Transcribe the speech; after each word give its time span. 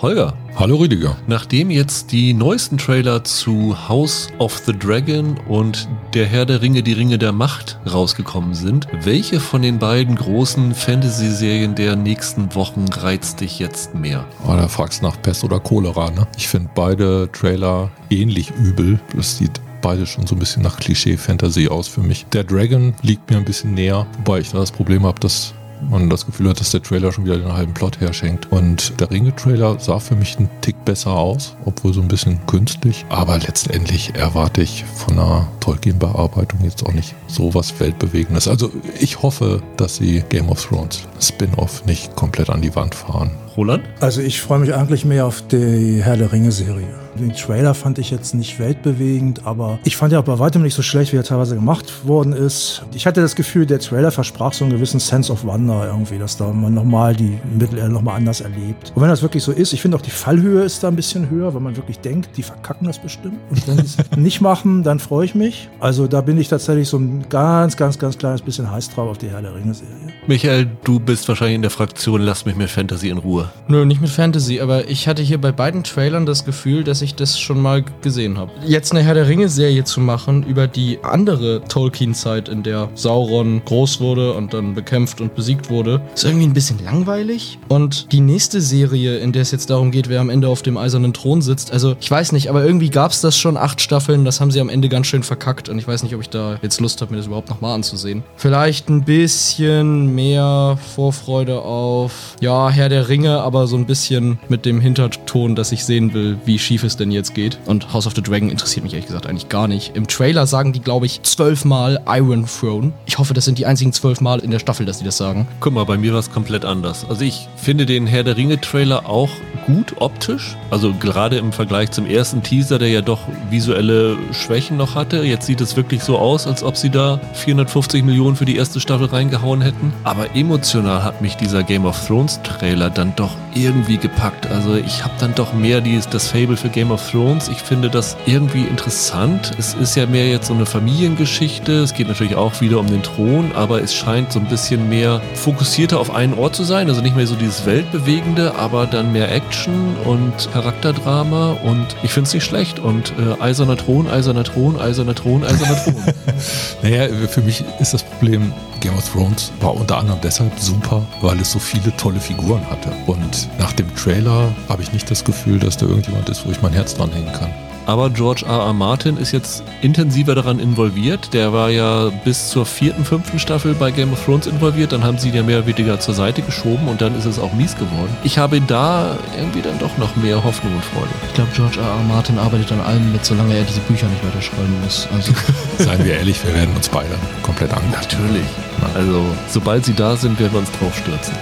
Holger. 0.00 0.34
Hallo 0.54 0.76
Rüdiger. 0.76 1.16
Nachdem 1.26 1.70
jetzt 1.70 2.12
die 2.12 2.32
neuesten 2.32 2.78
Trailer 2.78 3.24
zu 3.24 3.88
House 3.88 4.28
of 4.38 4.56
the 4.64 4.72
Dragon 4.72 5.36
und 5.48 5.88
Der 6.14 6.26
Herr 6.26 6.46
der 6.46 6.62
Ringe, 6.62 6.84
die 6.84 6.92
Ringe 6.92 7.18
der 7.18 7.32
Macht 7.32 7.80
rausgekommen 7.92 8.54
sind, 8.54 8.86
welche 9.02 9.40
von 9.40 9.60
den 9.60 9.80
beiden 9.80 10.14
großen 10.14 10.72
Fantasy-Serien 10.72 11.74
der 11.74 11.96
nächsten 11.96 12.54
Wochen 12.54 12.86
reizt 12.88 13.40
dich 13.40 13.58
jetzt 13.58 13.96
mehr? 13.96 14.24
Oh, 14.46 14.52
da 14.52 14.68
fragst 14.68 15.02
du 15.02 15.06
nach 15.06 15.20
Pest 15.20 15.42
oder 15.42 15.58
Cholera, 15.58 16.12
ne? 16.12 16.28
Ich 16.36 16.46
finde 16.46 16.70
beide 16.76 17.28
Trailer 17.32 17.90
ähnlich 18.08 18.52
übel. 18.52 19.00
Das 19.16 19.36
sieht 19.38 19.60
beide 19.82 20.06
schon 20.06 20.28
so 20.28 20.36
ein 20.36 20.38
bisschen 20.38 20.62
nach 20.62 20.78
Klischee-Fantasy 20.78 21.68
aus 21.68 21.88
für 21.88 22.02
mich. 22.02 22.24
Der 22.32 22.44
Dragon 22.44 22.94
liegt 23.02 23.28
mir 23.28 23.36
ein 23.36 23.44
bisschen 23.44 23.74
näher, 23.74 24.06
wobei 24.18 24.38
ich 24.38 24.52
da 24.52 24.58
das 24.58 24.70
Problem 24.70 25.04
habe, 25.04 25.18
dass 25.18 25.54
man 25.88 26.10
das 26.10 26.26
Gefühl 26.26 26.48
hat, 26.48 26.60
dass 26.60 26.70
der 26.70 26.82
Trailer 26.82 27.12
schon 27.12 27.24
wieder 27.24 27.38
den 27.38 27.52
halben 27.52 27.74
Plot 27.74 28.00
herschenkt. 28.00 28.50
Und 28.50 28.98
der 29.00 29.10
Ringe-Trailer 29.10 29.78
sah 29.78 29.98
für 29.98 30.14
mich 30.14 30.38
einen 30.38 30.50
Tick 30.60 30.84
besser 30.84 31.12
aus, 31.12 31.56
obwohl 31.64 31.92
so 31.92 32.00
ein 32.00 32.08
bisschen 32.08 32.44
künstlich. 32.46 33.04
Aber 33.08 33.38
letztendlich 33.38 34.14
erwarte 34.14 34.62
ich 34.62 34.84
von 34.84 35.18
einer 35.18 35.48
Tolkien-Bearbeitung 35.60 36.60
jetzt 36.62 36.84
auch 36.86 36.92
nicht 36.92 37.14
so 37.26 37.54
was 37.54 37.78
Weltbewegendes. 37.80 38.48
Also 38.48 38.70
ich 38.98 39.22
hoffe, 39.22 39.62
dass 39.76 39.96
sie 39.96 40.22
Game 40.28 40.48
of 40.48 40.64
Thrones 40.64 41.02
Spin-off 41.20 41.84
nicht 41.86 42.14
komplett 42.16 42.50
an 42.50 42.62
die 42.62 42.74
Wand 42.74 42.94
fahren. 42.94 43.30
Roland? 43.56 43.84
Also 44.00 44.20
ich 44.20 44.40
freue 44.40 44.60
mich 44.60 44.74
eigentlich 44.74 45.04
mehr 45.04 45.26
auf 45.26 45.42
die 45.48 46.02
Herr 46.02 46.16
der 46.16 46.32
Ringe-Serie. 46.32 47.07
Den 47.18 47.32
Trailer 47.32 47.74
fand 47.74 47.98
ich 47.98 48.10
jetzt 48.10 48.34
nicht 48.34 48.58
weltbewegend, 48.58 49.46
aber 49.46 49.78
ich 49.84 49.96
fand 49.96 50.12
ja 50.12 50.20
auch 50.20 50.24
bei 50.24 50.38
weitem 50.38 50.62
nicht 50.62 50.74
so 50.74 50.82
schlecht, 50.82 51.12
wie 51.12 51.16
er 51.16 51.24
teilweise 51.24 51.54
gemacht 51.54 52.06
worden 52.06 52.32
ist. 52.32 52.82
Ich 52.94 53.06
hatte 53.06 53.20
das 53.20 53.34
Gefühl, 53.34 53.66
der 53.66 53.80
Trailer 53.80 54.10
versprach 54.10 54.52
so 54.52 54.64
einen 54.64 54.72
gewissen 54.72 55.00
Sense 55.00 55.32
of 55.32 55.44
Wonder 55.44 55.86
irgendwie, 55.86 56.18
dass 56.18 56.36
da 56.36 56.52
man 56.52 56.74
nochmal 56.74 57.14
die 57.14 57.38
Mittelerde 57.58 57.92
nochmal 57.92 58.16
anders 58.16 58.40
erlebt. 58.40 58.92
Und 58.94 59.02
wenn 59.02 59.08
das 59.08 59.22
wirklich 59.22 59.42
so 59.42 59.52
ist, 59.52 59.72
ich 59.72 59.82
finde 59.82 59.96
auch 59.96 60.02
die 60.02 60.10
Fallhöhe 60.10 60.62
ist 60.62 60.82
da 60.82 60.88
ein 60.88 60.96
bisschen 60.96 61.30
höher, 61.30 61.52
weil 61.54 61.60
man 61.60 61.76
wirklich 61.76 61.98
denkt, 62.00 62.36
die 62.36 62.42
verkacken 62.42 62.86
das 62.86 62.98
bestimmt. 62.98 63.38
Und 63.50 63.66
wenn 63.66 63.76
sie 63.78 63.96
es 63.98 63.98
nicht 64.16 64.40
machen, 64.40 64.82
dann 64.82 64.98
freue 64.98 65.24
ich 65.24 65.34
mich. 65.34 65.68
Also 65.80 66.06
da 66.06 66.20
bin 66.20 66.38
ich 66.38 66.48
tatsächlich 66.48 66.88
so 66.88 66.98
ein 66.98 67.24
ganz, 67.28 67.76
ganz, 67.76 67.98
ganz 67.98 68.18
kleines 68.18 68.42
bisschen 68.42 68.70
heiß 68.70 68.90
drauf 68.90 69.10
auf 69.10 69.18
die 69.18 69.30
Herr 69.30 69.42
der 69.42 69.54
Ringe-Serie. 69.54 70.12
Michael, 70.26 70.66
du 70.84 71.00
bist 71.00 71.28
wahrscheinlich 71.28 71.56
in 71.56 71.62
der 71.62 71.70
Fraktion, 71.70 72.20
lass 72.20 72.44
mich 72.46 72.56
mit 72.56 72.70
Fantasy 72.70 73.08
in 73.08 73.18
Ruhe. 73.18 73.50
Nö, 73.68 73.84
nicht 73.84 74.00
mit 74.00 74.10
Fantasy, 74.10 74.60
aber 74.60 74.88
ich 74.88 75.08
hatte 75.08 75.22
hier 75.22 75.40
bei 75.40 75.52
beiden 75.52 75.84
Trailern 75.84 76.26
das 76.26 76.44
Gefühl, 76.44 76.84
dass 76.84 77.02
ich 77.02 77.07
das 77.14 77.38
schon 77.38 77.60
mal 77.60 77.84
gesehen 78.02 78.38
habe. 78.38 78.50
Jetzt 78.66 78.92
eine 78.92 79.02
Herr 79.02 79.14
der 79.14 79.28
Ringe-Serie 79.28 79.84
zu 79.84 80.00
machen 80.00 80.42
über 80.42 80.66
die 80.66 80.98
andere 81.02 81.62
Tolkien-Zeit, 81.64 82.48
in 82.48 82.62
der 82.62 82.88
Sauron 82.94 83.62
groß 83.64 84.00
wurde 84.00 84.34
und 84.34 84.54
dann 84.54 84.74
bekämpft 84.74 85.20
und 85.20 85.34
besiegt 85.34 85.70
wurde, 85.70 86.00
ist 86.14 86.24
irgendwie 86.24 86.46
ein 86.46 86.52
bisschen 86.52 86.82
langweilig. 86.84 87.58
Und 87.68 88.12
die 88.12 88.20
nächste 88.20 88.60
Serie, 88.60 89.18
in 89.18 89.32
der 89.32 89.42
es 89.42 89.50
jetzt 89.50 89.70
darum 89.70 89.90
geht, 89.90 90.08
wer 90.08 90.20
am 90.20 90.30
Ende 90.30 90.48
auf 90.48 90.62
dem 90.62 90.76
eisernen 90.76 91.12
Thron 91.12 91.42
sitzt, 91.42 91.72
also 91.72 91.96
ich 92.00 92.10
weiß 92.10 92.32
nicht, 92.32 92.50
aber 92.50 92.64
irgendwie 92.64 92.90
gab 92.90 93.12
es 93.12 93.20
das 93.20 93.38
schon 93.38 93.56
acht 93.56 93.80
Staffeln, 93.80 94.24
das 94.24 94.40
haben 94.40 94.50
sie 94.50 94.60
am 94.60 94.68
Ende 94.68 94.88
ganz 94.88 95.06
schön 95.06 95.22
verkackt 95.22 95.68
und 95.68 95.78
ich 95.78 95.88
weiß 95.88 96.02
nicht, 96.02 96.14
ob 96.14 96.20
ich 96.20 96.30
da 96.30 96.58
jetzt 96.62 96.80
Lust 96.80 97.00
habe, 97.00 97.12
mir 97.12 97.18
das 97.18 97.26
überhaupt 97.26 97.48
nochmal 97.48 97.74
anzusehen. 97.74 98.22
Vielleicht 98.36 98.88
ein 98.88 99.04
bisschen 99.04 100.14
mehr 100.14 100.78
Vorfreude 100.94 101.60
auf, 101.60 102.36
ja, 102.40 102.68
Herr 102.68 102.88
der 102.88 103.08
Ringe, 103.08 103.40
aber 103.40 103.66
so 103.66 103.76
ein 103.76 103.86
bisschen 103.86 104.38
mit 104.48 104.66
dem 104.66 104.80
Hinterton, 104.80 105.54
dass 105.54 105.72
ich 105.72 105.84
sehen 105.84 106.12
will, 106.12 106.38
wie 106.44 106.58
schief 106.58 106.84
es 106.84 106.96
denn 106.98 107.10
jetzt 107.10 107.34
geht. 107.34 107.58
Und 107.66 107.92
House 107.92 108.06
of 108.06 108.14
the 108.14 108.22
Dragon 108.22 108.50
interessiert 108.50 108.84
mich 108.84 108.94
ehrlich 108.94 109.06
gesagt 109.06 109.26
eigentlich 109.26 109.48
gar 109.48 109.68
nicht. 109.68 109.96
Im 109.96 110.06
Trailer 110.06 110.46
sagen 110.46 110.72
die, 110.72 110.80
glaube 110.80 111.06
ich, 111.06 111.22
zwölfmal 111.22 112.00
Iron 112.06 112.46
Throne. 112.46 112.92
Ich 113.06 113.18
hoffe, 113.18 113.34
das 113.34 113.44
sind 113.44 113.58
die 113.58 113.66
einzigen 113.66 113.92
zwölf 113.92 114.20
Mal 114.20 114.40
in 114.40 114.50
der 114.50 114.58
Staffel, 114.58 114.86
dass 114.86 114.98
die 114.98 115.04
das 115.04 115.16
sagen. 115.16 115.48
Guck 115.60 115.72
mal, 115.72 115.84
bei 115.84 115.96
mir 115.96 116.12
war 116.12 116.20
es 116.20 116.30
komplett 116.30 116.64
anders. 116.64 117.06
Also 117.08 117.24
ich 117.24 117.48
finde 117.56 117.86
den 117.86 118.06
Herr 118.06 118.24
der 118.24 118.36
Ringe-Trailer 118.36 119.08
auch 119.08 119.30
gut 119.66 119.96
optisch. 119.98 120.56
Also 120.70 120.94
gerade 120.94 121.36
im 121.36 121.52
Vergleich 121.52 121.90
zum 121.90 122.06
ersten 122.06 122.42
Teaser, 122.42 122.78
der 122.78 122.88
ja 122.88 123.02
doch 123.02 123.20
visuelle 123.50 124.16
Schwächen 124.32 124.76
noch 124.76 124.94
hatte. 124.94 125.22
Jetzt 125.22 125.46
sieht 125.46 125.60
es 125.60 125.76
wirklich 125.76 126.02
so 126.02 126.18
aus, 126.18 126.46
als 126.46 126.62
ob 126.62 126.76
sie 126.76 126.90
da 126.90 127.20
450 127.34 128.02
Millionen 128.02 128.36
für 128.36 128.46
die 128.46 128.56
erste 128.56 128.80
Staffel 128.80 129.06
reingehauen 129.06 129.60
hätten. 129.60 129.92
Aber 130.04 130.34
emotional 130.34 131.04
hat 131.04 131.20
mich 131.20 131.36
dieser 131.36 131.62
Game 131.62 131.84
of 131.84 132.06
Thrones 132.06 132.40
Trailer 132.42 132.88
dann 132.88 133.12
doch 133.16 133.34
irgendwie 133.54 133.98
gepackt. 133.98 134.46
Also 134.46 134.74
ich 134.76 135.04
habe 135.04 135.14
dann 135.20 135.34
doch 135.34 135.52
mehr 135.52 135.80
dieses, 135.80 136.08
das 136.08 136.28
Fable 136.28 136.56
für 136.56 136.68
Game 136.68 136.77
of 136.86 137.10
Thrones. 137.10 137.48
Ich 137.48 137.58
finde 137.58 137.90
das 137.90 138.16
irgendwie 138.26 138.62
interessant. 138.62 139.50
Es 139.58 139.74
ist 139.74 139.96
ja 139.96 140.06
mehr 140.06 140.28
jetzt 140.28 140.46
so 140.46 140.54
eine 140.54 140.64
Familiengeschichte. 140.64 141.72
Es 141.80 141.92
geht 141.92 142.06
natürlich 142.06 142.36
auch 142.36 142.60
wieder 142.60 142.78
um 142.78 142.86
den 142.86 143.02
Thron, 143.02 143.50
aber 143.54 143.82
es 143.82 143.92
scheint 143.92 144.32
so 144.32 144.38
ein 144.38 144.46
bisschen 144.46 144.88
mehr 144.88 145.20
fokussierter 145.34 145.98
auf 145.98 146.14
einen 146.14 146.34
Ort 146.34 146.54
zu 146.54 146.62
sein. 146.62 146.88
Also 146.88 147.00
nicht 147.00 147.16
mehr 147.16 147.26
so 147.26 147.34
dieses 147.34 147.66
Weltbewegende, 147.66 148.54
aber 148.54 148.86
dann 148.86 149.12
mehr 149.12 149.32
Action 149.32 149.96
und 150.04 150.32
Charakterdrama. 150.52 151.58
Und 151.64 151.86
ich 152.04 152.12
finde 152.12 152.28
es 152.28 152.34
nicht 152.34 152.44
schlecht. 152.44 152.78
Und 152.78 153.12
äh, 153.18 153.42
Eiserner 153.42 153.76
Thron, 153.76 154.08
Eiserner 154.08 154.44
Thron, 154.44 154.80
Eiserner 154.80 155.14
Thron, 155.14 155.42
Eiserner 155.42 155.82
Thron. 155.82 156.14
naja, 156.82 157.08
für 157.28 157.40
mich 157.40 157.64
ist 157.80 157.92
das 157.92 158.04
Problem, 158.04 158.52
Game 158.80 158.96
of 158.96 159.08
Thrones 159.10 159.52
war 159.60 159.74
unter 159.74 159.98
anderem 159.98 160.20
deshalb 160.22 160.58
super, 160.58 161.04
weil 161.20 161.40
es 161.40 161.50
so 161.50 161.58
viele 161.58 161.94
tolle 161.96 162.20
Figuren 162.20 162.64
hatte. 162.70 162.92
Und 163.06 163.48
nach 163.58 163.72
dem 163.72 163.94
Trailer 163.96 164.54
habe 164.68 164.82
ich 164.82 164.92
nicht 164.92 165.10
das 165.10 165.24
Gefühl, 165.24 165.58
dass 165.58 165.76
da 165.76 165.86
irgendjemand 165.86 166.28
ist, 166.28 166.46
wo 166.46 166.50
ich 166.50 166.62
mein 166.68 166.74
Herz 166.74 166.94
dran 166.94 167.10
hängen 167.12 167.32
kann. 167.32 167.50
Aber 167.86 168.10
George 168.10 168.44
R. 168.46 168.66
R. 168.66 168.72
Martin 168.74 169.16
ist 169.16 169.32
jetzt 169.32 169.62
intensiver 169.80 170.34
daran 170.34 170.58
involviert. 170.58 171.32
Der 171.32 171.54
war 171.54 171.70
ja 171.70 172.10
bis 172.22 172.50
zur 172.50 172.66
vierten, 172.66 173.02
fünften 173.02 173.38
Staffel 173.38 173.72
bei 173.72 173.90
Game 173.90 174.12
of 174.12 174.22
Thrones 174.22 174.46
involviert. 174.46 174.92
Dann 174.92 175.02
haben 175.02 175.16
sie 175.16 175.30
ihn 175.30 175.34
ja 175.34 175.42
mehr 175.42 175.60
oder 175.60 175.68
weniger 175.68 175.98
zur 175.98 176.12
Seite 176.12 176.42
geschoben 176.42 176.86
und 176.86 177.00
dann 177.00 177.16
ist 177.16 177.24
es 177.24 177.38
auch 177.38 177.54
mies 177.54 177.74
geworden. 177.76 178.14
Ich 178.24 178.36
habe 178.36 178.60
da 178.60 179.16
irgendwie 179.38 179.62
dann 179.62 179.78
doch 179.78 179.96
noch 179.96 180.14
mehr 180.16 180.44
Hoffnung 180.44 180.74
und 180.74 180.84
Freude. 180.84 181.08
Ich 181.28 181.34
glaube, 181.34 181.48
George 181.54 181.80
R. 181.80 181.86
R. 181.86 182.02
Martin 182.06 182.38
arbeitet 182.38 182.70
an 182.72 182.80
allem 182.82 183.10
mit, 183.10 183.24
solange 183.24 183.56
er 183.56 183.64
diese 183.64 183.80
Bücher 183.80 184.06
nicht 184.08 184.22
weiterschreiben 184.22 184.82
muss. 184.84 185.08
Also 185.10 185.32
Seien 185.78 186.04
wir 186.04 186.18
ehrlich, 186.18 186.44
wir 186.44 186.54
werden 186.54 186.76
uns 186.76 186.90
beide 186.90 187.14
komplett 187.42 187.72
angucken. 187.72 187.92
Natürlich. 187.92 188.46
Also, 188.94 189.24
sobald 189.48 189.86
sie 189.86 189.94
da 189.94 190.14
sind, 190.14 190.38
werden 190.38 190.52
wir 190.52 190.60
uns 190.60 190.70
drauf 190.72 190.94
stürzen. 190.94 191.32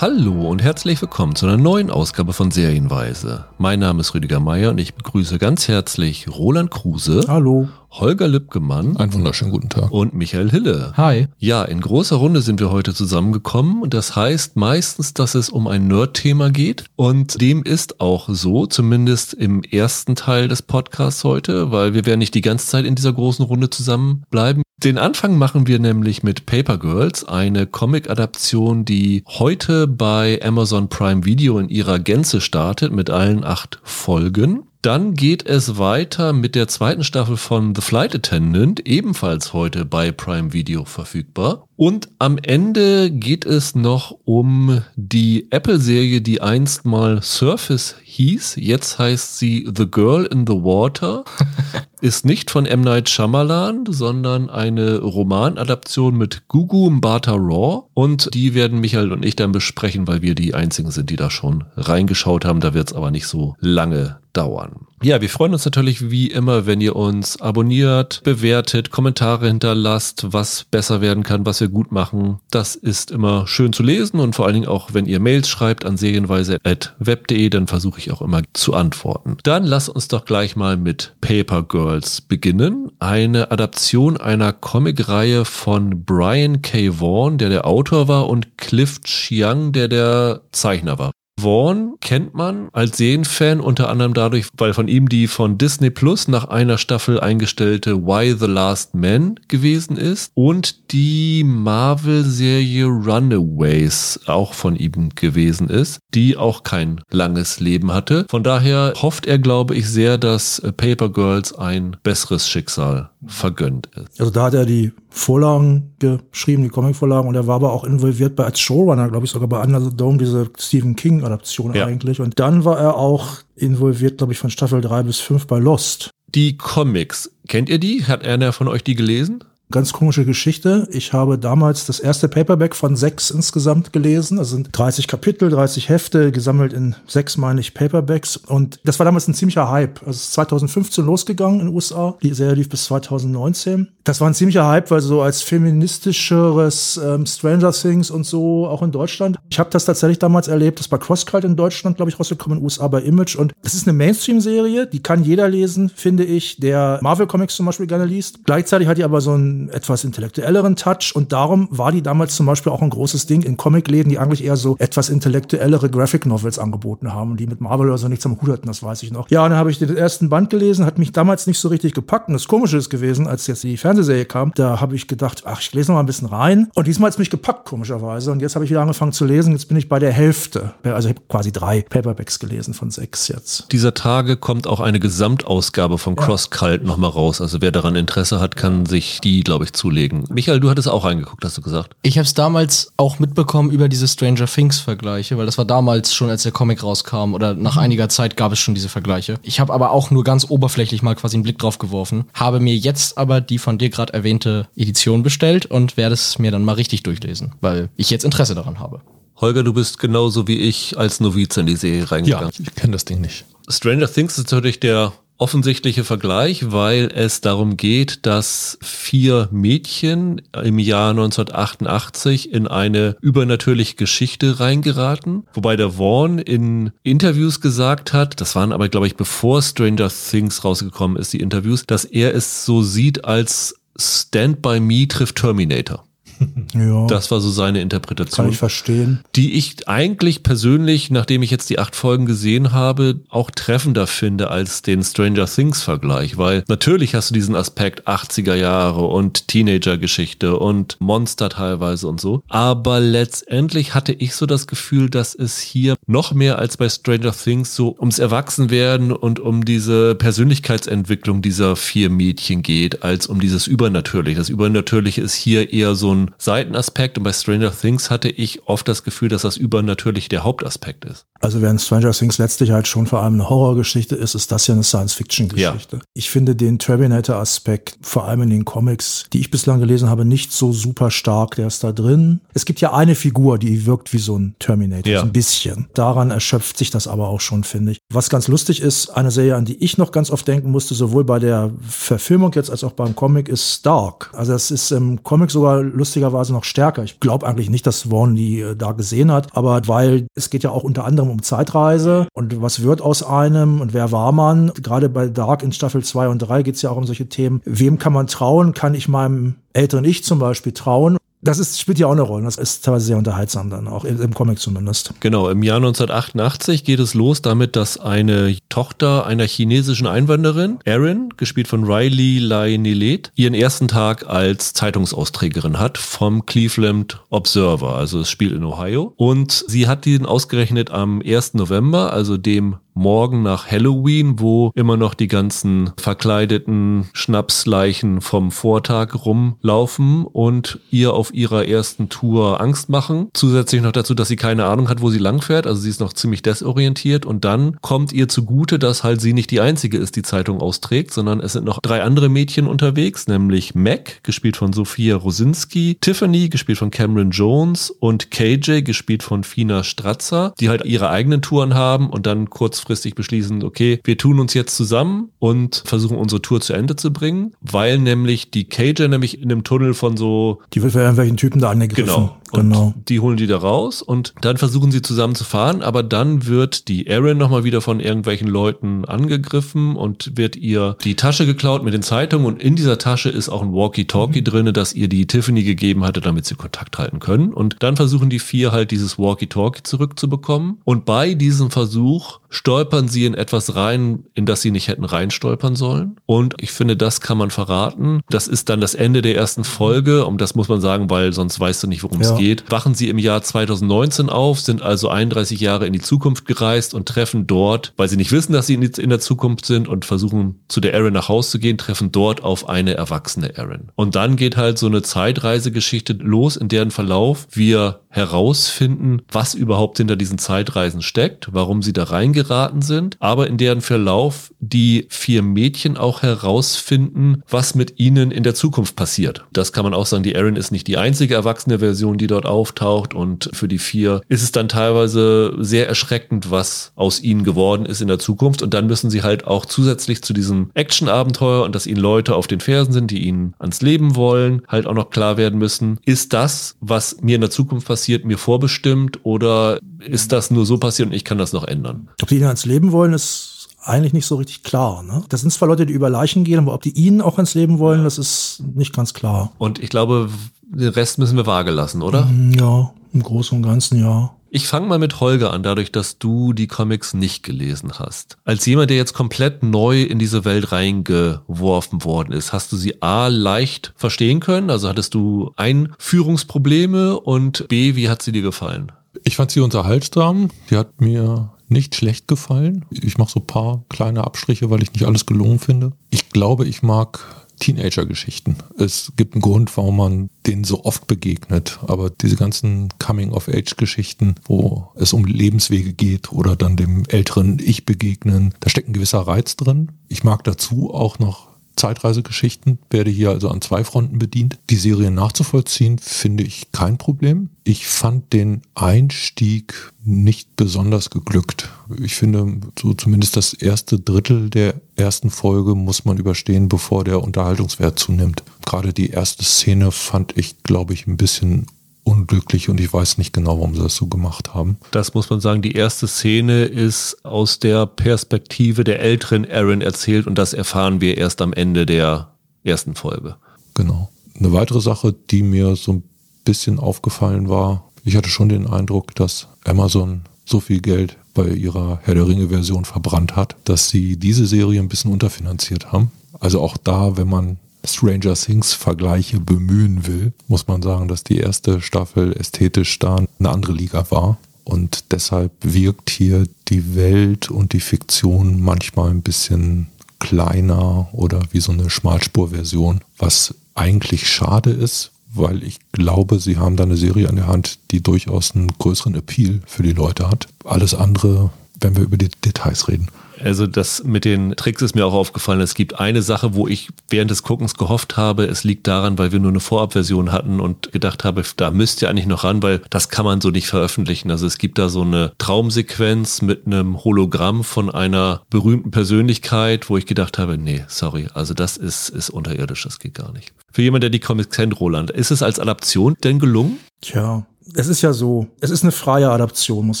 Hallo 0.02 0.48
und 0.48 0.60
herzlich 0.60 1.00
willkommen 1.00 1.36
zu 1.36 1.46
einer 1.46 1.56
neuen 1.56 1.88
Ausgabe 1.88 2.32
von 2.32 2.50
Serienweise. 2.50 3.44
Mein 3.58 3.78
Name 3.78 4.00
ist 4.00 4.12
Rüdiger 4.14 4.40
Meier 4.40 4.70
und 4.70 4.78
ich 4.78 4.96
begrüße 4.96 5.38
ganz 5.38 5.68
herzlich 5.68 6.26
Roland 6.28 6.72
Kruse. 6.72 7.24
Hallo. 7.28 7.68
Holger 7.92 8.26
Lübgemann. 8.26 8.96
Einen 8.96 9.12
wunderschönen 9.12 9.52
guten 9.52 9.68
Tag. 9.68 9.92
Und 9.92 10.12
Michael 10.12 10.50
Hille. 10.50 10.92
Hi. 10.96 11.28
Ja, 11.38 11.62
in 11.62 11.80
großer 11.80 12.16
Runde 12.16 12.40
sind 12.40 12.58
wir 12.58 12.72
heute 12.72 12.94
zusammengekommen 12.94 13.80
und 13.80 13.94
das 13.94 14.16
heißt 14.16 14.56
meistens, 14.56 15.14
dass 15.14 15.36
es 15.36 15.50
um 15.50 15.68
ein 15.68 15.86
Nerd-Thema 15.86 16.50
geht 16.50 16.86
und 16.96 17.40
dem 17.40 17.62
ist 17.62 18.00
auch 18.00 18.28
so, 18.28 18.66
zumindest 18.66 19.34
im 19.34 19.62
ersten 19.62 20.16
Teil 20.16 20.48
des 20.48 20.62
Podcasts 20.62 21.22
heute, 21.22 21.70
weil 21.70 21.94
wir 21.94 22.06
werden 22.06 22.18
nicht 22.18 22.34
die 22.34 22.40
ganze 22.40 22.66
Zeit 22.66 22.86
in 22.86 22.96
dieser 22.96 23.12
großen 23.12 23.44
Runde 23.44 23.70
zusammenbleiben. 23.70 24.64
Den 24.84 24.98
Anfang 24.98 25.38
machen 25.38 25.68
wir 25.68 25.78
nämlich 25.78 26.24
mit 26.24 26.44
Paper 26.44 26.76
Girls, 26.76 27.24
eine 27.24 27.68
Comic-Adaption, 27.68 28.84
die 28.84 29.22
heute 29.28 29.86
bei 29.86 30.40
Amazon 30.42 30.88
Prime 30.88 31.24
Video 31.24 31.60
in 31.60 31.68
ihrer 31.68 32.00
Gänze 32.00 32.40
startet 32.40 32.92
mit 32.92 33.08
allen 33.08 33.44
acht 33.44 33.78
Folgen. 33.84 34.64
Dann 34.82 35.14
geht 35.14 35.46
es 35.46 35.78
weiter 35.78 36.32
mit 36.32 36.56
der 36.56 36.66
zweiten 36.66 37.04
Staffel 37.04 37.36
von 37.36 37.72
The 37.72 37.80
Flight 37.80 38.16
Attendant, 38.16 38.84
ebenfalls 38.84 39.52
heute 39.52 39.84
bei 39.84 40.10
Prime 40.10 40.52
Video 40.52 40.84
verfügbar. 40.84 41.68
Und 41.76 42.08
am 42.18 42.36
Ende 42.36 43.12
geht 43.12 43.46
es 43.46 43.76
noch 43.76 44.18
um 44.24 44.82
die 44.96 45.46
Apple-Serie, 45.50 46.20
die 46.20 46.40
einst 46.40 46.84
mal 46.84 47.22
Surface 47.22 47.94
hieß. 48.02 48.56
Jetzt 48.56 48.98
heißt 48.98 49.38
sie 49.38 49.70
The 49.72 49.88
Girl 49.88 50.24
in 50.24 50.48
the 50.48 50.54
Water. 50.54 51.24
Ist 52.00 52.24
nicht 52.24 52.50
von 52.50 52.66
M. 52.66 52.80
Night 52.80 53.08
Shyamalan, 53.08 53.84
sondern 53.88 54.50
eine 54.50 54.98
Romanadaption 54.98 56.16
mit 56.16 56.48
Gugu 56.48 56.90
Mbata 56.90 57.34
Raw. 57.34 57.84
Und 57.94 58.34
die 58.34 58.54
werden 58.54 58.80
Michael 58.80 59.12
und 59.12 59.24
ich 59.24 59.36
dann 59.36 59.52
besprechen, 59.52 60.06
weil 60.06 60.22
wir 60.22 60.34
die 60.34 60.54
einzigen 60.54 60.90
sind, 60.90 61.10
die 61.10 61.16
da 61.16 61.30
schon 61.30 61.64
reingeschaut 61.76 62.44
haben. 62.44 62.60
Da 62.60 62.74
wird 62.74 62.88
es 62.88 62.96
aber 62.96 63.10
nicht 63.10 63.26
so 63.26 63.56
lange 63.60 64.18
dauern. 64.32 64.86
Ja, 65.02 65.20
wir 65.20 65.30
freuen 65.30 65.52
uns 65.52 65.64
natürlich 65.64 66.12
wie 66.12 66.28
immer, 66.28 66.64
wenn 66.64 66.80
ihr 66.80 66.94
uns 66.94 67.40
abonniert, 67.40 68.20
bewertet, 68.22 68.92
Kommentare 68.92 69.48
hinterlasst, 69.48 70.32
was 70.32 70.62
besser 70.62 71.00
werden 71.00 71.24
kann, 71.24 71.44
was 71.44 71.60
wir 71.60 71.66
gut 71.66 71.90
machen. 71.90 72.38
Das 72.52 72.76
ist 72.76 73.10
immer 73.10 73.48
schön 73.48 73.72
zu 73.72 73.82
lesen 73.82 74.20
und 74.20 74.36
vor 74.36 74.46
allen 74.46 74.54
Dingen 74.54 74.68
auch, 74.68 74.94
wenn 74.94 75.06
ihr 75.06 75.18
Mails 75.18 75.48
schreibt 75.48 75.84
an 75.84 75.96
serienweise.web.de, 75.96 77.48
dann 77.50 77.66
versuche 77.66 77.98
ich 77.98 78.12
auch 78.12 78.22
immer 78.22 78.42
zu 78.52 78.74
antworten. 78.74 79.38
Dann 79.42 79.64
lasst 79.64 79.88
uns 79.88 80.06
doch 80.06 80.24
gleich 80.24 80.54
mal 80.54 80.76
mit 80.76 81.16
Paper 81.20 81.64
Girls 81.64 82.20
beginnen. 82.20 82.92
Eine 83.00 83.50
Adaption 83.50 84.16
einer 84.16 84.52
Comicreihe 84.52 85.44
von 85.44 86.04
Brian 86.04 86.62
K. 86.62 87.00
Vaughan, 87.00 87.38
der 87.38 87.48
der 87.48 87.66
Autor 87.66 88.06
war, 88.06 88.28
und 88.28 88.56
Cliff 88.56 89.00
Chiang, 89.00 89.72
der 89.72 89.88
der 89.88 90.42
Zeichner 90.52 91.00
war. 91.00 91.10
Vaughn 91.42 91.94
kennt 92.00 92.34
man 92.34 92.68
als 92.72 92.96
Serienfan 92.96 93.60
unter 93.60 93.88
anderem 93.88 94.14
dadurch, 94.14 94.46
weil 94.56 94.74
von 94.74 94.88
ihm 94.88 95.08
die 95.08 95.26
von 95.26 95.58
Disney 95.58 95.90
Plus 95.90 96.28
nach 96.28 96.44
einer 96.44 96.78
Staffel 96.78 97.20
eingestellte 97.20 98.06
Why 98.06 98.36
the 98.38 98.46
Last 98.46 98.94
Man 98.94 99.40
gewesen 99.48 99.96
ist 99.96 100.30
und 100.34 100.92
die 100.92 101.42
Marvel-Serie 101.44 102.86
Runaways 102.86 104.20
auch 104.26 104.54
von 104.54 104.76
ihm 104.76 105.10
gewesen 105.14 105.68
ist, 105.68 105.98
die 106.14 106.36
auch 106.36 106.62
kein 106.62 107.00
langes 107.10 107.60
Leben 107.60 107.92
hatte. 107.92 108.26
Von 108.30 108.44
daher 108.44 108.92
hofft 109.02 109.26
er, 109.26 109.38
glaube 109.38 109.74
ich, 109.74 109.88
sehr, 109.88 110.18
dass 110.18 110.62
Paper 110.76 111.08
Girls 111.08 111.52
ein 111.52 111.96
besseres 112.02 112.48
Schicksal 112.48 113.10
vergönnt 113.26 113.88
ist. 113.96 114.20
Also 114.20 114.30
da 114.30 114.44
hat 114.44 114.54
er 114.54 114.66
die 114.66 114.92
Vorlagen 115.12 115.94
geschrieben, 115.98 116.62
die 116.62 116.70
Comic-Vorlagen, 116.70 117.28
und 117.28 117.34
er 117.34 117.46
war 117.46 117.56
aber 117.56 117.72
auch 117.72 117.84
involviert 117.84 118.34
bei 118.34 118.44
als 118.44 118.60
Showrunner, 118.60 119.10
glaube 119.10 119.26
ich, 119.26 119.32
sogar 119.32 119.48
bei 119.48 119.62
Under 119.62 119.80
the 119.80 119.94
Dome, 119.94 120.18
diese 120.18 120.50
Stephen 120.58 120.96
King-Adaption 120.96 121.74
ja. 121.74 121.86
eigentlich. 121.86 122.20
Und 122.20 122.40
dann 122.40 122.64
war 122.64 122.78
er 122.78 122.96
auch 122.96 123.38
involviert, 123.54 124.18
glaube 124.18 124.32
ich, 124.32 124.38
von 124.38 124.50
Staffel 124.50 124.80
3 124.80 125.02
bis 125.02 125.20
5 125.20 125.46
bei 125.46 125.58
Lost. 125.58 126.10
Die 126.34 126.56
Comics, 126.56 127.30
kennt 127.46 127.68
ihr 127.68 127.78
die? 127.78 128.04
Hat 128.04 128.24
einer 128.24 128.52
von 128.52 128.68
euch 128.68 128.82
die 128.82 128.94
gelesen? 128.94 129.44
Ganz 129.72 129.94
komische 129.94 130.26
Geschichte. 130.26 130.86
Ich 130.90 131.14
habe 131.14 131.38
damals 131.38 131.86
das 131.86 131.98
erste 131.98 132.28
Paperback 132.28 132.76
von 132.76 132.94
sechs 132.94 133.30
insgesamt 133.30 133.92
gelesen. 133.92 134.36
Das 134.36 134.50
sind 134.50 134.68
30 134.70 135.08
Kapitel, 135.08 135.48
30 135.48 135.88
Hefte, 135.88 136.30
gesammelt 136.30 136.74
in 136.74 136.94
sechs, 137.06 137.38
meine 137.38 137.60
ich, 137.60 137.72
Paperbacks. 137.72 138.36
Und 138.36 138.80
das 138.84 138.98
war 138.98 139.06
damals 139.06 139.28
ein 139.28 139.34
ziemlicher 139.34 139.70
Hype. 139.70 140.00
Also 140.00 140.10
es 140.10 140.24
ist 140.24 140.32
2015 140.34 141.06
losgegangen 141.06 141.60
in 141.60 141.66
den 141.66 141.74
USA. 141.74 142.18
Die 142.22 142.34
Serie 142.34 142.56
lief 142.56 142.68
bis 142.68 142.84
2019. 142.84 143.88
Das 144.04 144.20
war 144.20 144.28
ein 144.28 144.34
ziemlicher 144.34 144.66
Hype, 144.66 144.90
weil 144.90 145.00
so 145.00 145.22
als 145.22 145.42
feministischeres 145.42 147.00
ähm, 147.04 147.26
Stranger 147.26 147.72
Things 147.72 148.10
und 148.10 148.24
so 148.24 148.66
auch 148.66 148.82
in 148.82 148.90
Deutschland. 148.90 149.38
Ich 149.50 149.58
habe 149.58 149.70
das 149.70 149.84
tatsächlich 149.84 150.18
damals 150.18 150.48
erlebt. 150.48 150.78
Das 150.78 150.90
war 150.90 150.98
Crosscult 150.98 151.44
in 151.44 151.56
Deutschland, 151.56 151.96
glaube 151.96 152.10
ich, 152.10 152.18
rausgekommen, 152.18 152.58
in 152.58 152.60
den 152.60 152.64
USA 152.64 152.88
bei 152.88 153.00
Image. 153.02 153.36
Und 153.36 153.52
das 153.62 153.74
ist 153.74 153.86
eine 153.86 153.96
Mainstream-Serie, 153.96 154.86
die 154.86 155.02
kann 155.02 155.22
jeder 155.22 155.48
lesen, 155.48 155.90
finde 155.94 156.24
ich, 156.24 156.56
der 156.58 156.98
Marvel-Comics 157.02 157.56
zum 157.56 157.66
Beispiel 157.66 157.86
gerne 157.86 158.06
liest. 158.06 158.40
Gleichzeitig 158.44 158.88
hat 158.88 158.98
die 158.98 159.04
aber 159.04 159.20
so 159.20 159.34
ein 159.34 159.68
etwas 159.68 160.04
intellektuelleren 160.04 160.76
Touch 160.76 161.12
und 161.14 161.32
darum 161.32 161.68
war 161.70 161.92
die 161.92 162.02
damals 162.02 162.34
zum 162.34 162.46
Beispiel 162.46 162.72
auch 162.72 162.82
ein 162.82 162.90
großes 162.90 163.26
Ding 163.26 163.42
in 163.42 163.56
Comicläden, 163.56 164.10
die 164.10 164.18
eigentlich 164.18 164.44
eher 164.44 164.56
so 164.56 164.76
etwas 164.78 165.10
intellektuellere 165.10 165.90
Graphic 165.90 166.26
Novels 166.26 166.58
angeboten 166.58 167.12
haben 167.12 167.36
die 167.36 167.46
mit 167.46 167.60
Marvel 167.60 167.88
oder 167.88 167.98
so 167.98 168.08
nichts 168.08 168.26
am 168.26 168.40
Hut 168.40 168.48
hatten, 168.48 168.66
das 168.66 168.82
weiß 168.82 169.02
ich 169.02 169.12
noch. 169.12 169.28
Ja, 169.30 169.48
dann 169.48 169.58
habe 169.58 169.70
ich 169.70 169.78
den 169.78 169.96
ersten 169.96 170.28
Band 170.28 170.50
gelesen, 170.50 170.86
hat 170.86 170.98
mich 170.98 171.12
damals 171.12 171.46
nicht 171.46 171.58
so 171.58 171.68
richtig 171.68 171.94
gepackt 171.94 172.28
und 172.28 172.34
das 172.34 172.48
Komische 172.48 172.76
ist 172.76 172.90
gewesen, 172.90 173.26
als 173.26 173.46
jetzt 173.46 173.62
die 173.62 173.76
Fernsehserie 173.92 174.24
kam, 174.24 174.52
da 174.54 174.80
habe 174.80 174.96
ich 174.96 175.06
gedacht, 175.06 175.42
ach, 175.44 175.60
ich 175.60 175.72
lese 175.74 175.90
noch 175.90 175.96
mal 175.96 176.02
ein 176.02 176.06
bisschen 176.06 176.28
rein 176.28 176.70
und 176.74 176.86
diesmal 176.86 177.08
hat 177.08 177.14
es 177.14 177.18
mich 177.18 177.28
gepackt, 177.28 177.66
komischerweise 177.66 178.32
und 178.32 178.40
jetzt 178.40 178.54
habe 178.54 178.64
ich 178.64 178.70
wieder 178.70 178.80
angefangen 178.80 179.12
zu 179.12 179.26
lesen, 179.26 179.52
jetzt 179.52 179.68
bin 179.68 179.76
ich 179.76 179.86
bei 179.86 179.98
der 179.98 180.12
Hälfte, 180.12 180.72
also 180.82 181.10
ich 181.10 181.14
habe 181.14 181.26
quasi 181.28 181.52
drei 181.52 181.82
Paperbacks 181.82 182.38
gelesen 182.38 182.72
von 182.72 182.90
sechs 182.90 183.28
jetzt. 183.28 183.66
Dieser 183.70 183.92
Tage 183.92 184.38
kommt 184.38 184.66
auch 184.66 184.80
eine 184.80 184.98
Gesamtausgabe 184.98 185.98
von 185.98 186.16
Cross 186.16 186.48
Cult 186.48 186.80
ja. 186.80 186.88
nochmal 186.88 187.10
raus, 187.10 187.42
also 187.42 187.60
wer 187.60 187.70
daran 187.70 187.94
Interesse 187.94 188.40
hat, 188.40 188.56
kann 188.56 188.86
sich 188.86 189.20
die, 189.20 189.42
glaube 189.42 189.64
ich, 189.64 189.74
zulegen. 189.74 190.24
Michael, 190.30 190.60
du 190.60 190.70
hattest 190.70 190.88
auch 190.88 191.04
reingeguckt, 191.04 191.44
hast 191.44 191.58
du 191.58 191.60
gesagt. 191.60 191.94
Ich 192.02 192.16
habe 192.16 192.24
es 192.24 192.32
damals 192.32 192.92
auch 192.96 193.18
mitbekommen 193.18 193.70
über 193.70 193.90
diese 193.90 194.08
Stranger 194.08 194.46
Things 194.46 194.80
Vergleiche, 194.80 195.36
weil 195.36 195.44
das 195.44 195.58
war 195.58 195.66
damals 195.66 196.14
schon, 196.14 196.30
als 196.30 196.44
der 196.44 196.52
Comic 196.52 196.82
rauskam 196.82 197.34
oder 197.34 197.52
nach 197.52 197.74
mhm. 197.74 197.82
einiger 197.82 198.08
Zeit 198.08 198.38
gab 198.38 198.52
es 198.52 198.58
schon 198.58 198.74
diese 198.74 198.88
Vergleiche. 198.88 199.34
Ich 199.42 199.60
habe 199.60 199.74
aber 199.74 199.90
auch 199.90 200.10
nur 200.10 200.24
ganz 200.24 200.46
oberflächlich 200.48 201.02
mal 201.02 201.14
quasi 201.14 201.36
einen 201.36 201.42
Blick 201.42 201.58
drauf 201.58 201.78
geworfen, 201.78 202.24
habe 202.32 202.58
mir 202.58 202.74
jetzt 202.74 203.18
aber 203.18 203.42
die 203.42 203.58
von 203.58 203.81
dir 203.82 203.90
gerade 203.90 204.12
erwähnte 204.14 204.68
Edition 204.76 205.22
bestellt 205.22 205.66
und 205.66 205.96
werde 205.96 206.14
es 206.14 206.38
mir 206.38 206.50
dann 206.50 206.64
mal 206.64 206.74
richtig 206.74 207.02
durchlesen, 207.02 207.52
weil 207.60 207.90
ich 207.96 208.10
jetzt 208.10 208.24
Interesse 208.24 208.54
daran 208.54 208.78
habe. 208.78 209.02
Holger, 209.36 209.62
du 209.62 209.72
bist 209.72 209.98
genauso 209.98 210.46
wie 210.48 210.58
ich 210.58 210.96
als 210.96 211.20
Novize 211.20 211.60
in 211.60 211.66
die 211.66 211.76
Serie 211.76 212.10
reingegangen. 212.10 212.50
Ja, 212.56 212.64
ich 212.64 212.74
kenne 212.74 212.92
das 212.92 213.04
Ding 213.04 213.20
nicht. 213.20 213.44
Stranger 213.68 214.10
Things 214.10 214.38
ist 214.38 214.50
natürlich 214.50 214.80
der 214.80 215.12
offensichtliche 215.42 216.04
Vergleich, 216.04 216.70
weil 216.70 217.10
es 217.12 217.40
darum 217.40 217.76
geht, 217.76 218.26
dass 218.26 218.78
vier 218.80 219.48
Mädchen 219.50 220.40
im 220.62 220.78
Jahr 220.78 221.10
1988 221.10 222.52
in 222.52 222.68
eine 222.68 223.16
übernatürliche 223.20 223.96
Geschichte 223.96 224.60
reingeraten, 224.60 225.42
wobei 225.52 225.74
der 225.74 225.90
Vaughn 225.98 226.38
in 226.38 226.92
Interviews 227.02 227.60
gesagt 227.60 228.12
hat, 228.12 228.40
das 228.40 228.54
waren 228.54 228.72
aber 228.72 228.88
glaube 228.88 229.08
ich 229.08 229.16
bevor 229.16 229.60
Stranger 229.62 230.08
Things 230.08 230.64
rausgekommen 230.64 231.16
ist, 231.16 231.32
die 231.32 231.40
Interviews, 231.40 231.86
dass 231.86 232.04
er 232.04 232.36
es 232.36 232.64
so 232.64 232.84
sieht 232.84 233.24
als 233.24 233.74
Stand 233.98 234.62
by 234.62 234.78
Me 234.78 235.08
trifft 235.08 235.36
Terminator. 235.36 236.04
Ja. 236.74 237.06
Das 237.06 237.30
war 237.30 237.40
so 237.40 237.50
seine 237.50 237.82
Interpretation. 237.82 238.46
Kann 238.46 238.52
ich 238.52 238.58
verstehen. 238.58 239.20
Die 239.36 239.52
ich 239.54 239.88
eigentlich 239.88 240.42
persönlich, 240.42 241.10
nachdem 241.10 241.42
ich 241.42 241.50
jetzt 241.50 241.68
die 241.68 241.78
acht 241.78 241.94
Folgen 241.94 242.24
gesehen 242.24 242.72
habe, 242.72 243.20
auch 243.28 243.50
treffender 243.50 244.06
finde 244.06 244.50
als 244.50 244.80
den 244.80 245.02
Stranger 245.02 245.46
Things 245.46 245.82
Vergleich, 245.82 246.38
weil 246.38 246.64
natürlich 246.68 247.14
hast 247.14 247.30
du 247.30 247.34
diesen 247.34 247.54
Aspekt 247.54 248.08
80er 248.08 248.54
Jahre 248.54 249.04
und 249.04 249.48
Teenager-Geschichte 249.48 250.56
und 250.56 250.96
Monster 250.98 251.50
teilweise 251.50 252.08
und 252.08 252.20
so. 252.20 252.42
Aber 252.48 253.00
letztendlich 253.00 253.94
hatte 253.94 254.12
ich 254.12 254.34
so 254.34 254.46
das 254.46 254.66
Gefühl, 254.66 255.10
dass 255.10 255.34
es 255.34 255.58
hier 255.58 255.96
noch 256.06 256.32
mehr 256.32 256.58
als 256.58 256.76
bei 256.76 256.88
Stranger 256.88 257.32
Things 257.32 257.76
so 257.76 257.96
ums 257.98 258.18
Erwachsenwerden 258.18 259.12
und 259.12 259.40
um 259.40 259.64
diese 259.64 260.14
Persönlichkeitsentwicklung 260.14 261.42
dieser 261.42 261.76
vier 261.76 262.08
Mädchen 262.08 262.62
geht, 262.62 263.02
als 263.02 263.26
um 263.26 263.40
dieses 263.40 263.66
Übernatürliche. 263.66 264.38
Das 264.38 264.48
Übernatürliche 264.48 265.20
ist 265.20 265.34
hier 265.34 265.72
eher 265.72 265.94
so 265.94 266.14
ein 266.14 266.21
Seitenaspekt 266.38 267.18
und 267.18 267.24
bei 267.24 267.32
Stranger 267.32 267.72
Things 267.72 268.10
hatte 268.10 268.28
ich 268.28 268.66
oft 268.66 268.86
das 268.88 269.04
Gefühl, 269.04 269.28
dass 269.28 269.42
das 269.42 269.56
übernatürlich 269.56 270.28
der 270.28 270.44
Hauptaspekt 270.44 271.04
ist. 271.04 271.26
Also 271.42 271.60
während 271.60 271.80
Stranger 271.80 272.12
Things 272.12 272.38
letztlich 272.38 272.70
halt 272.70 272.86
schon 272.86 273.06
vor 273.08 273.22
allem 273.22 273.34
eine 273.34 273.50
Horrorgeschichte 273.50 274.14
ist, 274.14 274.36
ist 274.36 274.52
das 274.52 274.68
ja 274.68 274.74
eine 274.74 274.84
Science-Fiction-Geschichte. 274.84 275.96
Ja. 275.96 276.02
Ich 276.14 276.30
finde 276.30 276.54
den 276.54 276.78
Terminator-Aspekt, 276.78 277.98
vor 278.00 278.26
allem 278.26 278.42
in 278.42 278.50
den 278.50 278.64
Comics, 278.64 279.24
die 279.32 279.40
ich 279.40 279.50
bislang 279.50 279.80
gelesen 279.80 280.08
habe, 280.08 280.24
nicht 280.24 280.52
so 280.52 280.72
super 280.72 281.10
stark. 281.10 281.56
Der 281.56 281.66
ist 281.66 281.82
da 281.82 281.90
drin. 281.90 282.40
Es 282.54 282.64
gibt 282.64 282.80
ja 282.80 282.92
eine 282.92 283.16
Figur, 283.16 283.58
die 283.58 283.86
wirkt 283.86 284.12
wie 284.12 284.18
so 284.18 284.38
ein 284.38 284.54
Terminator, 284.60 285.12
ja. 285.12 285.20
so 285.20 285.26
ein 285.26 285.32
bisschen. 285.32 285.88
Daran 285.94 286.30
erschöpft 286.30 286.78
sich 286.78 286.90
das 286.90 287.08
aber 287.08 287.28
auch 287.28 287.40
schon, 287.40 287.64
finde 287.64 287.92
ich. 287.92 287.98
Was 288.12 288.30
ganz 288.30 288.46
lustig 288.46 288.80
ist, 288.80 289.10
eine 289.10 289.32
Serie, 289.32 289.56
an 289.56 289.64
die 289.64 289.82
ich 289.82 289.98
noch 289.98 290.12
ganz 290.12 290.30
oft 290.30 290.46
denken 290.46 290.70
musste, 290.70 290.94
sowohl 290.94 291.24
bei 291.24 291.40
der 291.40 291.72
Verfilmung 291.88 292.52
jetzt 292.54 292.70
als 292.70 292.84
auch 292.84 292.92
beim 292.92 293.16
Comic, 293.16 293.48
ist 293.48 293.84
Dark. 293.84 294.30
Also 294.32 294.52
das 294.52 294.70
ist 294.70 294.92
im 294.92 295.24
Comic 295.24 295.50
sogar 295.50 295.82
lustig 295.82 296.11
lustigerweise 296.12 296.52
noch 296.52 296.64
stärker. 296.64 297.02
Ich 297.04 297.20
glaube 297.20 297.46
eigentlich 297.46 297.70
nicht, 297.70 297.86
dass 297.86 298.10
Vaughn 298.10 298.34
die 298.34 298.60
äh, 298.60 298.76
da 298.76 298.92
gesehen 298.92 299.32
hat, 299.32 299.56
aber 299.56 299.80
weil 299.86 300.26
es 300.34 300.50
geht 300.50 300.62
ja 300.62 300.70
auch 300.70 300.84
unter 300.84 301.06
anderem 301.06 301.30
um 301.30 301.42
Zeitreise 301.42 302.28
und 302.34 302.60
was 302.60 302.82
wird 302.82 303.00
aus 303.00 303.22
einem 303.22 303.80
und 303.80 303.94
wer 303.94 304.12
war 304.12 304.32
man. 304.32 304.72
Gerade 304.74 305.08
bei 305.08 305.28
Dark 305.28 305.62
in 305.62 305.72
Staffel 305.72 306.04
2 306.04 306.28
und 306.28 306.38
3 306.38 306.62
geht 306.62 306.74
es 306.74 306.82
ja 306.82 306.90
auch 306.90 306.98
um 306.98 307.06
solche 307.06 307.28
Themen. 307.28 307.62
Wem 307.64 307.98
kann 307.98 308.12
man 308.12 308.26
trauen? 308.26 308.74
Kann 308.74 308.94
ich 308.94 309.08
meinem 309.08 309.54
älteren 309.72 310.04
Ich 310.04 310.22
zum 310.22 310.38
Beispiel 310.38 310.72
trauen? 310.72 311.16
Das 311.44 311.58
ist, 311.58 311.80
spielt 311.80 311.98
ja 311.98 312.06
auch 312.06 312.12
eine 312.12 312.22
Rolle. 312.22 312.44
Das 312.44 312.56
ist 312.56 312.84
teilweise 312.84 313.06
sehr 313.06 313.18
unterhaltsam 313.18 313.68
dann, 313.68 313.88
auch 313.88 314.04
im 314.04 314.32
Comic 314.32 314.60
zumindest. 314.60 315.12
Genau, 315.18 315.48
im 315.48 315.64
Jahr 315.64 315.78
1988 315.78 316.84
geht 316.84 317.00
es 317.00 317.14
los 317.14 317.42
damit, 317.42 317.74
dass 317.74 317.98
eine 317.98 318.56
Tochter 318.68 319.26
einer 319.26 319.44
chinesischen 319.44 320.06
Einwanderin, 320.06 320.78
Erin, 320.84 321.30
gespielt 321.36 321.66
von 321.66 321.84
Riley 321.84 322.38
Lai 322.38 322.76
Nilet, 322.76 323.32
ihren 323.34 323.54
ersten 323.54 323.88
Tag 323.88 324.28
als 324.28 324.72
Zeitungsausträgerin 324.72 325.80
hat 325.80 325.98
vom 325.98 326.46
Cleveland 326.46 327.20
Observer. 327.30 327.96
Also 327.96 328.20
es 328.20 328.30
spielt 328.30 328.52
in 328.52 328.64
Ohio. 328.64 329.12
Und 329.16 329.64
sie 329.66 329.88
hat 329.88 330.04
diesen 330.04 330.26
ausgerechnet 330.26 330.92
am 330.92 331.22
1. 331.26 331.54
November, 331.54 332.12
also 332.12 332.36
dem 332.36 332.76
morgen 332.94 333.42
nach 333.42 333.70
Halloween, 333.70 334.38
wo 334.38 334.72
immer 334.74 334.96
noch 334.96 335.14
die 335.14 335.28
ganzen 335.28 335.92
verkleideten 335.96 337.08
Schnapsleichen 337.12 338.20
vom 338.20 338.50
Vortag 338.50 339.14
rumlaufen 339.24 340.24
und 340.24 340.80
ihr 340.90 341.14
auf 341.14 341.32
ihrer 341.32 341.66
ersten 341.66 342.08
Tour 342.08 342.60
Angst 342.60 342.88
machen. 342.88 343.28
Zusätzlich 343.34 343.82
noch 343.82 343.92
dazu, 343.92 344.14
dass 344.14 344.28
sie 344.28 344.36
keine 344.36 344.66
Ahnung 344.66 344.88
hat, 344.88 345.00
wo 345.00 345.10
sie 345.10 345.18
langfährt. 345.18 345.66
Also 345.66 345.80
sie 345.80 345.90
ist 345.90 346.00
noch 346.00 346.12
ziemlich 346.12 346.42
desorientiert 346.42 347.24
und 347.26 347.44
dann 347.44 347.78
kommt 347.80 348.12
ihr 348.12 348.28
zugute, 348.28 348.78
dass 348.78 349.04
halt 349.04 349.20
sie 349.20 349.32
nicht 349.32 349.50
die 349.50 349.60
einzige 349.60 349.98
ist, 349.98 350.16
die 350.16 350.22
Zeitung 350.22 350.60
austrägt, 350.60 351.12
sondern 351.12 351.40
es 351.40 351.52
sind 351.52 351.64
noch 351.64 351.80
drei 351.80 352.02
andere 352.02 352.28
Mädchen 352.28 352.66
unterwegs, 352.66 353.26
nämlich 353.26 353.74
Mac, 353.74 354.22
gespielt 354.22 354.56
von 354.56 354.72
Sophia 354.72 355.16
Rosinski, 355.16 355.96
Tiffany, 356.00 356.48
gespielt 356.48 356.78
von 356.78 356.90
Cameron 356.90 357.30
Jones 357.30 357.90
und 357.90 358.30
KJ, 358.30 358.82
gespielt 358.82 359.22
von 359.22 359.44
Fina 359.44 359.84
Stratzer, 359.84 360.54
die 360.60 360.68
halt 360.68 360.84
ihre 360.84 361.10
eigenen 361.10 361.42
Touren 361.42 361.74
haben 361.74 362.10
und 362.10 362.26
dann 362.26 362.50
kurz 362.50 362.81
kurzfristig 362.82 363.14
beschließen, 363.14 363.62
okay, 363.62 364.00
wir 364.04 364.18
tun 364.18 364.40
uns 364.40 364.54
jetzt 364.54 364.76
zusammen 364.76 365.30
und 365.38 365.82
versuchen 365.86 366.16
unsere 366.16 366.42
Tour 366.42 366.60
zu 366.60 366.72
Ende 366.72 366.96
zu 366.96 367.12
bringen, 367.12 367.54
weil 367.60 367.98
nämlich 367.98 368.50
die 368.50 368.64
Cager 368.64 369.08
nämlich 369.08 369.40
in 369.40 369.50
einem 369.50 369.64
Tunnel 369.64 369.94
von 369.94 370.16
so... 370.16 370.60
Die 370.72 370.82
wird 370.82 370.92
von 370.92 371.00
irgendwelchen 371.00 371.36
Typen 371.36 371.60
da 371.60 371.70
angegriffen. 371.70 372.06
Genau. 372.06 372.36
Und 372.52 372.68
Genau. 372.70 372.94
die 373.08 373.18
holen 373.20 373.36
die 373.36 373.46
da 373.46 373.56
raus 373.58 374.02
und 374.02 374.34
dann 374.42 374.56
versuchen 374.58 374.92
sie 374.92 375.00
zusammen 375.02 375.34
zu 375.34 375.44
fahren, 375.44 375.82
aber 375.82 376.02
dann 376.02 376.46
wird 376.46 376.88
die 376.88 377.06
Erin 377.06 377.38
nochmal 377.38 377.64
wieder 377.64 377.80
von 377.80 377.98
irgendwelchen 377.98 378.46
Leuten 378.48 379.04
angegriffen 379.06 379.96
und 379.96 380.36
wird 380.36 380.56
ihr 380.56 380.96
die 381.02 381.14
Tasche 381.16 381.46
geklaut 381.46 381.82
mit 381.82 381.94
den 381.94 382.02
Zeitungen 382.02 382.46
und 382.46 382.62
in 382.62 382.76
dieser 382.76 382.98
Tasche 382.98 383.30
ist 383.30 383.48
auch 383.48 383.62
ein 383.62 383.72
Walkie-Talkie 383.72 384.40
Mhm. 384.40 384.44
drinne, 384.44 384.72
das 384.72 384.92
ihr 384.94 385.08
die 385.08 385.26
Tiffany 385.26 385.62
gegeben 385.62 386.04
hatte, 386.04 386.20
damit 386.20 386.44
sie 386.44 386.54
Kontakt 386.54 386.98
halten 386.98 387.18
können. 387.20 387.52
Und 387.54 387.76
dann 387.80 387.96
versuchen 387.96 388.28
die 388.30 388.38
vier 388.38 388.70
halt 388.72 388.90
dieses 388.90 389.18
Walkie-Talkie 389.18 389.82
zurückzubekommen. 389.82 390.78
Und 390.84 391.04
bei 391.04 391.34
diesem 391.34 391.70
Versuch 391.70 392.40
stolpern 392.50 393.08
sie 393.08 393.24
in 393.24 393.34
etwas 393.34 393.74
rein, 393.76 394.24
in 394.34 394.44
das 394.46 394.60
sie 394.62 394.70
nicht 394.70 394.88
hätten 394.88 395.04
reinstolpern 395.04 395.74
sollen. 395.74 396.16
Und 396.26 396.54
ich 396.58 396.70
finde, 396.72 396.96
das 396.96 397.20
kann 397.22 397.38
man 397.38 397.50
verraten. 397.50 398.20
Das 398.28 398.46
ist 398.46 398.68
dann 398.68 398.80
das 398.80 398.94
Ende 398.94 399.22
der 399.22 399.36
ersten 399.36 399.64
Folge. 399.64 400.26
Und 400.26 400.40
das 400.40 400.54
muss 400.54 400.68
man 400.68 400.80
sagen, 400.80 401.08
weil 401.08 401.32
sonst 401.32 401.58
weißt 401.58 401.82
du 401.82 401.86
nicht, 401.86 402.02
worum 402.02 402.20
es 402.20 402.28
Ja. 402.30 402.36
Geht. 402.42 402.70
Wachen 402.70 402.94
sie 402.94 403.08
im 403.08 403.18
Jahr 403.18 403.42
2019 403.42 404.28
auf, 404.28 404.58
sind 404.60 404.82
also 404.82 405.08
31 405.08 405.60
Jahre 405.60 405.86
in 405.86 405.92
die 405.92 406.00
Zukunft 406.00 406.44
gereist 406.44 406.92
und 406.92 407.06
treffen 407.08 407.46
dort, 407.46 407.92
weil 407.96 408.08
sie 408.08 408.16
nicht 408.16 408.32
wissen, 408.32 408.52
dass 408.52 408.66
sie 408.66 408.74
in, 408.74 409.10
der 409.10 409.20
Zukunft 409.20 409.64
sind 409.64 409.86
und 409.86 410.04
versuchen 410.04 410.60
zu 410.68 410.80
der 410.80 410.92
Erin 410.92 411.12
nach 411.12 411.28
Hause 411.28 411.50
zu 411.50 411.58
gehen, 411.60 411.78
treffen 411.78 412.10
dort 412.10 412.42
auf 412.42 412.68
eine 412.68 412.94
erwachsene 412.94 413.56
Erin. 413.56 413.90
Und 413.94 414.16
dann 414.16 414.36
geht 414.36 414.56
halt 414.56 414.78
so 414.78 414.86
eine 414.86 415.02
Zeitreisegeschichte 415.02 416.14
los, 416.14 416.56
in 416.56 416.68
deren 416.68 416.90
Verlauf 416.90 417.46
wir 417.52 418.00
herausfinden, 418.12 419.22
was 419.32 419.54
überhaupt 419.54 419.96
hinter 419.96 420.16
diesen 420.16 420.38
Zeitreisen 420.38 421.02
steckt, 421.02 421.48
warum 421.52 421.82
sie 421.82 421.94
da 421.94 422.04
reingeraten 422.04 422.82
sind, 422.82 423.16
aber 423.20 423.46
in 423.46 423.56
deren 423.56 423.80
Verlauf 423.80 424.52
die 424.60 425.06
vier 425.08 425.42
Mädchen 425.42 425.96
auch 425.96 426.22
herausfinden, 426.22 427.42
was 427.48 427.74
mit 427.74 427.98
ihnen 427.98 428.30
in 428.30 428.42
der 428.42 428.54
Zukunft 428.54 428.96
passiert. 428.96 429.44
Das 429.52 429.72
kann 429.72 429.84
man 429.84 429.94
auch 429.94 430.06
sagen, 430.06 430.22
die 430.22 430.34
Erin 430.34 430.56
ist 430.56 430.70
nicht 430.70 430.86
die 430.86 430.98
einzige 430.98 431.34
erwachsene 431.34 431.78
Version, 431.78 432.18
die 432.18 432.26
dort 432.26 432.44
auftaucht 432.44 433.14
und 433.14 433.50
für 433.54 433.66
die 433.66 433.78
vier 433.78 434.20
ist 434.28 434.42
es 434.42 434.52
dann 434.52 434.68
teilweise 434.68 435.54
sehr 435.58 435.88
erschreckend, 435.88 436.50
was 436.50 436.92
aus 436.94 437.22
ihnen 437.22 437.44
geworden 437.44 437.86
ist 437.86 438.02
in 438.02 438.08
der 438.08 438.18
Zukunft 438.18 438.62
und 438.62 438.74
dann 438.74 438.86
müssen 438.86 439.10
sie 439.10 439.22
halt 439.22 439.46
auch 439.46 439.64
zusätzlich 439.64 440.22
zu 440.22 440.34
diesem 440.34 440.70
Action-Abenteuer 440.74 441.64
und 441.64 441.74
dass 441.74 441.86
ihnen 441.86 442.00
Leute 442.00 442.34
auf 442.34 442.46
den 442.46 442.60
Fersen 442.60 442.92
sind, 442.92 443.10
die 443.10 443.26
ihnen 443.26 443.54
ans 443.58 443.80
Leben 443.80 444.16
wollen, 444.16 444.62
halt 444.68 444.86
auch 444.86 444.94
noch 444.94 445.08
klar 445.08 445.38
werden 445.38 445.58
müssen, 445.58 445.98
ist 446.04 446.34
das, 446.34 446.76
was 446.80 447.22
mir 447.22 447.36
in 447.36 447.40
der 447.40 447.50
Zukunft 447.50 447.86
passiert, 447.86 448.01
mir 448.24 448.38
vorbestimmt 448.38 449.20
oder 449.22 449.78
ist 450.00 450.32
das 450.32 450.50
nur 450.50 450.66
so 450.66 450.78
passiert 450.78 451.08
und 451.08 451.14
ich 451.14 451.24
kann 451.24 451.38
das 451.38 451.52
noch 451.52 451.64
ändern? 451.64 452.08
Ob 452.22 452.28
die 452.28 452.36
ihnen 452.36 452.46
ans 452.46 452.64
Leben 452.64 452.92
wollen, 452.92 453.12
ist 453.12 453.61
eigentlich 453.82 454.12
nicht 454.12 454.26
so 454.26 454.36
richtig 454.36 454.62
klar. 454.62 455.02
Ne? 455.02 455.24
Das 455.28 455.40
sind 455.40 455.50
zwar 455.50 455.68
Leute, 455.68 455.86
die 455.86 455.92
über 455.92 456.10
Leichen 456.10 456.44
gehen, 456.44 456.58
aber 456.58 456.74
ob 456.74 456.82
die 456.82 456.92
ihnen 456.92 457.20
auch 457.20 457.36
ans 457.36 457.54
Leben 457.54 457.78
wollen, 457.78 458.04
das 458.04 458.18
ist 458.18 458.62
nicht 458.74 458.94
ganz 458.94 459.12
klar. 459.14 459.52
Und 459.58 459.78
ich 459.78 459.90
glaube, 459.90 460.28
den 460.62 460.88
Rest 460.88 461.18
müssen 461.18 461.36
wir 461.36 461.46
vage 461.46 461.70
lassen, 461.70 462.02
oder? 462.02 462.28
Hm, 462.28 462.52
Ja, 462.54 462.92
im 463.12 463.22
Großen 463.22 463.56
und 463.56 463.62
Ganzen 463.62 464.00
ja. 464.00 464.34
Ich 464.54 464.66
fange 464.68 464.86
mal 464.86 464.98
mit 464.98 465.18
Holger 465.20 465.50
an, 465.54 465.62
dadurch, 465.62 465.92
dass 465.92 466.18
du 466.18 466.52
die 466.52 466.66
Comics 466.66 467.14
nicht 467.14 467.42
gelesen 467.42 467.92
hast. 467.98 468.36
Als 468.44 468.66
jemand, 468.66 468.90
der 468.90 468.98
jetzt 468.98 469.14
komplett 469.14 469.62
neu 469.62 470.02
in 470.02 470.18
diese 470.18 470.44
Welt 470.44 470.72
reingeworfen 470.72 472.04
worden 472.04 472.32
ist, 472.32 472.52
hast 472.52 472.70
du 472.70 472.76
sie 472.76 473.00
A 473.00 473.28
leicht 473.28 473.94
verstehen 473.96 474.40
können? 474.40 474.68
Also 474.68 474.90
hattest 474.90 475.14
du 475.14 475.52
Einführungsprobleme 475.56 477.18
und 477.18 477.66
B, 477.68 477.96
wie 477.96 478.10
hat 478.10 478.20
sie 478.20 478.32
dir 478.32 478.42
gefallen? 478.42 478.92
Ich 479.24 479.36
fand 479.36 479.50
sie 479.50 479.60
unterhaltsam. 479.60 480.50
Die 480.70 480.76
hat 480.76 481.00
mir 481.00 481.50
nicht 481.72 481.94
schlecht 481.94 482.28
gefallen. 482.28 482.84
Ich 482.90 483.18
mache 483.18 483.32
so 483.32 483.40
ein 483.40 483.46
paar 483.46 483.84
kleine 483.88 484.24
Abstriche, 484.24 484.70
weil 484.70 484.82
ich 484.82 484.92
nicht 484.92 485.04
alles 485.04 485.26
gelungen 485.26 485.58
finde. 485.58 485.92
Ich 486.10 486.30
glaube, 486.30 486.66
ich 486.66 486.82
mag 486.82 487.20
Teenager-Geschichten. 487.62 488.56
Es 488.76 489.12
gibt 489.16 489.34
einen 489.34 489.42
Grund, 489.42 489.76
warum 489.76 489.96
man 489.96 490.30
denen 490.46 490.64
so 490.64 490.84
oft 490.84 491.06
begegnet. 491.06 491.78
Aber 491.86 492.10
diese 492.10 492.36
ganzen 492.36 492.88
Coming-of-Age-Geschichten, 492.98 494.34
wo 494.44 494.88
es 494.96 495.12
um 495.12 495.24
Lebenswege 495.24 495.92
geht 495.92 496.32
oder 496.32 496.56
dann 496.56 496.76
dem 496.76 497.04
älteren 497.08 497.58
Ich 497.64 497.86
begegnen, 497.86 498.54
da 498.60 498.68
steckt 498.68 498.88
ein 498.88 498.94
gewisser 498.94 499.20
Reiz 499.20 499.54
drin. 499.56 499.92
Ich 500.08 500.24
mag 500.24 500.42
dazu 500.42 500.92
auch 500.92 501.20
noch 501.20 501.51
Zeitreisegeschichten, 501.76 502.78
werde 502.90 503.10
hier 503.10 503.30
also 503.30 503.48
an 503.48 503.60
zwei 503.60 503.84
Fronten 503.84 504.18
bedient. 504.18 504.58
Die 504.70 504.76
Serie 504.76 505.10
nachzuvollziehen, 505.10 505.98
finde 505.98 506.44
ich 506.44 506.72
kein 506.72 506.98
Problem. 506.98 507.50
Ich 507.64 507.86
fand 507.86 508.32
den 508.32 508.62
Einstieg 508.74 509.92
nicht 510.04 510.56
besonders 510.56 511.10
geglückt. 511.10 511.68
Ich 512.02 512.14
finde, 512.14 512.60
so 512.80 512.94
zumindest 512.94 513.36
das 513.36 513.52
erste 513.54 513.98
Drittel 513.98 514.50
der 514.50 514.80
ersten 514.96 515.30
Folge 515.30 515.74
muss 515.74 516.04
man 516.04 516.18
überstehen, 516.18 516.68
bevor 516.68 517.04
der 517.04 517.22
Unterhaltungswert 517.22 517.98
zunimmt. 517.98 518.42
Gerade 518.66 518.92
die 518.92 519.10
erste 519.10 519.44
Szene 519.44 519.92
fand 519.92 520.36
ich, 520.36 520.62
glaube 520.62 520.92
ich, 520.94 521.06
ein 521.06 521.16
bisschen 521.16 521.66
unglücklich 522.04 522.68
und 522.68 522.80
ich 522.80 522.92
weiß 522.92 523.18
nicht 523.18 523.32
genau, 523.32 523.58
warum 523.58 523.74
sie 523.74 523.82
das 523.82 523.94
so 523.94 524.06
gemacht 524.06 524.54
haben. 524.54 524.76
Das 524.90 525.14
muss 525.14 525.30
man 525.30 525.40
sagen, 525.40 525.62
die 525.62 525.72
erste 525.72 526.08
Szene 526.08 526.64
ist 526.64 527.24
aus 527.24 527.58
der 527.58 527.86
Perspektive 527.86 528.84
der 528.84 529.00
älteren 529.00 529.48
Aaron 529.48 529.80
erzählt 529.80 530.26
und 530.26 530.36
das 530.36 530.52
erfahren 530.52 531.00
wir 531.00 531.16
erst 531.18 531.40
am 531.40 531.52
Ende 531.52 531.86
der 531.86 532.32
ersten 532.64 532.94
Folge. 532.94 533.36
Genau. 533.74 534.10
Eine 534.38 534.52
weitere 534.52 534.80
Sache, 534.80 535.14
die 535.30 535.42
mir 535.42 535.76
so 535.76 535.92
ein 535.94 536.02
bisschen 536.44 536.78
aufgefallen 536.78 537.48
war, 537.48 537.88
ich 538.04 538.16
hatte 538.16 538.28
schon 538.28 538.48
den 538.48 538.66
Eindruck, 538.66 539.14
dass 539.14 539.46
Amazon 539.64 540.22
so 540.44 540.58
viel 540.58 540.80
Geld 540.80 541.16
bei 541.34 541.48
ihrer 541.48 542.00
Herr 542.02 542.14
der 542.14 542.26
Ringe 542.26 542.48
Version 542.48 542.84
verbrannt 542.84 543.36
hat, 543.36 543.56
dass 543.64 543.88
sie 543.88 544.16
diese 544.16 544.46
Serie 544.46 544.80
ein 544.80 544.88
bisschen 544.88 545.12
unterfinanziert 545.12 545.92
haben. 545.92 546.10
Also 546.40 546.60
auch 546.60 546.76
da, 546.76 547.16
wenn 547.16 547.28
man 547.28 547.58
Stranger 547.84 548.34
Things 548.34 548.72
Vergleiche 548.72 549.40
bemühen 549.40 550.06
will, 550.06 550.32
muss 550.48 550.68
man 550.68 550.82
sagen, 550.82 551.08
dass 551.08 551.24
die 551.24 551.38
erste 551.38 551.80
Staffel 551.80 552.32
ästhetisch 552.34 552.98
da 552.98 553.16
eine 553.16 553.48
andere 553.48 553.72
Liga 553.72 554.10
war. 554.10 554.38
Und 554.64 555.12
deshalb 555.12 555.50
wirkt 555.62 556.10
hier 556.10 556.44
die 556.68 556.94
Welt 556.94 557.50
und 557.50 557.72
die 557.72 557.80
Fiktion 557.80 558.62
manchmal 558.62 559.10
ein 559.10 559.22
bisschen 559.22 559.88
kleiner 560.20 561.08
oder 561.12 561.40
wie 561.50 561.60
so 561.60 561.72
eine 561.72 561.90
Schmalspurversion, 561.90 563.00
was 563.18 563.54
eigentlich 563.74 564.28
schade 564.28 564.70
ist, 564.70 565.10
weil 565.34 565.64
ich 565.64 565.78
glaube, 565.90 566.38
sie 566.38 566.58
haben 566.58 566.76
da 566.76 566.84
eine 566.84 566.96
Serie 566.96 567.28
an 567.28 567.36
der 567.36 567.48
Hand, 567.48 567.78
die 567.90 568.02
durchaus 568.02 568.54
einen 568.54 568.68
größeren 568.78 569.16
Appeal 569.16 569.60
für 569.66 569.82
die 569.82 569.92
Leute 569.92 570.28
hat. 570.28 570.46
Alles 570.64 570.94
andere, 570.94 571.50
wenn 571.80 571.96
wir 571.96 572.04
über 572.04 572.16
die 572.16 572.28
Details 572.28 572.86
reden. 572.86 573.08
Also 573.42 573.66
das 573.66 574.04
mit 574.04 574.24
den 574.24 574.54
Tricks 574.56 574.82
ist 574.82 574.94
mir 574.94 575.06
auch 575.06 575.14
aufgefallen. 575.14 575.60
Es 575.60 575.74
gibt 575.74 575.98
eine 575.98 576.22
Sache, 576.22 576.54
wo 576.54 576.68
ich 576.68 576.88
während 577.08 577.30
des 577.30 577.42
Guckens 577.42 577.74
gehofft 577.74 578.16
habe, 578.16 578.44
es 578.46 578.64
liegt 578.64 578.86
daran, 578.86 579.18
weil 579.18 579.32
wir 579.32 579.40
nur 579.40 579.50
eine 579.50 579.60
Vorabversion 579.60 580.32
hatten 580.32 580.60
und 580.60 580.92
gedacht 580.92 581.24
habe, 581.24 581.42
da 581.56 581.70
müsst 581.70 582.02
ihr 582.02 582.10
eigentlich 582.10 582.26
noch 582.26 582.44
ran, 582.44 582.62
weil 582.62 582.80
das 582.90 583.08
kann 583.08 583.24
man 583.24 583.40
so 583.40 583.50
nicht 583.50 583.66
veröffentlichen. 583.66 584.30
Also 584.30 584.46
es 584.46 584.58
gibt 584.58 584.78
da 584.78 584.88
so 584.88 585.02
eine 585.02 585.32
Traumsequenz 585.38 586.42
mit 586.42 586.66
einem 586.66 587.02
Hologramm 587.04 587.64
von 587.64 587.90
einer 587.90 588.42
berühmten 588.50 588.90
Persönlichkeit, 588.90 589.90
wo 589.90 589.96
ich 589.96 590.06
gedacht 590.06 590.38
habe, 590.38 590.58
nee, 590.58 590.84
sorry, 590.88 591.28
also 591.34 591.54
das 591.54 591.76
ist, 591.76 592.08
ist 592.08 592.30
unterirdisch, 592.30 592.84
das 592.84 592.98
geht 592.98 593.14
gar 593.14 593.32
nicht. 593.32 593.52
Für 593.72 593.82
jemand, 593.82 594.02
der 594.02 594.10
die 594.10 594.20
Comics 594.20 594.50
kennt, 594.50 594.78
Roland, 594.80 595.10
ist 595.10 595.30
es 595.30 595.42
als 595.42 595.58
Adaption 595.58 596.16
denn 596.22 596.38
gelungen? 596.38 596.78
Tja, 597.00 597.46
es 597.74 597.88
ist 597.88 598.02
ja 598.02 598.12
so, 598.12 598.46
es 598.60 598.70
ist 598.70 598.82
eine 598.82 598.92
freie 598.92 599.30
Adaption, 599.30 599.86
muss 599.86 600.00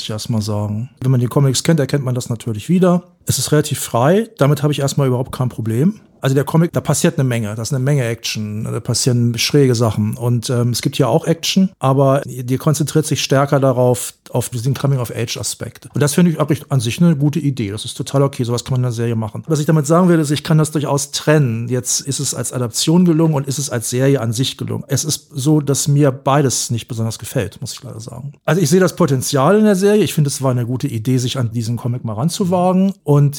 ich 0.00 0.10
erstmal 0.10 0.42
sagen. 0.42 0.90
Wenn 1.00 1.10
man 1.10 1.20
die 1.20 1.26
Comics 1.26 1.62
kennt, 1.62 1.80
erkennt 1.80 2.04
man 2.04 2.14
das 2.14 2.28
natürlich 2.28 2.68
wieder. 2.68 3.04
Es 3.26 3.38
ist 3.38 3.52
relativ 3.52 3.80
frei, 3.80 4.28
damit 4.38 4.62
habe 4.62 4.72
ich 4.72 4.80
erstmal 4.80 5.08
überhaupt 5.08 5.32
kein 5.32 5.48
Problem. 5.48 6.00
Also 6.22 6.36
der 6.36 6.44
Comic, 6.44 6.72
da 6.72 6.80
passiert 6.80 7.18
eine 7.18 7.28
Menge, 7.28 7.52
da 7.56 7.62
ist 7.62 7.72
eine 7.72 7.82
Menge 7.82 8.04
Action, 8.04 8.62
da 8.62 8.78
passieren 8.78 9.36
schräge 9.36 9.74
Sachen. 9.74 10.16
Und 10.16 10.48
ähm, 10.50 10.70
es 10.70 10.80
gibt 10.80 10.94
hier 10.94 11.08
auch 11.08 11.26
Action, 11.26 11.70
aber 11.80 12.22
die 12.24 12.58
konzentriert 12.58 13.06
sich 13.06 13.24
stärker 13.24 13.58
darauf, 13.58 14.14
auf 14.30 14.48
diesen 14.48 14.72
Coming-of-Age-Aspekt. 14.72 15.88
Und 15.92 16.00
das 16.00 16.14
finde 16.14 16.30
ich 16.30 16.38
wirklich 16.38 16.70
an 16.70 16.80
sich 16.80 17.02
eine 17.02 17.16
gute 17.16 17.38
Idee. 17.38 17.70
Das 17.70 17.84
ist 17.84 17.94
total 17.94 18.22
okay, 18.22 18.44
sowas 18.44 18.64
kann 18.64 18.72
man 18.72 18.80
in 18.80 18.84
der 18.84 18.92
Serie 18.92 19.16
machen. 19.16 19.42
Was 19.46 19.58
ich 19.58 19.66
damit 19.66 19.86
sagen 19.86 20.08
will, 20.08 20.18
ist, 20.18 20.30
ich 20.30 20.44
kann 20.44 20.58
das 20.58 20.70
durchaus 20.70 21.10
trennen. 21.10 21.68
Jetzt 21.68 22.00
ist 22.00 22.20
es 22.20 22.34
als 22.34 22.52
Adaption 22.52 23.04
gelungen 23.04 23.34
und 23.34 23.46
ist 23.46 23.58
es 23.58 23.68
als 23.68 23.90
Serie 23.90 24.20
an 24.20 24.32
sich 24.32 24.56
gelungen. 24.56 24.84
Es 24.86 25.04
ist 25.04 25.28
so, 25.34 25.60
dass 25.60 25.88
mir 25.88 26.12
beides 26.12 26.70
nicht 26.70 26.88
besonders 26.88 27.18
gefällt, 27.18 27.60
muss 27.60 27.72
ich 27.72 27.82
leider 27.82 28.00
sagen. 28.00 28.32
Also 28.44 28.60
ich 28.60 28.70
sehe 28.70 28.80
das 28.80 28.96
Potenzial 28.96 29.58
in 29.58 29.64
der 29.64 29.76
Serie. 29.76 30.04
Ich 30.04 30.14
finde, 30.14 30.28
es 30.28 30.40
war 30.40 30.52
eine 30.52 30.66
gute 30.66 30.86
Idee, 30.86 31.18
sich 31.18 31.36
an 31.36 31.50
diesen 31.50 31.76
Comic 31.76 32.04
mal 32.04 32.14
ranzuwagen. 32.14 32.94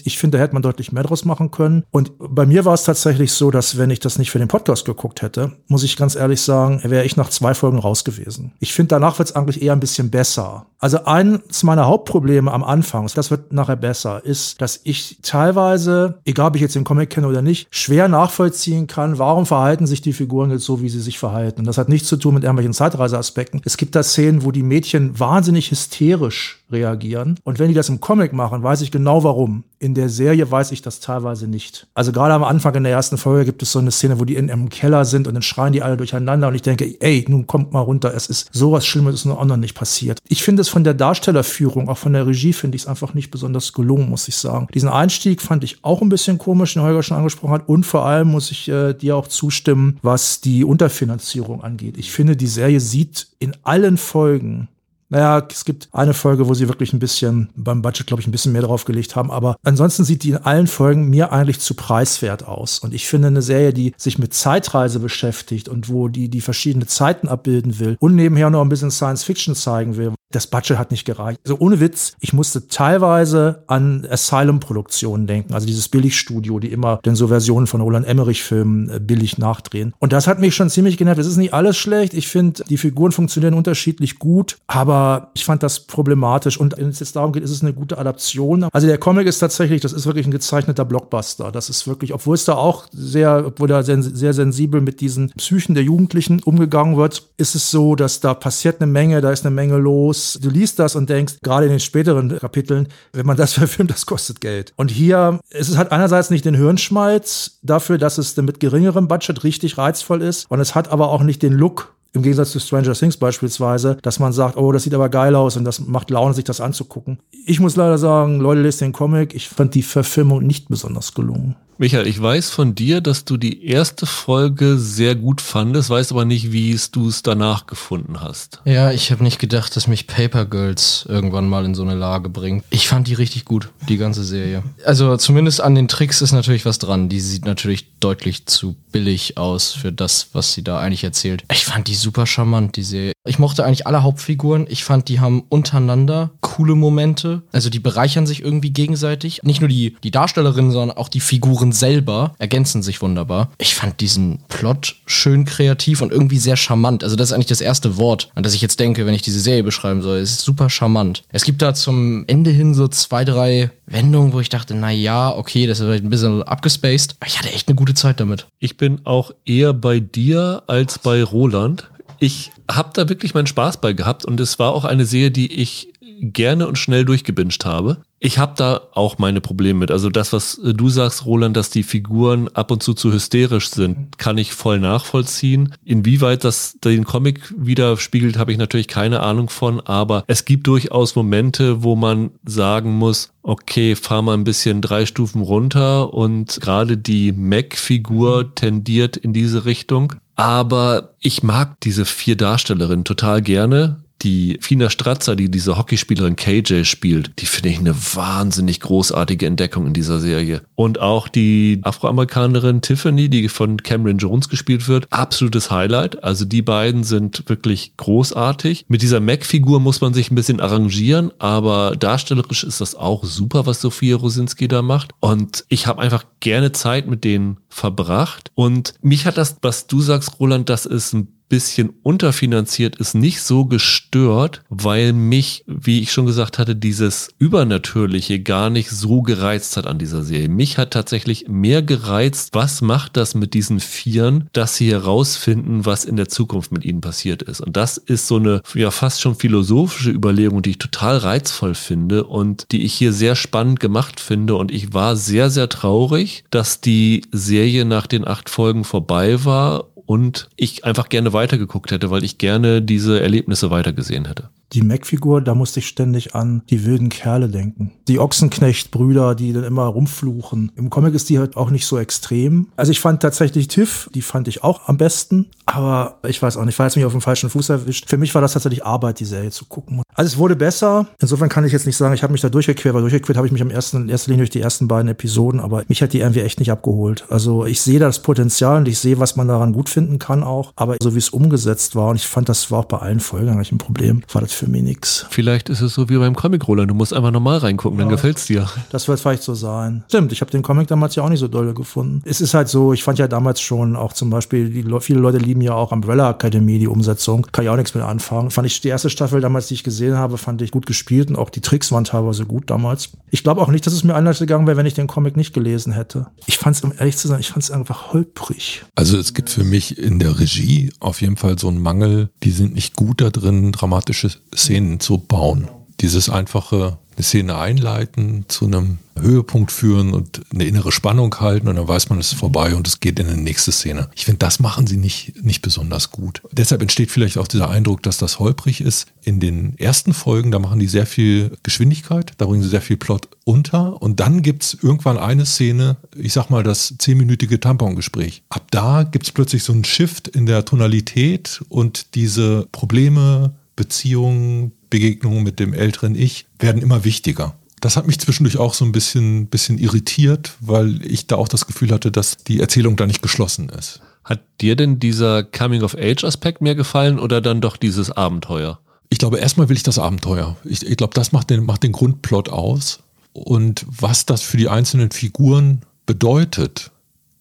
Ich 0.05 0.17
finde, 0.17 0.37
da 0.37 0.43
hätte 0.43 0.53
man 0.53 0.61
deutlich 0.61 0.91
mehr 0.91 1.03
draus 1.03 1.25
machen 1.25 1.51
können. 1.51 1.83
Und 1.91 2.11
bei 2.17 2.45
mir 2.45 2.65
war 2.65 2.73
es 2.73 2.83
tatsächlich 2.83 3.31
so, 3.31 3.51
dass 3.51 3.77
wenn 3.77 3.89
ich 3.89 3.99
das 3.99 4.17
nicht 4.17 4.31
für 4.31 4.39
den 4.39 4.47
Podcast 4.47 4.85
geguckt 4.85 5.21
hätte, 5.21 5.53
muss 5.67 5.83
ich 5.83 5.97
ganz 5.97 6.15
ehrlich 6.15 6.41
sagen, 6.41 6.81
wäre 6.83 7.05
ich 7.05 7.17
nach 7.17 7.29
zwei 7.29 7.53
Folgen 7.53 7.79
raus 7.79 8.03
gewesen. 8.03 8.53
Ich 8.59 8.73
finde, 8.73 8.89
danach 8.89 9.19
wird 9.19 9.29
es 9.29 9.35
eigentlich 9.35 9.61
eher 9.61 9.73
ein 9.73 9.79
bisschen 9.79 10.09
besser. 10.09 10.67
Also 10.79 11.05
eins 11.05 11.63
meiner 11.63 11.85
Hauptprobleme 11.85 12.51
am 12.51 12.63
Anfang, 12.63 13.09
das 13.15 13.31
wird 13.31 13.53
nachher 13.53 13.77
besser, 13.77 14.23
ist, 14.25 14.61
dass 14.61 14.81
ich 14.83 15.19
teilweise, 15.21 16.19
egal 16.25 16.49
ob 16.49 16.55
ich 16.55 16.61
jetzt 16.61 16.75
den 16.75 16.83
Comic 16.83 17.09
kenne 17.09 17.27
oder 17.27 17.41
nicht, 17.41 17.67
schwer 17.71 18.09
nachvollziehen 18.09 18.87
kann, 18.87 19.17
warum 19.17 19.45
verhalten 19.45 19.87
sich 19.87 20.01
die 20.01 20.13
Figuren 20.13 20.51
jetzt 20.51 20.65
so, 20.65 20.81
wie 20.81 20.89
sie 20.89 20.99
sich 20.99 21.19
verhalten. 21.19 21.61
Und 21.61 21.67
das 21.67 21.77
hat 21.77 21.87
nichts 21.89 22.09
zu 22.09 22.17
tun 22.17 22.33
mit 22.33 22.43
irgendwelchen 22.43 22.73
Zeitreiseaspekten. 22.73 23.61
Es 23.63 23.77
gibt 23.77 23.95
da 23.95 24.03
Szenen, 24.03 24.43
wo 24.43 24.51
die 24.51 24.63
Mädchen 24.63 25.17
wahnsinnig 25.19 25.71
hysterisch 25.71 26.62
reagieren. 26.73 27.39
Und 27.43 27.59
wenn 27.59 27.69
die 27.69 27.73
das 27.73 27.89
im 27.89 28.01
Comic 28.01 28.33
machen, 28.33 28.63
weiß 28.63 28.81
ich 28.81 28.91
genau 28.91 29.23
warum. 29.23 29.63
In 29.79 29.93
der 29.93 30.09
Serie 30.09 30.49
weiß 30.49 30.71
ich 30.71 30.81
das 30.81 30.99
teilweise 30.99 31.47
nicht. 31.47 31.87
Also 31.93 32.11
gerade 32.11 32.33
am 32.33 32.43
Anfang 32.43 32.75
in 32.75 32.83
der 32.83 32.91
ersten 32.91 33.17
Folge 33.17 33.45
gibt 33.45 33.61
es 33.61 33.71
so 33.71 33.79
eine 33.79 33.91
Szene, 33.91 34.19
wo 34.19 34.25
die 34.25 34.35
in 34.35 34.49
einem 34.49 34.69
Keller 34.69 35.05
sind 35.05 35.27
und 35.27 35.33
dann 35.33 35.43
schreien 35.43 35.73
die 35.73 35.81
alle 35.81 35.97
durcheinander 35.97 36.47
und 36.47 36.55
ich 36.55 36.61
denke, 36.61 36.95
ey, 36.99 37.25
nun 37.27 37.47
kommt 37.47 37.73
mal 37.73 37.81
runter, 37.81 38.13
es 38.13 38.27
ist 38.27 38.49
sowas 38.51 38.85
Schlimmes 38.85 39.15
ist 39.15 39.25
noch 39.25 39.57
nicht 39.57 39.75
passiert. 39.75 40.19
Ich 40.27 40.43
finde 40.43 40.61
es 40.61 40.69
von 40.69 40.83
der 40.83 40.93
Darstellerführung, 40.93 41.89
auch 41.89 41.97
von 41.97 42.13
der 42.13 42.25
Regie, 42.25 42.53
finde 42.53 42.75
ich 42.75 42.83
es 42.83 42.87
einfach 42.87 43.13
nicht 43.13 43.29
besonders 43.29 43.73
gelungen, 43.73 44.09
muss 44.09 44.27
ich 44.27 44.35
sagen. 44.35 44.67
Diesen 44.73 44.89
Einstieg 44.89 45.41
fand 45.41 45.63
ich 45.63 45.83
auch 45.83 46.01
ein 46.01 46.09
bisschen 46.09 46.37
komisch, 46.37 46.73
den 46.73 46.83
Holger 46.83 47.03
schon 47.03 47.17
angesprochen 47.17 47.53
hat 47.53 47.67
und 47.67 47.85
vor 47.85 48.05
allem 48.05 48.29
muss 48.29 48.51
ich 48.51 48.69
äh, 48.69 48.93
dir 48.93 49.15
auch 49.15 49.27
zustimmen, 49.27 49.99
was 50.01 50.41
die 50.41 50.63
Unterfinanzierung 50.63 51.63
angeht. 51.63 51.97
Ich 51.97 52.11
finde, 52.11 52.35
die 52.35 52.47
Serie 52.47 52.79
sieht 52.79 53.27
in 53.39 53.53
allen 53.63 53.97
Folgen 53.97 54.69
naja, 55.13 55.45
es 55.47 55.63
gibt 55.63 55.89
eine 55.91 56.15
Folge, 56.15 56.47
wo 56.47 56.55
sie 56.55 56.67
wirklich 56.67 56.91
ein 56.91 56.97
bisschen 56.97 57.49
beim 57.55 57.83
Budget, 57.83 58.07
glaube 58.07 58.21
ich, 58.21 58.27
ein 58.27 58.31
bisschen 58.31 58.51
mehr 58.51 58.63
drauf 58.63 58.83
gelegt 58.83 59.15
haben. 59.15 59.29
Aber 59.29 59.57
ansonsten 59.63 60.03
sieht 60.03 60.23
die 60.23 60.31
in 60.31 60.37
allen 60.37 60.65
Folgen 60.65 61.07
mir 61.07 61.31
eigentlich 61.31 61.59
zu 61.59 61.75
preiswert 61.75 62.47
aus. 62.47 62.79
Und 62.79 62.95
ich 62.95 63.07
finde 63.07 63.27
eine 63.27 63.43
Serie, 63.43 63.73
die 63.73 63.93
sich 63.95 64.17
mit 64.17 64.33
Zeitreise 64.33 64.99
beschäftigt 64.99 65.69
und 65.69 65.87
wo 65.87 66.07
die 66.07 66.29
die 66.29 66.41
verschiedene 66.41 66.87
Zeiten 66.87 67.27
abbilden 67.27 67.77
will 67.77 67.95
und 67.99 68.15
nebenher 68.15 68.49
noch 68.49 68.63
ein 68.63 68.69
bisschen 68.69 68.89
Science 68.89 69.23
Fiction 69.23 69.53
zeigen 69.53 69.97
will, 69.97 70.13
das 70.35 70.47
Budget 70.47 70.77
hat 70.77 70.91
nicht 70.91 71.05
gereicht. 71.05 71.39
Also 71.45 71.57
ohne 71.59 71.79
Witz, 71.79 72.15
ich 72.19 72.33
musste 72.33 72.67
teilweise 72.67 73.63
an 73.67 74.05
Asylum-Produktionen 74.09 75.27
denken, 75.27 75.53
also 75.53 75.65
dieses 75.65 75.87
Billigstudio, 75.89 76.59
die 76.59 76.71
immer 76.71 76.99
denn 77.05 77.15
so 77.15 77.27
Versionen 77.27 77.67
von 77.67 77.81
Roland 77.81 78.05
Emmerich-Filmen 78.05 78.89
äh, 78.89 78.99
billig 78.99 79.37
nachdrehen. 79.37 79.93
Und 79.99 80.13
das 80.13 80.27
hat 80.27 80.39
mich 80.39 80.55
schon 80.55 80.69
ziemlich 80.69 80.97
genervt. 80.97 81.19
Es 81.19 81.27
ist 81.27 81.37
nicht 81.37 81.53
alles 81.53 81.77
schlecht. 81.77 82.13
Ich 82.13 82.27
finde, 82.27 82.63
die 82.67 82.77
Figuren 82.77 83.11
funktionieren 83.11 83.53
unterschiedlich 83.53 84.19
gut, 84.19 84.57
aber 84.67 85.31
ich 85.35 85.45
fand 85.45 85.63
das 85.63 85.81
problematisch. 85.81 86.59
Und 86.59 86.77
wenn 86.77 86.89
es 86.89 86.99
jetzt 86.99 87.15
darum 87.15 87.31
geht, 87.31 87.43
ist 87.43 87.51
es 87.51 87.61
eine 87.61 87.73
gute 87.73 87.97
Adaption. 87.97 88.65
Also 88.71 88.87
der 88.87 88.97
Comic 88.97 89.27
ist 89.27 89.39
tatsächlich, 89.39 89.81
das 89.81 89.93
ist 89.93 90.05
wirklich 90.05 90.25
ein 90.25 90.31
gezeichneter 90.31 90.85
Blockbuster. 90.85 91.51
Das 91.51 91.69
ist 91.69 91.87
wirklich, 91.87 92.13
obwohl 92.13 92.35
es 92.35 92.45
da 92.45 92.53
auch 92.53 92.87
sehr, 92.91 93.43
obwohl 93.45 93.67
da 93.67 93.83
sehr, 93.83 94.01
sehr 94.01 94.33
sensibel 94.33 94.81
mit 94.81 95.01
diesen 95.01 95.31
Psychen 95.31 95.75
der 95.75 95.83
Jugendlichen 95.83 96.41
umgegangen 96.41 96.97
wird, 96.97 97.29
ist 97.37 97.55
es 97.55 97.69
so, 97.69 97.95
dass 97.95 98.19
da 98.19 98.33
passiert 98.33 98.81
eine 98.81 98.91
Menge, 98.91 99.21
da 99.21 99.31
ist 99.31 99.45
eine 99.45 99.53
Menge 99.53 99.77
los 99.77 100.22
du 100.41 100.49
liest 100.49 100.79
das 100.79 100.95
und 100.95 101.09
denkst, 101.09 101.35
gerade 101.43 101.65
in 101.65 101.71
den 101.71 101.79
späteren 101.79 102.37
Kapiteln, 102.39 102.87
wenn 103.11 103.25
man 103.25 103.37
das 103.37 103.53
verfilmt, 103.59 103.91
das 103.91 104.05
kostet 104.05 104.41
Geld. 104.41 104.73
Und 104.75 104.89
hier 104.91 105.39
es 105.49 105.77
hat 105.77 105.91
einerseits 105.91 106.29
nicht 106.29 106.45
den 106.45 106.55
Hirnschmalz 106.55 107.59
dafür, 107.61 107.97
dass 107.97 108.17
es 108.17 108.35
mit 108.37 108.59
geringerem 108.59 109.07
Budget 109.07 109.43
richtig 109.43 109.77
reizvoll 109.77 110.21
ist. 110.21 110.49
Und 110.49 110.59
es 110.59 110.75
hat 110.75 110.89
aber 110.89 111.09
auch 111.09 111.23
nicht 111.23 111.43
den 111.43 111.53
Look 111.53 111.93
im 112.13 112.21
Gegensatz 112.21 112.51
zu 112.51 112.59
Stranger 112.59 112.93
Things 112.93 113.17
beispielsweise, 113.17 113.97
dass 114.03 114.19
man 114.19 114.33
sagt, 114.33 114.55
oh, 114.55 114.71
das 114.71 114.83
sieht 114.83 114.93
aber 114.93 115.09
geil 115.09 115.35
aus 115.35 115.57
und 115.57 115.65
das 115.65 115.79
macht 115.79 116.11
Laune, 116.11 116.35
sich 116.35 116.43
das 116.43 116.61
anzugucken. 116.61 117.19
Ich 117.45 117.59
muss 117.59 117.75
leider 117.75 117.97
sagen, 117.97 118.39
Leute, 118.39 118.61
lest 118.61 118.81
den 118.81 118.93
Comic. 118.93 119.33
Ich 119.33 119.49
fand 119.49 119.73
die 119.73 119.81
Verfilmung 119.81 120.43
nicht 120.43 120.69
besonders 120.69 121.15
gelungen. 121.15 121.55
Michael, 121.77 122.07
ich 122.07 122.21
weiß 122.21 122.51
von 122.51 122.75
dir, 122.75 123.01
dass 123.01 123.25
du 123.25 123.37
die 123.37 123.65
erste 123.65 124.05
Folge 124.05 124.77
sehr 124.77 125.15
gut 125.15 125.41
fandest, 125.41 125.89
weiß 125.89 126.11
aber 126.11 126.23
nicht, 126.23 126.51
wie 126.51 126.79
du 126.91 127.07
es 127.07 127.23
danach 127.23 127.65
gefunden 127.65 128.21
hast. 128.21 128.61
Ja, 128.65 128.91
ich 128.91 129.11
habe 129.11 129.23
nicht 129.23 129.39
gedacht, 129.39 129.75
dass 129.75 129.87
mich 129.87 130.07
Paper 130.07 130.45
Girls 130.45 131.05
irgendwann 131.09 131.49
mal 131.49 131.65
in 131.65 131.73
so 131.73 131.81
eine 131.81 131.95
Lage 131.95 132.29
bringt. 132.29 132.63
Ich 132.69 132.87
fand 132.87 133.07
die 133.07 133.15
richtig 133.15 133.45
gut, 133.45 133.69
die 133.89 133.97
ganze 133.97 134.23
Serie. 134.23 134.63
Also 134.85 135.17
zumindest 135.17 135.61
an 135.61 135.73
den 135.75 135.87
Tricks 135.87 136.21
ist 136.21 136.31
natürlich 136.31 136.65
was 136.65 136.77
dran. 136.77 137.09
Die 137.09 137.19
sieht 137.19 137.45
natürlich 137.45 137.87
deutlich 137.99 138.45
zu 138.45 138.75
billig 138.91 139.37
aus 139.37 139.71
für 139.71 139.91
das, 139.91 140.27
was 140.33 140.53
sie 140.53 140.63
da 140.63 140.79
eigentlich 140.79 141.03
erzählt. 141.03 141.43
Ich 141.51 141.65
fand 141.65 141.87
die 141.87 141.95
super 141.95 142.27
charmant, 142.27 142.75
die 142.75 142.83
Serie. 142.83 143.13
Ich 143.25 143.39
mochte 143.39 143.65
eigentlich 143.65 143.87
alle 143.87 144.03
Hauptfiguren. 144.03 144.67
Ich 144.69 144.83
fand, 144.83 145.09
die 145.09 145.19
haben 145.19 145.43
untereinander 145.49 146.31
coole 146.41 146.75
Momente. 146.75 147.41
Also 147.51 147.69
die 147.69 147.79
bereichern 147.79 148.27
sich 148.27 148.43
irgendwie 148.43 148.71
gegenseitig. 148.71 149.41
Nicht 149.43 149.61
nur 149.61 149.69
die, 149.69 149.95
die 150.03 150.11
Darstellerinnen, 150.11 150.71
sondern 150.71 150.97
auch 150.97 151.09
die 151.09 151.21
Figuren 151.21 151.62
Figuren 151.63 151.71
selber 151.71 152.35
ergänzen 152.39 152.83
sich 152.83 153.01
wunderbar. 153.01 153.49
Ich 153.57 153.75
fand 153.75 154.01
diesen 154.01 154.39
Plot 154.49 154.97
schön 155.05 155.45
kreativ 155.45 156.01
und 156.01 156.11
irgendwie 156.11 156.37
sehr 156.37 156.57
charmant. 156.57 157.03
Also 157.05 157.15
das 157.15 157.29
ist 157.29 157.33
eigentlich 157.33 157.47
das 157.47 157.61
erste 157.61 157.95
Wort, 157.97 158.29
an 158.35 158.43
das 158.43 158.53
ich 158.53 158.61
jetzt 158.61 158.81
denke, 158.81 159.05
wenn 159.05 159.13
ich 159.13 159.21
diese 159.21 159.39
Serie 159.39 159.63
beschreiben 159.63 160.01
soll. 160.01 160.17
Es 160.17 160.31
ist 160.31 160.41
super 160.41 160.69
charmant. 160.69 161.23
Es 161.29 161.45
gibt 161.45 161.61
da 161.61 161.73
zum 161.73 162.25
Ende 162.27 162.51
hin 162.51 162.73
so 162.73 162.89
zwei, 162.89 163.23
drei 163.23 163.71
Wendungen, 163.85 164.33
wo 164.33 164.41
ich 164.41 164.49
dachte, 164.49 164.75
na 164.75 164.91
ja, 164.91 165.29
okay, 165.33 165.65
das 165.65 165.79
ist 165.79 165.85
vielleicht 165.85 166.03
ein 166.03 166.09
bisschen 166.09 166.43
abgespaced. 166.43 167.15
Aber 167.21 167.27
ich 167.27 167.39
hatte 167.39 167.53
echt 167.53 167.69
eine 167.69 167.75
gute 167.75 167.93
Zeit 167.93 168.19
damit. 168.19 168.47
Ich 168.59 168.75
bin 168.75 168.99
auch 169.05 169.31
eher 169.45 169.73
bei 169.73 170.01
dir 170.01 170.63
als 170.67 170.99
bei 170.99 171.23
Roland. 171.23 171.89
Ich 172.19 172.51
habe 172.69 172.89
da 172.93 173.07
wirklich 173.07 173.33
meinen 173.33 173.47
Spaß 173.47 173.77
bei 173.77 173.93
gehabt 173.93 174.25
und 174.25 174.39
es 174.41 174.59
war 174.59 174.73
auch 174.73 174.83
eine 174.83 175.05
Serie, 175.05 175.31
die 175.31 175.53
ich 175.53 175.93
gerne 176.21 176.67
und 176.67 176.77
schnell 176.77 177.05
durchgebinscht 177.05 177.65
habe. 177.65 177.97
Ich 178.25 178.37
habe 178.37 178.53
da 178.55 178.79
auch 178.93 179.17
meine 179.17 179.41
Probleme 179.41 179.79
mit. 179.79 179.91
Also 179.91 180.09
das, 180.09 180.31
was 180.31 180.57
äh, 180.59 180.73
du 180.73 180.87
sagst, 180.87 181.25
Roland, 181.25 181.57
dass 181.57 181.71
die 181.71 181.83
Figuren 181.83 182.47
ab 182.53 182.71
und 182.71 182.81
zu 182.81 182.93
zu 182.93 183.11
hysterisch 183.11 183.69
sind, 183.69 184.17
kann 184.17 184.37
ich 184.37 184.53
voll 184.53 184.79
nachvollziehen. 184.79 185.75
Inwieweit 185.83 186.45
das 186.45 186.77
den 186.81 187.03
Comic 187.03 187.53
widerspiegelt, 187.57 188.37
habe 188.37 188.53
ich 188.53 188.57
natürlich 188.57 188.87
keine 188.87 189.19
Ahnung 189.19 189.49
von. 189.49 189.81
Aber 189.81 190.23
es 190.27 190.45
gibt 190.45 190.67
durchaus 190.67 191.17
Momente, 191.17 191.83
wo 191.83 191.97
man 191.97 192.31
sagen 192.45 192.93
muss, 192.93 193.33
okay, 193.41 193.97
fahr 193.97 194.21
mal 194.21 194.35
ein 194.35 194.45
bisschen 194.45 194.81
drei 194.81 195.05
Stufen 195.05 195.41
runter. 195.41 196.13
Und 196.13 196.61
gerade 196.61 196.95
die 196.95 197.33
Mac-Figur 197.33 198.55
tendiert 198.55 199.17
in 199.17 199.33
diese 199.33 199.65
Richtung. 199.65 200.13
Aber 200.37 201.09
ich 201.19 201.43
mag 201.43 201.77
diese 201.81 202.05
vier 202.05 202.37
Darstellerinnen 202.37 203.03
total 203.03 203.41
gerne 203.41 204.02
die 204.23 204.57
Fina 204.61 204.89
Stratzer, 204.89 205.35
die 205.35 205.49
diese 205.51 205.77
Hockeyspielerin 205.77 206.35
KJ 206.35 206.83
spielt, 206.85 207.31
die 207.39 207.45
finde 207.45 207.69
ich 207.69 207.79
eine 207.79 207.95
wahnsinnig 207.95 208.79
großartige 208.79 209.45
Entdeckung 209.45 209.87
in 209.87 209.93
dieser 209.93 210.19
Serie. 210.19 210.61
Und 210.75 210.99
auch 210.99 211.27
die 211.27 211.79
Afroamerikanerin 211.83 212.81
Tiffany, 212.81 213.29
die 213.29 213.49
von 213.49 213.77
Cameron 213.77 214.17
Jones 214.17 214.49
gespielt 214.49 214.87
wird, 214.87 215.07
absolutes 215.11 215.71
Highlight. 215.71 216.23
Also 216.23 216.45
die 216.45 216.61
beiden 216.61 217.03
sind 217.03 217.47
wirklich 217.47 217.95
großartig. 217.97 218.85
Mit 218.87 219.01
dieser 219.01 219.19
Mac-Figur 219.19 219.79
muss 219.79 220.01
man 220.01 220.13
sich 220.13 220.31
ein 220.31 220.35
bisschen 220.35 220.59
arrangieren, 220.59 221.31
aber 221.39 221.95
darstellerisch 221.97 222.63
ist 222.63 222.81
das 222.81 222.95
auch 222.95 223.23
super, 223.23 223.65
was 223.65 223.81
Sophia 223.81 224.15
Rosinski 224.15 224.67
da 224.67 224.81
macht. 224.81 225.11
Und 225.19 225.65
ich 225.69 225.87
habe 225.87 226.01
einfach 226.01 226.25
gerne 226.39 226.71
Zeit 226.71 227.07
mit 227.07 227.23
denen 227.23 227.57
verbracht. 227.69 228.51
Und 228.55 228.93
mich 229.01 229.25
hat 229.25 229.37
das, 229.37 229.57
was 229.61 229.87
du 229.87 230.01
sagst, 230.01 230.39
Roland, 230.39 230.69
das 230.69 230.85
ist 230.85 231.13
ein 231.13 231.27
bisschen 231.53 231.93
unterfinanziert 232.01 232.95
ist, 232.95 233.13
nicht 233.13 233.43
so 233.43 233.65
gestört, 233.65 234.63
weil 234.69 235.13
mich, 235.13 235.63
wie 235.67 235.99
ich 235.99 236.11
schon 236.11 236.25
gesagt 236.25 236.57
hatte, 236.57 236.75
dieses 236.75 237.29
Übernatürliche 237.37 238.39
gar 238.39 238.71
nicht 238.71 238.89
so 238.89 239.21
gereizt 239.21 239.77
hat 239.77 239.85
an 239.85 239.99
dieser 239.99 240.23
Serie. 240.23 240.49
Mich 240.49 240.79
hat 240.79 240.89
tatsächlich 240.89 241.47
mehr 241.47 241.83
gereizt, 241.83 242.49
was 242.53 242.81
macht 242.81 243.17
das 243.17 243.35
mit 243.35 243.53
diesen 243.53 243.79
Vieren, 243.79 244.49
dass 244.53 244.77
sie 244.77 244.89
herausfinden, 244.89 245.85
was 245.85 246.05
in 246.05 246.15
der 246.15 246.27
Zukunft 246.27 246.71
mit 246.71 246.85
ihnen 246.85 247.01
passiert 247.01 247.43
ist. 247.43 247.61
Und 247.61 247.77
das 247.77 247.97
ist 247.97 248.25
so 248.25 248.37
eine 248.37 248.63
ja 248.73 248.89
fast 248.89 249.21
schon 249.21 249.35
philosophische 249.35 250.09
Überlegung, 250.09 250.63
die 250.63 250.71
ich 250.71 250.79
total 250.79 251.17
reizvoll 251.17 251.75
finde 251.75 252.23
und 252.23 252.65
die 252.71 252.81
ich 252.81 252.95
hier 252.95 253.13
sehr 253.13 253.35
spannend 253.35 253.79
gemacht 253.79 254.19
finde. 254.19 254.55
Und 254.55 254.71
ich 254.71 254.95
war 254.95 255.15
sehr, 255.15 255.51
sehr 255.51 255.69
traurig, 255.69 256.45
dass 256.49 256.81
die 256.81 257.21
Serie 257.31 257.85
nach 257.85 258.07
den 258.07 258.27
acht 258.27 258.49
Folgen 258.49 258.85
vorbei 258.85 259.45
war 259.45 259.92
und 260.05 260.49
ich 260.55 260.85
einfach 260.85 261.09
gerne 261.09 261.33
weitergeguckt 261.33 261.91
hätte, 261.91 262.09
weil 262.11 262.23
ich 262.23 262.37
gerne 262.37 262.81
diese 262.81 263.21
Erlebnisse 263.21 263.71
weitergesehen 263.71 264.25
hätte 264.25 264.49
die 264.73 264.81
Mac-Figur, 264.81 265.41
da 265.41 265.55
musste 265.55 265.79
ich 265.79 265.87
ständig 265.87 266.35
an 266.35 266.63
die 266.69 266.85
wilden 266.85 267.09
Kerle 267.09 267.49
denken. 267.49 267.91
Die 268.07 268.19
Ochsenknecht-Brüder, 268.19 269.35
die 269.35 269.53
dann 269.53 269.63
immer 269.63 269.85
rumfluchen. 269.85 270.71
Im 270.75 270.89
Comic 270.89 271.13
ist 271.13 271.29
die 271.29 271.39
halt 271.39 271.57
auch 271.57 271.69
nicht 271.69 271.85
so 271.85 271.97
extrem. 271.97 272.67
Also 272.75 272.91
ich 272.91 272.99
fand 272.99 273.21
tatsächlich 273.21 273.67
Tiff, 273.67 274.09
die 274.13 274.21
fand 274.21 274.47
ich 274.47 274.63
auch 274.63 274.87
am 274.87 274.97
besten. 274.97 275.47
Aber 275.65 276.19
ich 276.27 276.41
weiß 276.41 276.57
auch 276.57 276.65
nicht, 276.65 276.77
jetzt 276.77 276.95
mich 276.95 277.05
auf 277.05 277.13
dem 277.13 277.21
falschen 277.21 277.49
Fuß 277.49 277.69
erwischt. 277.69 278.09
Für 278.09 278.17
mich 278.17 278.35
war 278.35 278.41
das 278.41 278.53
tatsächlich 278.53 278.85
Arbeit, 278.85 279.19
die 279.19 279.25
Serie 279.25 279.51
zu 279.51 279.65
gucken. 279.65 280.01
Also 280.13 280.27
es 280.27 280.37
wurde 280.37 280.55
besser. 280.55 281.07
Insofern 281.19 281.49
kann 281.49 281.65
ich 281.65 281.71
jetzt 281.71 281.85
nicht 281.85 281.97
sagen, 281.97 282.13
ich 282.13 282.23
habe 282.23 282.33
mich 282.33 282.41
da 282.41 282.49
durchgequert, 282.49 282.93
weil 282.93 283.01
durchgequert 283.01 283.37
habe 283.37 283.47
ich 283.47 283.53
mich 283.53 283.61
am 283.61 283.69
ersten, 283.69 284.03
in 284.03 284.09
erster 284.09 284.31
Linie 284.31 284.43
durch 284.43 284.49
die 284.49 284.61
ersten 284.61 284.87
beiden 284.87 285.09
Episoden, 285.09 285.59
aber 285.59 285.83
mich 285.87 286.01
hat 286.01 286.13
die 286.13 286.19
irgendwie 286.19 286.41
echt 286.41 286.59
nicht 286.59 286.71
abgeholt. 286.71 287.25
Also 287.29 287.65
ich 287.65 287.81
sehe 287.81 287.99
das 287.99 288.21
Potenzial 288.21 288.79
und 288.79 288.87
ich 288.87 288.99
sehe, 288.99 289.19
was 289.19 289.35
man 289.35 289.47
daran 289.47 289.73
gut 289.73 289.89
finden 289.89 290.19
kann 290.19 290.43
auch. 290.43 290.73
Aber 290.75 290.97
so 291.01 291.13
wie 291.15 291.19
es 291.19 291.29
umgesetzt 291.29 291.95
war, 291.95 292.09
und 292.09 292.17
ich 292.17 292.27
fand, 292.27 292.49
das 292.49 292.69
war 292.69 292.79
auch 292.79 292.85
bei 292.85 292.97
allen 292.97 293.19
Folgen 293.19 293.49
eigentlich 293.49 293.71
ein 293.71 293.77
Problem, 293.77 294.21
war 294.31 294.41
das 294.41 294.53
für 294.53 294.62
für 294.63 294.69
mich 294.69 294.83
nichts. 294.83 295.25
Vielleicht 295.29 295.69
ist 295.69 295.81
es 295.81 295.93
so 295.93 296.09
wie 296.09 296.17
beim 296.17 296.35
Comic-Roller. 296.35 296.85
Du 296.85 296.93
musst 296.93 297.13
einfach 297.13 297.31
nochmal 297.31 297.57
reingucken, 297.57 297.99
ja, 297.99 298.05
dann 298.05 298.11
gefällt's 298.11 298.45
dir. 298.45 298.69
Das 298.91 299.07
wird 299.07 299.19
vielleicht 299.19 299.43
so 299.43 299.55
sein. 299.55 300.03
Stimmt, 300.07 300.31
ich 300.31 300.41
habe 300.41 300.51
den 300.51 300.61
Comic 300.61 300.87
damals 300.87 301.15
ja 301.15 301.23
auch 301.23 301.29
nicht 301.29 301.39
so 301.39 301.47
dolle 301.47 301.73
gefunden. 301.73 302.21
Es 302.25 302.39
ist 302.39 302.53
halt 302.53 302.69
so, 302.69 302.93
ich 302.93 303.03
fand 303.03 303.19
ja 303.19 303.27
damals 303.27 303.59
schon 303.59 303.95
auch 303.95 304.13
zum 304.13 304.29
Beispiel, 304.29 304.69
die, 304.69 304.85
viele 305.01 305.19
Leute 305.19 305.37
lieben 305.37 305.61
ja 305.61 305.73
auch 305.73 305.91
Umbrella 305.91 306.31
Academy, 306.31 306.79
die 306.79 306.87
Umsetzung. 306.87 307.47
Kann 307.51 307.65
ich 307.65 307.69
auch 307.69 307.75
nichts 307.75 307.93
mit 307.93 308.03
anfangen. 308.03 308.51
Fand 308.51 308.67
ich 308.67 308.79
die 308.79 308.87
erste 308.87 309.09
Staffel 309.09 309.41
damals, 309.41 309.67
die 309.67 309.73
ich 309.73 309.83
gesehen 309.83 310.15
habe, 310.15 310.37
fand 310.37 310.61
ich 310.61 310.71
gut 310.71 310.85
gespielt 310.85 311.29
und 311.29 311.35
auch 311.35 311.49
die 311.49 311.61
Tricks 311.61 311.91
waren 311.91 312.05
teilweise 312.05 312.45
gut 312.45 312.69
damals. 312.69 313.09
Ich 313.31 313.43
glaube 313.43 313.61
auch 313.61 313.69
nicht, 313.69 313.85
dass 313.85 313.93
es 313.93 314.03
mir 314.03 314.15
anders 314.15 314.39
gegangen 314.39 314.67
wäre, 314.67 314.77
wenn 314.77 314.85
ich 314.85 314.93
den 314.93 315.07
Comic 315.07 315.35
nicht 315.35 315.53
gelesen 315.53 315.91
hätte. 315.91 316.27
Ich 316.45 316.57
fand 316.57 316.75
es, 316.75 316.83
um 316.83 316.93
ehrlich 316.97 317.17
zu 317.17 317.27
sein, 317.27 317.39
ich 317.39 317.49
fand 317.49 317.63
es 317.63 317.71
einfach 317.71 318.13
holprig. 318.13 318.83
Also 318.95 319.17
es 319.17 319.33
gibt 319.33 319.49
für 319.49 319.63
mich 319.63 319.97
in 319.97 320.19
der 320.19 320.39
Regie 320.39 320.93
auf 320.99 321.21
jeden 321.21 321.35
Fall 321.35 321.59
so 321.59 321.67
einen 321.67 321.81
Mangel. 321.81 322.29
Die 322.43 322.51
sind 322.51 322.73
nicht 322.73 322.95
gut 322.95 323.19
da 323.19 323.29
drin, 323.29 323.71
dramatische 323.71 324.29
Szenen 324.55 324.99
zu 324.99 325.17
bauen. 325.17 325.67
Dieses 325.99 326.29
einfache 326.29 326.97
eine 327.15 327.23
Szene 327.23 327.57
einleiten, 327.57 328.45
zu 328.47 328.65
einem 328.65 328.99
Höhepunkt 329.19 329.71
führen 329.71 330.13
und 330.13 330.41
eine 330.51 330.65
innere 330.65 330.91
Spannung 330.91 331.39
halten 331.39 331.67
und 331.67 331.75
dann 331.75 331.87
weiß 331.87 332.09
man, 332.09 332.19
es 332.19 332.31
ist 332.31 332.39
vorbei 332.39 332.75
und 332.75 332.87
es 332.87 332.99
geht 332.99 333.19
in 333.19 333.27
die 333.27 333.35
nächste 333.35 333.71
Szene. 333.71 334.09
Ich 334.15 334.25
finde, 334.25 334.39
das 334.39 334.59
machen 334.59 334.87
sie 334.87 334.97
nicht, 334.97 335.43
nicht 335.43 335.61
besonders 335.61 336.09
gut. 336.09 336.41
Deshalb 336.51 336.81
entsteht 336.81 337.11
vielleicht 337.11 337.37
auch 337.37 337.47
dieser 337.47 337.69
Eindruck, 337.69 338.01
dass 338.01 338.17
das 338.17 338.39
holprig 338.39 338.81
ist. 338.81 339.07
In 339.21 339.39
den 339.39 339.77
ersten 339.77 340.13
Folgen, 340.13 340.49
da 340.49 340.57
machen 340.57 340.79
die 340.79 340.87
sehr 340.87 341.05
viel 341.05 341.55
Geschwindigkeit, 341.61 342.31
da 342.37 342.45
bringen 342.45 342.63
sie 342.63 342.69
sehr 342.69 342.81
viel 342.81 342.97
Plot 342.97 343.29
unter 343.45 344.01
und 344.01 344.19
dann 344.19 344.41
gibt 344.41 344.63
es 344.63 344.77
irgendwann 344.81 345.17
eine 345.17 345.45
Szene, 345.45 345.97
ich 346.15 346.33
sag 346.33 346.49
mal 346.49 346.63
das 346.63 346.95
zehnminütige 346.97 347.59
Tampongespräch. 347.59 348.43
Ab 348.49 348.67
da 348.71 349.03
gibt 349.03 349.25
es 349.25 349.31
plötzlich 349.31 349.63
so 349.63 349.73
einen 349.73 349.83
Shift 349.83 350.27
in 350.27 350.47
der 350.47 350.65
Tonalität 350.65 351.61
und 351.69 352.15
diese 352.15 352.67
Probleme, 352.71 353.53
Beziehungen, 353.75 354.71
Begegnungen 354.89 355.43
mit 355.43 355.59
dem 355.59 355.73
älteren 355.73 356.15
Ich 356.15 356.45
werden 356.59 356.81
immer 356.81 357.03
wichtiger. 357.03 357.55
Das 357.81 357.97
hat 357.97 358.07
mich 358.07 358.19
zwischendurch 358.19 358.57
auch 358.57 358.73
so 358.73 358.85
ein 358.85 358.91
bisschen, 358.91 359.47
bisschen 359.47 359.77
irritiert, 359.77 360.53
weil 360.61 361.05
ich 361.05 361.27
da 361.27 361.35
auch 361.35 361.47
das 361.47 361.67
Gefühl 361.67 361.91
hatte, 361.91 362.11
dass 362.11 362.37
die 362.37 362.61
Erzählung 362.61 362.95
da 362.95 363.05
nicht 363.05 363.21
geschlossen 363.21 363.69
ist. 363.69 364.01
Hat 364.23 364.41
dir 364.61 364.75
denn 364.77 364.99
dieser 364.99 365.43
Coming-of-Age-Aspekt 365.43 366.61
mehr 366.61 366.75
gefallen 366.75 367.19
oder 367.19 367.41
dann 367.41 367.59
doch 367.59 367.75
dieses 367.75 368.09
Abenteuer? 368.09 368.79
Ich 369.09 369.19
glaube, 369.19 369.37
erstmal 369.39 369.67
will 369.67 369.75
ich 369.75 369.83
das 369.83 369.99
Abenteuer. 369.99 370.55
Ich, 370.63 370.85
ich 370.85 370.95
glaube, 370.95 371.13
das 371.13 371.33
macht 371.33 371.49
den, 371.49 371.65
macht 371.65 371.83
den 371.83 371.91
Grundplot 371.91 372.49
aus. 372.49 372.99
Und 373.33 373.85
was 373.89 374.25
das 374.25 374.41
für 374.43 374.57
die 374.57 374.69
einzelnen 374.69 375.11
Figuren 375.11 375.81
bedeutet, 376.05 376.91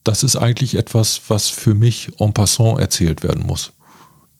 das 0.04 0.22
ist 0.24 0.36
eigentlich 0.36 0.74
etwas, 0.74 1.22
was 1.28 1.48
für 1.48 1.74
mich 1.74 2.10
en 2.18 2.32
passant 2.32 2.80
erzählt 2.80 3.22
werden 3.22 3.46
muss. 3.46 3.72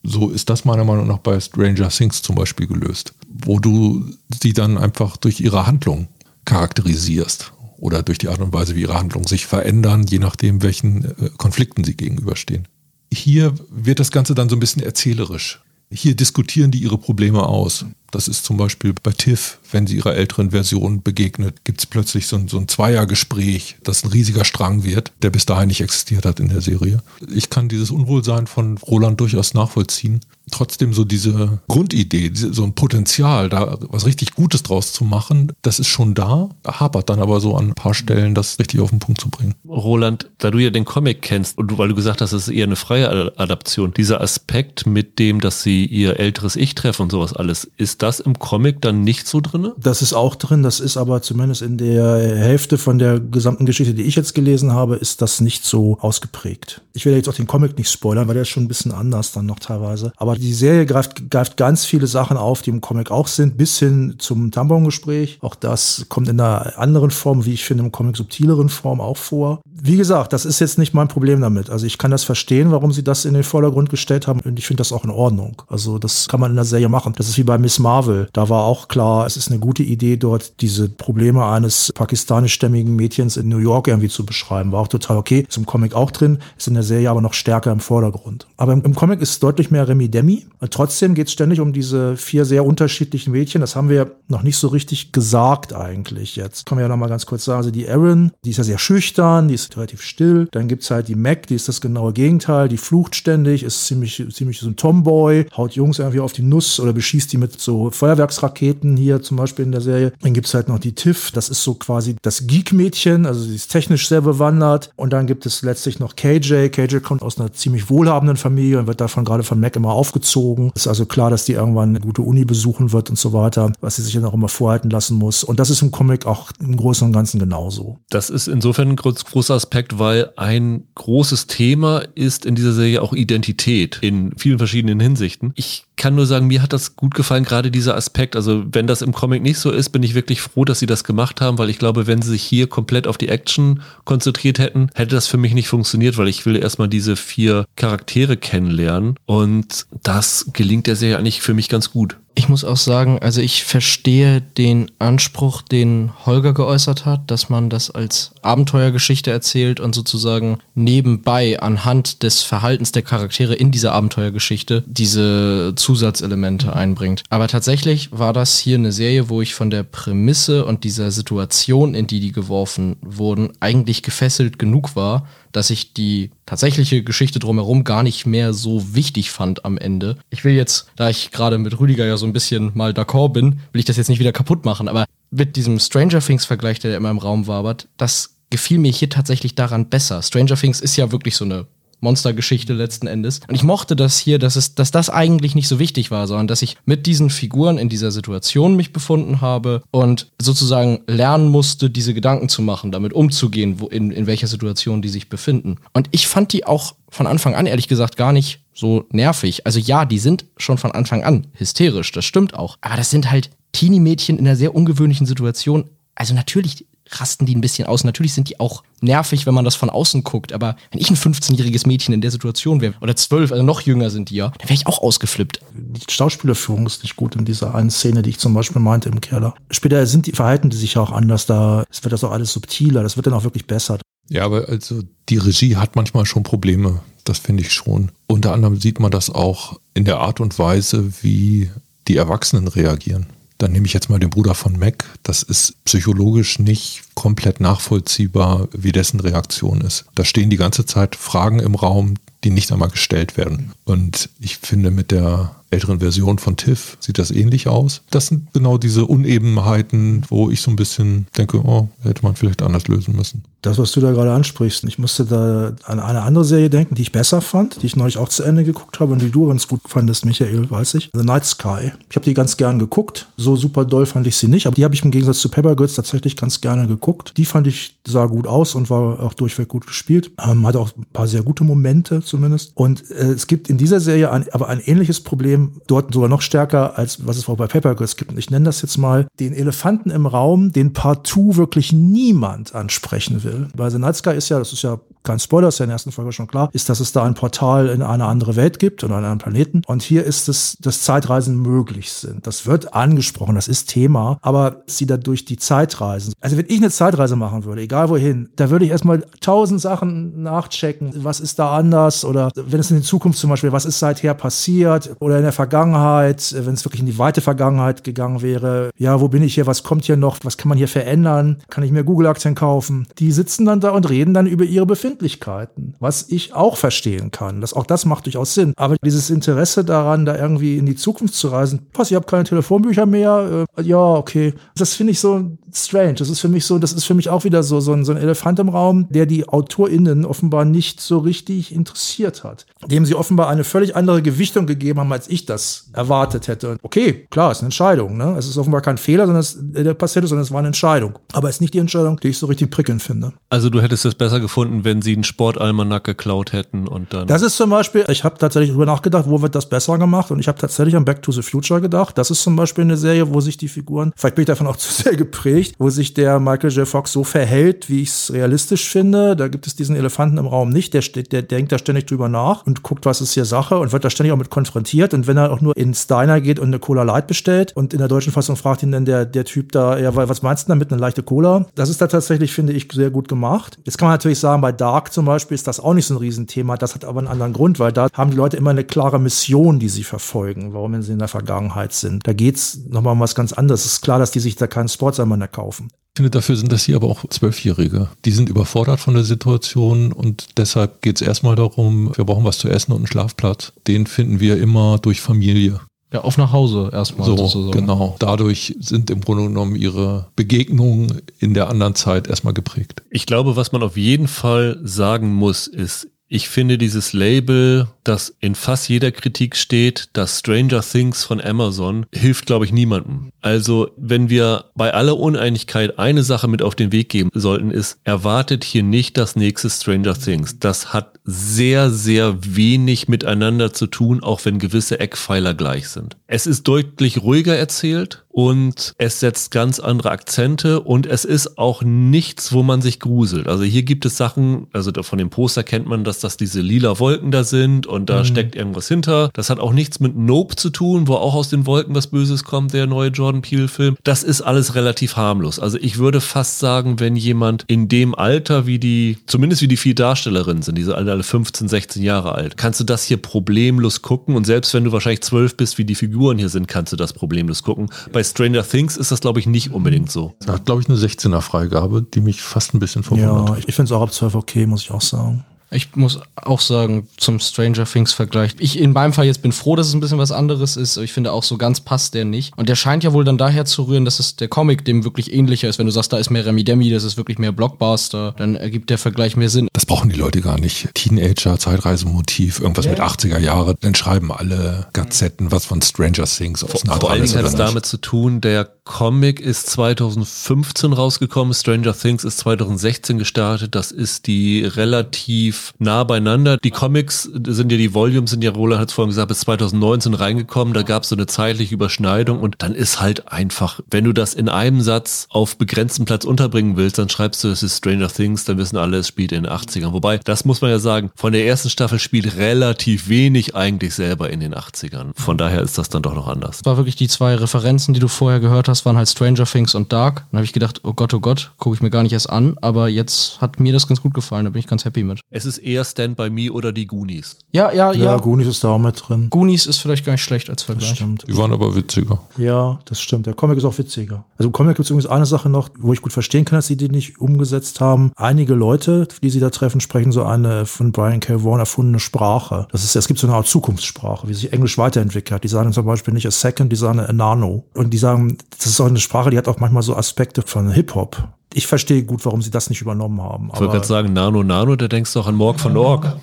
So 0.02 0.30
ist 0.30 0.50
das 0.50 0.64
meiner 0.64 0.84
Meinung 0.84 1.06
nach 1.06 1.18
bei 1.18 1.38
Stranger 1.38 1.88
Things 1.88 2.22
zum 2.22 2.34
Beispiel 2.34 2.66
gelöst, 2.66 3.14
wo 3.28 3.58
du 3.58 4.04
sie 4.42 4.52
dann 4.52 4.76
einfach 4.78 5.16
durch 5.16 5.40
ihre 5.40 5.66
Handlung 5.66 6.08
charakterisierst 6.44 7.52
oder 7.76 8.02
durch 8.02 8.18
die 8.18 8.28
Art 8.28 8.40
und 8.40 8.52
Weise, 8.52 8.74
wie 8.74 8.82
ihre 8.82 8.94
Handlungen 8.94 9.26
sich 9.26 9.46
verändern, 9.46 10.06
je 10.06 10.18
nachdem, 10.18 10.62
welchen 10.62 11.04
äh, 11.04 11.30
Konflikten 11.36 11.84
sie 11.84 11.96
gegenüberstehen. 11.96 12.68
Hier 13.12 13.54
wird 13.70 14.00
das 14.00 14.10
Ganze 14.10 14.34
dann 14.34 14.48
so 14.48 14.56
ein 14.56 14.60
bisschen 14.60 14.82
erzählerisch. 14.82 15.62
Hier 15.90 16.16
diskutieren 16.16 16.70
die 16.70 16.78
ihre 16.78 16.98
Probleme 16.98 17.44
aus. 17.44 17.84
Das 18.12 18.28
ist 18.28 18.44
zum 18.44 18.58
Beispiel 18.58 18.94
bei 19.02 19.10
Tiff, 19.10 19.58
wenn 19.72 19.86
sie 19.86 19.96
ihrer 19.96 20.14
älteren 20.14 20.50
Version 20.50 21.02
begegnet, 21.02 21.64
gibt 21.64 21.80
es 21.80 21.86
plötzlich 21.86 22.26
so 22.26 22.36
ein, 22.36 22.46
so 22.46 22.58
ein 22.58 22.68
Zweiergespräch, 22.68 23.76
das 23.82 24.04
ein 24.04 24.10
riesiger 24.10 24.44
Strang 24.44 24.84
wird, 24.84 25.12
der 25.22 25.30
bis 25.30 25.46
dahin 25.46 25.68
nicht 25.68 25.80
existiert 25.80 26.26
hat 26.26 26.38
in 26.38 26.50
der 26.50 26.60
Serie. 26.60 27.02
Ich 27.34 27.48
kann 27.48 27.68
dieses 27.68 27.90
Unwohlsein 27.90 28.46
von 28.46 28.76
Roland 28.78 29.18
durchaus 29.18 29.54
nachvollziehen. 29.54 30.20
Trotzdem 30.50 30.92
so 30.92 31.04
diese 31.04 31.60
Grundidee, 31.68 32.30
so 32.34 32.64
ein 32.64 32.74
Potenzial, 32.74 33.48
da 33.48 33.78
was 33.88 34.04
richtig 34.04 34.34
Gutes 34.34 34.62
draus 34.62 34.92
zu 34.92 35.04
machen, 35.04 35.52
das 35.62 35.78
ist 35.78 35.88
schon 35.88 36.14
da, 36.14 36.50
hapert 36.66 37.08
dann 37.08 37.20
aber 37.20 37.40
so 37.40 37.56
an 37.56 37.68
ein 37.68 37.74
paar 37.74 37.94
Stellen, 37.94 38.34
das 38.34 38.58
richtig 38.58 38.80
auf 38.80 38.90
den 38.90 38.98
Punkt 38.98 39.20
zu 39.20 39.30
bringen. 39.30 39.54
Roland, 39.66 40.28
da 40.38 40.50
du 40.50 40.58
ja 40.58 40.68
den 40.68 40.84
Comic 40.84 41.22
kennst 41.22 41.56
und 41.56 41.78
weil 41.78 41.88
du 41.88 41.94
gesagt 41.94 42.20
hast, 42.20 42.32
es 42.32 42.48
ist 42.48 42.54
eher 42.54 42.66
eine 42.66 42.76
freie 42.76 43.32
Adaption, 43.38 43.94
dieser 43.94 44.20
Aspekt 44.20 44.84
mit 44.84 45.18
dem, 45.18 45.40
dass 45.40 45.62
sie 45.62 45.86
ihr 45.86 46.20
älteres 46.20 46.56
Ich 46.56 46.74
treffen 46.74 47.02
und 47.02 47.12
sowas 47.12 47.32
alles, 47.32 47.70
ist 47.78 48.01
das 48.02 48.20
im 48.20 48.38
Comic 48.38 48.80
dann 48.80 49.02
nicht 49.02 49.26
so 49.26 49.40
drin? 49.40 49.72
Das 49.76 50.02
ist 50.02 50.12
auch 50.12 50.34
drin, 50.34 50.62
das 50.62 50.80
ist 50.80 50.96
aber 50.96 51.22
zumindest 51.22 51.62
in 51.62 51.78
der 51.78 52.18
Hälfte 52.36 52.78
von 52.78 52.98
der 52.98 53.20
gesamten 53.20 53.66
Geschichte, 53.66 53.94
die 53.94 54.02
ich 54.02 54.16
jetzt 54.16 54.34
gelesen 54.34 54.72
habe, 54.72 54.96
ist 54.96 55.22
das 55.22 55.40
nicht 55.40 55.64
so 55.64 55.98
ausgeprägt. 56.00 56.82
Ich 56.94 57.06
will 57.06 57.14
jetzt 57.14 57.28
auch 57.28 57.34
den 57.34 57.46
Comic 57.46 57.78
nicht 57.78 57.90
spoilern, 57.90 58.26
weil 58.28 58.34
der 58.34 58.42
ist 58.42 58.48
schon 58.48 58.64
ein 58.64 58.68
bisschen 58.68 58.92
anders 58.92 59.32
dann 59.32 59.46
noch 59.46 59.58
teilweise. 59.58 60.12
Aber 60.16 60.36
die 60.36 60.52
Serie 60.52 60.84
greift, 60.86 61.30
greift 61.30 61.56
ganz 61.56 61.84
viele 61.84 62.06
Sachen 62.06 62.36
auf, 62.36 62.62
die 62.62 62.70
im 62.70 62.80
Comic 62.80 63.10
auch 63.10 63.28
sind, 63.28 63.56
bis 63.56 63.78
hin 63.78 64.16
zum 64.18 64.50
Tampon-Gespräch. 64.50 65.38
Auch 65.40 65.54
das 65.54 66.06
kommt 66.08 66.28
in 66.28 66.40
einer 66.40 66.78
anderen 66.78 67.10
Form, 67.10 67.44
wie 67.46 67.54
ich 67.54 67.64
finde, 67.64 67.84
im 67.84 67.92
Comic 67.92 68.16
subtileren 68.16 68.68
Form 68.68 69.00
auch 69.00 69.16
vor. 69.16 69.60
Wie 69.64 69.96
gesagt, 69.96 70.32
das 70.32 70.44
ist 70.44 70.60
jetzt 70.60 70.78
nicht 70.78 70.94
mein 70.94 71.08
Problem 71.08 71.40
damit. 71.40 71.70
Also 71.70 71.86
ich 71.86 71.98
kann 71.98 72.10
das 72.10 72.24
verstehen, 72.24 72.70
warum 72.70 72.92
sie 72.92 73.04
das 73.04 73.24
in 73.24 73.34
den 73.34 73.42
Vordergrund 73.42 73.90
gestellt 73.90 74.26
haben 74.26 74.40
und 74.40 74.58
ich 74.58 74.66
finde 74.66 74.80
das 74.80 74.92
auch 74.92 75.04
in 75.04 75.10
Ordnung. 75.10 75.62
Also 75.68 75.98
das 75.98 76.28
kann 76.28 76.40
man 76.40 76.50
in 76.50 76.56
der 76.56 76.64
Serie 76.64 76.88
machen. 76.88 77.14
Das 77.16 77.28
ist 77.28 77.38
wie 77.38 77.42
bei 77.42 77.58
Miss 77.58 77.78
Marvel 77.78 77.91
Marvel. 77.92 78.28
Da 78.32 78.48
war 78.48 78.64
auch 78.64 78.88
klar, 78.88 79.26
es 79.26 79.36
ist 79.36 79.50
eine 79.50 79.60
gute 79.60 79.82
Idee, 79.82 80.16
dort 80.16 80.62
diese 80.62 80.88
Probleme 80.88 81.44
eines 81.44 81.92
pakistanischstämmigen 81.94 82.96
Mädchens 82.96 83.36
in 83.36 83.50
New 83.50 83.58
York 83.58 83.86
irgendwie 83.86 84.08
zu 84.08 84.24
beschreiben. 84.24 84.72
War 84.72 84.80
auch 84.80 84.88
total 84.88 85.18
okay. 85.18 85.44
Ist 85.46 85.58
im 85.58 85.66
Comic 85.66 85.94
auch 85.94 86.10
drin, 86.10 86.38
ist 86.56 86.68
in 86.68 86.74
der 86.74 86.84
Serie 86.84 87.10
aber 87.10 87.20
noch 87.20 87.34
stärker 87.34 87.70
im 87.70 87.80
Vordergrund. 87.80 88.46
Aber 88.56 88.72
im, 88.72 88.82
im 88.82 88.94
Comic 88.94 89.20
ist 89.20 89.42
deutlich 89.42 89.70
mehr 89.70 89.86
Remi 89.86 90.08
Demi. 90.08 90.46
Trotzdem 90.70 91.14
geht 91.14 91.26
es 91.26 91.34
ständig 91.34 91.60
um 91.60 91.74
diese 91.74 92.16
vier 92.16 92.46
sehr 92.46 92.64
unterschiedlichen 92.64 93.32
Mädchen. 93.32 93.60
Das 93.60 93.76
haben 93.76 93.90
wir 93.90 94.12
noch 94.28 94.42
nicht 94.42 94.56
so 94.56 94.68
richtig 94.68 95.12
gesagt 95.12 95.74
eigentlich 95.74 96.36
jetzt. 96.36 96.64
Können 96.64 96.78
wir 96.78 96.84
ja 96.84 96.88
noch 96.88 96.96
mal 96.96 97.10
ganz 97.10 97.26
kurz 97.26 97.44
sagen. 97.44 97.58
Also 97.58 97.70
die 97.70 97.84
Erin, 97.84 98.32
die 98.46 98.50
ist 98.50 98.56
ja 98.56 98.64
sehr 98.64 98.78
schüchtern, 98.78 99.48
die 99.48 99.54
ist 99.54 99.76
relativ 99.76 100.00
still. 100.00 100.48
Dann 100.52 100.66
gibt 100.66 100.82
es 100.82 100.90
halt 100.90 101.08
die 101.08 101.14
Mac, 101.14 101.46
die 101.46 101.56
ist 101.56 101.68
das 101.68 101.82
genaue 101.82 102.14
Gegenteil. 102.14 102.68
Die 102.68 102.78
flucht 102.78 103.14
ständig, 103.16 103.64
ist 103.64 103.86
ziemlich, 103.86 104.24
ziemlich 104.32 104.60
so 104.60 104.68
ein 104.68 104.76
Tomboy, 104.76 105.44
haut 105.54 105.72
Jungs 105.72 105.98
irgendwie 105.98 106.20
auf 106.20 106.32
die 106.32 106.42
Nuss 106.42 106.80
oder 106.80 106.94
beschießt 106.94 107.30
die 107.30 107.36
mit 107.36 107.60
so 107.60 107.81
Feuerwerksraketen 107.90 108.96
hier 108.96 109.22
zum 109.22 109.36
Beispiel 109.36 109.64
in 109.64 109.72
der 109.72 109.80
Serie. 109.80 110.12
Dann 110.20 110.32
gibt 110.32 110.46
es 110.46 110.54
halt 110.54 110.68
noch 110.68 110.78
die 110.78 110.94
Tiff, 110.94 111.30
das 111.30 111.48
ist 111.48 111.62
so 111.62 111.74
quasi 111.74 112.16
das 112.22 112.46
Geek-Mädchen, 112.46 113.26
also 113.26 113.40
sie 113.42 113.54
ist 113.54 113.70
technisch 113.70 114.08
sehr 114.08 114.22
bewandert. 114.22 114.90
Und 114.96 115.12
dann 115.12 115.26
gibt 115.26 115.46
es 115.46 115.62
letztlich 115.62 115.98
noch 115.98 116.16
KJ. 116.16 116.68
KJ 116.68 116.98
kommt 116.98 117.22
aus 117.22 117.38
einer 117.38 117.52
ziemlich 117.52 117.90
wohlhabenden 117.90 118.36
Familie 118.36 118.78
und 118.78 118.86
wird 118.86 119.00
davon 119.00 119.24
gerade 119.24 119.42
von 119.42 119.60
Mac 119.60 119.76
immer 119.76 119.92
aufgezogen. 119.92 120.72
Ist 120.74 120.86
also 120.86 121.06
klar, 121.06 121.30
dass 121.30 121.44
die 121.44 121.52
irgendwann 121.52 121.90
eine 121.90 122.00
gute 122.00 122.22
Uni 122.22 122.44
besuchen 122.44 122.92
wird 122.92 123.10
und 123.10 123.18
so 123.18 123.32
weiter, 123.32 123.72
was 123.80 123.96
sie 123.96 124.02
sich 124.02 124.14
dann 124.14 124.24
auch 124.24 124.34
immer 124.34 124.48
vorhalten 124.48 124.90
lassen 124.90 125.16
muss. 125.16 125.44
Und 125.44 125.58
das 125.60 125.70
ist 125.70 125.82
im 125.82 125.90
Comic 125.90 126.26
auch 126.26 126.50
im 126.60 126.76
Großen 126.76 127.06
und 127.06 127.12
Ganzen 127.12 127.38
genauso. 127.38 127.98
Das 128.10 128.30
ist 128.30 128.48
insofern 128.48 128.90
ein 128.90 128.96
großer 128.96 129.54
Aspekt, 129.54 129.98
weil 129.98 130.30
ein 130.36 130.84
großes 130.94 131.46
Thema 131.46 132.02
ist 132.14 132.46
in 132.46 132.54
dieser 132.54 132.72
Serie 132.72 133.02
auch 133.02 133.12
Identität 133.12 133.98
in 134.02 134.32
vielen 134.36 134.58
verschiedenen 134.58 135.00
Hinsichten. 135.00 135.52
Ich 135.54 135.84
kann 135.96 136.14
nur 136.14 136.26
sagen, 136.26 136.46
mir 136.48 136.62
hat 136.62 136.72
das 136.72 136.96
gut 136.96 137.14
gefallen, 137.14 137.44
gerade 137.44 137.61
dieser 137.70 137.96
Aspekt. 137.96 138.36
Also 138.36 138.64
wenn 138.70 138.86
das 138.86 139.02
im 139.02 139.12
Comic 139.12 139.42
nicht 139.42 139.58
so 139.58 139.70
ist, 139.70 139.90
bin 139.90 140.02
ich 140.02 140.14
wirklich 140.14 140.40
froh, 140.40 140.64
dass 140.64 140.78
sie 140.78 140.86
das 140.86 141.04
gemacht 141.04 141.40
haben, 141.40 141.58
weil 141.58 141.70
ich 141.70 141.78
glaube, 141.78 142.06
wenn 142.06 142.22
sie 142.22 142.30
sich 142.30 142.42
hier 142.42 142.66
komplett 142.66 143.06
auf 143.06 143.18
die 143.18 143.28
Action 143.28 143.82
konzentriert 144.04 144.58
hätten, 144.58 144.88
hätte 144.94 145.14
das 145.14 145.28
für 145.28 145.36
mich 145.36 145.54
nicht 145.54 145.68
funktioniert, 145.68 146.18
weil 146.18 146.28
ich 146.28 146.46
will 146.46 146.56
erstmal 146.56 146.88
diese 146.88 147.16
vier 147.16 147.64
Charaktere 147.76 148.36
kennenlernen 148.36 149.16
und 149.26 149.86
das 150.02 150.46
gelingt 150.52 150.86
der 150.86 150.96
Serie 150.96 151.18
eigentlich 151.18 151.42
für 151.42 151.54
mich 151.54 151.68
ganz 151.68 151.90
gut. 151.90 152.16
Ich 152.34 152.48
muss 152.48 152.64
auch 152.64 152.76
sagen, 152.76 153.18
also 153.20 153.40
ich 153.40 153.64
verstehe 153.64 154.40
den 154.40 154.90
Anspruch, 154.98 155.60
den 155.60 156.10
Holger 156.24 156.54
geäußert 156.54 157.04
hat, 157.04 157.30
dass 157.30 157.50
man 157.50 157.68
das 157.68 157.90
als 157.90 158.32
Abenteuergeschichte 158.40 159.30
erzählt 159.30 159.80
und 159.80 159.94
sozusagen 159.94 160.58
nebenbei 160.74 161.60
anhand 161.60 162.22
des 162.22 162.42
Verhaltens 162.42 162.90
der 162.92 163.02
Charaktere 163.02 163.54
in 163.54 163.70
dieser 163.70 163.92
Abenteuergeschichte 163.92 164.82
diese 164.86 165.74
Zusatzelemente 165.76 166.74
einbringt. 166.74 167.22
Aber 167.28 167.48
tatsächlich 167.48 168.10
war 168.12 168.32
das 168.32 168.58
hier 168.58 168.76
eine 168.76 168.92
Serie, 168.92 169.28
wo 169.28 169.42
ich 169.42 169.54
von 169.54 169.68
der 169.70 169.82
Prämisse 169.82 170.64
und 170.64 170.84
dieser 170.84 171.10
Situation, 171.10 171.94
in 171.94 172.06
die 172.06 172.20
die 172.20 172.32
geworfen 172.32 172.96
wurden, 173.02 173.50
eigentlich 173.60 174.02
gefesselt 174.02 174.58
genug 174.58 174.96
war, 174.96 175.26
dass 175.52 175.70
ich 175.70 175.94
die 175.94 176.30
tatsächliche 176.46 177.02
Geschichte 177.02 177.38
drumherum 177.38 177.84
gar 177.84 178.02
nicht 178.02 178.26
mehr 178.26 178.52
so 178.52 178.94
wichtig 178.94 179.30
fand 179.30 179.64
am 179.64 179.78
Ende. 179.78 180.16
Ich 180.30 180.44
will 180.44 180.54
jetzt, 180.54 180.90
da 180.96 181.08
ich 181.08 181.30
gerade 181.30 181.58
mit 181.58 181.78
Rüdiger 181.78 182.06
ja 182.06 182.16
so 182.16 182.26
ein 182.26 182.32
bisschen 182.32 182.72
mal 182.74 182.92
d'accord 182.92 183.32
bin, 183.32 183.60
will 183.72 183.80
ich 183.80 183.84
das 183.84 183.96
jetzt 183.96 184.08
nicht 184.08 184.18
wieder 184.18 184.32
kaputt 184.32 184.64
machen, 184.64 184.88
aber 184.88 185.04
mit 185.30 185.56
diesem 185.56 185.78
Stranger 185.78 186.20
Things 186.20 186.44
Vergleich, 186.44 186.78
der 186.78 186.96
immer 186.96 187.10
im 187.10 187.18
Raum 187.18 187.46
wabert, 187.46 187.88
das 187.96 188.36
gefiel 188.50 188.78
mir 188.78 188.92
hier 188.92 189.08
tatsächlich 189.08 189.54
daran 189.54 189.88
besser. 189.88 190.22
Stranger 190.22 190.56
Things 190.56 190.80
ist 190.80 190.96
ja 190.96 191.10
wirklich 191.10 191.36
so 191.36 191.44
eine 191.44 191.66
Monstergeschichte 192.02 192.74
letzten 192.74 193.06
Endes. 193.06 193.40
Und 193.48 193.54
ich 193.54 193.62
mochte 193.62 193.96
das 193.96 194.18
hier, 194.18 194.38
dass 194.38 194.56
es, 194.56 194.74
dass 194.74 194.90
das 194.90 195.08
eigentlich 195.08 195.54
nicht 195.54 195.68
so 195.68 195.78
wichtig 195.78 196.10
war, 196.10 196.26
sondern 196.26 196.48
dass 196.48 196.62
ich 196.62 196.76
mit 196.84 197.06
diesen 197.06 197.30
Figuren 197.30 197.78
in 197.78 197.88
dieser 197.88 198.10
Situation 198.10 198.76
mich 198.76 198.92
befunden 198.92 199.40
habe 199.40 199.82
und 199.90 200.30
sozusagen 200.40 201.00
lernen 201.06 201.48
musste, 201.48 201.88
diese 201.88 202.14
Gedanken 202.14 202.48
zu 202.48 202.62
machen, 202.62 202.92
damit 202.92 203.12
umzugehen, 203.12 203.80
wo, 203.80 203.86
in, 203.86 204.10
in 204.10 204.26
welcher 204.26 204.48
Situation 204.48 205.00
die 205.00 205.08
sich 205.08 205.28
befinden. 205.28 205.76
Und 205.92 206.08
ich 206.10 206.26
fand 206.26 206.52
die 206.52 206.66
auch 206.66 206.94
von 207.08 207.26
Anfang 207.26 207.54
an, 207.54 207.66
ehrlich 207.66 207.88
gesagt, 207.88 208.16
gar 208.16 208.32
nicht 208.32 208.60
so 208.74 209.04
nervig. 209.12 209.66
Also 209.66 209.78
ja, 209.78 210.04
die 210.04 210.18
sind 210.18 210.46
schon 210.56 210.78
von 210.78 210.92
Anfang 210.92 211.22
an 211.22 211.46
hysterisch, 211.54 212.10
das 212.12 212.24
stimmt 212.24 212.54
auch. 212.54 212.78
Aber 212.80 212.96
das 212.96 213.10
sind 213.10 213.30
halt 213.30 213.50
Teenie-Mädchen 213.72 214.38
in 214.38 214.46
einer 214.46 214.56
sehr 214.56 214.74
ungewöhnlichen 214.74 215.26
Situation. 215.26 215.90
Also 216.14 216.34
natürlich 216.34 216.86
rasten 217.20 217.46
die 217.46 217.54
ein 217.54 217.60
bisschen 217.60 217.86
aus. 217.86 218.04
Natürlich 218.04 218.34
sind 218.34 218.48
die 218.48 218.60
auch 218.60 218.82
nervig, 219.00 219.46
wenn 219.46 219.54
man 219.54 219.64
das 219.64 219.74
von 219.74 219.90
außen 219.90 220.24
guckt. 220.24 220.52
Aber 220.52 220.76
wenn 220.90 221.00
ich 221.00 221.10
ein 221.10 221.16
15-jähriges 221.16 221.86
Mädchen 221.86 222.14
in 222.14 222.20
der 222.20 222.30
Situation 222.30 222.80
wäre, 222.80 222.94
oder 223.00 223.16
12, 223.16 223.52
also 223.52 223.64
noch 223.64 223.80
jünger 223.82 224.10
sind 224.10 224.30
die 224.30 224.36
ja, 224.36 224.48
dann 224.58 224.68
wäre 224.68 224.74
ich 224.74 224.86
auch 224.86 225.02
ausgeflippt. 225.02 225.60
Die 225.74 226.12
Schauspielerführung 226.12 226.86
ist 226.86 227.02
nicht 227.02 227.16
gut 227.16 227.36
in 227.36 227.44
dieser 227.44 227.74
einen 227.74 227.90
Szene, 227.90 228.22
die 228.22 228.30
ich 228.30 228.38
zum 228.38 228.54
Beispiel 228.54 228.80
meinte 228.80 229.08
im 229.08 229.20
Keller. 229.20 229.54
Später 229.70 230.06
sind 230.06 230.26
die, 230.26 230.32
verhalten 230.32 230.70
die 230.70 230.76
sich 230.76 230.96
auch 230.96 231.12
anders 231.12 231.46
da. 231.46 231.84
Es 231.90 232.02
wird 232.04 232.12
das 232.12 232.24
auch 232.24 232.32
alles 232.32 232.52
subtiler. 232.52 233.02
Das 233.02 233.16
wird 233.16 233.26
dann 233.26 233.34
auch 233.34 233.44
wirklich 233.44 233.66
besser. 233.66 233.98
Ja, 234.28 234.44
aber 234.44 234.68
also 234.68 235.02
die 235.28 235.38
Regie 235.38 235.76
hat 235.76 235.96
manchmal 235.96 236.26
schon 236.26 236.42
Probleme. 236.42 237.00
Das 237.24 237.38
finde 237.38 237.62
ich 237.62 237.72
schon. 237.72 238.10
Unter 238.26 238.52
anderem 238.52 238.80
sieht 238.80 238.98
man 238.98 239.10
das 239.10 239.30
auch 239.30 239.78
in 239.94 240.04
der 240.04 240.18
Art 240.18 240.40
und 240.40 240.58
Weise, 240.58 241.12
wie 241.22 241.70
die 242.08 242.16
Erwachsenen 242.16 242.68
reagieren 242.68 243.26
Dann 243.62 243.70
nehme 243.70 243.86
ich 243.86 243.92
jetzt 243.92 244.10
mal 244.10 244.18
den 244.18 244.30
Bruder 244.30 244.56
von 244.56 244.76
Mac. 244.76 245.04
Das 245.22 245.44
ist 245.44 245.84
psychologisch 245.84 246.58
nicht 246.58 247.02
komplett 247.14 247.60
nachvollziehbar, 247.60 248.66
wie 248.72 248.90
dessen 248.90 249.20
Reaktion 249.20 249.82
ist. 249.82 250.04
Da 250.16 250.24
stehen 250.24 250.50
die 250.50 250.56
ganze 250.56 250.84
Zeit 250.84 251.14
Fragen 251.14 251.60
im 251.60 251.76
Raum, 251.76 252.14
die 252.42 252.50
nicht 252.50 252.72
einmal 252.72 252.88
gestellt 252.88 253.36
werden. 253.36 253.70
Und 253.92 254.30
ich 254.40 254.56
finde, 254.56 254.90
mit 254.90 255.10
der 255.10 255.54
älteren 255.72 256.00
Version 256.00 256.38
von 256.38 256.56
TIFF 256.56 256.96
sieht 257.00 257.18
das 257.18 257.30
ähnlich 257.30 257.68
aus. 257.68 258.02
Das 258.10 258.28
sind 258.28 258.52
genau 258.52 258.78
diese 258.78 259.06
Unebenheiten, 259.06 260.24
wo 260.28 260.50
ich 260.50 260.62
so 260.62 260.70
ein 260.70 260.76
bisschen 260.76 261.26
denke, 261.36 261.58
oh, 261.58 261.88
hätte 262.02 262.22
man 262.22 262.36
vielleicht 262.36 262.62
anders 262.62 262.88
lösen 262.88 263.14
müssen. 263.16 263.42
Das, 263.62 263.78
was 263.78 263.92
du 263.92 264.00
da 264.00 264.10
gerade 264.10 264.32
ansprichst, 264.32 264.82
ich 264.84 264.98
musste 264.98 265.24
da 265.24 265.72
an 265.84 266.00
eine 266.00 266.22
andere 266.22 266.44
Serie 266.44 266.68
denken, 266.68 266.96
die 266.96 267.02
ich 267.02 267.12
besser 267.12 267.40
fand, 267.40 267.80
die 267.80 267.86
ich 267.86 267.94
neulich 267.94 268.18
auch 268.18 268.28
zu 268.28 268.42
Ende 268.42 268.64
geguckt 268.64 268.98
habe 268.98 269.12
und 269.12 269.22
die 269.22 269.30
du 269.30 269.46
ganz 269.46 269.68
gut 269.68 269.80
fandest, 269.86 270.24
Michael, 270.26 270.68
weiß 270.68 270.94
ich. 270.94 271.10
The 271.14 271.24
Night 271.24 271.44
Sky. 271.44 271.92
Ich 272.10 272.16
habe 272.16 272.24
die 272.24 272.34
ganz 272.34 272.56
gern 272.56 272.80
geguckt. 272.80 273.28
So 273.36 273.54
super 273.54 273.84
doll 273.84 274.04
fand 274.04 274.26
ich 274.26 274.36
sie 274.36 274.48
nicht, 274.48 274.66
aber 274.66 274.74
die 274.74 274.82
habe 274.82 274.96
ich 274.96 275.04
im 275.04 275.12
Gegensatz 275.12 275.38
zu 275.38 275.48
Pepper 275.48 275.76
Girls 275.76 275.94
tatsächlich 275.94 276.36
ganz 276.36 276.60
gerne 276.60 276.88
geguckt. 276.88 277.34
Die 277.36 277.44
fand 277.44 277.68
ich, 277.68 277.96
sah 278.04 278.26
gut 278.26 278.48
aus 278.48 278.74
und 278.74 278.90
war 278.90 279.20
auch 279.20 279.34
durchweg 279.34 279.68
gut 279.68 279.86
gespielt. 279.86 280.32
Ähm, 280.44 280.66
hatte 280.66 280.80
auch 280.80 280.90
ein 280.96 281.06
paar 281.12 281.28
sehr 281.28 281.44
gute 281.44 281.62
Momente 281.62 282.20
zumindest. 282.20 282.72
Und 282.74 283.08
äh, 283.12 283.30
es 283.30 283.46
gibt 283.46 283.70
in 283.70 283.78
dieser 283.82 283.98
Serie 283.98 284.30
ein, 284.30 284.46
aber 284.52 284.68
ein 284.68 284.80
ähnliches 284.80 285.20
Problem, 285.20 285.80
dort 285.88 286.14
sogar 286.14 286.28
noch 286.28 286.40
stärker, 286.40 286.96
als 286.96 287.26
was 287.26 287.36
es 287.36 287.48
auch 287.48 287.56
bei 287.56 287.66
Pepper 287.66 287.96
Girls 287.96 288.16
gibt. 288.16 288.30
Und 288.30 288.38
ich 288.38 288.48
nenne 288.48 288.64
das 288.64 288.80
jetzt 288.80 288.96
mal 288.96 289.26
den 289.40 289.52
Elefanten 289.52 290.10
im 290.10 290.26
Raum, 290.26 290.70
den 290.70 290.92
partout 290.92 291.56
wirklich 291.56 291.92
niemand 291.92 292.76
ansprechen 292.76 293.42
will. 293.42 293.66
Bei 293.74 293.90
The 293.90 293.98
ist 294.36 294.48
ja, 294.50 294.60
das 294.60 294.72
ist 294.72 294.82
ja 294.82 295.00
kein 295.22 295.38
Spoiler, 295.38 295.68
ist 295.68 295.78
ja 295.78 295.84
in 295.84 295.88
der 295.88 295.94
ersten 295.94 296.12
Folge 296.12 296.32
schon 296.32 296.46
klar, 296.46 296.68
ist, 296.72 296.88
dass 296.88 297.00
es 297.00 297.12
da 297.12 297.24
ein 297.24 297.34
Portal 297.34 297.88
in 297.88 298.02
eine 298.02 298.26
andere 298.26 298.56
Welt 298.56 298.78
gibt 298.78 299.04
oder 299.04 299.16
einen 299.16 299.24
anderen 299.24 299.38
Planeten. 299.38 299.82
Und 299.86 300.02
hier 300.02 300.24
ist 300.24 300.48
es, 300.48 300.76
dass 300.80 301.02
Zeitreisen 301.02 301.60
möglich 301.60 302.12
sind. 302.12 302.46
Das 302.46 302.66
wird 302.66 302.94
angesprochen, 302.94 303.54
das 303.54 303.68
ist 303.68 303.88
Thema, 303.88 304.38
aber 304.42 304.82
sie 304.86 305.06
da 305.06 305.16
durch 305.16 305.44
die 305.44 305.56
Zeitreisen. 305.56 306.34
Also 306.40 306.56
wenn 306.56 306.66
ich 306.68 306.78
eine 306.78 306.90
Zeitreise 306.90 307.36
machen 307.36 307.64
würde, 307.64 307.82
egal 307.82 308.08
wohin, 308.08 308.48
da 308.56 308.70
würde 308.70 308.84
ich 308.84 308.90
erstmal 308.90 309.24
tausend 309.40 309.80
Sachen 309.80 310.42
nachchecken. 310.42 311.12
Was 311.24 311.40
ist 311.40 311.58
da 311.58 311.76
anders? 311.76 312.24
Oder 312.24 312.50
wenn 312.54 312.80
es 312.80 312.90
in 312.90 312.98
die 312.98 313.02
Zukunft 313.02 313.38
zum 313.38 313.50
Beispiel, 313.50 313.72
was 313.72 313.84
ist 313.84 313.98
seither 313.98 314.34
passiert? 314.34 315.14
Oder 315.20 315.36
in 315.36 315.42
der 315.42 315.52
Vergangenheit, 315.52 316.54
wenn 316.58 316.74
es 316.74 316.84
wirklich 316.84 317.00
in 317.00 317.06
die 317.06 317.18
weite 317.18 317.40
Vergangenheit 317.40 318.04
gegangen 318.04 318.42
wäre, 318.42 318.90
ja, 318.96 319.20
wo 319.20 319.28
bin 319.28 319.42
ich 319.42 319.54
hier? 319.54 319.66
Was 319.66 319.82
kommt 319.82 320.04
hier 320.04 320.16
noch? 320.16 320.38
Was 320.42 320.56
kann 320.56 320.68
man 320.68 320.78
hier 320.78 320.88
verändern? 320.88 321.58
Kann 321.70 321.84
ich 321.84 321.92
mir 321.92 322.04
Google-Aktien 322.04 322.54
kaufen? 322.54 323.06
Die 323.18 323.32
sitzen 323.32 323.64
dann 323.64 323.80
da 323.80 323.90
und 323.90 324.08
reden 324.08 324.34
dann 324.34 324.46
über 324.46 324.64
ihre 324.64 324.86
Befindlichkeiten. 324.86 325.11
Befindlichkeiten, 325.12 325.94
was 326.00 326.28
ich 326.28 326.54
auch 326.54 326.76
verstehen 326.76 327.30
kann. 327.30 327.60
Das, 327.60 327.74
auch 327.74 327.86
das 327.86 328.04
macht 328.04 328.26
durchaus 328.26 328.54
Sinn. 328.54 328.72
Aber 328.76 328.96
dieses 329.04 329.30
Interesse 329.30 329.84
daran, 329.84 330.24
da 330.24 330.36
irgendwie 330.36 330.78
in 330.78 330.86
die 330.86 330.96
Zukunft 330.96 331.34
zu 331.34 331.48
reisen, 331.48 331.86
pass, 331.92 332.10
ich 332.10 332.14
habe 332.14 332.26
keine 332.26 332.44
Telefonbücher 332.44 333.06
mehr, 333.06 333.66
äh, 333.76 333.82
ja, 333.82 333.98
okay. 333.98 334.54
Das 334.76 334.94
finde 334.94 335.12
ich 335.12 335.20
so 335.20 335.56
strange. 335.76 336.14
Das 336.14 336.28
ist 336.28 336.40
für 336.40 336.48
mich 336.48 336.64
so, 336.66 336.78
das 336.78 336.92
ist 336.92 337.04
für 337.04 337.14
mich 337.14 337.28
auch 337.28 337.44
wieder 337.44 337.62
so, 337.62 337.80
so 337.80 337.92
ein, 337.92 338.04
so 338.04 338.12
ein 338.12 338.18
Elefant 338.18 338.58
im 338.58 338.68
Raum, 338.68 339.06
der 339.10 339.26
die 339.26 339.48
AutorInnen 339.48 340.24
offenbar 340.24 340.64
nicht 340.64 341.00
so 341.00 341.18
richtig 341.18 341.74
interessiert 341.74 342.44
hat. 342.44 342.66
Dem 342.86 343.06
sie 343.06 343.14
offenbar 343.14 343.48
eine 343.48 343.64
völlig 343.64 343.96
andere 343.96 344.22
Gewichtung 344.22 344.66
gegeben 344.66 345.00
haben, 345.00 345.12
als 345.12 345.28
ich 345.28 345.46
das 345.46 345.90
erwartet 345.92 346.48
hätte. 346.48 346.76
Okay, 346.82 347.26
klar, 347.30 347.52
ist 347.52 347.60
eine 347.60 347.66
Entscheidung. 347.66 348.16
Ne? 348.16 348.36
Es 348.38 348.48
ist 348.48 348.58
offenbar 348.58 348.80
kein 348.80 348.98
Fehler, 348.98 349.26
sondern 349.26 349.40
es, 349.40 349.56
der 349.58 349.94
passiert 349.94 350.24
ist, 350.24 350.30
sondern 350.30 350.44
es 350.44 350.50
war 350.50 350.58
eine 350.58 350.68
Entscheidung. 350.68 351.18
Aber 351.32 351.48
es 351.48 351.56
ist 351.56 351.60
nicht 351.60 351.74
die 351.74 351.78
Entscheidung, 351.78 352.18
die 352.20 352.28
ich 352.28 352.38
so 352.38 352.46
richtig 352.46 352.70
prickelnd 352.70 353.02
finde. 353.02 353.32
Also 353.50 353.70
du 353.70 353.80
hättest 353.80 354.04
es 354.04 354.14
besser 354.14 354.40
gefunden, 354.40 354.84
wenn 354.84 355.02
sie 355.02 355.14
einen 355.14 355.24
Sportalmanack 355.24 356.04
geklaut 356.04 356.52
hätten 356.52 356.88
und 356.88 357.12
dann. 357.12 357.26
Das 357.26 357.42
ist 357.42 357.56
zum 357.56 357.70
Beispiel, 357.70 358.04
ich 358.08 358.24
habe 358.24 358.38
tatsächlich 358.38 358.70
darüber 358.70 358.86
nachgedacht, 358.86 359.24
wo 359.28 359.42
wird 359.42 359.54
das 359.54 359.68
besser 359.68 359.98
gemacht 359.98 360.30
und 360.30 360.40
ich 360.40 360.48
habe 360.48 360.58
tatsächlich 360.58 360.96
an 360.96 361.04
Back 361.04 361.22
to 361.22 361.32
the 361.32 361.42
Future 361.42 361.80
gedacht. 361.80 362.18
Das 362.18 362.30
ist 362.30 362.42
zum 362.42 362.56
Beispiel 362.56 362.84
eine 362.84 362.96
Serie, 362.96 363.32
wo 363.32 363.40
sich 363.40 363.56
die 363.56 363.68
Figuren, 363.68 364.12
vielleicht 364.16 364.34
bin 364.34 364.42
ich 364.42 364.46
davon 364.46 364.66
auch 364.66 364.76
zu 364.76 364.92
sehr 364.92 365.16
geprägt, 365.16 365.61
wo 365.78 365.90
sich 365.90 366.14
der 366.14 366.40
Michael 366.40 366.70
J. 366.70 366.86
Fox 366.86 367.12
so 367.12 367.24
verhält, 367.24 367.88
wie 367.88 368.02
ich 368.02 368.10
es 368.10 368.32
realistisch 368.32 368.88
finde. 368.88 369.36
Da 369.36 369.48
gibt 369.48 369.66
es 369.66 369.76
diesen 369.76 369.96
Elefanten 369.96 370.38
im 370.38 370.46
Raum 370.46 370.70
nicht. 370.70 370.94
Der, 370.94 371.02
steht, 371.02 371.32
der, 371.32 371.42
denkt 371.42 371.72
da 371.72 371.78
ständig 371.78 372.06
drüber 372.06 372.28
nach 372.28 372.66
und 372.66 372.82
guckt, 372.82 373.06
was 373.06 373.20
ist 373.20 373.32
hier 373.32 373.44
Sache 373.44 373.78
und 373.78 373.92
wird 373.92 374.04
da 374.04 374.10
ständig 374.10 374.32
auch 374.32 374.38
mit 374.38 374.50
konfrontiert. 374.50 375.14
Und 375.14 375.26
wenn 375.26 375.36
er 375.36 375.52
auch 375.52 375.60
nur 375.60 375.76
ins 375.76 376.06
Diner 376.06 376.40
geht 376.40 376.58
und 376.58 376.68
eine 376.68 376.78
Cola 376.78 377.02
Light 377.02 377.26
bestellt 377.26 377.72
und 377.74 377.92
in 377.92 377.98
der 377.98 378.08
deutschen 378.08 378.32
Fassung 378.32 378.56
fragt 378.56 378.82
ihn 378.82 378.92
dann 378.92 379.04
der, 379.04 379.24
der 379.24 379.44
Typ 379.44 379.72
da, 379.72 379.98
ja, 379.98 380.14
was 380.14 380.42
meinst 380.42 380.66
du 380.66 380.68
damit, 380.68 380.92
eine 380.92 381.00
leichte 381.00 381.22
Cola? 381.22 381.66
Das 381.74 381.88
ist 381.88 382.00
da 382.00 382.06
tatsächlich, 382.06 382.52
finde 382.52 382.72
ich, 382.72 382.88
sehr 382.92 383.10
gut 383.10 383.28
gemacht. 383.28 383.78
Jetzt 383.84 383.98
kann 383.98 384.06
man 384.06 384.14
natürlich 384.14 384.38
sagen, 384.38 384.62
bei 384.62 384.72
Dark 384.72 385.12
zum 385.12 385.24
Beispiel 385.24 385.54
ist 385.54 385.66
das 385.66 385.80
auch 385.80 385.94
nicht 385.94 386.06
so 386.06 386.14
ein 386.14 386.18
Riesenthema. 386.18 386.76
Das 386.76 386.94
hat 386.94 387.04
aber 387.04 387.20
einen 387.20 387.28
anderen 387.28 387.52
Grund, 387.52 387.78
weil 387.78 387.92
da 387.92 388.08
haben 388.12 388.30
die 388.30 388.36
Leute 388.36 388.56
immer 388.56 388.70
eine 388.70 388.84
klare 388.84 389.18
Mission, 389.18 389.78
die 389.78 389.88
sie 389.88 390.04
verfolgen, 390.04 390.74
warum 390.74 391.00
sie 391.02 391.12
in 391.12 391.18
der 391.18 391.28
Vergangenheit 391.28 391.92
sind. 391.92 392.26
Da 392.26 392.32
geht's 392.32 392.80
nochmal 392.88 393.14
um 393.14 393.20
was 393.20 393.34
ganz 393.34 393.52
anderes. 393.52 393.84
Es 393.84 393.94
ist 393.94 394.02
klar, 394.02 394.18
dass 394.18 394.30
die 394.30 394.40
sich 394.40 394.56
da 394.56 394.66
keinen 394.66 394.88
Sportsalmander 394.88 395.48
kaufen. 395.52 395.88
Ich 396.14 396.18
finde, 396.18 396.30
dafür 396.30 396.56
sind 396.56 396.70
das 396.70 396.84
hier 396.84 396.96
aber 396.96 397.08
auch 397.08 397.26
Zwölfjährige. 397.26 398.08
Die 398.26 398.32
sind 398.32 398.50
überfordert 398.50 399.00
von 399.00 399.14
der 399.14 399.24
Situation 399.24 400.12
und 400.12 400.58
deshalb 400.58 401.00
geht 401.00 401.16
es 401.16 401.26
erstmal 401.26 401.56
darum, 401.56 402.12
wir 402.14 402.24
brauchen 402.24 402.44
was 402.44 402.58
zu 402.58 402.68
essen 402.68 402.92
und 402.92 402.98
einen 402.98 403.06
Schlafplatz. 403.06 403.72
Den 403.86 404.06
finden 404.06 404.38
wir 404.38 404.58
immer 404.58 404.98
durch 404.98 405.22
Familie. 405.22 405.80
Ja, 406.12 406.20
auf 406.20 406.36
nach 406.36 406.52
Hause 406.52 406.90
erstmal. 406.92 407.26
So, 407.26 407.36
sozusagen. 407.36 407.72
genau. 407.72 408.16
Dadurch 408.18 408.76
sind 408.80 409.10
im 409.10 409.22
Grunde 409.22 409.44
genommen 409.44 409.74
ihre 409.74 410.28
Begegnungen 410.36 411.22
in 411.38 411.54
der 411.54 411.70
anderen 411.70 411.94
Zeit 411.94 412.26
erstmal 412.26 412.52
geprägt. 412.52 413.02
Ich 413.10 413.24
glaube, 413.24 413.56
was 413.56 413.72
man 413.72 413.82
auf 413.82 413.96
jeden 413.96 414.28
Fall 414.28 414.78
sagen 414.82 415.32
muss, 415.32 415.66
ist, 415.66 416.08
ich 416.32 416.48
finde 416.48 416.78
dieses 416.78 417.12
Label, 417.12 417.88
das 418.04 418.34
in 418.40 418.54
fast 418.54 418.88
jeder 418.88 419.12
Kritik 419.12 419.54
steht, 419.54 420.08
das 420.14 420.38
Stranger 420.38 420.80
Things 420.80 421.24
von 421.24 421.42
Amazon, 421.42 422.06
hilft, 422.10 422.46
glaube 422.46 422.64
ich, 422.64 422.72
niemandem. 422.72 423.32
Also, 423.42 423.90
wenn 423.98 424.30
wir 424.30 424.64
bei 424.74 424.94
aller 424.94 425.18
Uneinigkeit 425.18 425.98
eine 425.98 426.22
Sache 426.22 426.48
mit 426.48 426.62
auf 426.62 426.74
den 426.74 426.90
Weg 426.90 427.10
geben 427.10 427.28
sollten, 427.34 427.70
ist, 427.70 427.98
erwartet 428.04 428.64
hier 428.64 428.82
nicht 428.82 429.18
das 429.18 429.36
nächste 429.36 429.68
Stranger 429.68 430.14
Things. 430.14 430.58
Das 430.58 430.94
hat 430.94 431.18
sehr, 431.24 431.90
sehr 431.90 432.38
wenig 432.40 433.08
miteinander 433.08 433.74
zu 433.74 433.86
tun, 433.86 434.22
auch 434.22 434.42
wenn 434.46 434.58
gewisse 434.58 435.00
Eckpfeiler 435.00 435.52
gleich 435.52 435.88
sind. 435.88 436.16
Es 436.28 436.46
ist 436.46 436.66
deutlich 436.66 437.22
ruhiger 437.22 437.54
erzählt 437.54 438.24
und 438.32 438.94
es 438.96 439.20
setzt 439.20 439.50
ganz 439.50 439.78
andere 439.78 440.10
Akzente 440.10 440.80
und 440.80 441.06
es 441.06 441.24
ist 441.24 441.58
auch 441.58 441.82
nichts, 441.82 442.52
wo 442.52 442.62
man 442.62 442.80
sich 442.80 442.98
gruselt. 442.98 443.46
Also 443.46 443.62
hier 443.62 443.82
gibt 443.82 444.06
es 444.06 444.16
Sachen, 444.16 444.66
also 444.72 444.90
von 445.02 445.18
dem 445.18 445.30
Poster 445.30 445.62
kennt 445.62 445.86
man, 445.86 446.02
dass 446.02 446.18
das 446.18 446.38
diese 446.38 446.62
lila 446.62 446.98
Wolken 446.98 447.30
da 447.30 447.44
sind 447.44 447.86
und 447.86 448.08
da 448.08 448.20
mhm. 448.20 448.24
steckt 448.24 448.56
irgendwas 448.56 448.88
hinter. 448.88 449.30
Das 449.34 449.50
hat 449.50 449.60
auch 449.60 449.72
nichts 449.72 450.00
mit 450.00 450.16
Nope 450.16 450.56
zu 450.56 450.70
tun, 450.70 451.08
wo 451.08 451.14
auch 451.14 451.34
aus 451.34 451.50
den 451.50 451.66
Wolken 451.66 451.94
was 451.94 452.06
Böses 452.06 452.42
kommt, 452.42 452.72
der 452.72 452.86
neue 452.86 453.10
Jordan 453.10 453.42
Peele 453.42 453.68
Film. 453.68 453.96
Das 454.02 454.22
ist 454.22 454.40
alles 454.40 454.74
relativ 454.74 455.16
harmlos. 455.16 455.58
Also 455.58 455.78
ich 455.78 455.98
würde 455.98 456.20
fast 456.22 456.58
sagen, 456.58 457.00
wenn 457.00 457.16
jemand 457.16 457.64
in 457.66 457.88
dem 457.88 458.14
Alter 458.14 458.66
wie 458.66 458.78
die, 458.78 459.18
zumindest 459.26 459.60
wie 459.60 459.68
die 459.68 459.76
vier 459.76 459.94
Darstellerinnen 459.94 460.62
sind, 460.62 460.78
diese 460.78 460.96
alle 460.96 461.22
15, 461.22 461.68
16 461.68 462.02
Jahre 462.02 462.34
alt, 462.34 462.56
kannst 462.56 462.80
du 462.80 462.84
das 462.84 463.04
hier 463.04 463.18
problemlos 463.18 464.00
gucken 464.00 464.36
und 464.36 464.46
selbst 464.46 464.72
wenn 464.72 464.84
du 464.84 464.92
wahrscheinlich 464.92 465.20
zwölf 465.20 465.54
bist, 465.56 465.76
wie 465.76 465.84
die 465.84 465.94
Figuren 465.94 466.38
hier 466.38 466.48
sind, 466.48 466.66
kannst 466.66 466.94
du 466.94 466.96
das 466.96 467.12
problemlos 467.12 467.62
gucken. 467.62 467.90
Bei 468.10 468.21
bei 468.22 468.28
Stranger 468.28 468.62
Things 468.62 468.96
ist 468.96 469.10
das, 469.10 469.20
glaube 469.20 469.40
ich, 469.40 469.46
nicht 469.46 469.72
unbedingt 469.72 470.10
so. 470.10 470.34
Er 470.46 470.54
hat, 470.54 470.66
glaube 470.66 470.80
ich, 470.80 470.88
eine 470.88 470.96
16er 470.96 471.40
Freigabe, 471.40 472.02
die 472.02 472.20
mich 472.20 472.40
fast 472.40 472.72
ein 472.72 472.78
bisschen 472.78 473.02
verwundert. 473.02 473.48
Ja, 473.48 473.56
ich 473.66 473.74
finde 473.74 473.84
es 473.84 473.92
auch 473.92 474.02
ab 474.02 474.12
12 474.12 474.34
okay, 474.36 474.66
muss 474.66 474.82
ich 474.82 474.90
auch 474.92 475.00
sagen. 475.00 475.44
Ich 475.72 475.96
muss 475.96 476.20
auch 476.36 476.60
sagen, 476.60 477.08
zum 477.16 477.40
Stranger 477.40 477.84
Things 477.84 478.12
Vergleich. 478.12 478.52
Ich 478.58 478.78
in 478.78 478.92
meinem 478.92 479.12
Fall 479.12 479.26
jetzt 479.26 479.42
bin 479.42 479.52
froh, 479.52 479.76
dass 479.76 479.88
es 479.88 479.94
ein 479.94 480.00
bisschen 480.00 480.18
was 480.18 480.32
anderes 480.32 480.76
ist. 480.76 480.96
Ich 480.98 481.12
finde 481.12 481.32
auch 481.32 481.42
so 481.42 481.56
ganz 481.56 481.80
passt 481.80 482.14
der 482.14 482.24
nicht. 482.24 482.56
Und 482.56 482.68
der 482.68 482.76
scheint 482.76 483.04
ja 483.04 483.12
wohl 483.12 483.24
dann 483.24 483.38
daher 483.38 483.64
zu 483.64 483.84
rühren, 483.84 484.04
dass 484.04 484.18
es 484.18 484.36
der 484.36 484.48
Comic 484.48 484.84
dem 484.84 485.04
wirklich 485.04 485.32
ähnlicher 485.32 485.68
ist. 485.68 485.78
Wenn 485.78 485.86
du 485.86 485.92
sagst, 485.92 486.12
da 486.12 486.18
ist 486.18 486.30
mehr 486.30 486.44
Remi 486.44 486.64
Demi, 486.64 486.90
das 486.90 487.04
ist 487.04 487.16
wirklich 487.16 487.38
mehr 487.38 487.52
Blockbuster, 487.52 488.34
dann 488.36 488.56
ergibt 488.56 488.90
der 488.90 488.98
Vergleich 488.98 489.36
mehr 489.36 489.48
Sinn. 489.48 489.68
Das 489.72 489.86
brauchen 489.86 490.10
die 490.10 490.16
Leute 490.16 490.40
gar 490.40 490.58
nicht. 490.58 490.88
Teenager, 490.94 491.58
Zeitreisemotiv, 491.58 492.60
irgendwas 492.60 492.84
ja. 492.84 492.92
mit 492.92 493.00
80er 493.00 493.38
Jahre. 493.38 493.74
Dann 493.80 493.94
schreiben 493.94 494.32
alle 494.32 494.86
Gazetten 494.92 495.52
was 495.52 495.64
von 495.64 495.80
Stranger 495.82 496.24
Things. 496.24 496.60
Vor, 496.60 496.68
vor 496.68 497.10
allen 497.10 497.22
Dingen 497.22 497.38
hat 497.38 497.46
es 497.46 497.54
damit 497.54 497.86
zu 497.86 497.96
tun, 497.96 498.40
der 498.40 498.68
Comic 498.84 499.38
ist 499.38 499.70
2015 499.70 500.92
rausgekommen, 500.92 501.54
Stranger 501.54 501.96
Things 501.96 502.24
ist 502.24 502.38
2016 502.38 503.16
gestartet. 503.16 503.76
Das 503.76 503.92
ist 503.92 504.26
die 504.26 504.64
relativ 504.64 505.72
nah 505.78 506.02
beieinander. 506.02 506.56
Die 506.56 506.72
Comics 506.72 507.22
sind 507.22 507.70
ja, 507.70 507.78
die 507.78 507.94
Volumes 507.94 508.30
sind 508.30 508.42
ja, 508.42 508.50
Roland 508.50 508.80
hat 508.80 508.88
es 508.88 508.94
vorhin 508.94 509.10
gesagt, 509.10 509.28
bis 509.28 509.40
2019 509.40 510.14
reingekommen. 510.14 510.74
Da 510.74 510.82
gab 510.82 511.04
es 511.04 511.10
so 511.10 511.14
eine 511.14 511.26
zeitliche 511.26 511.74
Überschneidung 511.74 512.40
und 512.40 512.56
dann 512.58 512.74
ist 512.74 513.00
halt 513.00 513.28
einfach, 513.28 513.80
wenn 513.90 514.04
du 514.04 514.12
das 514.12 514.34
in 514.34 514.48
einem 514.48 514.80
Satz 514.80 515.26
auf 515.30 515.56
begrenzten 515.56 516.04
Platz 516.04 516.24
unterbringen 516.24 516.76
willst, 516.76 516.98
dann 516.98 517.08
schreibst 517.08 517.44
du, 517.44 517.48
es 517.48 517.62
ist 517.62 517.78
Stranger 517.78 518.08
Things, 518.08 518.44
dann 518.44 518.58
wissen 518.58 518.78
alle, 518.78 518.98
es 518.98 519.08
spielt 519.08 519.30
in 519.30 519.44
den 519.44 519.52
80ern. 519.52 519.92
Wobei, 519.92 520.18
das 520.18 520.44
muss 520.44 520.60
man 520.60 520.72
ja 520.72 520.80
sagen, 520.80 521.12
von 521.14 521.32
der 521.32 521.46
ersten 521.46 521.70
Staffel 521.70 522.00
spielt 522.00 522.36
relativ 522.36 523.08
wenig 523.08 523.54
eigentlich 523.54 523.94
selber 523.94 524.30
in 524.30 524.40
den 524.40 524.54
80ern. 524.54 525.12
Von 525.14 525.38
daher 525.38 525.62
ist 525.62 525.78
das 525.78 525.88
dann 525.88 526.02
doch 526.02 526.14
noch 526.14 526.26
anders. 526.26 526.58
Das 526.58 526.66
war 526.66 526.76
wirklich 526.78 526.96
die 526.96 527.08
zwei 527.08 527.36
Referenzen, 527.36 527.94
die 527.94 528.00
du 528.00 528.08
vorher 528.08 528.40
gehört 528.40 528.68
hast 528.68 528.71
hast, 528.72 528.84
waren 528.86 528.96
halt 528.96 529.08
Stranger 529.08 529.44
Things 529.44 529.74
und 529.74 529.92
Dark. 529.92 530.24
Dann 530.30 530.38
habe 530.38 530.44
ich 530.44 530.52
gedacht, 530.52 530.80
oh 530.84 530.92
Gott, 530.94 531.14
oh 531.14 531.20
Gott, 531.20 531.52
gucke 531.58 531.76
ich 531.76 531.82
mir 531.82 531.90
gar 531.90 532.02
nicht 532.02 532.12
erst 532.12 532.30
an. 532.30 532.56
Aber 532.60 532.88
jetzt 532.88 533.40
hat 533.40 533.60
mir 533.60 533.72
das 533.72 533.86
ganz 533.86 534.00
gut 534.02 534.14
gefallen, 534.14 534.44
da 534.46 534.50
bin 534.50 534.60
ich 534.60 534.66
ganz 534.66 534.84
happy 534.84 535.04
mit. 535.04 535.20
Es 535.30 535.44
ist 535.46 535.58
eher 535.58 535.84
Stand 535.84 536.16
By 536.16 536.30
Me 536.30 536.50
oder 536.50 536.72
die 536.72 536.86
Goonies. 536.86 537.36
Ja, 537.52 537.70
ja, 537.72 537.92
ja. 537.92 538.04
Ja, 538.04 538.16
Goonies 538.16 538.48
ist 538.48 538.64
da 538.64 538.68
auch 538.70 538.78
mit 538.78 539.02
drin. 539.06 539.28
Goonies 539.30 539.66
ist 539.66 539.78
vielleicht 539.78 540.04
gar 540.04 540.12
nicht 540.12 540.22
schlecht 540.24 540.48
als 540.50 540.62
Das 540.62 540.66
Vergleich. 540.66 540.96
stimmt. 540.96 541.24
Die 541.28 541.36
waren 541.36 541.52
aber 541.52 541.76
witziger. 541.76 542.20
Ja, 542.38 542.80
das 542.86 543.00
stimmt. 543.00 543.26
Der 543.26 543.34
Comic 543.34 543.58
ist 543.58 543.64
auch 543.64 543.76
witziger. 543.78 544.24
Also 544.38 544.48
im 544.48 544.52
Comic 544.52 544.76
gibt 544.76 544.86
es 544.86 544.90
übrigens 544.90 545.06
eine 545.10 545.26
Sache 545.26 545.48
noch, 545.48 545.68
wo 545.78 545.92
ich 545.92 546.00
gut 546.02 546.12
verstehen 546.12 546.44
kann, 546.44 546.56
dass 546.58 546.66
sie 546.66 546.76
die 546.76 546.88
nicht 546.88 547.20
umgesetzt 547.20 547.80
haben. 547.80 548.12
Einige 548.16 548.54
Leute, 548.54 549.06
die 549.22 549.30
sie 549.30 549.40
da 549.40 549.50
treffen, 549.50 549.80
sprechen 549.80 550.12
so 550.12 550.24
eine 550.24 550.66
von 550.66 550.92
Brian 550.92 551.20
K. 551.20 551.44
Vaughan 551.44 551.60
erfundene 551.60 552.00
Sprache. 552.00 552.66
Das 552.72 552.84
ist, 552.84 552.96
es 552.96 553.06
gibt 553.06 553.20
so 553.20 553.26
eine 553.26 553.36
Art 553.36 553.46
Zukunftssprache, 553.46 554.28
wie 554.28 554.34
sich 554.34 554.52
Englisch 554.52 554.78
weiterentwickelt 554.78 555.32
hat. 555.32 555.44
Die 555.44 555.48
sagen 555.48 555.72
zum 555.72 555.84
Beispiel 555.86 556.14
nicht 556.14 556.26
a 556.26 556.30
second, 556.30 556.72
die 556.72 556.76
sagen 556.76 557.00
a 557.00 557.12
nano. 557.12 557.64
Und 557.74 557.90
die 557.90 557.98
sagen, 557.98 558.38
das 558.64 558.72
ist 558.72 558.80
auch 558.80 558.86
eine 558.86 559.00
Sprache, 559.00 559.30
die 559.30 559.38
hat 559.38 559.48
auch 559.48 559.58
manchmal 559.58 559.82
so 559.82 559.96
Aspekte 559.96 560.42
von 560.42 560.70
Hip-Hop. 560.70 561.28
Ich 561.54 561.66
verstehe 561.66 562.04
gut, 562.04 562.24
warum 562.24 562.42
sie 562.42 562.50
das 562.50 562.70
nicht 562.70 562.80
übernommen 562.80 563.20
haben. 563.20 563.50
Ich 563.52 563.60
wollte 563.60 563.72
gerade 563.72 563.86
sagen, 563.86 564.12
Nano, 564.12 564.42
Nano, 564.42 564.76
da 564.76 564.88
denkst 564.88 565.12
du 565.12 565.20
auch 565.20 565.26
an 565.26 565.34
Morg 565.34 565.60
von 565.60 565.76
Org. 565.76 566.16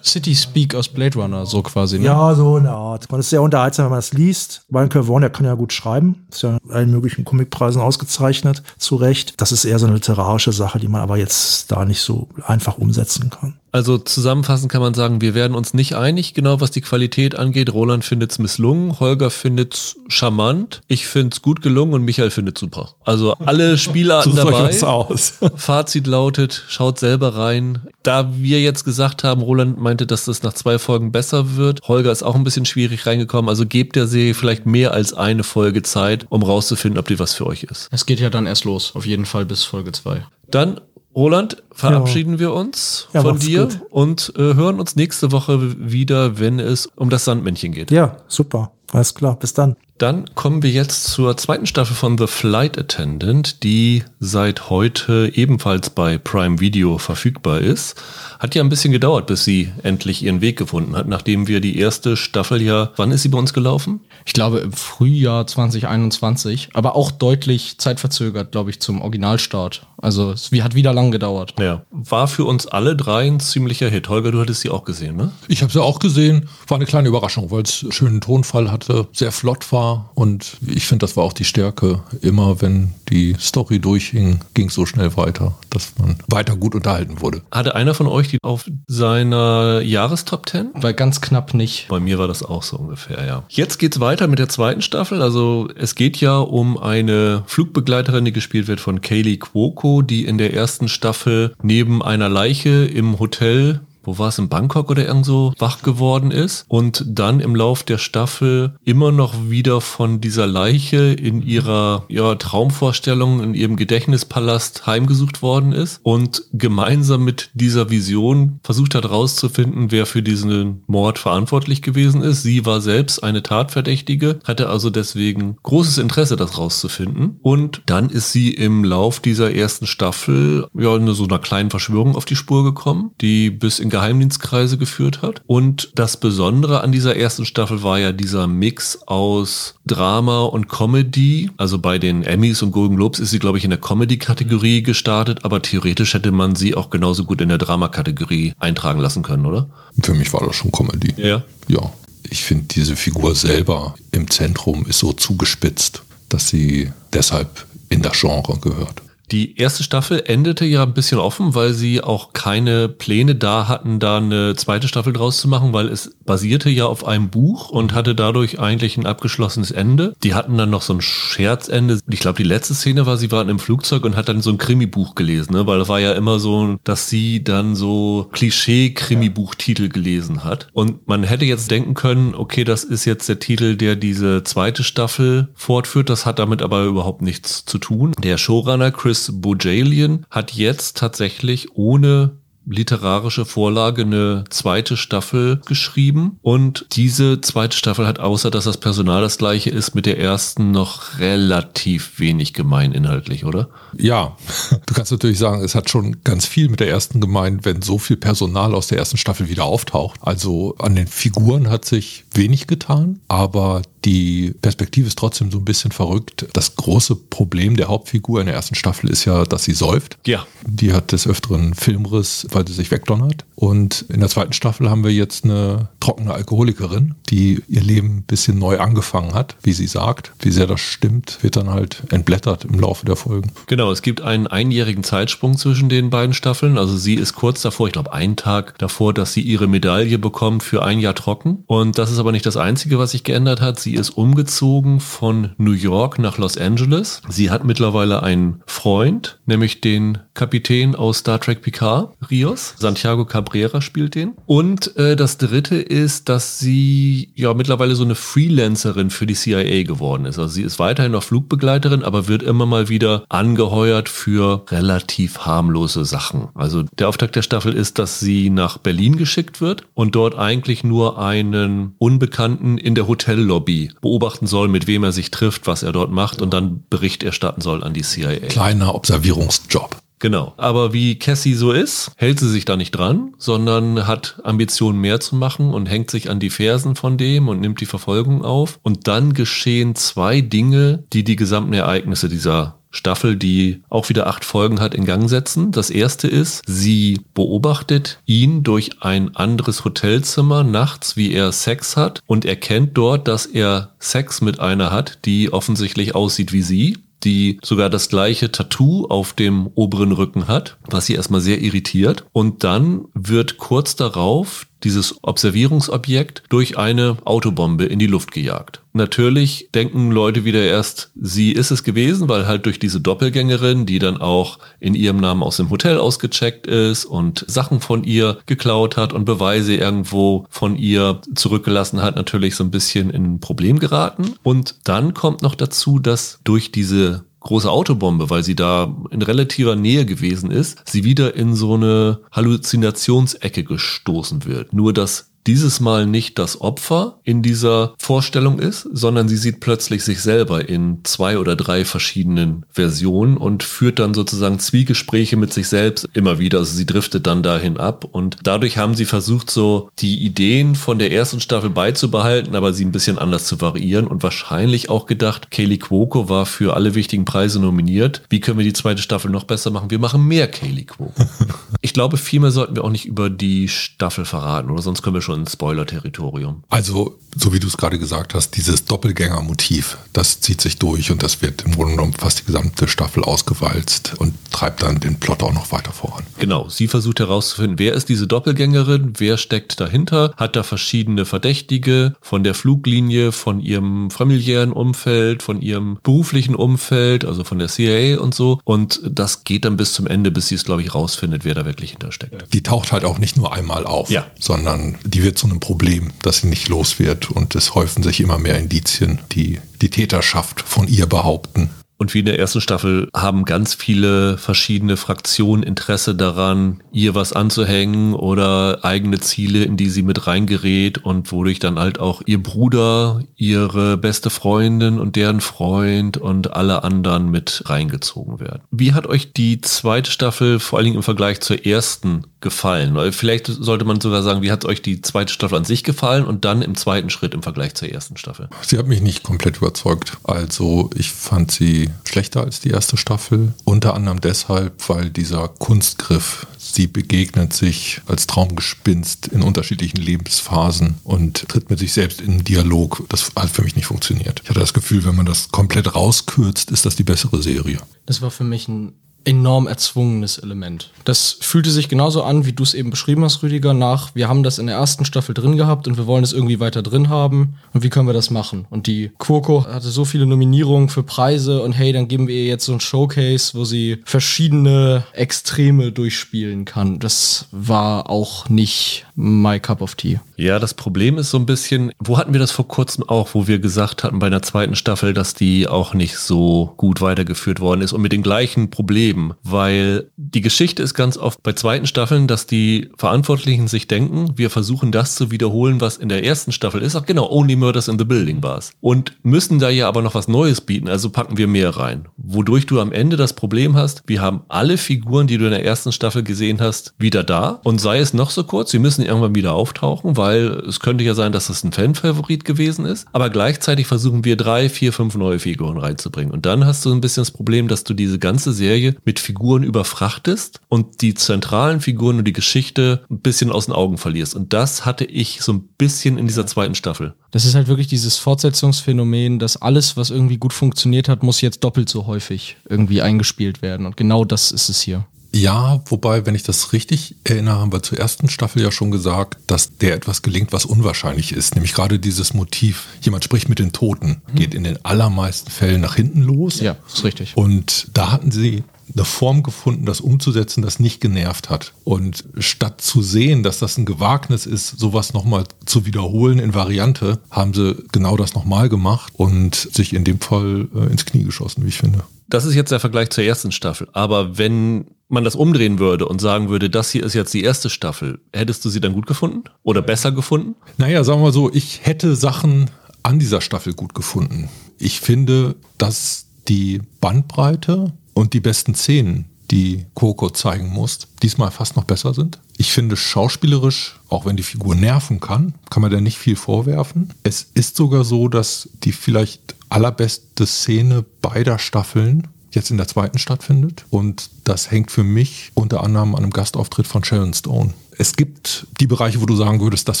City 0.04 0.34
Speak 0.34 0.74
aus 0.74 0.88
Blade 0.88 1.18
Runner, 1.18 1.46
so 1.46 1.62
quasi. 1.62 1.98
Ne? 1.98 2.06
Ja, 2.06 2.34
so 2.34 2.56
eine 2.56 2.70
Art. 2.70 3.10
Man 3.10 3.20
ist 3.20 3.30
sehr 3.30 3.40
unterhaltsam, 3.40 3.84
wenn 3.84 3.90
man 3.90 3.98
das 3.98 4.12
liest. 4.12 4.64
Brian 4.68 4.88
K. 4.88 5.06
Vaughan, 5.06 5.22
der 5.22 5.30
kann 5.30 5.46
ja 5.46 5.54
gut 5.54 5.72
schreiben. 5.72 6.26
Ist 6.30 6.42
ja 6.42 6.58
in 6.64 6.70
allen 6.70 6.90
möglichen 6.90 7.24
Comicpreisen 7.24 7.80
ausgezeichnet. 7.80 8.62
Zu 8.78 8.96
Recht. 8.96 9.40
Das 9.40 9.52
ist 9.52 9.64
eher 9.64 9.78
so 9.78 9.86
eine 9.86 9.94
literarische 9.94 10.52
Sache, 10.52 10.78
die 10.78 10.88
man 10.88 11.00
aber 11.00 11.18
jetzt 11.18 11.70
da 11.70 11.84
nicht 11.84 12.00
so 12.00 12.28
einfach 12.44 12.78
umsetzen 12.78 13.30
kann. 13.30 13.54
Also 13.72 13.96
zusammenfassend 13.96 14.70
kann 14.70 14.82
man 14.82 14.92
sagen, 14.92 15.22
wir 15.22 15.34
werden 15.34 15.54
uns 15.54 15.72
nicht 15.72 15.96
einig, 15.96 16.34
genau 16.34 16.60
was 16.60 16.70
die 16.70 16.82
Qualität 16.82 17.34
angeht. 17.34 17.72
Roland 17.72 18.04
findet's 18.04 18.38
misslungen, 18.38 19.00
Holger 19.00 19.30
findet's 19.30 19.96
charmant, 20.08 20.82
ich 20.88 21.06
find's 21.06 21.40
gut 21.40 21.62
gelungen 21.62 21.94
und 21.94 22.02
Michael 22.02 22.30
findet's 22.30 22.60
super. 22.60 22.90
Also 23.04 23.32
alle 23.34 23.78
Spielarten 23.78 24.38
euch 24.38 24.78
dabei. 24.80 24.86
aus. 24.86 25.38
Fazit 25.56 26.06
lautet, 26.06 26.64
schaut 26.68 26.98
selber 26.98 27.34
rein. 27.34 27.80
Da 28.02 28.30
wir 28.36 28.60
jetzt 28.60 28.84
gesagt 28.84 29.24
haben, 29.24 29.40
Roland 29.40 29.80
meinte, 29.80 30.06
dass 30.06 30.26
das 30.26 30.42
nach 30.42 30.52
zwei 30.52 30.78
Folgen 30.78 31.10
besser 31.10 31.56
wird. 31.56 31.80
Holger 31.88 32.12
ist 32.12 32.22
auch 32.22 32.34
ein 32.34 32.44
bisschen 32.44 32.66
schwierig 32.66 33.06
reingekommen. 33.06 33.48
Also 33.48 33.64
gebt 33.64 33.96
der 33.96 34.06
Serie 34.06 34.34
vielleicht 34.34 34.66
mehr 34.66 34.92
als 34.92 35.14
eine 35.14 35.44
Folge 35.44 35.82
Zeit, 35.82 36.26
um 36.28 36.42
rauszufinden, 36.42 36.98
ob 36.98 37.08
die 37.08 37.18
was 37.18 37.32
für 37.32 37.46
euch 37.46 37.62
ist. 37.64 37.88
Es 37.90 38.04
geht 38.04 38.20
ja 38.20 38.28
dann 38.28 38.44
erst 38.44 38.64
los, 38.64 38.94
auf 38.94 39.06
jeden 39.06 39.24
Fall 39.24 39.46
bis 39.46 39.64
Folge 39.64 39.92
2. 39.92 40.26
Dann, 40.50 40.80
Roland, 41.14 41.62
verabschieden 41.72 42.38
wir 42.38 42.52
uns 42.52 43.08
Ja, 43.12 43.20
von 43.22 43.38
dir 43.38 43.64
gut. 43.66 43.80
und 43.90 44.32
äh, 44.36 44.54
hören 44.54 44.80
uns 44.80 44.96
nächste 44.96 45.30
Woche 45.32 45.76
wieder, 45.90 46.38
wenn 46.38 46.58
es 46.58 46.86
um 46.96 47.10
das 47.10 47.24
Sandmännchen 47.24 47.72
geht. 47.72 47.90
Ja, 47.90 48.16
super. 48.28 48.72
Alles 48.92 49.14
klar. 49.14 49.38
Bis 49.38 49.52
dann. 49.54 49.76
Dann 49.98 50.34
kommen 50.34 50.62
wir 50.64 50.70
jetzt 50.70 51.04
zur 51.04 51.36
zweiten 51.36 51.66
Staffel 51.66 51.94
von 51.94 52.18
The 52.18 52.26
Flight 52.26 52.76
Attendant, 52.76 53.62
die 53.62 54.02
seit 54.18 54.68
heute 54.68 55.30
ebenfalls 55.34 55.90
bei 55.90 56.18
Prime 56.18 56.58
Video 56.58 56.98
verfügbar 56.98 57.60
ist. 57.60 57.94
Hat 58.40 58.56
ja 58.56 58.62
ein 58.64 58.68
bisschen 58.68 58.90
gedauert, 58.92 59.28
bis 59.28 59.44
sie 59.44 59.70
endlich 59.84 60.24
ihren 60.24 60.40
Weg 60.40 60.58
gefunden 60.58 60.96
hat, 60.96 61.06
nachdem 61.06 61.46
wir 61.46 61.60
die 61.60 61.78
erste 61.78 62.16
Staffel 62.16 62.60
ja, 62.60 62.90
wann 62.96 63.12
ist 63.12 63.22
sie 63.22 63.28
bei 63.28 63.38
uns 63.38 63.52
gelaufen? 63.52 64.00
Ich 64.24 64.32
glaube 64.32 64.58
im 64.58 64.72
Frühjahr 64.72 65.46
2021, 65.46 66.70
aber 66.72 66.96
auch 66.96 67.12
deutlich 67.12 67.78
zeitverzögert, 67.78 68.50
glaube 68.50 68.70
ich, 68.70 68.80
zum 68.80 69.00
Originalstart. 69.02 69.86
Also 69.98 70.32
es 70.32 70.50
wie- 70.50 70.64
hat 70.64 70.74
wieder 70.74 70.92
lang 70.92 71.12
gedauert. 71.12 71.54
Ja. 71.60 71.84
War 71.92 72.26
für 72.26 72.44
uns 72.44 72.66
alle 72.66 72.96
drei 72.96 73.28
ein 73.28 73.38
ziemlicher 73.38 73.88
Hit. 73.88 74.08
Holger, 74.08 74.32
du 74.32 74.40
hattest 74.40 74.62
sie 74.62 74.70
auch 74.70 74.84
gesehen, 74.84 75.14
ne? 75.16 75.30
Ich 75.46 75.62
habe 75.62 75.72
sie 75.72 75.80
auch 75.80 76.00
gesehen. 76.00 76.48
War 76.66 76.76
eine 76.76 76.86
kleine 76.86 77.06
Überraschung, 77.08 77.52
weil 77.52 77.62
es 77.62 77.82
einen 77.82 77.92
schönen 77.92 78.20
Tonfall 78.20 78.72
hatte, 78.72 79.06
sehr 79.12 79.30
flott 79.30 79.70
war. 79.70 79.81
Und 80.14 80.58
ich 80.66 80.86
finde, 80.86 81.04
das 81.04 81.16
war 81.16 81.24
auch 81.24 81.32
die 81.32 81.44
Stärke. 81.44 82.02
Immer 82.20 82.60
wenn 82.62 82.92
die 83.08 83.36
Story 83.38 83.78
durchhing, 83.78 84.40
ging 84.54 84.68
es 84.68 84.74
so 84.74 84.86
schnell 84.86 85.16
weiter, 85.16 85.54
dass 85.70 85.92
man 85.98 86.16
weiter 86.28 86.56
gut 86.56 86.74
unterhalten 86.74 87.20
wurde. 87.20 87.42
Hatte 87.50 87.74
einer 87.74 87.94
von 87.94 88.06
euch 88.06 88.28
die 88.28 88.38
auf 88.42 88.70
seiner 88.86 89.80
Jahrestop 89.82 90.48
10? 90.48 90.70
Weil 90.74 90.94
ganz 90.94 91.20
knapp 91.20 91.54
nicht. 91.54 91.88
Bei 91.88 92.00
mir 92.00 92.18
war 92.18 92.28
das 92.28 92.42
auch 92.42 92.62
so 92.62 92.76
ungefähr, 92.76 93.24
ja. 93.26 93.42
Jetzt 93.48 93.78
geht's 93.78 94.00
weiter 94.00 94.28
mit 94.28 94.38
der 94.38 94.48
zweiten 94.48 94.82
Staffel. 94.82 95.22
Also 95.22 95.68
es 95.76 95.94
geht 95.94 96.18
ja 96.18 96.38
um 96.38 96.78
eine 96.78 97.42
Flugbegleiterin, 97.46 98.24
die 98.24 98.32
gespielt 98.32 98.68
wird 98.68 98.80
von 98.80 99.00
Kaylee 99.00 99.36
Cuoco, 99.36 100.02
die 100.02 100.24
in 100.24 100.38
der 100.38 100.54
ersten 100.54 100.88
Staffel 100.88 101.54
neben 101.62 102.02
einer 102.02 102.28
Leiche 102.28 102.84
im 102.84 103.18
Hotel 103.18 103.80
wo 104.04 104.18
war 104.18 104.28
es, 104.28 104.38
in 104.38 104.48
Bangkok 104.48 104.90
oder 104.90 105.06
irgend 105.06 105.26
so, 105.26 105.52
wach 105.58 105.82
geworden 105.82 106.30
ist 106.30 106.64
und 106.68 107.04
dann 107.06 107.40
im 107.40 107.54
Lauf 107.54 107.82
der 107.82 107.98
Staffel 107.98 108.74
immer 108.84 109.12
noch 109.12 109.50
wieder 109.50 109.80
von 109.80 110.20
dieser 110.20 110.46
Leiche 110.46 111.12
in 111.12 111.42
ihrer 111.42 112.04
ja, 112.08 112.34
Traumvorstellung, 112.34 113.42
in 113.42 113.54
ihrem 113.54 113.76
Gedächtnispalast 113.76 114.86
heimgesucht 114.86 115.42
worden 115.42 115.72
ist 115.72 116.00
und 116.02 116.44
gemeinsam 116.52 117.24
mit 117.24 117.50
dieser 117.54 117.90
Vision 117.90 118.60
versucht 118.62 118.94
hat 118.94 119.02
herauszufinden, 119.04 119.90
wer 119.90 120.06
für 120.06 120.22
diesen 120.22 120.82
Mord 120.86 121.18
verantwortlich 121.18 121.82
gewesen 121.82 122.22
ist. 122.22 122.42
Sie 122.42 122.64
war 122.64 122.80
selbst 122.80 123.22
eine 123.22 123.42
Tatverdächtige, 123.42 124.38
hatte 124.44 124.68
also 124.68 124.90
deswegen 124.90 125.56
großes 125.62 125.98
Interesse, 125.98 126.36
das 126.36 126.58
rauszufinden. 126.58 127.38
Und 127.42 127.82
dann 127.86 128.08
ist 128.08 128.32
sie 128.32 128.52
im 128.54 128.84
Lauf 128.84 129.20
dieser 129.20 129.54
ersten 129.54 129.86
Staffel 129.86 130.66
ja 130.74 130.96
in 130.96 131.12
so 131.12 131.24
einer 131.24 131.38
kleinen 131.38 131.70
Verschwörung 131.70 132.16
auf 132.16 132.24
die 132.24 132.36
Spur 132.36 132.64
gekommen, 132.64 133.12
die 133.20 133.50
bis 133.50 133.78
in 133.78 133.90
Geheimdienstkreise 133.92 134.78
geführt 134.78 135.20
hat. 135.22 135.42
Und 135.46 135.92
das 135.94 136.16
Besondere 136.16 136.80
an 136.80 136.92
dieser 136.92 137.14
ersten 137.14 137.44
Staffel 137.44 137.82
war 137.82 137.98
ja 137.98 138.12
dieser 138.12 138.46
Mix 138.46 138.98
aus 139.06 139.74
Drama 139.86 140.44
und 140.44 140.68
Comedy. 140.68 141.50
Also 141.58 141.78
bei 141.78 141.98
den 141.98 142.24
Emmys 142.24 142.62
und 142.62 142.72
Golden 142.72 142.96
Globes 142.96 143.20
ist 143.20 143.30
sie, 143.30 143.38
glaube 143.38 143.58
ich, 143.58 143.64
in 143.64 143.70
der 143.70 143.80
Comedy-Kategorie 143.80 144.82
gestartet, 144.82 145.44
aber 145.44 145.60
theoretisch 145.60 146.14
hätte 146.14 146.32
man 146.32 146.56
sie 146.56 146.74
auch 146.74 146.88
genauso 146.88 147.24
gut 147.24 147.42
in 147.42 147.50
der 147.50 147.58
Drama-Kategorie 147.58 148.54
eintragen 148.58 148.98
lassen 148.98 149.22
können, 149.22 149.44
oder? 149.44 149.68
Für 150.02 150.14
mich 150.14 150.32
war 150.32 150.44
das 150.44 150.56
schon 150.56 150.72
Comedy. 150.72 151.12
Ja. 151.18 151.42
Ja, 151.68 151.92
ich 152.30 152.42
finde 152.42 152.64
diese 152.70 152.96
Figur 152.96 153.34
selber 153.34 153.94
im 154.10 154.30
Zentrum 154.30 154.86
ist 154.86 155.00
so 155.00 155.12
zugespitzt, 155.12 156.02
dass 156.30 156.48
sie 156.48 156.90
deshalb 157.12 157.66
in 157.90 158.00
das 158.00 158.18
Genre 158.18 158.58
gehört. 158.58 159.02
Die 159.32 159.56
erste 159.56 159.82
Staffel 159.82 160.24
endete 160.26 160.66
ja 160.66 160.82
ein 160.82 160.92
bisschen 160.92 161.18
offen, 161.18 161.54
weil 161.54 161.72
sie 161.72 162.02
auch 162.02 162.34
keine 162.34 162.90
Pläne 162.90 163.34
da 163.34 163.66
hatten, 163.66 163.98
da 163.98 164.18
eine 164.18 164.54
zweite 164.56 164.88
Staffel 164.88 165.14
draus 165.14 165.38
zu 165.38 165.48
machen, 165.48 165.72
weil 165.72 165.88
es 165.88 166.14
basierte 166.26 166.68
ja 166.68 166.84
auf 166.84 167.06
einem 167.06 167.30
Buch 167.30 167.70
und 167.70 167.94
hatte 167.94 168.14
dadurch 168.14 168.60
eigentlich 168.60 168.98
ein 168.98 169.06
abgeschlossenes 169.06 169.70
Ende. 169.70 170.12
Die 170.22 170.34
hatten 170.34 170.58
dann 170.58 170.68
noch 170.68 170.82
so 170.82 170.92
ein 170.92 171.00
Scherzende. 171.00 171.98
Ich 172.10 172.20
glaube, 172.20 172.36
die 172.36 172.48
letzte 172.48 172.74
Szene 172.74 173.06
war, 173.06 173.16
sie 173.16 173.32
waren 173.32 173.48
im 173.48 173.58
Flugzeug 173.58 174.04
und 174.04 174.16
hat 174.16 174.28
dann 174.28 174.42
so 174.42 174.50
ein 174.50 174.58
Krimi-Buch 174.58 175.14
gelesen, 175.14 175.54
ne? 175.54 175.66
weil 175.66 175.80
es 175.80 175.88
war 175.88 175.98
ja 175.98 176.12
immer 176.12 176.38
so, 176.38 176.76
dass 176.84 177.08
sie 177.08 177.42
dann 177.42 177.74
so 177.74 178.28
Klischee-Krimi-Buchtitel 178.32 179.88
gelesen 179.88 180.44
hat. 180.44 180.68
Und 180.74 181.08
man 181.08 181.22
hätte 181.22 181.46
jetzt 181.46 181.70
denken 181.70 181.94
können, 181.94 182.34
okay, 182.34 182.64
das 182.64 182.84
ist 182.84 183.06
jetzt 183.06 183.30
der 183.30 183.38
Titel, 183.38 183.76
der 183.76 183.96
diese 183.96 184.44
zweite 184.44 184.84
Staffel 184.84 185.48
fortführt. 185.54 186.10
Das 186.10 186.26
hat 186.26 186.38
damit 186.38 186.60
aber 186.60 186.84
überhaupt 186.84 187.22
nichts 187.22 187.64
zu 187.64 187.78
tun. 187.78 188.12
Der 188.22 188.36
Showrunner 188.36 188.90
Chris 188.90 189.21
Bojalian 189.30 190.26
hat 190.30 190.52
jetzt 190.52 190.96
tatsächlich 190.96 191.76
ohne 191.76 192.32
literarische 192.66 193.44
Vorlage 193.44 194.02
eine 194.02 194.44
zweite 194.50 194.96
Staffel 194.96 195.60
geschrieben 195.66 196.38
und 196.42 196.86
diese 196.92 197.40
zweite 197.40 197.76
Staffel 197.76 198.06
hat 198.06 198.20
außer 198.20 198.50
dass 198.50 198.64
das 198.64 198.78
Personal 198.78 199.20
das 199.20 199.38
gleiche 199.38 199.70
ist 199.70 199.94
mit 199.94 200.06
der 200.06 200.18
ersten 200.18 200.70
noch 200.70 201.18
relativ 201.18 202.18
wenig 202.20 202.52
gemein 202.52 202.92
inhaltlich, 202.92 203.44
oder? 203.44 203.68
Ja, 203.96 204.36
du 204.86 204.94
kannst 204.94 205.10
natürlich 205.10 205.38
sagen, 205.38 205.62
es 205.64 205.74
hat 205.74 205.90
schon 205.90 206.22
ganz 206.22 206.46
viel 206.46 206.68
mit 206.68 206.80
der 206.80 206.88
ersten 206.88 207.20
gemeint, 207.20 207.64
wenn 207.64 207.82
so 207.82 207.98
viel 207.98 208.16
Personal 208.16 208.74
aus 208.74 208.86
der 208.86 208.98
ersten 208.98 209.16
Staffel 209.16 209.48
wieder 209.48 209.64
auftaucht. 209.64 210.20
Also 210.22 210.76
an 210.78 210.94
den 210.94 211.08
Figuren 211.08 211.68
hat 211.68 211.84
sich 211.84 212.24
wenig 212.32 212.66
getan, 212.66 213.20
aber 213.28 213.82
die 214.04 214.54
Perspektive 214.62 215.06
ist 215.06 215.18
trotzdem 215.18 215.50
so 215.50 215.58
ein 215.58 215.64
bisschen 215.64 215.92
verrückt. 215.92 216.46
Das 216.52 216.76
große 216.76 217.14
Problem 217.14 217.76
der 217.76 217.88
Hauptfigur 217.88 218.40
in 218.40 218.46
der 218.46 218.54
ersten 218.54 218.74
Staffel 218.74 219.08
ist 219.10 219.24
ja, 219.24 219.44
dass 219.44 219.64
sie 219.64 219.72
säuft. 219.72 220.18
Ja. 220.26 220.46
Die 220.66 220.92
hat 220.92 221.12
des 221.12 221.26
Öfteren 221.26 221.74
Filmriss, 221.74 222.46
weil 222.50 222.66
sie 222.66 222.74
sich 222.74 222.90
wegdonnert. 222.90 223.44
Und 223.54 224.06
in 224.08 224.20
der 224.20 224.28
zweiten 224.28 224.52
Staffel 224.52 224.90
haben 224.90 225.04
wir 225.04 225.12
jetzt 225.12 225.44
eine 225.44 225.88
trockene 226.00 226.34
Alkoholikerin, 226.34 227.14
die 227.30 227.62
ihr 227.68 227.80
Leben 227.80 228.18
ein 228.18 228.22
bisschen 228.22 228.58
neu 228.58 228.80
angefangen 228.80 229.34
hat, 229.34 229.56
wie 229.62 229.72
sie 229.72 229.86
sagt. 229.86 230.32
Wie 230.40 230.50
sehr 230.50 230.66
das 230.66 230.80
stimmt, 230.80 231.38
wird 231.42 231.56
dann 231.56 231.70
halt 231.70 232.02
entblättert 232.10 232.64
im 232.64 232.80
Laufe 232.80 233.06
der 233.06 233.16
Folgen. 233.16 233.52
Genau, 233.66 233.92
es 233.92 234.02
gibt 234.02 234.20
einen 234.20 234.48
einjährigen 234.48 235.04
Zeitsprung 235.04 235.56
zwischen 235.56 235.88
den 235.88 236.10
beiden 236.10 236.34
Staffeln. 236.34 236.76
Also 236.76 236.96
sie 236.96 237.14
ist 237.14 237.34
kurz 237.34 237.62
davor, 237.62 237.86
ich 237.86 237.92
glaube 237.92 238.12
einen 238.12 238.34
Tag 238.34 238.78
davor, 238.78 239.14
dass 239.14 239.32
sie 239.32 239.42
ihre 239.42 239.68
Medaille 239.68 240.18
bekommt 240.18 240.64
für 240.64 240.82
ein 240.82 240.98
Jahr 240.98 241.14
trocken. 241.14 241.62
Und 241.66 241.98
das 241.98 242.10
ist 242.10 242.18
aber 242.18 242.32
nicht 242.32 242.46
das 242.46 242.56
Einzige, 242.56 242.98
was 242.98 243.12
sich 243.12 243.22
geändert 243.22 243.60
hat. 243.60 243.78
Sie 243.78 243.91
ist 243.94 244.10
umgezogen 244.10 245.00
von 245.00 245.50
New 245.56 245.72
York 245.72 246.18
nach 246.18 246.38
Los 246.38 246.58
Angeles. 246.58 247.22
Sie 247.28 247.50
hat 247.50 247.64
mittlerweile 247.64 248.22
einen 248.22 248.62
Freund, 248.66 249.38
nämlich 249.46 249.80
den 249.80 250.18
Kapitän 250.34 250.94
aus 250.94 251.18
Star 251.18 251.40
Trek 251.40 251.62
Picard, 251.62 252.14
Rios, 252.30 252.74
Santiago 252.78 253.24
Cabrera. 253.24 253.52
Cabrera 253.52 253.80
spielt 253.80 254.14
den. 254.14 254.34
Und 254.46 254.96
äh, 254.96 255.16
das 255.16 255.36
dritte 255.38 255.76
ist, 255.76 256.28
dass 256.28 256.58
sie 256.58 257.32
ja 257.34 257.54
mittlerweile 257.54 257.94
so 257.94 258.04
eine 258.04 258.14
Freelancerin 258.14 259.10
für 259.10 259.26
die 259.26 259.34
CIA 259.34 259.82
geworden 259.82 260.24
ist. 260.24 260.38
Also 260.38 260.54
sie 260.54 260.62
ist 260.62 260.78
weiterhin 260.78 261.12
noch 261.12 261.22
Flugbegleiterin, 261.22 262.02
aber 262.02 262.28
wird 262.28 262.42
immer 262.42 262.66
mal 262.66 262.88
wieder 262.88 263.24
angeheuert 263.28 264.08
für 264.08 264.64
relativ 264.70 265.40
harmlose 265.40 266.04
Sachen. 266.04 266.48
Also 266.54 266.84
der 266.98 267.08
Auftakt 267.08 267.36
der 267.36 267.42
Staffel 267.42 267.74
ist, 267.74 267.98
dass 267.98 268.20
sie 268.20 268.50
nach 268.50 268.78
Berlin 268.78 269.16
geschickt 269.16 269.60
wird 269.60 269.84
und 269.94 270.14
dort 270.14 270.38
eigentlich 270.38 270.84
nur 270.84 271.18
einen 271.18 271.94
Unbekannten 271.98 272.78
in 272.78 272.94
der 272.94 273.08
Hotellobby 273.08 273.81
beobachten 274.00 274.46
soll, 274.46 274.68
mit 274.68 274.86
wem 274.86 275.04
er 275.04 275.12
sich 275.12 275.30
trifft, 275.30 275.66
was 275.66 275.82
er 275.82 275.92
dort 275.92 276.10
macht 276.10 276.42
und 276.42 276.52
dann 276.52 276.84
Bericht 276.90 277.22
erstatten 277.22 277.60
soll 277.60 277.82
an 277.82 277.94
die 277.94 278.02
CIA. 278.02 278.48
Kleiner 278.48 278.94
Observierungsjob. 278.94 279.96
Genau. 280.22 280.54
Aber 280.56 280.92
wie 280.92 281.18
Cassie 281.18 281.54
so 281.54 281.72
ist, 281.72 282.12
hält 282.16 282.38
sie 282.38 282.48
sich 282.48 282.64
da 282.64 282.76
nicht 282.76 282.92
dran, 282.92 283.34
sondern 283.38 284.06
hat 284.06 284.40
Ambitionen 284.44 285.00
mehr 285.00 285.18
zu 285.18 285.34
machen 285.34 285.74
und 285.74 285.86
hängt 285.86 286.12
sich 286.12 286.30
an 286.30 286.38
die 286.38 286.50
Fersen 286.50 286.94
von 286.94 287.18
dem 287.18 287.48
und 287.48 287.60
nimmt 287.60 287.80
die 287.80 287.86
Verfolgung 287.86 288.44
auf. 288.44 288.78
Und 288.84 289.08
dann 289.08 289.34
geschehen 289.34 289.96
zwei 289.96 290.40
Dinge, 290.40 291.02
die 291.12 291.24
die 291.24 291.34
gesamten 291.34 291.72
Ereignisse 291.72 292.28
dieser 292.28 292.78
Staffel, 292.92 293.36
die 293.36 293.82
auch 293.88 294.08
wieder 294.08 294.28
acht 294.28 294.44
Folgen 294.44 294.80
hat, 294.80 294.94
in 294.94 295.04
Gang 295.04 295.28
setzen. 295.28 295.72
Das 295.72 295.90
erste 295.90 296.28
ist, 296.28 296.62
sie 296.66 297.20
beobachtet 297.34 298.20
ihn 298.26 298.62
durch 298.62 299.02
ein 299.02 299.34
anderes 299.34 299.84
Hotelzimmer 299.84 300.62
nachts, 300.62 301.16
wie 301.16 301.32
er 301.32 301.50
Sex 301.50 301.96
hat 301.96 302.20
und 302.26 302.44
erkennt 302.44 302.96
dort, 302.96 303.26
dass 303.26 303.46
er 303.46 303.94
Sex 303.98 304.42
mit 304.42 304.60
einer 304.60 304.92
hat, 304.92 305.18
die 305.24 305.52
offensichtlich 305.52 306.14
aussieht 306.14 306.52
wie 306.52 306.62
sie 306.62 306.98
die 307.24 307.58
sogar 307.62 307.90
das 307.90 308.08
gleiche 308.08 308.50
Tattoo 308.50 309.06
auf 309.06 309.32
dem 309.32 309.68
oberen 309.74 310.12
Rücken 310.12 310.48
hat, 310.48 310.76
was 310.88 311.06
sie 311.06 311.14
erstmal 311.14 311.40
sehr 311.40 311.60
irritiert. 311.60 312.24
Und 312.32 312.64
dann 312.64 313.04
wird 313.14 313.58
kurz 313.58 313.96
darauf 313.96 314.66
dieses 314.84 315.16
Observierungsobjekt 315.22 316.42
durch 316.48 316.78
eine 316.78 317.16
Autobombe 317.24 317.84
in 317.84 317.98
die 317.98 318.06
Luft 318.06 318.32
gejagt. 318.32 318.82
Natürlich 318.94 319.70
denken 319.74 320.10
Leute 320.10 320.44
wieder 320.44 320.62
erst, 320.62 321.12
sie 321.14 321.52
ist 321.52 321.70
es 321.70 321.82
gewesen, 321.82 322.28
weil 322.28 322.46
halt 322.46 322.66
durch 322.66 322.78
diese 322.78 323.00
Doppelgängerin, 323.00 323.86
die 323.86 323.98
dann 323.98 324.18
auch 324.18 324.58
in 324.80 324.94
ihrem 324.94 325.16
Namen 325.16 325.42
aus 325.42 325.56
dem 325.56 325.70
Hotel 325.70 325.96
ausgecheckt 325.96 326.66
ist 326.66 327.06
und 327.06 327.44
Sachen 327.48 327.80
von 327.80 328.04
ihr 328.04 328.38
geklaut 328.44 328.98
hat 328.98 329.14
und 329.14 329.24
Beweise 329.24 329.74
irgendwo 329.74 330.46
von 330.50 330.76
ihr 330.76 331.22
zurückgelassen 331.34 332.02
hat, 332.02 332.16
natürlich 332.16 332.54
so 332.54 332.64
ein 332.64 332.70
bisschen 332.70 333.08
in 333.08 333.34
ein 333.34 333.40
Problem 333.40 333.78
geraten. 333.78 334.34
Und 334.42 334.74
dann 334.84 335.14
kommt 335.14 335.40
noch 335.40 335.54
dazu, 335.54 335.98
dass 335.98 336.40
durch 336.44 336.70
diese 336.70 337.24
große 337.42 337.70
Autobombe, 337.70 338.30
weil 338.30 338.42
sie 338.42 338.54
da 338.54 338.94
in 339.10 339.22
relativer 339.22 339.76
Nähe 339.76 340.06
gewesen 340.06 340.50
ist, 340.50 340.82
sie 340.88 341.04
wieder 341.04 341.34
in 341.34 341.54
so 341.54 341.74
eine 341.74 342.20
Halluzinationsecke 342.30 343.64
gestoßen 343.64 344.44
wird. 344.44 344.72
Nur 344.72 344.92
dass 344.92 345.31
dieses 345.46 345.80
Mal 345.80 346.06
nicht 346.06 346.38
das 346.38 346.60
Opfer 346.60 347.18
in 347.24 347.42
dieser 347.42 347.94
Vorstellung 347.98 348.58
ist, 348.58 348.88
sondern 348.92 349.28
sie 349.28 349.36
sieht 349.36 349.60
plötzlich 349.60 350.04
sich 350.04 350.20
selber 350.20 350.68
in 350.68 351.00
zwei 351.04 351.38
oder 351.38 351.56
drei 351.56 351.84
verschiedenen 351.84 352.64
Versionen 352.70 353.36
und 353.36 353.62
führt 353.62 353.98
dann 353.98 354.14
sozusagen 354.14 354.58
Zwiegespräche 354.58 355.36
mit 355.36 355.52
sich 355.52 355.68
selbst 355.68 356.08
immer 356.12 356.38
wieder. 356.38 356.58
Also 356.58 356.76
sie 356.76 356.86
driftet 356.86 357.26
dann 357.26 357.42
dahin 357.42 357.76
ab 357.76 358.04
und 358.04 358.38
dadurch 358.44 358.78
haben 358.78 358.94
sie 358.94 359.04
versucht, 359.04 359.50
so 359.50 359.90
die 359.98 360.24
Ideen 360.24 360.74
von 360.74 360.98
der 360.98 361.12
ersten 361.12 361.40
Staffel 361.40 361.70
beizubehalten, 361.70 362.54
aber 362.54 362.72
sie 362.72 362.84
ein 362.84 362.92
bisschen 362.92 363.18
anders 363.18 363.46
zu 363.46 363.60
variieren 363.60 364.06
und 364.06 364.22
wahrscheinlich 364.22 364.90
auch 364.90 365.06
gedacht, 365.06 365.50
Kaylee 365.50 365.78
Cuoco 365.78 366.28
war 366.28 366.46
für 366.46 366.74
alle 366.74 366.94
wichtigen 366.94 367.24
Preise 367.24 367.60
nominiert. 367.60 368.22
Wie 368.28 368.40
können 368.40 368.58
wir 368.58 368.64
die 368.64 368.72
zweite 368.72 369.02
Staffel 369.02 369.30
noch 369.30 369.44
besser 369.44 369.70
machen? 369.70 369.90
Wir 369.90 369.98
machen 369.98 370.26
mehr 370.26 370.48
Kaylee 370.48 370.84
Cuoco. 370.84 371.12
ich 371.80 371.92
glaube, 371.92 372.16
viel 372.16 372.40
mehr 372.40 372.52
sollten 372.52 372.76
wir 372.76 372.84
auch 372.84 372.90
nicht 372.90 373.06
über 373.06 373.28
die 373.28 373.68
Staffel 373.68 374.24
verraten, 374.24 374.70
oder 374.70 374.82
sonst 374.82 375.02
können 375.02 375.14
wir 375.14 375.22
schon 375.22 375.31
schon 375.32 375.46
Spoiler-Territorium. 375.46 376.64
Also, 376.68 377.18
so 377.34 377.52
wie 377.52 377.60
du 377.60 377.66
es 377.66 377.76
gerade 377.76 377.98
gesagt 377.98 378.34
hast, 378.34 378.56
dieses 378.56 378.84
Doppelgänger-Motiv, 378.84 379.96
das 380.12 380.40
zieht 380.40 380.60
sich 380.60 380.78
durch 380.78 381.10
und 381.10 381.22
das 381.22 381.40
wird 381.40 381.62
im 381.62 381.72
Grunde 381.72 381.92
genommen 381.92 382.12
fast 382.12 382.40
die 382.40 382.44
gesamte 382.44 382.88
Staffel 382.88 383.24
ausgewalzt 383.24 384.14
und 384.18 384.34
treibt 384.50 384.82
dann 384.82 385.00
den 385.00 385.18
Plot 385.18 385.42
auch 385.42 385.54
noch 385.54 385.72
weiter 385.72 385.92
voran. 385.92 386.24
Genau, 386.38 386.68
sie 386.68 386.88
versucht 386.88 387.20
herauszufinden, 387.20 387.78
wer 387.78 387.94
ist 387.94 388.10
diese 388.10 388.26
Doppelgängerin, 388.26 389.14
wer 389.16 389.38
steckt 389.38 389.80
dahinter, 389.80 390.34
hat 390.36 390.56
da 390.56 390.62
verschiedene 390.62 391.24
Verdächtige 391.24 392.14
von 392.20 392.44
der 392.44 392.54
Fluglinie, 392.54 393.32
von 393.32 393.60
ihrem 393.60 394.10
familiären 394.10 394.72
Umfeld, 394.72 395.42
von 395.42 395.62
ihrem 395.62 395.98
beruflichen 396.02 396.54
Umfeld, 396.54 397.24
also 397.24 397.44
von 397.44 397.58
der 397.58 397.68
CIA 397.68 398.20
und 398.20 398.34
so. 398.34 398.60
Und 398.64 399.00
das 399.10 399.44
geht 399.44 399.64
dann 399.64 399.78
bis 399.78 399.94
zum 399.94 400.06
Ende, 400.06 400.30
bis 400.30 400.48
sie 400.48 400.56
es, 400.56 400.64
glaube 400.64 400.82
ich, 400.82 400.94
rausfindet, 400.94 401.44
wer 401.46 401.54
da 401.54 401.64
wirklich 401.64 401.92
hintersteckt. 401.92 402.52
Die 402.52 402.62
taucht 402.62 402.92
halt 402.92 403.04
auch 403.04 403.18
nicht 403.18 403.38
nur 403.38 403.54
einmal 403.54 403.86
auf, 403.86 404.10
ja. 404.10 404.26
sondern 404.38 404.98
die 405.04 405.21
wird 405.22 405.38
zu 405.38 405.46
einem 405.46 405.60
Problem, 405.60 406.12
dass 406.22 406.38
sie 406.38 406.48
nicht 406.48 406.68
los 406.68 406.98
wird. 406.98 407.30
Und 407.30 407.54
es 407.54 407.74
häufen 407.74 408.02
sich 408.02 408.20
immer 408.20 408.38
mehr 408.38 408.58
Indizien, 408.58 409.20
die 409.32 409.60
die 409.80 409.90
Täterschaft 409.90 410.60
von 410.62 410.88
ihr 410.88 411.06
behaupten. 411.06 411.70
Und 412.02 412.14
wie 412.14 412.18
in 412.18 412.24
der 412.24 412.40
ersten 412.40 412.60
Staffel 412.60 413.08
haben 413.14 413.44
ganz 413.44 413.74
viele 413.74 414.36
verschiedene 414.36 414.96
Fraktionen 414.96 415.62
Interesse 415.62 416.16
daran, 416.16 416.82
ihr 416.90 417.14
was 417.14 417.32
anzuhängen 417.32 418.14
oder 418.14 418.84
eigene 418.84 419.20
Ziele, 419.20 419.62
in 419.62 419.76
die 419.76 419.88
sie 419.88 420.02
mit 420.02 420.26
reingerät 420.26 420.98
und 420.98 421.30
wodurch 421.30 421.60
dann 421.60 421.78
halt 421.78 422.00
auch 422.00 422.20
ihr 422.26 422.42
Bruder, 422.42 423.22
ihre 423.36 423.96
beste 423.98 424.30
Freundin 424.30 424.98
und 424.98 425.14
deren 425.14 425.40
Freund 425.40 426.16
und 426.16 426.56
alle 426.56 426.82
anderen 426.82 427.30
mit 427.30 427.62
reingezogen 427.66 428.40
werden. 428.40 428.62
Wie 428.72 428.94
hat 428.94 429.06
euch 429.06 429.32
die 429.32 429.60
zweite 429.60 430.10
Staffel 430.10 430.58
vor 430.58 430.80
allen 430.80 430.86
Dingen 430.86 430.96
im 430.96 431.04
Vergleich 431.04 431.38
zur 431.38 431.64
ersten 431.64 432.24
gefallen? 432.40 432.96
Weil 432.96 433.12
vielleicht 433.12 433.46
sollte 433.46 433.84
man 433.84 434.00
sogar 434.00 434.24
sagen, 434.24 434.42
wie 434.42 434.50
hat 434.50 434.64
euch 434.64 434.82
die 434.82 435.02
zweite 435.02 435.32
Staffel 435.32 435.56
an 435.56 435.64
sich 435.64 435.84
gefallen 435.84 436.24
und 436.24 436.44
dann 436.44 436.62
im 436.62 436.74
zweiten 436.74 437.10
Schritt 437.10 437.32
im 437.32 437.44
Vergleich 437.44 437.74
zur 437.74 437.90
ersten 437.90 438.16
Staffel? 438.16 438.48
Sie 438.66 438.76
hat 438.76 438.88
mich 438.88 439.02
nicht 439.02 439.22
komplett 439.22 439.58
überzeugt. 439.58 440.18
Also 440.24 440.90
ich 440.96 441.12
fand 441.12 441.52
sie 441.52 441.91
schlechter 442.04 442.42
als 442.42 442.60
die 442.60 442.70
erste 442.70 442.96
Staffel. 442.96 443.54
Unter 443.64 443.94
anderem 443.94 444.20
deshalb, 444.20 444.88
weil 444.88 445.10
dieser 445.10 445.48
Kunstgriff, 445.48 446.46
sie 446.58 446.86
begegnet 446.86 447.52
sich 447.52 448.00
als 448.06 448.26
Traumgespinst 448.26 449.28
in 449.28 449.42
unterschiedlichen 449.42 449.98
Lebensphasen 449.98 450.94
und 451.04 451.48
tritt 451.48 451.70
mit 451.70 451.78
sich 451.78 451.92
selbst 451.92 452.20
in 452.20 452.44
Dialog. 452.44 453.04
Das 453.08 453.30
hat 453.36 453.50
für 453.50 453.62
mich 453.62 453.76
nicht 453.76 453.86
funktioniert. 453.86 454.40
Ich 454.42 454.50
hatte 454.50 454.60
das 454.60 454.74
Gefühl, 454.74 455.04
wenn 455.04 455.16
man 455.16 455.26
das 455.26 455.48
komplett 455.50 455.94
rauskürzt, 455.94 456.70
ist 456.70 456.84
das 456.84 456.96
die 456.96 457.04
bessere 457.04 457.42
Serie. 457.42 457.78
Das 458.06 458.22
war 458.22 458.30
für 458.30 458.44
mich 458.44 458.68
ein 458.68 458.94
enorm 459.24 459.66
erzwungenes 459.66 460.38
Element. 460.38 460.90
Das 461.04 461.36
fühlte 461.40 461.70
sich 461.70 461.88
genauso 461.88 462.22
an, 462.22 462.46
wie 462.46 462.52
du 462.52 462.62
es 462.62 462.74
eben 462.74 462.90
beschrieben 462.90 463.24
hast, 463.24 463.42
Rüdiger, 463.42 463.74
nach, 463.74 464.14
wir 464.14 464.28
haben 464.28 464.42
das 464.42 464.58
in 464.58 464.66
der 464.66 464.76
ersten 464.76 465.04
Staffel 465.04 465.34
drin 465.34 465.56
gehabt 465.56 465.88
und 465.88 465.96
wir 465.96 466.06
wollen 466.06 466.24
es 466.24 466.32
irgendwie 466.32 466.60
weiter 466.60 466.82
drin 466.82 467.08
haben 467.08 467.54
und 467.72 467.82
wie 467.82 467.88
können 467.88 468.06
wir 468.06 468.12
das 468.12 468.30
machen? 468.30 468.66
Und 468.70 468.86
die 468.86 469.10
Quoko 469.18 469.66
hatte 469.66 469.88
so 469.88 470.04
viele 470.04 470.26
Nominierungen 470.26 470.88
für 470.88 471.02
Preise 471.02 471.62
und 471.62 471.72
hey, 471.72 471.92
dann 471.92 472.08
geben 472.08 472.28
wir 472.28 472.36
ihr 472.36 472.46
jetzt 472.46 472.64
so 472.64 472.72
ein 472.72 472.80
Showcase, 472.80 473.54
wo 473.54 473.64
sie 473.64 473.98
verschiedene 474.04 475.04
Extreme 475.12 475.92
durchspielen 475.92 476.64
kann. 476.64 476.98
Das 476.98 477.48
war 477.50 478.08
auch 478.08 478.48
nicht 478.48 479.06
my 479.14 479.58
cup 479.60 479.82
of 479.82 479.94
tea. 479.94 480.20
Ja, 480.36 480.58
das 480.58 480.74
Problem 480.74 481.18
ist 481.18 481.30
so 481.30 481.38
ein 481.38 481.46
bisschen, 481.46 481.92
wo 481.98 482.18
hatten 482.18 482.32
wir 482.32 482.40
das 482.40 482.50
vor 482.50 482.66
kurzem 482.66 483.08
auch, 483.08 483.34
wo 483.34 483.46
wir 483.46 483.58
gesagt 483.58 484.02
hatten 484.02 484.18
bei 484.18 484.26
einer 484.26 484.42
zweiten 484.42 484.74
Staffel, 484.74 485.14
dass 485.14 485.34
die 485.34 485.68
auch 485.68 485.94
nicht 485.94 486.16
so 486.16 486.74
gut 486.76 487.00
weitergeführt 487.00 487.60
worden 487.60 487.82
ist 487.82 487.92
und 487.92 488.02
mit 488.02 488.12
den 488.12 488.22
gleichen 488.22 488.70
Problemen, 488.70 489.11
weil 489.42 490.10
die 490.16 490.40
Geschichte 490.40 490.82
ist 490.82 490.94
ganz 490.94 491.16
oft 491.16 491.42
bei 491.42 491.52
zweiten 491.52 491.86
Staffeln, 491.86 492.26
dass 492.26 492.46
die 492.46 492.90
Verantwortlichen 492.96 493.68
sich 493.68 493.88
denken, 493.88 494.32
wir 494.36 494.50
versuchen 494.50 494.92
das 494.92 495.14
zu 495.14 495.30
wiederholen, 495.30 495.80
was 495.80 495.96
in 495.96 496.08
der 496.08 496.24
ersten 496.24 496.52
Staffel 496.52 496.82
ist. 496.82 496.96
Ach 496.96 497.06
genau, 497.06 497.30
Only 497.30 497.56
Murders 497.56 497.88
in 497.88 497.98
the 497.98 498.04
Building 498.04 498.42
war 498.42 498.58
es. 498.58 498.72
Und 498.80 499.16
müssen 499.22 499.58
da 499.58 499.70
ja 499.70 499.88
aber 499.88 500.02
noch 500.02 500.14
was 500.14 500.28
Neues 500.28 500.60
bieten, 500.60 500.88
also 500.88 501.10
packen 501.10 501.36
wir 501.36 501.46
mehr 501.46 501.76
rein. 501.76 502.08
Wodurch 502.16 502.66
du 502.66 502.80
am 502.80 502.92
Ende 502.92 503.16
das 503.16 503.32
Problem 503.34 503.76
hast, 503.76 504.02
wir 504.06 504.20
haben 504.20 504.42
alle 504.48 504.76
Figuren, 504.76 505.26
die 505.26 505.38
du 505.38 505.44
in 505.44 505.50
der 505.50 505.64
ersten 505.64 505.92
Staffel 505.92 506.22
gesehen 506.22 506.60
hast, 506.60 506.94
wieder 506.98 507.24
da 507.24 507.60
und 507.64 507.80
sei 507.80 507.98
es 507.98 508.14
noch 508.14 508.30
so 508.30 508.44
kurz, 508.44 508.70
sie 508.70 508.78
müssen 508.78 509.04
irgendwann 509.04 509.34
wieder 509.34 509.54
auftauchen, 509.54 510.16
weil 510.16 510.62
es 510.68 510.80
könnte 510.80 511.04
ja 511.04 511.14
sein, 511.14 511.32
dass 511.32 511.48
das 511.48 511.64
ein 511.64 511.72
Fanfavorit 511.72 512.44
gewesen 512.44 512.84
ist, 512.84 513.06
aber 513.12 513.30
gleichzeitig 513.30 513.86
versuchen 513.86 514.24
wir 514.24 514.36
drei, 514.36 514.68
vier, 514.68 514.92
fünf 514.92 515.14
neue 515.16 515.38
Figuren 515.38 515.78
reinzubringen. 515.78 516.32
Und 516.32 516.46
dann 516.46 516.64
hast 516.64 516.84
du 516.84 516.92
ein 516.92 517.00
bisschen 517.00 517.22
das 517.22 517.30
Problem, 517.30 517.68
dass 517.68 517.84
du 517.84 517.94
diese 517.94 518.18
ganze 518.18 518.52
Serie 518.52 518.94
mit 519.04 519.18
Figuren 519.18 519.62
überfrachtest 519.62 520.60
und 520.68 521.02
die 521.02 521.14
zentralen 521.14 521.80
Figuren 521.80 522.18
und 522.18 522.24
die 522.24 522.32
Geschichte 522.32 523.04
ein 523.10 523.20
bisschen 523.20 523.50
aus 523.50 523.66
den 523.66 523.74
Augen 523.74 523.98
verlierst. 523.98 524.34
Und 524.34 524.52
das 524.52 524.84
hatte 524.84 525.04
ich 525.04 525.40
so 525.42 525.52
ein 525.52 525.68
bisschen 525.78 526.18
in 526.18 526.26
dieser 526.26 526.46
zweiten 526.46 526.74
Staffel. 526.74 527.14
Das 527.30 527.44
ist 527.44 527.54
halt 527.54 527.68
wirklich 527.68 527.88
dieses 527.88 528.18
Fortsetzungsphänomen, 528.18 529.38
dass 529.38 529.56
alles, 529.56 529.96
was 529.96 530.10
irgendwie 530.10 530.38
gut 530.38 530.52
funktioniert 530.52 531.08
hat, 531.08 531.22
muss 531.22 531.40
jetzt 531.40 531.64
doppelt 531.64 531.88
so 531.88 532.06
häufig 532.06 532.56
irgendwie 532.68 533.02
eingespielt 533.02 533.62
werden. 533.62 533.86
Und 533.86 533.96
genau 533.96 534.24
das 534.24 534.52
ist 534.52 534.68
es 534.68 534.80
hier. 534.80 535.06
Ja, 535.34 535.80
wobei, 535.86 536.26
wenn 536.26 536.34
ich 536.34 536.42
das 536.42 536.74
richtig 536.74 537.16
erinnere, 537.24 537.58
haben 537.58 537.72
wir 537.72 537.82
zur 537.82 537.98
ersten 537.98 538.28
Staffel 538.28 538.62
ja 538.62 538.70
schon 538.70 538.90
gesagt, 538.90 539.38
dass 539.46 539.78
der 539.78 539.94
etwas 539.94 540.20
gelingt, 540.20 540.52
was 540.52 540.66
unwahrscheinlich 540.66 541.32
ist. 541.32 541.54
Nämlich 541.54 541.72
gerade 541.72 541.98
dieses 541.98 542.34
Motiv, 542.34 542.86
jemand 543.00 543.24
spricht 543.24 543.48
mit 543.48 543.58
den 543.58 543.72
Toten, 543.72 544.20
mhm. 544.26 544.34
geht 544.34 544.54
in 544.54 544.64
den 544.64 544.84
allermeisten 544.84 545.50
Fällen 545.50 545.80
nach 545.80 545.94
hinten 545.94 546.20
los. 546.20 546.60
Ja, 546.60 546.76
ist 546.86 547.04
richtig. 547.04 547.34
Und 547.34 547.88
da 547.94 548.12
hatten 548.12 548.30
sie 548.30 548.62
eine 548.94 549.04
Form 549.04 549.42
gefunden, 549.42 549.86
das 549.86 550.00
umzusetzen, 550.00 550.62
das 550.62 550.80
nicht 550.80 551.00
genervt 551.00 551.50
hat. 551.50 551.72
Und 551.84 552.24
statt 552.38 552.80
zu 552.80 553.02
sehen, 553.02 553.42
dass 553.42 553.58
das 553.58 553.78
ein 553.78 553.84
Gewagnis 553.84 554.46
ist, 554.46 554.78
sowas 554.78 555.12
nochmal 555.12 555.44
zu 555.64 555.86
wiederholen 555.86 556.38
in 556.38 556.54
Variante, 556.54 557.20
haben 557.30 557.54
sie 557.54 557.76
genau 557.92 558.16
das 558.16 558.34
nochmal 558.34 558.68
gemacht 558.68 559.12
und 559.16 559.54
sich 559.54 559.94
in 559.94 560.04
dem 560.04 560.20
Fall 560.20 560.68
äh, 560.74 560.90
ins 560.90 561.06
Knie 561.06 561.24
geschossen, 561.24 561.64
wie 561.64 561.68
ich 561.68 561.78
finde. 561.78 562.02
Das 562.28 562.44
ist 562.44 562.54
jetzt 562.54 562.72
der 562.72 562.80
Vergleich 562.80 563.10
zur 563.10 563.24
ersten 563.24 563.52
Staffel. 563.52 563.88
Aber 563.92 564.38
wenn 564.38 564.86
man 565.08 565.24
das 565.24 565.34
umdrehen 565.34 565.78
würde 565.78 566.06
und 566.06 566.20
sagen 566.20 566.48
würde, 566.48 566.70
das 566.70 566.90
hier 566.90 567.04
ist 567.04 567.14
jetzt 567.14 567.34
die 567.34 567.42
erste 567.42 567.68
Staffel, 567.68 568.20
hättest 568.32 568.64
du 568.64 568.70
sie 568.70 568.80
dann 568.80 568.94
gut 568.94 569.06
gefunden 569.06 569.44
oder 569.62 569.82
besser 569.82 570.12
gefunden? 570.12 570.54
Naja, 570.78 571.04
sagen 571.04 571.22
wir 571.22 571.32
so, 571.32 571.52
ich 571.52 571.80
hätte 571.82 572.16
Sachen 572.16 572.70
an 573.02 573.18
dieser 573.18 573.42
Staffel 573.42 573.74
gut 573.74 573.94
gefunden. 573.94 574.48
Ich 574.78 575.00
finde, 575.00 575.56
dass 575.76 576.26
die 576.48 576.80
Bandbreite 577.00 577.92
und 578.14 578.32
die 578.32 578.40
besten 578.40 578.74
Szenen, 578.74 579.26
die 579.50 579.84
Coco 579.94 580.30
zeigen 580.30 580.68
muss, 580.68 581.00
diesmal 581.22 581.50
fast 581.50 581.76
noch 581.76 581.84
besser 581.84 582.14
sind. 582.14 582.38
Ich 582.56 582.72
finde 582.72 582.96
schauspielerisch, 582.96 584.00
auch 584.08 584.24
wenn 584.24 584.36
die 584.36 584.42
Figur 584.42 584.74
nerven 584.74 585.20
kann, 585.20 585.54
kann 585.68 585.82
man 585.82 585.90
da 585.90 586.00
nicht 586.00 586.18
viel 586.18 586.36
vorwerfen. 586.36 587.12
Es 587.22 587.48
ist 587.54 587.76
sogar 587.76 588.04
so, 588.04 588.28
dass 588.28 588.68
die 588.84 588.92
vielleicht 588.92 589.54
allerbeste 589.68 590.46
Szene 590.46 591.04
beider 591.20 591.58
Staffeln 591.58 592.28
jetzt 592.52 592.70
in 592.70 592.76
der 592.76 592.88
zweiten 592.88 593.18
stattfindet. 593.18 593.84
Und 593.90 594.30
das 594.44 594.70
hängt 594.70 594.90
für 594.90 595.04
mich 595.04 595.50
unter 595.54 595.82
anderem 595.82 596.14
an 596.14 596.22
einem 596.22 596.32
Gastauftritt 596.32 596.86
von 596.86 597.04
Sharon 597.04 597.34
Stone. 597.34 597.74
Es 597.98 598.16
gibt 598.16 598.66
die 598.80 598.86
Bereiche, 598.86 599.20
wo 599.20 599.26
du 599.26 599.36
sagen 599.36 599.60
würdest, 599.60 599.88
das 599.88 600.00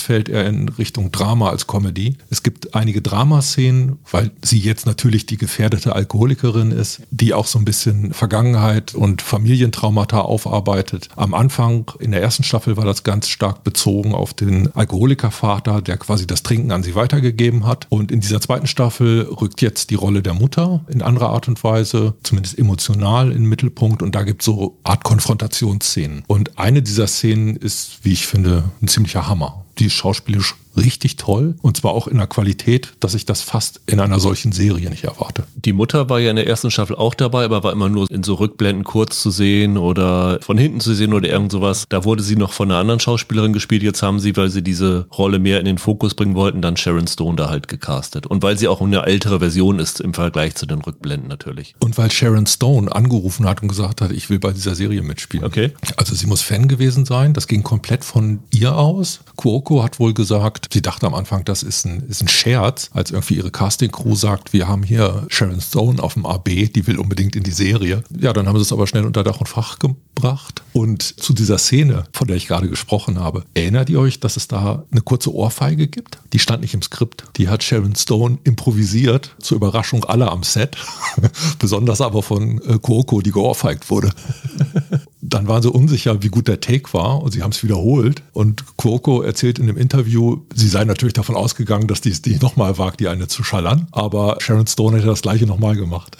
fällt 0.00 0.28
eher 0.28 0.46
in 0.46 0.68
Richtung 0.68 1.12
Drama 1.12 1.50
als 1.50 1.66
Comedy. 1.66 2.16
Es 2.30 2.42
gibt 2.42 2.74
einige 2.74 3.02
Dramaszenen, 3.02 3.98
weil 4.10 4.30
sie 4.42 4.58
jetzt 4.58 4.86
natürlich 4.86 5.26
die 5.26 5.36
gefährdete 5.36 5.94
Alkoholikerin 5.94 6.70
ist, 6.70 7.02
die 7.10 7.34
auch 7.34 7.46
so 7.46 7.58
ein 7.58 7.64
bisschen 7.64 8.14
Vergangenheit 8.14 8.94
und 8.94 9.20
Familientraumata 9.22 10.20
aufarbeitet. 10.20 11.08
Am 11.16 11.34
Anfang 11.34 11.90
in 11.98 12.12
der 12.12 12.22
ersten 12.22 12.44
Staffel 12.44 12.76
war 12.76 12.84
das 12.84 13.02
ganz 13.04 13.28
stark 13.28 13.62
bezogen 13.62 14.14
auf 14.14 14.32
den 14.32 14.74
Alkoholikervater, 14.74 15.82
der 15.82 15.98
quasi 15.98 16.26
das 16.26 16.42
Trinken 16.42 16.72
an 16.72 16.82
sie 16.82 16.94
weitergegeben 16.94 17.66
hat. 17.66 17.86
Und 17.90 18.10
in 18.10 18.20
dieser 18.20 18.40
zweiten 18.40 18.66
Staffel 18.66 19.22
rückt 19.22 19.60
jetzt 19.60 19.90
die 19.90 19.96
Rolle 19.96 20.22
der 20.22 20.34
Mutter 20.34 20.84
in 20.88 21.02
anderer 21.02 21.30
Art 21.30 21.48
und 21.48 21.62
Weise, 21.62 22.14
zumindest 22.22 22.58
emotional 22.58 23.30
in 23.32 23.42
den 23.42 23.48
Mittelpunkt. 23.48 24.02
Und 24.02 24.14
da 24.14 24.22
gibt 24.22 24.42
es 24.42 24.46
so 24.46 24.78
Art 24.82 25.04
Konfrontationsszenen. 25.04 26.24
Und 26.26 26.58
eine 26.58 26.82
dieser 26.82 27.06
Szenen 27.06 27.56
ist 27.56 27.81
wie 28.02 28.12
ich 28.12 28.26
finde, 28.26 28.64
ein 28.80 28.88
ziemlicher 28.88 29.28
Hammer. 29.28 29.64
Die 29.78 29.86
ist 29.86 29.94
schauspielisch 29.94 30.54
richtig 30.76 31.16
toll 31.16 31.54
und 31.62 31.76
zwar 31.76 31.92
auch 31.92 32.06
in 32.06 32.18
der 32.18 32.26
Qualität, 32.26 32.92
dass 33.00 33.14
ich 33.14 33.26
das 33.26 33.42
fast 33.42 33.80
in 33.86 34.00
einer 34.00 34.20
solchen 34.20 34.52
Serie 34.52 34.90
nicht 34.90 35.04
erwarte. 35.04 35.44
Die 35.54 35.72
Mutter 35.72 36.08
war 36.08 36.20
ja 36.20 36.30
in 36.30 36.36
der 36.36 36.46
ersten 36.46 36.70
Staffel 36.70 36.96
auch 36.96 37.14
dabei, 37.14 37.44
aber 37.44 37.62
war 37.62 37.72
immer 37.72 37.88
nur 37.88 38.10
in 38.10 38.22
so 38.22 38.34
Rückblenden 38.34 38.84
kurz 38.84 39.20
zu 39.20 39.30
sehen 39.30 39.76
oder 39.76 40.38
von 40.40 40.58
hinten 40.58 40.80
zu 40.80 40.94
sehen 40.94 41.12
oder 41.12 41.28
irgend 41.28 41.52
sowas. 41.52 41.84
Da 41.88 42.04
wurde 42.04 42.22
sie 42.22 42.36
noch 42.36 42.52
von 42.52 42.70
einer 42.70 42.80
anderen 42.80 43.00
Schauspielerin 43.00 43.52
gespielt. 43.52 43.82
Jetzt 43.82 44.02
haben 44.02 44.20
sie, 44.20 44.36
weil 44.36 44.50
sie 44.50 44.62
diese 44.62 45.06
Rolle 45.16 45.38
mehr 45.38 45.58
in 45.60 45.66
den 45.66 45.78
Fokus 45.78 46.14
bringen 46.14 46.34
wollten, 46.34 46.62
dann 46.62 46.76
Sharon 46.76 47.06
Stone 47.06 47.36
da 47.36 47.48
halt 47.48 47.68
gecastet. 47.68 48.26
Und 48.26 48.42
weil 48.42 48.58
sie 48.58 48.68
auch 48.68 48.80
eine 48.80 49.04
ältere 49.04 49.40
Version 49.40 49.78
ist 49.78 50.00
im 50.00 50.14
Vergleich 50.14 50.54
zu 50.54 50.66
den 50.66 50.80
Rückblenden 50.80 51.28
natürlich. 51.28 51.74
Und 51.80 51.98
weil 51.98 52.10
Sharon 52.10 52.46
Stone 52.46 52.94
angerufen 52.94 53.46
hat 53.46 53.62
und 53.62 53.68
gesagt 53.68 54.00
hat, 54.00 54.12
ich 54.12 54.30
will 54.30 54.38
bei 54.38 54.52
dieser 54.52 54.74
Serie 54.74 55.02
mitspielen. 55.02 55.44
Okay. 55.44 55.72
Also 55.96 56.14
sie 56.14 56.26
muss 56.26 56.42
Fan 56.42 56.68
gewesen 56.68 57.04
sein. 57.04 57.34
Das 57.34 57.46
ging 57.46 57.62
komplett 57.62 58.04
von 58.04 58.40
ihr 58.50 58.76
aus. 58.76 59.20
Cuoco 59.62 59.82
hat 59.82 59.98
wohl 59.98 60.14
gesagt, 60.14 60.32
gesagt, 60.32 60.72
sie 60.72 60.82
dachte 60.82 61.06
am 61.06 61.14
Anfang, 61.14 61.44
das 61.44 61.62
ist 61.62 61.84
ein, 61.84 62.04
ist 62.08 62.22
ein 62.22 62.28
Scherz, 62.28 62.90
als 62.92 63.10
irgendwie 63.10 63.34
ihre 63.34 63.50
Casting-Crew 63.50 64.14
sagt, 64.14 64.52
wir 64.52 64.68
haben 64.68 64.82
hier 64.82 65.26
Sharon 65.28 65.60
Stone 65.60 66.02
auf 66.02 66.14
dem 66.14 66.26
AB, 66.26 66.72
die 66.72 66.86
will 66.86 66.98
unbedingt 66.98 67.36
in 67.36 67.42
die 67.42 67.50
Serie. 67.52 68.02
Ja, 68.18 68.32
dann 68.32 68.46
haben 68.46 68.56
sie 68.56 68.62
es 68.62 68.72
aber 68.72 68.86
schnell 68.86 69.04
unter 69.04 69.22
Dach 69.24 69.40
und 69.40 69.48
Fach 69.48 69.78
gebracht. 69.78 70.62
Und 70.72 71.02
zu 71.02 71.32
dieser 71.32 71.58
Szene, 71.58 72.04
von 72.12 72.28
der 72.28 72.36
ich 72.36 72.46
gerade 72.46 72.68
gesprochen 72.68 73.20
habe, 73.20 73.44
erinnert 73.54 73.90
ihr 73.90 74.00
euch, 74.00 74.20
dass 74.20 74.36
es 74.36 74.48
da 74.48 74.84
eine 74.90 75.00
kurze 75.00 75.34
Ohrfeige 75.34 75.88
gibt? 75.88 76.18
Die 76.32 76.38
stand 76.38 76.62
nicht 76.62 76.74
im 76.74 76.82
Skript. 76.82 77.24
Die 77.36 77.48
hat 77.48 77.62
Sharon 77.62 77.94
Stone 77.94 78.38
improvisiert, 78.44 79.34
zur 79.40 79.56
Überraschung 79.56 80.04
aller 80.04 80.30
am 80.30 80.42
Set. 80.42 80.76
Besonders 81.58 82.00
aber 82.00 82.22
von 82.22 82.60
äh, 82.62 82.78
Coco, 82.78 83.20
die 83.20 83.32
geohrfeigt 83.32 83.90
wurde. 83.90 84.10
dann 85.24 85.46
waren 85.46 85.62
sie 85.62 85.70
unsicher, 85.70 86.20
wie 86.24 86.28
gut 86.28 86.48
der 86.48 86.60
Take 86.60 86.92
war 86.92 87.22
und 87.22 87.30
sie 87.30 87.42
haben 87.42 87.52
es 87.52 87.62
wiederholt. 87.62 88.22
Und 88.32 88.76
Cuoco 88.76 89.22
erzählt 89.22 89.60
in 89.60 89.68
dem 89.68 89.76
Interview, 89.76 90.40
sie 90.52 90.66
sei 90.66 90.84
natürlich 90.84 91.12
davon 91.14 91.36
ausgegangen, 91.36 91.86
dass 91.86 92.00
die 92.00 92.10
es 92.10 92.24
nicht 92.24 92.42
nochmal 92.42 92.76
wagt, 92.76 92.98
die 92.98 93.06
eine 93.06 93.28
zu 93.28 93.44
schallern. 93.44 93.86
Aber 93.92 94.38
Sharon 94.40 94.66
Stone 94.66 94.96
hätte 94.96 95.06
das 95.06 95.22
gleiche 95.22 95.46
nochmal 95.46 95.76
gemacht. 95.76 96.16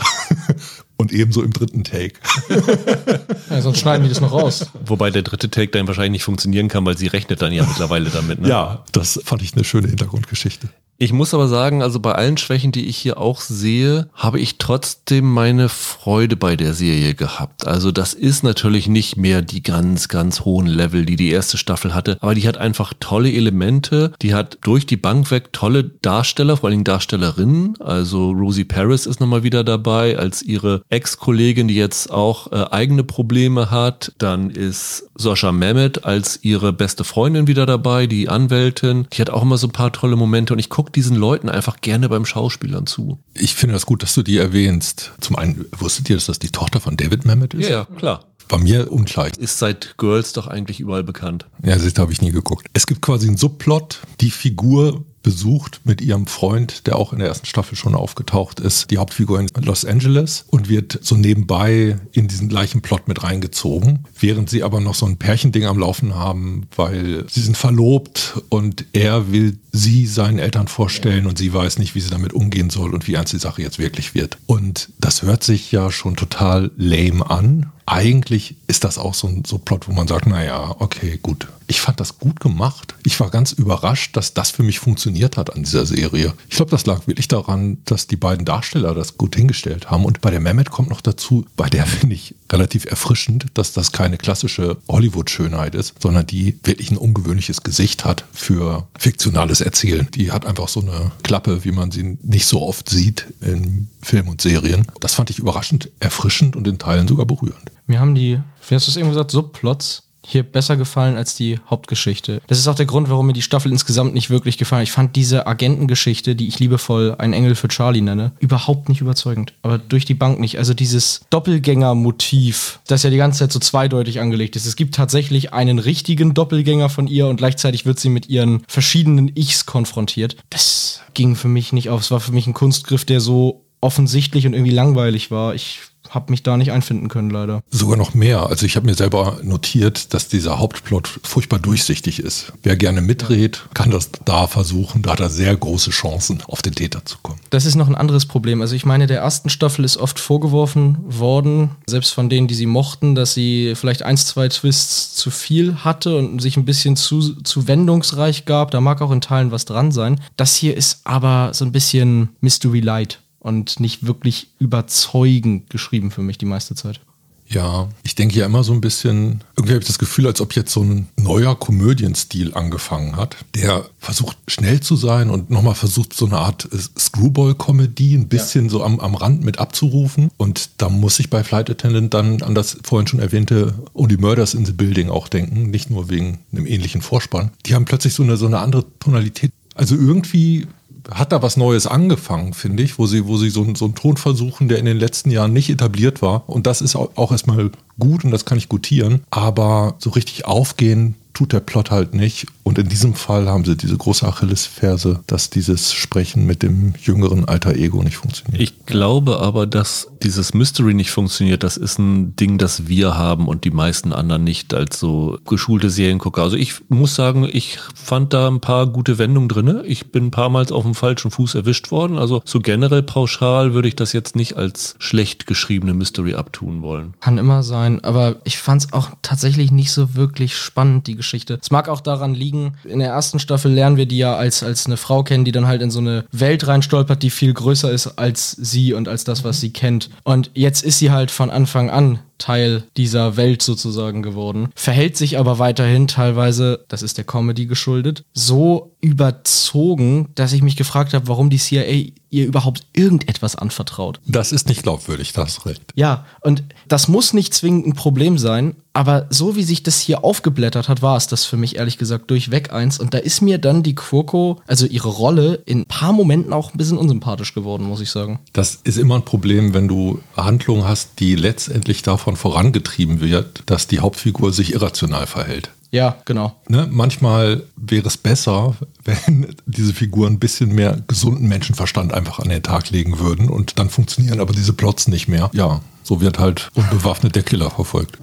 und 0.97 1.13
ebenso 1.13 1.43
im 1.43 1.53
dritten 1.53 1.83
Take. 1.83 2.15
ja, 3.51 3.61
sonst 3.61 3.81
schneiden 3.81 4.05
die 4.05 4.09
das 4.09 4.21
noch 4.21 4.31
raus. 4.31 4.67
Wobei 4.87 5.11
der 5.11 5.23
dritte 5.23 5.51
Take 5.51 5.73
dann 5.73 5.89
wahrscheinlich 5.89 6.13
nicht 6.13 6.25
funktionieren 6.25 6.69
kann, 6.69 6.87
weil 6.87 6.97
sie 6.97 7.09
rechnet 7.09 7.43
dann 7.43 7.53
ja 7.53 7.67
mittlerweile 7.67 8.09
damit. 8.09 8.41
Ne? 8.41 8.49
Ja, 8.49 8.85
das 8.93 9.21
fand 9.25 9.43
ich 9.43 9.55
eine 9.55 9.65
schöne 9.65 9.89
Hintergrundgeschichte. 9.89 10.69
Ich 11.03 11.13
muss 11.13 11.35
aber 11.35 11.49
sagen, 11.49 11.83
also 11.83 11.99
bei 11.99 12.13
allen 12.13 12.37
Schwächen, 12.37 12.71
die 12.71 12.87
ich 12.87 12.97
hier 12.97 13.19
auch 13.19 13.41
sehe, 13.41 14.09
habe 14.15 14.39
ich 14.39 14.59
trotzdem 14.59 15.29
meine 15.29 15.69
Freude 15.69 16.37
bei 16.37 16.55
der 16.55 16.75
Serie 16.75 17.15
gehabt. 17.15 17.67
Also 17.67 17.91
das 17.91 18.15
ist 18.15 18.45
natürlich 18.45 18.87
nicht 18.87 19.17
mehr 19.17 19.43
die 19.43 19.65
ganz, 19.65 20.07
ganz 20.07 20.43
hohen 20.43 20.69
Level, 20.69 21.05
die 21.05 21.17
die 21.17 21.31
erste 21.31 21.59
Staffel 21.59 21.93
hatte, 21.93 22.19
aber 22.21 22.37
die 22.37 22.47
hat 22.47 22.57
einfach 22.57 22.95
tolle 23.01 23.33
Elemente. 23.33 24.13
Die 24.23 24.33
hat 24.33 24.59
durch 24.63 24.87
die 24.87 24.97
Bank 24.97 25.33
weg 25.33 25.53
tolle 25.53 25.83
Darsteller, 25.83 26.57
vor 26.57 26.69
allen 26.69 26.75
Dingen 26.75 26.85
Darstellerinnen. 26.85 27.81
Also 27.81 28.31
Rosie 28.31 28.63
Paris 28.63 29.07
ist 29.07 29.19
nochmal 29.19 29.43
wieder 29.43 29.65
dabei 29.65 30.17
als 30.17 30.41
ihre 30.41 30.83
Ex-Kollegin, 30.89 31.67
die 31.67 31.75
jetzt 31.75 32.13
auch 32.13 32.53
äh, 32.53 32.65
eigene 32.71 33.03
Probleme 33.03 33.73
hat. 33.73 34.13
Dann 34.19 34.51
ist 34.51 35.09
Sascha 35.17 35.51
Mehmet 35.51 36.05
als 36.05 36.39
ihre 36.45 36.73
beste 36.73 37.03
Freundin 37.03 37.49
wieder 37.49 37.67
dabei, 37.67 38.07
die 38.07 38.29
Anwältin. 38.29 39.09
Die 39.13 39.21
hat 39.21 39.31
auch 39.31 39.43
immer 39.43 39.59
so 39.59 39.67
ein 39.67 39.73
paar 39.73 39.91
tolle 39.91 40.15
Momente 40.15 40.53
und 40.53 40.61
ich 40.61 40.69
gucke 40.69 40.92
diesen 40.93 41.17
Leuten 41.17 41.49
einfach 41.49 41.81
gerne 41.81 42.09
beim 42.09 42.25
Schauspielern 42.25 42.87
zu. 42.87 43.19
Ich 43.35 43.55
finde 43.55 43.75
das 43.75 43.87
gut, 43.87 44.03
dass 44.03 44.15
du 44.15 44.23
die 44.23 44.39
erwähnst. 44.39 45.13
Zum 45.21 45.37
einen, 45.37 45.67
wusstet 45.79 46.09
ihr, 46.11 46.17
dass 46.17 46.27
das 46.27 46.39
die 46.39 46.51
Tochter 46.51 46.81
von 46.81 46.97
David 46.97 47.25
Mamet 47.25 47.55
ist? 47.55 47.69
Ja, 47.69 47.87
ja 47.91 47.97
klar. 47.97 48.27
Bei 48.49 48.59
mir 48.59 48.93
unklar. 48.93 49.29
Ist 49.39 49.59
seit 49.59 49.95
Girls 49.97 50.33
doch 50.33 50.47
eigentlich 50.47 50.81
überall 50.81 51.05
bekannt. 51.05 51.47
Ja, 51.65 51.77
das 51.77 51.95
habe 51.97 52.13
ich 52.13 52.21
nie 52.21 52.33
geguckt. 52.33 52.67
Es 52.73 52.87
gibt 52.87 53.01
quasi 53.01 53.29
einen 53.29 53.37
Subplot. 53.37 54.01
Die 54.21 54.31
Figur 54.31 55.05
besucht 55.23 55.81
mit 55.85 56.01
ihrem 56.01 56.27
Freund, 56.27 56.87
der 56.87 56.97
auch 56.97 57.13
in 57.13 57.19
der 57.19 57.29
ersten 57.29 57.47
Staffel 57.47 57.77
schon 57.77 57.95
aufgetaucht 57.95 58.61
ist, 58.61 58.91
die 58.91 58.99
Hauptfigur 58.99 59.41
in 59.41 59.49
Los 59.63 59.85
Angeles 59.85 60.45
und 60.49 60.69
wird 60.69 60.99
so 61.03 61.17
nebenbei 61.17 61.99
in 62.13 62.29
diesen 62.29 62.49
gleichen 62.49 62.83
Plot 62.83 63.09
mit 63.09 63.23
reingezogen, 63.23 64.07
während 64.19 64.51
sie 64.51 64.63
aber 64.63 64.81
noch 64.81 64.95
so 64.95 65.07
ein 65.07 65.17
Pärchending 65.17 65.67
am 65.67 65.79
Laufen 65.79 66.15
haben, 66.15 66.67
weil 66.77 67.25
sie 67.31 67.41
sind 67.41 67.57
verlobt 67.57 68.41
und 68.49 68.85
er 68.93 69.31
will 69.33 69.59
sie 69.73 70.07
seinen 70.07 70.39
Eltern 70.39 70.69
vorstellen 70.69 71.27
und 71.27 71.39
sie 71.39 71.53
weiß 71.53 71.79
nicht, 71.79 71.95
wie 71.95 72.01
sie 72.01 72.11
damit 72.11 72.33
umgehen 72.33 72.71
soll 72.71 72.93
und 72.93 73.09
wie 73.09 73.15
ernst 73.15 73.33
die 73.33 73.39
Sache 73.39 73.63
jetzt 73.63 73.79
wirklich 73.79 74.15
wird. 74.15 74.39
Und 74.47 74.91
das 74.99 75.23
hört 75.23 75.45
sich 75.45 75.73
ja 75.73 75.91
schon 75.91 76.17
total 76.17 76.71
lame 76.77 77.29
an. 77.29 77.73
Eigentlich 77.87 78.57
ist 78.67 78.85
das 78.85 78.99
auch 78.99 79.15
so 79.15 79.27
ein 79.27 79.45
so 79.45 79.59
Plot, 79.59 79.89
wo 79.89 79.93
man 79.93 80.09
sagt, 80.09 80.27
naja, 80.27 80.77
okay, 80.79 81.19
gut. 81.21 81.49
Ich 81.67 81.81
fand 81.81 82.01
das 82.01 82.19
gut 82.19 82.41
gemacht. 82.41 82.95
Ich 83.05 83.19
war 83.21 83.31
ganz 83.31 83.53
überrascht, 83.53 84.17
dass 84.17 84.35
das 84.35 84.51
für 84.51 84.63
mich 84.63 84.79
funktioniert 84.79 85.37
hat 85.37 85.55
an 85.55 85.63
dieser 85.63 85.87
Serie. 85.87 86.35
Ich 86.49 86.57
glaube, 86.57 86.71
das 86.71 86.87
lag 86.87 87.07
wirklich 87.07 87.29
daran, 87.29 87.79
dass 87.85 88.07
die 88.07 88.17
beiden 88.17 88.45
Darsteller 88.45 88.95
das 88.95 89.19
gut 89.19 89.37
hingestellt 89.37 89.91
haben. 89.91 90.05
Und 90.05 90.21
bei 90.21 90.31
der 90.31 90.41
Mehmet 90.41 90.71
kommt 90.71 90.91
noch 90.91 91.01
dazu, 91.01 91.47
bei 91.57 91.69
der 91.69 91.87
finde 91.93 92.15
ich 92.15 92.35
relativ 92.51 92.85
erfrischend, 92.85 93.47
dass 93.55 93.73
das 93.73 93.93
keine 93.93 94.19
klassische 94.19 94.77
Hollywood-Schönheit 94.89 95.75
ist, 95.75 95.95
sondern 96.01 96.27
die 96.27 96.59
wirklich 96.65 96.91
ein 96.91 96.99
ungewöhnliches 96.99 97.63
Gesicht 97.63 98.05
hat 98.05 98.25
für 98.33 98.87
fiktionales 98.99 99.61
erzählen. 99.61 100.09
Die 100.15 100.33
hat 100.33 100.47
einfach 100.47 100.69
so 100.69 100.81
eine 100.81 101.13
Klappe, 101.23 101.65
wie 101.65 101.73
man 101.73 101.91
sie 101.91 102.19
nicht 102.23 102.47
so 102.47 102.63
oft 102.63 102.89
sieht 102.89 103.27
in 103.41 103.89
Film 104.03 104.29
und 104.29 104.41
Serien. 104.41 104.87
Das 105.01 105.15
fand 105.15 105.31
ich 105.31 105.39
überraschend 105.39 105.91
erfrischend 106.01 106.57
und 106.57 106.67
in 106.67 106.79
Teilen 106.79 107.09
sogar 107.09 107.27
berührend. 107.27 107.71
Mir 107.87 108.01
haben 108.01 108.15
die, 108.15 108.41
wie 108.69 108.75
hast 108.75 108.87
du 108.87 108.91
es 108.91 108.97
eben 108.97 109.09
gesagt, 109.09 109.31
Subplots 109.31 110.05
hier 110.25 110.43
besser 110.43 110.77
gefallen 110.77 111.17
als 111.17 111.35
die 111.35 111.59
Hauptgeschichte. 111.69 112.41
Das 112.47 112.59
ist 112.59 112.69
auch 112.69 112.75
der 112.75 112.87
Grund, 112.87 113.11
warum 113.11 113.27
mir 113.27 113.33
die 113.33 113.43
Staffel 113.43 113.73
insgesamt 113.73 114.15
nicht 114.15 114.31
wirklich 114.31 114.59
gefallen. 114.59 114.85
Ich 114.85 114.93
fand 114.93 115.17
diese 115.17 115.47
Agentengeschichte, 115.47 116.37
die 116.37 116.49
ich 116.49 116.59
liebevoll 116.59 117.17
ein 117.19 117.33
Engel 117.33 117.55
für 117.55 117.69
Charlie 117.69 118.01
nenne, 118.01 118.33
überhaupt 118.39 118.89
nicht 118.89 119.01
überzeugend. 119.01 119.53
Aber 119.63 119.79
durch 119.79 120.05
die 120.05 120.15
Bank 120.15 120.39
nicht. 120.39 120.59
Also 120.59 120.75
dieses 120.75 121.23
Doppelgänger-Motiv, 121.31 122.81
das 122.87 123.03
ja 123.03 123.11
die 123.11 123.17
ganze 123.17 123.41
Zeit 123.41 123.53
so 123.53 123.59
zweideutig 123.59 124.21
angelegt 124.21 124.57
ist. 124.57 124.67
Es 124.67 124.77
gibt 124.77 124.95
tatsächlich 124.95 125.53
einen 125.53 125.79
richtigen 125.79 126.35
Doppelgänger 126.35 126.89
von 126.89 127.07
ihr 127.07 127.27
und 127.27 127.37
gleichzeitig 127.37 127.87
wird 127.87 127.99
sie 127.99 128.11
mit 128.11 128.29
ihren 128.29 128.63
verschiedenen 128.69 129.33
Ichs 129.35 129.67
konfrontiert. 129.67 130.37
Das 130.51 131.01
ging 131.15 131.37
für 131.37 131.49
mich 131.49 131.73
nicht 131.73 131.91
auf. 131.91 132.01
Es 132.01 132.11
war 132.11 132.21
für 132.21 132.33
mich 132.33 132.47
ein 132.47 132.55
Kunstgriff, 132.55 133.05
der 133.05 133.21
so 133.21 133.65
offensichtlich 133.81 134.47
und 134.47 134.55
irgendwie 134.55 134.73
langweilig 134.73 135.31
war. 135.31 135.55
Ich 135.55 135.81
habe 136.13 136.31
mich 136.31 136.43
da 136.43 136.57
nicht 136.57 136.73
einfinden 136.73 137.09
können, 137.09 137.31
leider. 137.31 137.63
Sogar 137.71 137.97
noch 137.97 138.15
mehr. 138.15 138.47
Also 138.47 138.67
ich 138.67 138.77
habe 138.77 138.87
mir 138.87 138.95
selber 138.95 139.39
notiert, 139.43 140.13
dass 140.15 140.29
dieser 140.29 140.59
Hauptplot 140.59 141.21
furchtbar 141.23 141.59
durchsichtig 141.59 142.21
ist. 142.21 142.53
Wer 142.63 142.77
gerne 142.77 143.01
mitdreht, 143.01 143.65
kann 143.75 143.91
das 143.91 144.11
da 144.25 144.47
versuchen. 144.47 145.03
Da 145.03 145.13
hat 145.13 145.21
er 145.21 145.31
sehr 145.31 145.57
große 145.57 145.91
Chancen, 145.91 146.43
auf 146.47 146.63
den 146.63 146.75
Täter 146.75 147.05
zu 147.05 147.17
kommen. 147.23 147.41
Das 147.51 147.65
ist 147.65 147.75
noch 147.75 147.89
ein 147.89 147.95
anderes 147.95 148.27
Problem. 148.27 148.61
Also 148.61 148.75
ich 148.75 148.85
meine, 148.85 149.07
der 149.07 149.21
ersten 149.21 149.49
Staffel 149.49 149.85
ist 149.85 149.97
oft 149.97 150.21
vorgeworfen 150.21 150.99
worden, 151.05 151.71
selbst 151.87 152.13
von 152.13 152.29
denen, 152.29 152.47
die 152.47 152.55
sie 152.55 152.67
mochten, 152.67 153.15
dass 153.15 153.35
sie 153.35 153.75
vielleicht 153.75 154.03
ein, 154.03 154.17
zwei 154.17 154.49
Twists 154.49 155.15
zu 155.15 155.31
viel 155.31 155.77
hatte 155.77 156.19
und 156.19 156.41
sich 156.41 156.57
ein 156.57 156.65
bisschen 156.65 156.97
zu, 156.97 157.43
zu 157.43 157.67
wendungsreich 157.67 158.45
gab. 158.45 158.71
Da 158.71 158.81
mag 158.81 159.01
auch 159.01 159.11
in 159.11 159.21
Teilen 159.21 159.51
was 159.51 159.65
dran 159.65 159.93
sein. 159.93 160.21
Das 160.37 160.55
hier 160.55 160.77
ist 160.77 161.01
aber 161.05 161.55
so 161.55 161.65
ein 161.65 161.73
bisschen 161.73 162.31
Mystery 162.41 162.81
Light 162.81 163.22
und 163.43 163.81
nicht 163.81 164.07
wirklich 164.07 164.49
überzeugend 164.59 165.69
geschrieben 165.69 166.11
für 166.11 166.23
mich 166.23 166.39
die 166.39 166.47
meiste 166.47 166.75
Zeit. 166.75 167.01
Ja, 167.49 167.89
ich 168.03 168.15
denke 168.15 168.39
ja 168.39 168.47
immer 168.47 168.65
so 168.65 168.73
ein 168.73 168.81
bisschen, 168.81 169.43
irgendwie 169.57 169.75
habe 169.75 169.83
ich 169.83 169.87
das 169.87 169.99
Gefühl, 169.99 170.27
als 170.27 170.41
ob 170.41 170.55
jetzt 170.55 170.73
so 170.73 170.83
ein 170.83 171.09
neuer 171.17 171.59
Komödienstil 171.59 172.55
angefangen 172.55 173.17
hat, 173.17 173.37
der 173.55 173.85
versucht 173.99 174.39
schnell 174.49 174.81
zu 174.81 174.97
sein 174.97 175.29
und 175.29 175.51
nochmal 175.51 175.75
versucht 175.75 176.15
so 176.15 176.25
eine 176.25 176.39
Art 176.39 176.67
Screwball-Comedy 176.99 178.15
ein 178.15 178.29
bisschen 178.29 178.67
ja. 178.67 178.71
so 178.71 178.83
am, 178.83 179.01
am 179.01 179.15
Rand 179.15 179.45
mit 179.45 179.59
abzurufen. 179.59 180.31
Und 180.39 180.71
da 180.79 180.89
muss 180.89 181.19
ich 181.19 181.29
bei 181.29 181.45
Flight 181.45 181.69
Attendant 181.69 182.15
dann 182.15 182.41
an 182.43 182.55
das 182.55 182.79
vorhin 182.85 183.07
schon 183.07 183.21
erwähnte 183.21 183.75
Only 183.93 184.17
Murders 184.17 184.55
in 184.55 184.65
the 184.65 184.73
Building 184.73 185.11
auch 185.11 185.29
denken, 185.29 185.71
nicht 185.71 185.91
nur 185.91 186.09
wegen 186.09 186.39
einem 186.53 186.67
ähnlichen 186.67 187.03
Vorspann. 187.03 187.51
Die 187.67 187.75
haben 187.75 187.85
plötzlich 187.85 188.15
so 188.15 188.23
eine, 188.23 188.39
so 188.39 188.47
eine 188.47 188.61
andere 188.61 188.87
Tonalität. 188.99 189.53
Also 189.75 189.95
irgendwie 189.95 190.69
hat 191.11 191.33
da 191.33 191.43
was 191.43 191.57
Neues 191.57 191.87
angefangen, 191.87 192.55
finde 192.55 192.83
ich, 192.83 192.99
wo 192.99 193.07
sie, 193.07 193.27
wo 193.27 193.37
sie 193.37 193.51
so, 193.51 193.67
so 193.75 193.87
einen 193.87 193.95
Ton 193.95 194.17
versuchen, 194.17 194.69
der 194.69 194.79
in 194.79 194.85
den 194.85 194.99
letzten 194.99 195.31
Jahren 195.31 195.53
nicht 195.53 195.71
etabliert 195.71 196.23
war. 196.23 196.49
Und 196.49 196.67
das 196.67 196.81
ist 196.81 196.97
auch 196.97 197.31
erstmal 197.31 197.71
gut 197.99 198.25
und 198.25 198.31
das 198.31 198.45
kann 198.45 198.59
ich 198.59 198.69
gutieren. 198.69 199.23
Aber 199.31 199.95
so 199.99 200.11
richtig 200.11 200.47
aufgehen 200.47 201.15
tut 201.35 201.53
der 201.53 201.61
Plot 201.61 201.91
halt 201.91 202.15
nicht. 202.15 202.47
Und 202.73 202.79
in 202.79 202.89
diesem 202.89 203.13
Fall 203.13 203.51
haben 203.51 203.67
sie 203.67 203.77
diese 203.77 203.99
große 203.99 204.27
Achillesferse, 204.27 205.21
dass 205.27 205.51
dieses 205.51 205.93
Sprechen 205.93 206.47
mit 206.47 206.63
dem 206.63 206.95
jüngeren 207.03 207.45
alter 207.45 207.75
Ego 207.75 208.03
nicht 208.03 208.17
funktioniert. 208.17 208.63
Ich 208.63 208.87
glaube 208.87 209.41
aber, 209.41 209.67
dass 209.67 210.09
dieses 210.23 210.55
Mystery 210.55 210.95
nicht 210.95 211.11
funktioniert. 211.11 211.65
Das 211.65 211.77
ist 211.77 211.99
ein 211.99 212.35
Ding, 212.37 212.57
das 212.57 212.89
wir 212.89 213.15
haben 213.15 213.47
und 213.47 213.65
die 213.65 213.71
meisten 213.71 214.15
anderen 214.15 214.45
nicht 214.45 214.73
als 214.73 214.99
so 214.99 215.39
geschulte 215.47 215.91
Seriengucker. 215.91 216.41
Also 216.41 216.57
ich 216.57 216.77
muss 216.89 217.15
sagen, 217.15 217.47
ich 217.53 217.79
fand 217.95 218.33
da 218.33 218.49
ein 218.49 218.61
paar 218.61 218.87
gute 218.87 219.19
Wendungen 219.19 219.51
drin. 219.51 219.83
Ich 219.85 220.11
bin 220.11 220.29
ein 220.29 220.31
paar 220.31 220.49
Mal 220.49 220.63
auf 220.73 220.85
dem 220.85 220.95
falschen 220.95 221.31
Fuß 221.31 221.57
erwischt 221.57 221.91
worden. 221.91 222.17
Also 222.17 222.41
so 222.47 222.61
generell 222.61 223.03
pauschal 223.03 223.75
würde 223.75 223.89
ich 223.89 223.97
das 223.97 224.15
jetzt 224.15 224.35
nicht 224.35 224.57
als 224.57 224.95
schlecht 224.99 225.47
geschriebene 225.47 225.93
Mystery 225.93 226.37
abtun 226.37 226.81
wollen. 226.81 227.13
Kann 227.21 227.37
immer 227.37 227.63
sein, 227.63 228.03
aber 228.03 228.37
ich 228.45 228.57
fand 228.57 228.85
es 228.85 228.93
auch 228.95 229.11
tatsächlich 229.21 229.73
nicht 229.73 229.93
so 229.93 230.15
wirklich 230.15 230.57
spannend, 230.57 231.07
die 231.07 231.17
Geschichte. 231.17 231.59
Es 231.61 231.71
mag 231.71 231.91
auch 231.91 232.01
daran 232.01 232.33
liegen, 232.33 232.62
in 232.85 232.99
der 232.99 233.09
ersten 233.09 233.39
Staffel 233.39 233.73
lernen 233.73 233.97
wir 233.97 234.07
die 234.07 234.19
ja 234.19 234.37
als, 234.37 234.63
als 234.63 234.87
eine 234.87 234.97
Frau 234.97 235.23
kennen, 235.23 235.45
die 235.45 235.53
dann 235.53 235.67
halt 235.67 235.83
in 235.83 235.91
so 235.91 236.01
eine 236.01 236.25
Welt 236.33 236.67
reinstolpert, 236.67 237.23
die 237.23 237.31
viel 237.31 237.53
größer 237.53 237.91
ist 237.91 238.19
als 238.19 238.53
sie 238.53 238.95
und 238.95 239.09
als 239.09 239.25
das, 239.25 239.45
was 239.45 239.61
sie 239.61 239.73
kennt. 239.73 240.11
Und 240.23 240.51
jetzt 240.55 240.85
ist 240.85 240.99
sie 240.99 241.11
halt 241.11 241.31
von 241.31 241.51
Anfang 241.51 241.91
an 241.91 242.19
Teil 242.43 242.85
dieser 242.97 243.37
Welt 243.37 243.63
sozusagen 243.63 244.23
geworden, 244.23 244.69
verhält 244.75 245.17
sich 245.17 245.39
aber 245.39 245.59
weiterhin 245.61 246.09
teilweise, 246.09 246.85
das 246.89 247.03
ist 247.03 247.19
der 247.19 247.25
Comedy 247.25 247.67
geschuldet, 247.67 248.25
so 248.33 248.93
überzogen, 249.01 250.29
dass 250.35 250.53
ich 250.53 250.63
mich 250.63 250.77
gefragt 250.77 251.15
habe, 251.15 251.29
warum 251.29 251.51
die 251.51 251.59
CIA 251.59 252.13
ihr 252.31 252.47
überhaupt 252.47 252.87
irgendetwas 252.95 253.57
anvertraut. 253.57 254.21
Das 254.27 254.53
ist 254.53 254.67
nicht 254.67 254.83
glaubwürdig, 254.83 255.33
das 255.35 255.59
ist 255.59 255.67
recht. 255.67 255.83
Ja, 255.95 256.25
und 256.41 256.65
das 256.89 257.07
muss 257.07 257.35
nicht 257.35 257.53
zwingend 257.53 257.87
ein 257.87 257.93
Problem 257.93 258.39
sein, 258.39 258.75
aber 258.95 259.27
so 259.31 259.57
wie 259.57 259.63
sich 259.63 259.83
das 259.83 260.01
hier 260.01 260.25
aufgeblättert 260.25 260.89
hat, 260.89 261.03
war 261.03 261.17
es 261.17 261.27
das 261.27 261.45
für 261.45 261.57
mich 261.57 261.77
ehrlich 261.77 261.99
gesagt 261.99 262.31
durchweg 262.31 262.73
eins. 262.73 262.99
Und 262.99 263.15
da 263.15 263.19
ist 263.19 263.41
mir 263.41 263.59
dann 263.59 263.83
die 263.83 263.95
Quirko, 263.95 264.61
also 264.67 264.87
ihre 264.87 265.09
Rolle, 265.09 265.63
in 265.67 265.81
ein 265.81 265.87
paar 265.87 266.13
Momenten 266.13 266.53
auch 266.53 266.73
ein 266.73 266.79
bisschen 266.79 266.99
unsympathisch 266.99 267.55
geworden, 267.55 267.85
muss 267.85 268.01
ich 268.01 268.11
sagen. 268.11 268.41
Das 268.53 268.81
ist 268.85 268.99
immer 268.99 269.17
ein 269.17 269.25
Problem, 269.25 269.73
wenn 269.73 269.89
du 269.89 270.21
Handlungen 270.37 270.85
hast, 270.85 271.21
die 271.21 271.37
letztendlich 271.37 272.03
davon 272.03 272.32
vorangetrieben 272.37 273.21
wird, 273.21 273.63
dass 273.67 273.87
die 273.87 274.01
Hauptfigur 274.01 274.53
sich 274.53 274.75
irrational 274.75 275.27
verhält. 275.27 275.71
Ja, 275.91 276.17
genau. 276.25 276.57
Ne, 276.69 276.89
manchmal 276.91 277.65
wäre 277.77 278.09
es 278.09 278.17
besser, 278.17 278.77
wenn 279.05 279.55
diese 279.67 279.93
Figuren 279.93 280.35
ein 280.35 280.39
bisschen 280.39 280.75
mehr 280.75 280.99
gesunden 281.07 281.49
Menschenverstand 281.49 282.13
einfach 282.15 282.39
an 282.39 282.49
den 282.49 282.63
Tag 282.63 282.91
legen 282.91 283.19
würden 283.19 283.49
und 283.49 283.79
dann 283.79 283.91
funktionieren 283.91 284.41
aber 284.41 284.55
diese 284.55 284.73
Plots 284.73 285.09
nicht 285.09 285.29
mehr. 285.29 285.51
Ja, 285.53 285.81
so 286.03 286.21
wird 286.21 286.39
halt 286.39 286.71
unbewaffnet 286.75 287.37
der 287.37 287.43
Killer 287.43 287.71
verfolgt 287.71 288.19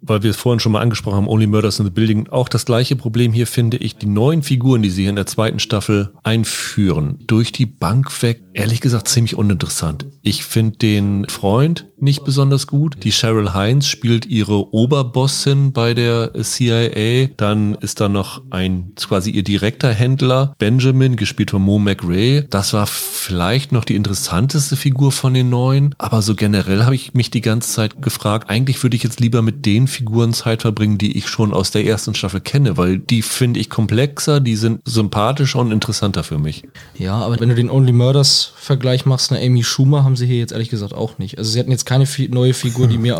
weil 0.00 0.22
wir 0.22 0.30
es 0.30 0.36
vorhin 0.36 0.60
schon 0.60 0.72
mal 0.72 0.80
angesprochen 0.80 1.16
haben, 1.16 1.28
Only 1.28 1.46
Murders 1.46 1.78
in 1.78 1.84
the 1.84 1.90
Building, 1.90 2.28
auch 2.28 2.48
das 2.48 2.64
gleiche 2.64 2.96
Problem 2.96 3.32
hier 3.32 3.46
finde 3.46 3.76
ich, 3.78 3.96
die 3.96 4.06
neuen 4.06 4.42
Figuren, 4.42 4.82
die 4.82 4.90
sie 4.90 5.02
hier 5.02 5.10
in 5.10 5.16
der 5.16 5.26
zweiten 5.26 5.58
Staffel 5.58 6.12
einführen, 6.22 7.18
durch 7.26 7.52
die 7.52 7.66
Bank 7.66 8.22
weg, 8.22 8.42
ehrlich 8.52 8.80
gesagt 8.80 9.08
ziemlich 9.08 9.36
uninteressant. 9.36 10.06
Ich 10.22 10.44
finde 10.44 10.78
den 10.78 11.26
Freund 11.28 11.86
nicht 12.00 12.24
besonders 12.24 12.66
gut. 12.66 12.96
Die 13.02 13.10
Cheryl 13.10 13.54
Hines 13.54 13.88
spielt 13.88 14.26
ihre 14.26 14.72
Oberbossin 14.72 15.72
bei 15.72 15.94
der 15.94 16.32
CIA. 16.42 17.28
Dann 17.36 17.74
ist 17.76 18.00
da 18.00 18.08
noch 18.08 18.42
ein 18.50 18.92
quasi 18.96 19.30
ihr 19.30 19.42
direkter 19.42 19.92
Händler, 19.92 20.54
Benjamin, 20.58 21.16
gespielt 21.16 21.50
von 21.50 21.62
Mo 21.62 21.78
McRae. 21.78 22.42
Das 22.48 22.72
war 22.72 22.86
vielleicht 23.28 23.72
noch 23.72 23.84
die 23.84 23.94
interessanteste 23.94 24.74
Figur 24.74 25.12
von 25.12 25.34
den 25.34 25.50
neuen. 25.50 25.94
Aber 25.98 26.22
so 26.22 26.34
generell 26.34 26.84
habe 26.84 26.94
ich 26.94 27.12
mich 27.12 27.30
die 27.30 27.42
ganze 27.42 27.70
Zeit 27.70 28.00
gefragt, 28.00 28.48
eigentlich 28.48 28.82
würde 28.82 28.96
ich 28.96 29.02
jetzt 29.02 29.20
lieber 29.20 29.42
mit 29.42 29.66
den 29.66 29.86
Figuren 29.86 30.32
Zeit 30.32 30.62
verbringen, 30.62 30.96
die 30.96 31.14
ich 31.18 31.28
schon 31.28 31.52
aus 31.52 31.70
der 31.70 31.84
ersten 31.84 32.14
Staffel 32.14 32.40
kenne, 32.40 32.78
weil 32.78 32.96
die 32.96 33.20
finde 33.20 33.60
ich 33.60 33.68
komplexer, 33.68 34.40
die 34.40 34.56
sind 34.56 34.80
sympathischer 34.86 35.58
und 35.58 35.72
interessanter 35.72 36.24
für 36.24 36.38
mich. 36.38 36.62
Ja, 36.96 37.16
aber 37.16 37.38
wenn 37.38 37.50
du 37.50 37.54
den 37.54 37.68
Only 37.68 37.92
Murders 37.92 38.54
Vergleich 38.56 39.04
machst, 39.04 39.30
eine 39.30 39.44
Amy 39.44 39.62
Schumer 39.62 40.04
haben 40.04 40.16
sie 40.16 40.26
hier 40.26 40.38
jetzt 40.38 40.52
ehrlich 40.52 40.70
gesagt 40.70 40.94
auch 40.94 41.18
nicht. 41.18 41.36
Also 41.36 41.50
sie 41.50 41.58
hatten 41.58 41.70
jetzt 41.70 41.84
keine 41.84 42.06
neue 42.30 42.54
Figur, 42.54 42.86
die 42.86 42.96
mir 42.96 43.18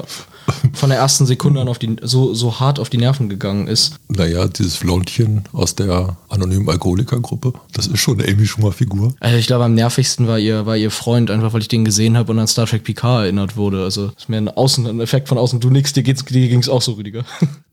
von 0.72 0.90
der 0.90 0.99
ersten 0.99 1.26
Sekunde 1.26 1.61
an 1.61 1.68
auf 1.68 1.78
die, 1.78 1.96
so, 2.03 2.34
so 2.34 2.61
hart 2.61 2.78
auf 2.78 2.90
die 2.90 2.99
Nerven 2.99 3.28
gegangen 3.28 3.66
ist. 3.66 3.96
Naja, 4.09 4.46
dieses 4.49 4.76
Flonchen 4.76 5.44
aus 5.53 5.74
der 5.74 6.16
anonymen 6.28 6.68
Alkoholikergruppe, 6.68 7.53
das 7.72 7.86
ist 7.86 8.01
schon 8.01 8.20
eine 8.20 8.32
Amy 8.32 8.46
Schumer-Figur. 8.46 9.14
Also 9.20 9.36
ich 9.36 9.46
glaube, 9.46 9.64
am 9.64 9.74
nervigsten 9.74 10.26
war 10.26 10.38
ihr, 10.38 10.66
war 10.66 10.76
ihr 10.76 10.90
Freund, 10.90 11.30
einfach 11.30 11.53
weil 11.53 11.61
ich 11.61 11.68
den 11.68 11.84
gesehen 11.84 12.16
habe 12.16 12.32
und 12.32 12.38
an 12.38 12.46
Star 12.46 12.66
Trek 12.66 12.84
Picard 12.84 13.24
erinnert 13.24 13.57
wurde. 13.57 13.82
Also 13.84 14.12
ist 14.16 14.28
mir 14.28 14.38
ein, 14.38 14.49
Außen, 14.49 14.86
ein 14.86 15.01
Effekt 15.01 15.28
von 15.28 15.38
außen. 15.38 15.61
Du 15.61 15.70
nix, 15.70 15.92
dir, 15.92 16.03
geht's, 16.03 16.24
dir 16.24 16.49
ging's 16.49 16.68
auch 16.68 16.82
so, 16.82 16.92
Rüdiger. 16.92 17.24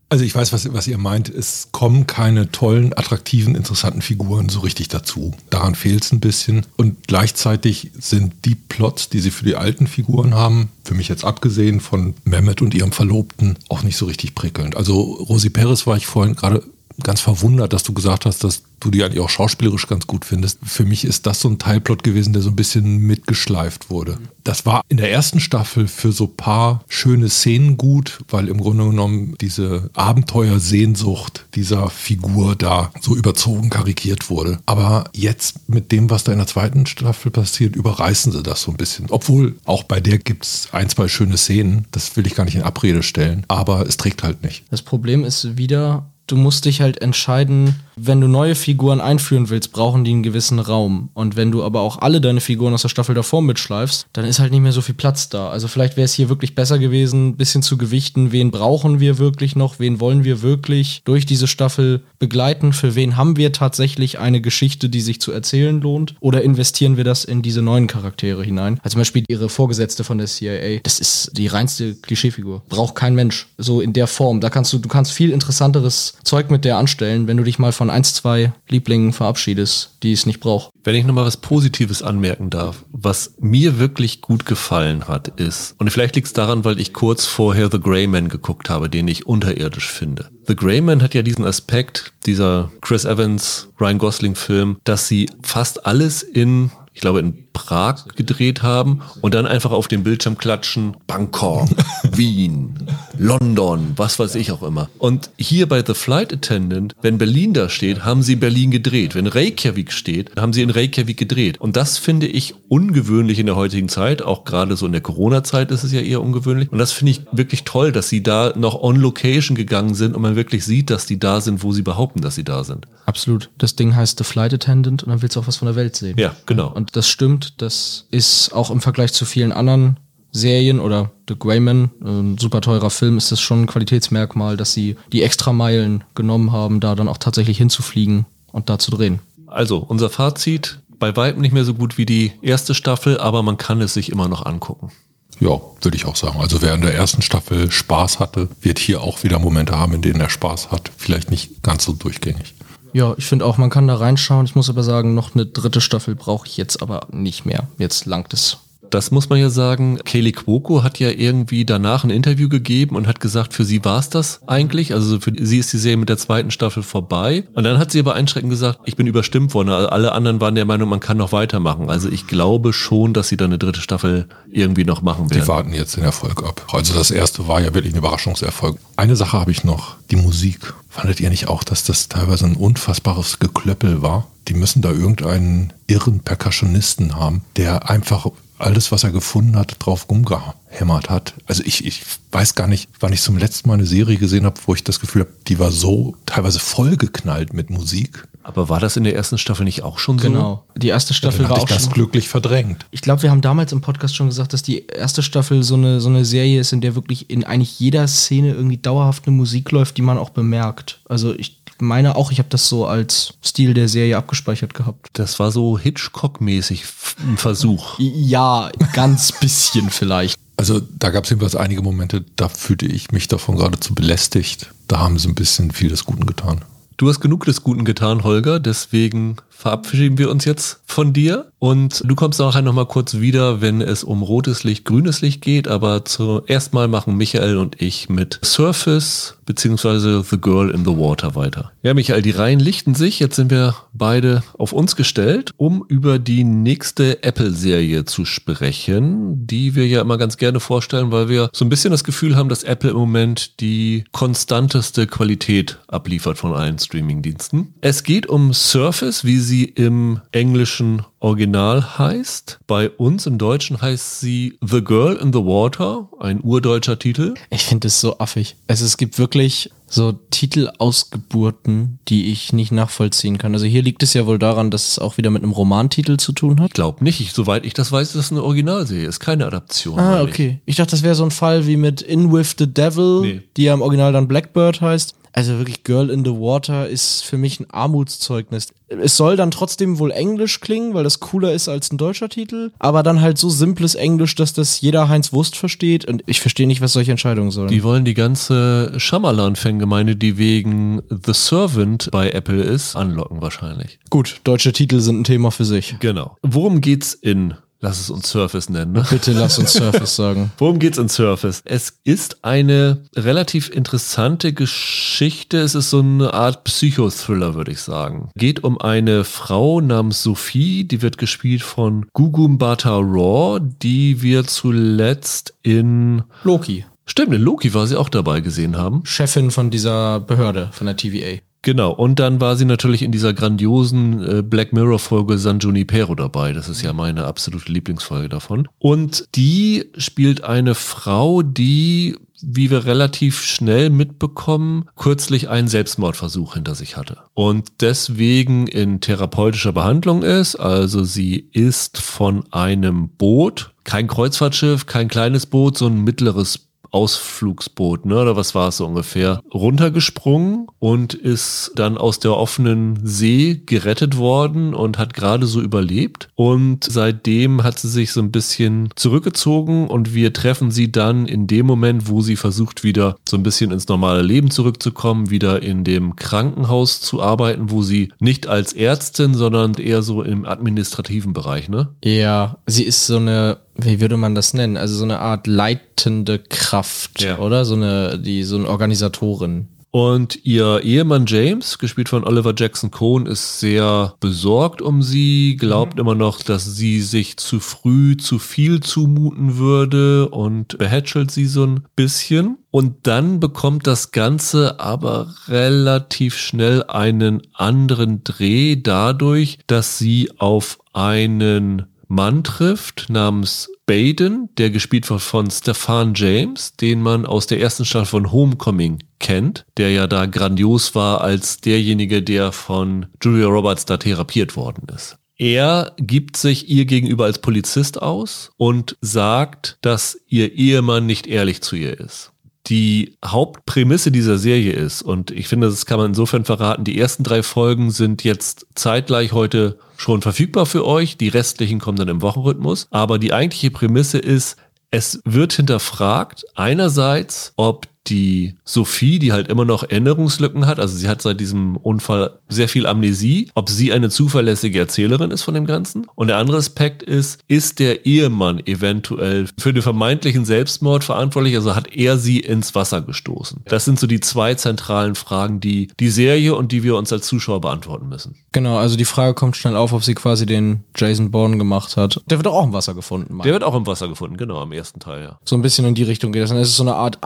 Also 0.08 0.24
ich 0.24 0.36
weiß, 0.36 0.53
was, 0.53 0.72
was 0.72 0.88
ihr 0.88 0.99
meint. 0.99 1.30
Es 1.30 1.70
kommen 1.72 2.06
keine 2.06 2.51
tollen, 2.51 2.93
attraktiven, 2.95 3.56
interessanten 3.56 4.03
Figuren 4.03 4.49
so 4.49 4.60
richtig 4.60 4.88
dazu. 4.88 5.34
Daran 5.49 5.74
fehlt 5.74 6.03
es 6.03 6.12
ein 6.12 6.20
bisschen. 6.20 6.66
Und 6.78 7.08
gleichzeitig 7.08 7.91
sind 7.99 8.34
die 8.45 8.56
Plots, 8.56 9.10
die 9.10 9.20
sie 9.20 9.32
für 9.32 9.45
die 9.45 9.56
alten 9.56 9.88
Figuren 9.88 10.36
haben, 10.36 10.70
für 10.84 10.93
mich 10.93 11.08
jetzt 11.08 11.26
abgesehen 11.26 11.80
von 11.80 12.14
Mehmet 12.24 12.62
und 12.62 12.76
ihrem 12.76 12.91
Verlobten, 12.91 13.58
auch 13.68 13.82
nicht 13.82 13.97
so 13.97 14.06
richtig 14.06 14.36
prickelnd. 14.36 14.78
Also 14.78 15.01
Rosi 15.01 15.49
Perez 15.49 15.88
war 15.88 15.97
ich 15.97 16.06
vorhin 16.06 16.36
gerade 16.36 16.64
ganz 17.03 17.21
verwundert, 17.21 17.73
dass 17.73 17.83
du 17.83 17.93
gesagt 17.93 18.25
hast, 18.25 18.43
dass 18.43 18.63
du 18.79 18.91
die 18.91 19.03
eigentlich 19.03 19.19
auch 19.19 19.29
schauspielerisch 19.29 19.87
ganz 19.87 20.07
gut 20.07 20.25
findest. 20.25 20.59
Für 20.63 20.85
mich 20.85 21.05
ist 21.05 21.25
das 21.25 21.41
so 21.41 21.49
ein 21.49 21.59
Teilplot 21.59 22.03
gewesen, 22.03 22.33
der 22.33 22.41
so 22.41 22.49
ein 22.49 22.55
bisschen 22.55 22.99
mitgeschleift 22.99 23.89
wurde. 23.89 24.17
Das 24.43 24.65
war 24.65 24.81
in 24.89 24.97
der 24.97 25.11
ersten 25.11 25.39
Staffel 25.39 25.87
für 25.87 26.11
so 26.11 26.27
paar 26.27 26.83
schöne 26.87 27.29
Szenen 27.29 27.77
gut, 27.77 28.19
weil 28.29 28.47
im 28.47 28.59
Grunde 28.59 28.85
genommen 28.85 29.35
diese 29.41 29.89
Abenteuersehnsucht 29.93 31.45
dieser 31.55 31.89
Figur 31.89 32.55
da 32.55 32.91
so 33.01 33.15
überzogen 33.15 33.69
karikiert 33.69 34.29
wurde. 34.29 34.59
Aber 34.65 35.05
jetzt 35.13 35.67
mit 35.67 35.91
dem, 35.91 36.09
was 36.09 36.23
da 36.23 36.31
in 36.31 36.37
der 36.37 36.47
zweiten 36.47 36.85
Staffel 36.85 37.31
passiert, 37.31 37.75
überreißen 37.75 38.31
sie 38.31 38.43
das 38.43 38.61
so 38.61 38.71
ein 38.71 38.77
bisschen. 38.77 39.07
Obwohl 39.09 39.55
auch 39.65 39.83
bei 39.83 39.99
der 39.99 40.19
gibt 40.19 40.45
es 40.45 40.69
ein, 40.71 40.89
zwei 40.89 41.07
schöne 41.07 41.37
Szenen. 41.37 41.87
Das 41.91 42.15
will 42.15 42.27
ich 42.27 42.35
gar 42.35 42.45
nicht 42.45 42.55
in 42.55 42.63
Abrede 42.63 43.03
stellen. 43.03 43.45
Aber 43.47 43.87
es 43.87 43.97
trägt 43.97 44.21
halt 44.21 44.43
nicht. 44.43 44.63
Das 44.69 44.81
Problem 44.81 45.23
ist 45.23 45.57
wieder, 45.57 46.11
du 46.28 46.36
musst 46.36 46.65
dich 46.65 46.82
halt 46.82 47.01
entscheiden, 47.01 47.76
wenn 47.95 48.19
du 48.19 48.28
neue 48.28 48.55
Figuren 48.55 48.99
einführen 48.99 49.49
willst, 49.49 49.71
brauchen 49.71 50.03
die 50.03 50.11
einen 50.11 50.23
gewissen 50.23 50.59
Raum. 50.59 51.09
Und 51.13 51.36
wenn 51.36 51.51
du 51.51 51.63
aber 51.63 51.82
auch 51.82 51.99
alle 51.99 52.19
deine 52.19 52.41
Figuren 52.41 52.73
aus 52.73 52.82
der 52.82 52.89
Staffel 52.89 53.15
davor 53.15 53.41
mitschleifst, 53.41 54.07
dann 54.13 54.26
ist 54.26 54.39
halt 54.39 54.51
nicht 54.51 54.61
mehr 54.61 54.71
so 54.71 54.82
viel 54.82 54.95
Platz 54.95 55.30
da. 55.30 55.49
Also 55.49 55.67
vielleicht 55.67 55.95
wäre 55.95 56.05
es 56.05 56.13
hier 56.13 56.30
wirklich 56.30 56.55
besser 56.55 56.78
gewesen, 56.78 57.30
ein 57.30 57.38
bisschen 57.38 57.61
zu 57.61 57.78
gewichten, 57.78 58.32
wen 58.32 58.51
brauchen 58.51 58.99
wir 58.99 59.17
wirklich 59.17 59.55
noch, 59.55 59.80
wen 59.80 59.99
wollen 59.99 60.23
wir 60.23 60.41
wirklich 60.41 61.01
durch 61.05 61.26
diese 61.26 61.47
Staffel 61.47 62.01
begleiten, 62.19 62.73
für 62.73 62.95
wen 62.95 63.17
haben 63.17 63.38
wir 63.38 63.53
tatsächlich 63.53 64.19
eine 64.19 64.41
Geschichte, 64.41 64.89
die 64.89 65.01
sich 65.01 65.21
zu 65.21 65.32
erzählen 65.32 65.80
lohnt, 65.80 66.15
oder 66.19 66.41
investieren 66.41 66.97
wir 66.97 67.03
das 67.03 67.23
in 67.23 67.41
diese 67.41 67.61
neuen 67.61 67.88
Charaktere 67.88 68.43
hinein. 68.43 68.80
Also 68.84 68.95
zum 68.95 69.01
Beispiel 69.01 69.23
ihre 69.28 69.49
Vorgesetzte 69.49 70.03
von 70.03 70.17
der 70.17 70.28
CIA, 70.28 70.80
das 70.84 70.99
ist 70.99 71.32
die 71.34 71.47
reinste 71.47 71.95
Klischeefigur. 71.95 72.63
Braucht 72.67 72.95
kein 72.95 73.15
Mensch. 73.15 73.47
So 73.57 73.82
in 73.82 73.93
der 73.93 74.07
Form. 74.07 74.41
Da 74.41 74.49
kannst 74.49 74.73
du, 74.73 74.80
du 74.80 74.89
kannst 74.89 75.11
viel 75.11 75.32
interessanteres 75.32 76.14
Zeug 76.24 76.49
mit 76.49 76.66
der 76.66 76.78
anstellen, 76.78 77.28
wenn 77.28 77.38
du 77.38 77.43
dich 77.43 77.59
mal 77.59 77.72
von 77.72 77.89
eins, 77.89 78.13
zwei 78.13 78.53
Lieblingen 78.68 79.13
verabschiedest, 79.13 79.97
die 80.03 80.11
es 80.11 80.26
nicht 80.26 80.39
braucht. 80.39 80.72
Wenn 80.84 80.95
ich 80.95 81.05
nochmal 81.05 81.26
was 81.26 81.38
Positives 81.38 82.01
anmerken 82.01 82.49
darf, 82.49 82.86
was 82.91 83.36
mir 83.39 83.80
wirklich 83.80 84.22
gut 84.22 84.45
gefallen 84.45 85.07
hat, 85.07 85.28
ist, 85.39 85.76
und 85.78 85.89
vielleicht 85.91 86.16
liegt 86.16 86.28
es 86.28 86.34
daran, 86.34 86.66
weil 86.66 86.80
ich 86.80 86.93
kurz 86.93 87.26
vorher 87.26 87.70
The 87.72 87.80
Grey 87.80 88.07
Man 88.07 88.30
geguckt 88.30 88.70
habe, 88.70 88.89
den 88.89 89.07
ich 89.07 89.26
unterirdisch 89.26 89.91
finde. 89.91 90.30
The 90.47 90.55
Grey 90.55 90.82
Man 90.82 91.01
hat 91.01 91.13
ja 91.13 91.22
diesen 91.22 91.45
Aspekt, 91.45 92.13
dieser 92.26 92.72
Chris 92.82 93.05
Evans, 93.05 93.70
Ryan 93.80 93.97
Gosling 93.97 94.36
Film, 94.36 94.78
dass 94.84 95.07
sie 95.07 95.30
fast 95.41 95.86
alles 95.86 96.24
in 96.24 96.72
ich 96.95 97.01
glaube, 97.01 97.20
in 97.20 97.44
Prag 97.56 98.06
gedreht 98.16 98.62
haben 98.62 99.01
und 99.22 99.34
dann 99.34 99.47
einfach 99.47 99.72
auf 99.72 99.88
dem 99.88 100.03
Bildschirm 100.03 100.38
klatschen, 100.38 100.97
Bangkok, 101.08 101.68
Wien, 102.12 102.76
London, 103.18 103.93
was 103.95 104.20
weiß 104.20 104.36
ich 104.36 104.51
auch 104.51 104.62
immer. 104.62 104.89
Und 104.99 105.30
hier 105.38 105.68
bei 105.68 105.84
The 105.84 105.93
Flight 105.93 106.32
Attendant, 106.32 106.95
wenn 107.01 107.18
Berlin 107.18 107.53
da 107.53 107.70
steht, 107.70 108.06
haben 108.06 108.22
sie 108.22 108.36
Berlin 108.36 108.72
gedreht. 108.72 109.16
Wenn 109.16 109.26
Reykjavik 109.26 109.91
steht, 109.91 110.32
haben 110.39 110.53
sie 110.53 110.62
in 110.62 110.70
Reykjavik 110.70 111.18
gedreht. 111.18 111.60
Und 111.60 111.76
das 111.76 111.97
finde 111.97 112.28
ich 112.28 112.56
ungewöhnlich 112.68 113.39
in 113.39 113.45
der 113.47 113.56
heutigen 113.56 113.89
Zeit, 113.89 114.22
auch 114.22 114.45
gerade 114.45 114.76
so 114.76 114.86
in 114.86 114.91
der 114.91 115.01
Corona-Zeit 115.01 115.72
ist 115.72 115.84
es 115.84 115.91
ja 115.91 116.01
eher 116.01 116.22
ungewöhnlich. 116.22 116.72
Und 116.72 116.78
das 116.78 116.91
finde 116.91 117.12
ich 117.12 117.22
wirklich 117.32 117.64
toll, 117.64 117.91
dass 117.91 118.10
sie 118.10 118.22
da 118.22 118.53
noch 118.56 118.82
on 118.82 118.97
Location 118.97 119.56
gegangen 119.56 119.95
sind 119.95 120.16
und 120.16 120.22
man 120.22 120.36
wirklich 120.36 120.66
sieht, 120.66 120.89
dass 120.89 121.06
die 121.06 121.20
da 121.20 121.41
sind, 121.41 121.64
wo 121.64 121.72
sie 121.72 121.82
behaupten, 121.82 122.22
dass 122.22 122.36
sie 122.36 122.43
da 122.43 122.64
sind. 122.64 122.88
Absolut. 123.06 123.49
Das 123.58 123.76
Ding 123.76 123.95
heißt 123.95 124.18
The 124.18 124.24
Flight 124.24 124.53
Attendant 124.53 125.03
und 125.03 125.10
dann 125.10 125.22
willst 125.22 125.36
du 125.36 125.39
auch 125.39 125.47
was 125.47 125.58
von 125.58 125.68
der 125.68 125.76
Welt 125.76 125.95
sehen. 125.95 126.18
Ja, 126.18 126.36
genau. 126.45 126.70
Und 126.70 126.86
und 126.86 126.95
das 126.95 127.10
stimmt, 127.10 127.44
das 127.57 128.07
ist 128.11 128.53
auch 128.53 128.71
im 128.71 128.81
Vergleich 128.81 129.13
zu 129.13 129.25
vielen 129.25 129.51
anderen 129.51 129.97
Serien 130.31 130.79
oder 130.79 131.11
The 131.29 131.35
Greyman, 131.39 131.91
ein 132.03 132.37
super 132.37 132.61
teurer 132.61 132.89
Film, 132.89 133.17
ist 133.17 133.31
das 133.31 133.39
schon 133.39 133.61
ein 133.61 133.67
Qualitätsmerkmal, 133.67 134.57
dass 134.57 134.73
sie 134.73 134.97
die 135.11 135.23
extra 135.23 135.53
Meilen 135.53 136.03
genommen 136.13 136.51
haben, 136.51 136.81
da 136.81 136.93
dann 136.95 137.07
auch 137.07 137.17
tatsächlich 137.17 137.57
hinzufliegen 137.57 138.25
und 138.51 138.69
da 138.69 138.77
zu 138.77 138.91
drehen. 138.91 139.19
Also, 139.47 139.77
unser 139.77 140.09
Fazit, 140.09 140.79
bei 140.99 141.15
weitem 141.15 141.41
nicht 141.41 141.53
mehr 141.53 141.65
so 141.65 141.73
gut 141.73 141.97
wie 141.97 142.05
die 142.05 142.33
erste 142.41 142.73
Staffel, 142.73 143.17
aber 143.17 143.43
man 143.43 143.57
kann 143.57 143.81
es 143.81 143.93
sich 143.93 144.11
immer 144.11 144.27
noch 144.27 144.45
angucken. 144.45 144.91
Ja, 145.39 145.59
würde 145.81 145.97
ich 145.97 146.05
auch 146.05 146.15
sagen. 146.15 146.39
Also 146.39 146.61
wer 146.61 146.73
in 146.73 146.81
der 146.81 146.93
ersten 146.93 147.21
Staffel 147.21 147.69
Spaß 147.71 148.19
hatte, 148.19 148.49
wird 148.61 148.79
hier 148.79 149.01
auch 149.01 149.23
wieder 149.23 149.39
Momente 149.39 149.77
haben, 149.77 149.93
in 149.93 150.01
denen 150.01 150.21
er 150.21 150.29
Spaß 150.29 150.71
hat. 150.71 150.91
Vielleicht 150.97 151.29
nicht 151.29 151.61
ganz 151.61 151.83
so 151.83 151.93
durchgängig. 151.93 152.55
Ja, 152.95 153.13
ich 153.17 153.25
finde 153.25 153.43
auch, 153.45 153.57
man 153.57 153.69
kann 153.69 153.89
da 153.89 153.95
reinschauen. 153.95 154.45
Ich 154.45 154.55
muss 154.55 154.69
aber 154.69 154.81
sagen, 154.81 155.15
noch 155.15 155.35
eine 155.35 155.45
dritte 155.45 155.81
Staffel 155.81 156.15
brauche 156.15 156.47
ich 156.47 156.55
jetzt 156.55 156.81
aber 156.81 157.07
nicht 157.11 157.45
mehr. 157.45 157.67
Jetzt 157.77 158.05
langt 158.05 158.33
es. 158.33 158.59
Das 158.89 159.11
muss 159.11 159.29
man 159.29 159.39
ja 159.39 159.49
sagen. 159.49 159.99
Kaylee 160.03 160.31
Cuoco 160.31 160.83
hat 160.83 160.99
ja 160.99 161.09
irgendwie 161.09 161.65
danach 161.65 162.03
ein 162.03 162.09
Interview 162.09 162.49
gegeben 162.49 162.95
und 162.95 163.07
hat 163.07 163.19
gesagt, 163.19 163.53
für 163.53 163.65
sie 163.65 163.83
war 163.86 163.99
es 163.99 164.09
das 164.09 164.41
eigentlich. 164.47 164.93
Also 164.93 165.19
für 165.19 165.33
sie 165.38 165.59
ist 165.59 165.73
die 165.73 165.77
Serie 165.77 165.97
mit 165.97 166.09
der 166.09 166.17
zweiten 166.17 166.51
Staffel 166.51 166.83
vorbei. 166.83 167.45
Und 167.53 167.63
dann 167.63 167.77
hat 167.77 167.91
sie 167.91 167.99
aber 167.99 168.15
einschränkend 168.15 168.51
gesagt, 168.51 168.79
ich 168.86 168.95
bin 168.95 169.07
überstimmt 169.07 169.53
worden. 169.53 169.69
Also 169.69 169.89
alle 169.89 170.11
anderen 170.11 170.41
waren 170.41 170.55
der 170.55 170.65
Meinung, 170.65 170.89
man 170.89 170.99
kann 170.99 171.17
noch 171.17 171.31
weitermachen. 171.31 171.89
Also 171.89 172.09
ich 172.09 172.27
glaube 172.27 172.73
schon, 172.73 173.13
dass 173.13 173.29
sie 173.29 173.38
dann 173.38 173.49
eine 173.49 173.57
dritte 173.57 173.81
Staffel 173.81 174.27
irgendwie 174.51 174.86
noch 174.86 175.01
machen 175.01 175.29
werden. 175.29 175.41
Die 175.41 175.47
warten 175.47 175.73
jetzt 175.73 175.97
den 175.97 176.03
Erfolg 176.03 176.43
ab. 176.43 176.65
Also 176.71 176.93
das 176.93 177.11
erste 177.11 177.47
war 177.47 177.61
ja 177.61 177.73
wirklich 177.73 177.93
ein 177.93 177.97
Überraschungserfolg. 177.97 178.77
Eine 178.95 179.15
Sache 179.15 179.39
habe 179.39 179.51
ich 179.51 179.63
noch, 179.63 179.95
die 180.11 180.15
Musik. 180.15 180.73
Fandet 180.89 181.19
ihr 181.19 181.29
nicht 181.29 181.49
auch, 181.49 181.63
dass 181.63 181.83
das 181.83 182.07
teilweise 182.07 182.45
ein 182.45 182.55
unfassbares 182.55 183.39
Geklöppel 183.39 184.01
war? 184.01 184.27
Die 184.47 184.53
müssen 184.53 184.81
da 184.81 184.91
irgendeinen 184.91 185.73
irren 185.88 186.19
Percussionisten 186.21 187.15
haben, 187.15 187.41
der 187.57 187.89
einfach 187.89 188.27
alles, 188.58 188.91
was 188.91 189.03
er 189.03 189.12
gefunden 189.12 189.56
hat, 189.56 189.76
drauf 189.80 190.08
rumgehämmert 190.10 191.10
hat. 191.10 191.34
Also 191.45 191.64
ich, 191.66 191.86
ich 191.86 192.03
weiß 192.32 192.56
gar 192.56 192.68
nicht, 192.68 192.89
wann 192.99 193.14
ich 193.14 193.22
zum 193.22 193.38
letzten 193.38 193.68
Mal 193.68 193.76
eine 193.76 193.86
Serie 193.86 194.18
gesehen 194.18 194.45
habe, 194.45 194.60
wo 194.66 194.74
ich 194.74 194.84
das 194.84 194.99
Gefühl 194.99 195.24
habe, 195.24 195.32
die 195.47 195.60
war 195.60 195.72
so 195.72 196.16
teilweise 196.26 196.60
vollgeknallt 196.60 197.53
mit 197.53 197.70
Musik. 197.70 198.28
Aber 198.43 198.70
war 198.70 198.80
das 198.80 198.95
in 198.95 199.03
der 199.03 199.16
ersten 199.16 199.39
Staffel 199.39 199.64
nicht 199.64 199.82
auch 199.82 199.97
schon 199.97 200.20
so? 200.20 200.28
Genau. 200.28 200.66
Die 200.78 200.89
erste 200.89 201.16
Staffel 201.16 201.43
ja, 201.43 201.49
war 201.49 201.58
ich 201.58 201.64
auch 201.64 201.68
das 201.68 201.86
schon. 201.86 201.93
glücklich 201.93 202.30
verdrängt. 202.30 202.86
Ich 202.91 203.01
glaube, 203.01 203.24
wir 203.24 203.32
haben 203.32 203.41
damals 203.41 203.72
im 203.72 203.82
Podcast 203.82 204.16
schon 204.16 204.28
gesagt, 204.28 204.53
dass 204.53 204.62
die 204.62 204.86
erste 204.86 205.24
Staffel 205.24 205.64
so 205.64 205.74
eine, 205.74 205.99
so 205.99 206.10
eine 206.10 206.26
Serie 206.26 206.60
ist, 206.60 206.72
in 206.72 206.82
der 206.82 206.93
wirklich 206.93 207.30
in 207.32 207.43
eigentlich 207.43 207.80
jeder 207.80 208.08
Szene 208.08 208.53
irgendwie 208.53 208.78
dauerhaft 208.78 209.26
eine 209.26 209.36
Musik 209.36 209.72
läuft, 209.72 209.97
die 209.97 210.03
man 210.03 210.20
auch 210.20 210.30
bemerkt. 210.30 210.99
Also 211.10 211.34
ich 211.34 211.55
meine 211.80 212.15
auch, 212.15 212.32
ich 212.32 212.39
habe 212.39 212.49
das 212.49 212.69
so 212.69 212.86
als 212.86 213.34
Stil 213.43 213.73
der 213.73 213.88
Serie 213.88 214.17
abgespeichert 214.17 214.73
gehabt. 214.73 215.09
Das 215.13 215.39
war 215.39 215.51
so 215.51 215.78
Hitchcock-mäßig 215.78 216.84
ein 217.19 217.38
Versuch. 217.38 217.99
Ja, 217.99 218.71
ganz 218.93 219.32
bisschen 219.32 219.89
vielleicht. 219.89 220.39
Also 220.57 220.80
da 220.80 221.09
gab 221.09 221.26
es 221.26 221.30
jedenfalls 221.30 221.55
einige 221.55 221.82
Momente, 221.82 222.23
da 222.36 222.47
fühlte 222.47 222.86
ich 222.86 223.11
mich 223.11 223.28
davon 223.28 223.57
geradezu 223.57 223.93
belästigt. 223.93 224.71
Da 224.88 224.99
haben 224.99 225.19
sie 225.19 225.28
ein 225.28 225.36
bisschen 225.36 225.71
viel 225.71 225.89
des 225.89 226.05
Guten 226.05 226.26
getan. 226.26 226.63
Du 226.97 227.09
hast 227.09 227.19
genug 227.19 227.43
des 227.43 227.61
Guten 227.61 227.84
getan, 227.84 228.23
Holger, 228.23 228.61
deswegen 228.61 229.36
verabschieden 229.49 230.17
wir 230.17 230.32
uns 230.32 230.45
jetzt 230.45 230.80
von 230.86 231.11
dir 231.11 231.51
und 231.59 232.01
du 232.05 232.15
kommst 232.15 232.39
nachher 232.39 232.61
nochmal 232.61 232.86
kurz 232.86 233.15
wieder, 233.15 233.59
wenn 233.59 233.82
es 233.82 234.05
um 234.05 234.21
rotes 234.21 234.63
Licht, 234.63 234.86
grünes 234.86 235.19
Licht 235.19 235.41
geht, 235.41 235.67
aber 235.67 236.05
zuerst 236.05 236.73
mal 236.73 236.88
machen 236.88 237.17
Michael 237.17 237.57
und 237.57 237.82
ich 237.82 238.07
mit 238.07 238.39
Surface 238.45 239.36
beziehungsweise 239.45 240.23
The 240.23 240.39
Girl 240.39 240.69
in 240.69 240.85
the 240.85 240.97
Water 240.97 241.35
weiter. 241.35 241.71
Ja, 241.83 241.93
Michael, 241.93 242.21
die 242.21 242.31
Reihen 242.31 242.59
lichten 242.59 242.95
sich, 242.95 243.19
jetzt 243.19 243.35
sind 243.35 243.51
wir 243.51 243.75
beide 243.93 244.43
auf 244.57 244.73
uns 244.73 244.95
gestellt, 244.95 245.51
um 245.57 245.85
über 245.87 246.19
die 246.19 246.43
nächste 246.43 247.23
Apple-Serie 247.23 248.05
zu 248.05 248.25
sprechen, 248.25 249.45
die 249.45 249.75
wir 249.75 249.87
ja 249.87 250.01
immer 250.01 250.17
ganz 250.17 250.37
gerne 250.37 250.59
vorstellen, 250.59 251.11
weil 251.11 251.29
wir 251.29 251.49
so 251.53 251.65
ein 251.65 251.69
bisschen 251.69 251.91
das 251.91 252.03
Gefühl 252.03 252.35
haben, 252.35 252.49
dass 252.49 252.63
Apple 252.63 252.91
im 252.91 252.97
Moment 252.97 253.59
die 253.59 254.05
konstanteste 254.11 255.07
Qualität 255.07 255.79
abliefert 255.87 256.37
von 256.37 256.53
allen 256.53 256.79
Streaming-Diensten. 256.79 257.73
Es 257.81 258.03
geht 258.03 258.27
um 258.27 258.53
Surface, 258.53 259.25
wie 259.25 259.39
sie 259.39 259.65
im 259.65 260.21
englischen 260.31 261.03
Original 261.20 261.97
heißt. 261.97 262.59
Bei 262.68 262.89
uns 262.89 263.26
im 263.26 263.38
Deutschen 263.38 263.82
heißt 263.82 264.20
sie 264.20 264.57
The 264.66 264.84
Girl 264.84 265.16
in 265.16 265.34
the 265.34 265.39
Water, 265.39 266.09
ein 266.20 266.41
urdeutscher 266.43 266.99
Titel. 266.99 267.34
Ich 267.49 267.63
finde 267.66 267.88
es 267.88 267.99
so 268.01 268.20
affig. 268.20 268.55
Also 268.68 268.86
es 268.86 268.97
gibt 268.97 269.18
wirklich 269.18 269.72
so 269.88 270.11
Titelausgeburten, 270.32 271.99
die 272.07 272.32
ich 272.32 272.53
nicht 272.53 272.72
nachvollziehen 272.72 273.38
kann. 273.38 273.53
Also 273.53 273.66
hier 273.66 273.82
liegt 273.84 274.03
es 274.03 274.13
ja 274.13 274.26
wohl 274.26 274.39
daran, 274.39 274.72
dass 274.72 274.89
es 274.89 274.99
auch 274.99 275.18
wieder 275.18 275.30
mit 275.30 275.43
einem 275.43 275.51
Romantitel 275.51 276.18
zu 276.18 276.32
tun 276.32 276.59
hat. 276.59 276.68
Ich 276.68 276.74
glaube 276.74 277.03
nicht. 277.03 277.22
Ich, 277.22 277.34
soweit 277.34 277.66
ich 277.66 277.74
das 277.74 277.91
weiß, 277.91 278.09
ist 278.09 278.16
das 278.16 278.32
eine 278.32 278.43
Originalserie, 278.43 279.07
ist 279.07 279.20
keine 279.20 279.45
Adaption. 279.45 279.99
Ah, 279.99 280.11
meine 280.11 280.24
ich. 280.24 280.30
okay. 280.30 280.59
Ich 280.66 280.76
dachte, 280.76 280.91
das 280.91 281.03
wäre 281.03 281.16
so 281.16 281.24
ein 281.24 281.32
Fall 281.32 281.68
wie 281.68 281.78
mit 281.78 282.01
In 282.01 282.32
With 282.32 282.55
the 282.57 282.72
Devil, 282.72 283.22
Nee. 283.22 283.41
die 283.57 283.63
ja 283.63 283.74
im 283.74 283.82
Original 283.82 284.13
dann 284.13 284.28
Blackbird 284.28 284.82
heißt. 284.82 285.16
Also 285.36 285.57
wirklich 285.57 285.83
Girl 285.83 286.09
in 286.09 286.23
the 286.23 286.31
Water 286.31 286.88
ist 286.88 287.25
für 287.25 287.38
mich 287.38 287.59
ein 287.59 287.69
Armutszeugnis. 287.69 288.69
Es 288.88 289.17
soll 289.17 289.36
dann 289.36 289.51
trotzdem 289.51 289.99
wohl 289.99 290.11
Englisch 290.11 290.61
klingen, 290.61 290.93
weil 290.93 291.03
das 291.03 291.19
cooler 291.19 291.51
ist 291.51 291.67
als 291.67 291.91
ein 291.91 291.97
deutscher 291.97 292.29
Titel, 292.29 292.71
aber 292.79 293.03
dann 293.03 293.19
halt 293.19 293.38
so 293.38 293.49
simples 293.49 293.95
Englisch, 293.95 294.36
dass 294.36 294.53
das 294.53 294.79
jeder 294.79 295.09
Heinz 295.09 295.33
Wurst 295.33 295.57
versteht 295.57 296.05
und 296.05 296.23
ich 296.25 296.39
verstehe 296.39 296.67
nicht, 296.67 296.79
was 296.79 296.93
solche 296.93 297.11
Entscheidungen 297.11 297.51
sollen. 297.51 297.67
Die 297.67 297.83
wollen 297.83 298.05
die 298.05 298.13
ganze 298.13 298.93
Shyamalan-Fangemeinde, 298.95 300.15
die 300.15 300.38
wegen 300.38 301.01
The 301.09 301.33
Servant 301.33 302.09
bei 302.11 302.29
Apple 302.29 302.63
ist, 302.63 302.95
anlocken 302.95 303.41
wahrscheinlich. 303.41 303.99
Gut, 304.09 304.39
deutsche 304.45 304.71
Titel 304.71 305.01
sind 305.01 305.19
ein 305.19 305.23
Thema 305.25 305.51
für 305.51 305.65
sich. 305.65 305.97
Genau. 305.99 306.38
Worum 306.43 306.79
geht's 306.79 307.13
in, 307.13 307.55
lass 307.80 307.99
es 307.99 308.09
uns 308.09 308.30
Surface 308.30 308.69
nennen, 308.69 308.93
ne? 308.93 309.05
Bitte 309.09 309.34
lass 309.34 309.59
uns 309.59 309.73
Surface 309.73 310.15
sagen. 310.15 310.51
Worum 310.57 310.80
geht's 310.80 310.97
in 310.97 311.09
Surface? 311.09 311.61
Es 311.65 311.99
ist 312.03 312.43
eine 312.43 313.03
relativ 313.15 313.69
interessante 313.69 314.53
Geschichte. 314.53 315.59
Es 315.59 315.76
ist 315.76 315.89
so 315.89 315.99
eine 315.99 316.34
Art 316.34 316.63
Psychothriller, 316.63 317.55
würde 317.55 317.71
ich 317.71 317.82
sagen. 317.82 318.30
Geht 318.36 318.63
um 318.63 318.80
eine 318.80 319.23
Frau 319.23 319.82
namens 319.82 320.23
Sophie, 320.23 320.84
die 320.84 321.01
wird 321.01 321.17
gespielt 321.17 321.63
von 321.63 322.07
Gugum 322.13 322.57
Bata 322.57 322.97
Raw, 322.97 323.59
die 323.61 324.21
wir 324.21 324.45
zuletzt 324.45 325.53
in 325.63 326.23
Loki, 326.43 326.86
Stimmt, 327.07 327.34
in 327.34 327.41
Loki 327.41 327.73
war 327.73 327.86
sie 327.86 327.97
auch 327.97 328.09
dabei 328.09 328.41
gesehen 328.41 328.78
haben. 328.78 329.05
Chefin 329.05 329.51
von 329.51 329.69
dieser 329.69 330.19
Behörde, 330.19 330.69
von 330.71 330.88
der 330.88 330.97
TVA. 330.97 331.39
Genau, 331.66 331.89
und 331.89 332.20
dann 332.20 332.39
war 332.39 332.57
sie 332.57 332.66
natürlich 332.66 333.01
in 333.01 333.11
dieser 333.11 333.34
grandiosen 333.34 334.22
äh, 334.22 334.41
Black 334.43 334.72
Mirror-Folge 334.72 335.39
San 335.39 335.57
Junipero 335.57 336.13
dabei. 336.13 336.53
Das 336.53 336.70
ist 336.70 336.84
ja 336.84 336.93
meine 336.93 337.26
absolute 337.26 337.72
Lieblingsfolge 337.72 338.30
davon. 338.30 338.68
Und 338.78 339.28
die 339.34 339.86
spielt 339.97 340.43
eine 340.43 340.76
Frau, 340.76 341.41
die, 341.41 342.18
wie 342.39 342.70
wir 342.70 342.86
relativ 342.86 343.41
schnell 343.41 343.89
mitbekommen, 343.89 344.86
kürzlich 344.95 345.49
einen 345.49 345.68
Selbstmordversuch 345.68 346.53
hinter 346.53 346.76
sich 346.76 346.97
hatte. 346.97 347.18
Und 347.34 347.68
deswegen 347.82 348.68
in 348.68 349.01
therapeutischer 349.01 349.74
Behandlung 349.74 350.22
ist. 350.22 350.57
Also 350.57 351.03
sie 351.03 351.49
ist 351.51 351.97
von 351.97 352.43
einem 352.53 353.09
Boot, 353.09 353.74
kein 353.86 354.05
Kreuzfahrtschiff, 354.05 354.86
kein 354.86 355.07
kleines 355.07 355.47
Boot, 355.47 355.80
so 355.80 355.88
ein 355.88 356.03
mittleres 356.03 356.64
Ausflugsboot, 356.95 358.05
ne, 358.05 358.15
oder 358.21 358.37
was 358.37 358.55
war 358.55 358.69
es 358.69 358.77
so 358.77 358.85
ungefähr, 358.85 359.41
runtergesprungen 359.53 360.67
und 360.79 361.13
ist 361.13 361.73
dann 361.75 361.97
aus 361.97 362.19
der 362.19 362.37
offenen 362.37 362.97
See 363.03 363.61
gerettet 363.65 364.15
worden 364.15 364.73
und 364.73 364.97
hat 364.97 365.13
gerade 365.13 365.45
so 365.45 365.59
überlebt. 365.59 366.29
Und 366.35 366.85
seitdem 366.85 367.63
hat 367.63 367.79
sie 367.79 367.89
sich 367.89 368.13
so 368.13 368.21
ein 368.21 368.31
bisschen 368.31 368.89
zurückgezogen 368.95 369.87
und 369.87 370.13
wir 370.13 370.31
treffen 370.31 370.71
sie 370.71 370.89
dann 370.89 371.27
in 371.27 371.47
dem 371.47 371.65
Moment, 371.65 372.07
wo 372.07 372.21
sie 372.21 372.37
versucht, 372.37 372.85
wieder 372.85 373.17
so 373.27 373.35
ein 373.35 373.43
bisschen 373.43 373.71
ins 373.71 373.89
normale 373.89 374.21
Leben 374.21 374.49
zurückzukommen, 374.49 375.29
wieder 375.29 375.61
in 375.61 375.83
dem 375.83 376.15
Krankenhaus 376.15 377.01
zu 377.01 377.21
arbeiten, 377.21 377.71
wo 377.71 377.81
sie 377.81 378.13
nicht 378.19 378.47
als 378.47 378.71
Ärztin, 378.71 379.33
sondern 379.33 379.73
eher 379.73 380.01
so 380.01 380.23
im 380.23 380.45
administrativen 380.45 381.33
Bereich, 381.33 381.67
ne? 381.67 381.89
Ja, 382.03 382.57
sie 382.65 382.83
ist 382.83 383.05
so 383.05 383.17
eine, 383.17 383.57
wie 383.78 383.99
würde 384.01 384.17
man 384.17 384.36
das 384.36 384.53
nennen? 384.53 384.78
Also 384.78 384.95
so 384.95 385.03
eine 385.03 385.19
Art 385.19 385.47
leitende 385.47 386.39
Kraft, 386.39 387.21
Ja. 387.21 387.39
oder? 387.39 387.65
So 387.65 387.76
eine, 387.76 388.17
die, 388.19 388.43
so 388.43 388.55
eine 388.57 388.67
Organisatorin. 388.69 389.67
Und 389.91 390.43
ihr 390.45 390.82
Ehemann 390.84 391.26
James, 391.26 391.78
gespielt 391.78 392.09
von 392.09 392.26
Oliver 392.26 392.53
Jackson 392.53 392.91
Cohn, 392.91 393.26
ist 393.26 393.61
sehr 393.61 394.13
besorgt 394.19 394.82
um 394.82 395.01
sie, 395.01 395.55
glaubt 395.55 395.97
immer 395.97 396.15
noch, 396.15 396.41
dass 396.43 396.65
sie 396.76 396.99
sich 396.99 397.38
zu 397.38 397.61
früh 397.61 398.17
zu 398.17 398.38
viel 398.38 398.82
zumuten 398.82 399.55
würde 399.55 400.28
und 400.28 400.78
behätschelt 400.78 401.32
sie 401.32 401.45
so 401.45 401.63
ein 401.65 401.86
bisschen. 401.95 402.57
Und 402.71 403.07
dann 403.07 403.39
bekommt 403.39 403.88
das 403.88 404.11
Ganze 404.11 404.82
aber 404.82 405.34
relativ 405.47 406.38
schnell 406.38 406.84
einen 406.84 407.41
anderen 407.53 408.21
Dreh 408.26 408.76
dadurch, 408.76 409.59
dass 409.67 409.97
sie 409.97 410.30
auf 410.39 410.78
einen 410.91 411.86
Mann 412.08 412.43
trifft 412.43 413.08
namens 413.10 413.70
Baden, 413.86 414.49
der 414.58 414.70
gespielt 414.70 415.10
wird 415.10 415.22
von 415.22 415.49
Stefan 415.49 416.14
James, 416.16 416.74
den 416.76 417.01
man 417.01 417.26
aus 417.26 417.47
der 417.47 417.60
ersten 417.60 417.86
Staffel 417.86 418.06
von 418.06 418.32
Homecoming 418.32 418.99
kennt, 419.20 419.66
der 419.78 419.91
ja 419.91 420.08
da 420.08 420.26
grandios 420.26 420.95
war 420.95 421.22
als 421.22 421.62
derjenige, 421.62 422.24
der 422.24 422.51
von 422.51 423.08
Julia 423.22 423.47
Roberts 423.47 423.86
da 423.86 423.97
therapiert 423.97 424.56
worden 424.56 424.88
ist. 424.93 425.18
Er 425.38 425.93
gibt 425.97 426.38
sich 426.38 426.70
ihr 426.70 426.86
gegenüber 426.86 427.26
als 427.26 427.39
Polizist 427.39 428.01
aus 428.01 428.51
und 428.58 428.97
sagt, 429.01 429.78
dass 429.82 430.18
ihr 430.28 430.53
Ehemann 430.53 431.06
nicht 431.06 431.28
ehrlich 431.28 431.62
zu 431.62 431.76
ihr 431.76 431.99
ist 431.99 432.32
die 432.68 433.18
Hauptprämisse 433.24 434.11
dieser 434.11 434.38
Serie 434.38 434.74
ist, 434.74 435.01
und 435.01 435.32
ich 435.32 435.47
finde, 435.47 435.68
das 435.68 435.86
kann 435.86 435.99
man 435.99 436.07
insofern 436.07 436.45
verraten, 436.45 436.84
die 436.84 436.99
ersten 436.99 437.24
drei 437.24 437.43
Folgen 437.43 437.91
sind 437.91 438.24
jetzt 438.24 438.68
zeitgleich 438.76 439.32
heute 439.34 439.78
schon 439.97 440.22
verfügbar 440.22 440.66
für 440.66 440.86
euch, 440.86 441.18
die 441.18 441.28
restlichen 441.28 441.80
kommen 441.80 441.97
dann 441.97 442.07
im 442.07 442.22
Wochenrhythmus, 442.22 442.88
aber 442.91 443.20
die 443.20 443.34
eigentliche 443.34 443.72
Prämisse 443.72 444.18
ist, 444.18 444.57
es 444.91 445.22
wird 445.26 445.53
hinterfragt, 445.53 446.45
einerseits, 446.55 447.53
ob 447.57 447.88
die 448.08 448.56
Sophie, 448.64 449.20
die 449.20 449.32
halt 449.32 449.47
immer 449.47 449.66
noch 449.66 449.84
Erinnerungslücken 449.84 450.66
hat, 450.66 450.80
also 450.80 450.95
sie 450.95 451.08
hat 451.08 451.22
seit 451.22 451.39
diesem 451.39 451.78
Unfall 451.78 452.39
sehr 452.47 452.70
viel 452.70 452.86
Amnesie, 452.86 453.49
ob 453.56 453.70
sie 453.70 453.91
eine 453.91 454.10
zuverlässige 454.10 454.80
Erzählerin 454.80 455.32
ist 455.32 455.43
von 455.43 455.53
dem 455.53 455.66
Ganzen. 455.66 456.08
Und 456.16 456.28
der 456.28 456.38
andere 456.38 456.58
Aspekt 456.58 457.03
ist, 457.03 457.39
ist 457.47 457.80
der 457.80 458.06
Ehemann 458.06 458.66
eventuell 458.66 459.47
für 459.58 459.74
den 459.74 459.82
vermeintlichen 459.82 460.45
Selbstmord 460.45 461.03
verantwortlich, 461.03 461.56
also 461.56 461.76
hat 461.76 461.93
er 461.95 462.18
sie 462.18 462.39
ins 462.39 462.76
Wasser 462.76 463.01
gestoßen? 463.01 463.62
Das 463.66 463.86
sind 463.86 463.99
so 463.99 464.08
die 464.08 464.20
zwei 464.20 464.56
zentralen 464.56 465.16
Fragen, 465.16 465.60
die 465.60 465.89
die 465.99 466.10
Serie 466.10 466.56
und 466.56 466.72
die 466.72 466.84
wir 466.84 466.95
uns 466.95 467.12
als 467.12 467.28
Zuschauer 467.28 467.62
beantworten 467.62 468.08
müssen. 468.10 468.36
Genau, 468.51 468.78
also 468.78 468.95
die 468.95 469.06
Frage 469.06 469.34
kommt 469.34 469.58
schnell 469.58 469.76
auf, 469.76 469.93
ob 469.93 470.03
sie 470.03 470.16
quasi 470.16 470.45
den 470.45 470.84
Jason 470.95 471.32
Bourne 471.32 471.58
gemacht 471.58 471.97
hat. 471.97 472.22
Der 472.30 472.38
wird 472.38 472.47
auch 472.47 472.64
im 472.64 472.74
Wasser 472.74 472.93
gefunden. 472.93 473.39
Der 473.43 473.53
wird 473.53 473.64
auch 473.64 473.76
im 473.76 473.86
Wasser 473.86 474.08
gefunden, 474.08 474.38
genau, 474.38 474.62
im 474.64 474.72
ersten 474.72 474.99
Teil, 474.99 475.24
ja. 475.24 475.39
so 475.43 475.56
ein 475.56 475.62
bisschen 475.62 475.86
in 475.86 475.95
die 475.95 476.03
Richtung 476.03 476.32
geht 476.32 476.43
das. 476.43 476.49
Dann 476.49 476.60
ist 476.60 476.70
es 476.70 476.78
so 476.78 476.84
eine 476.84 476.95
Art 476.95 477.24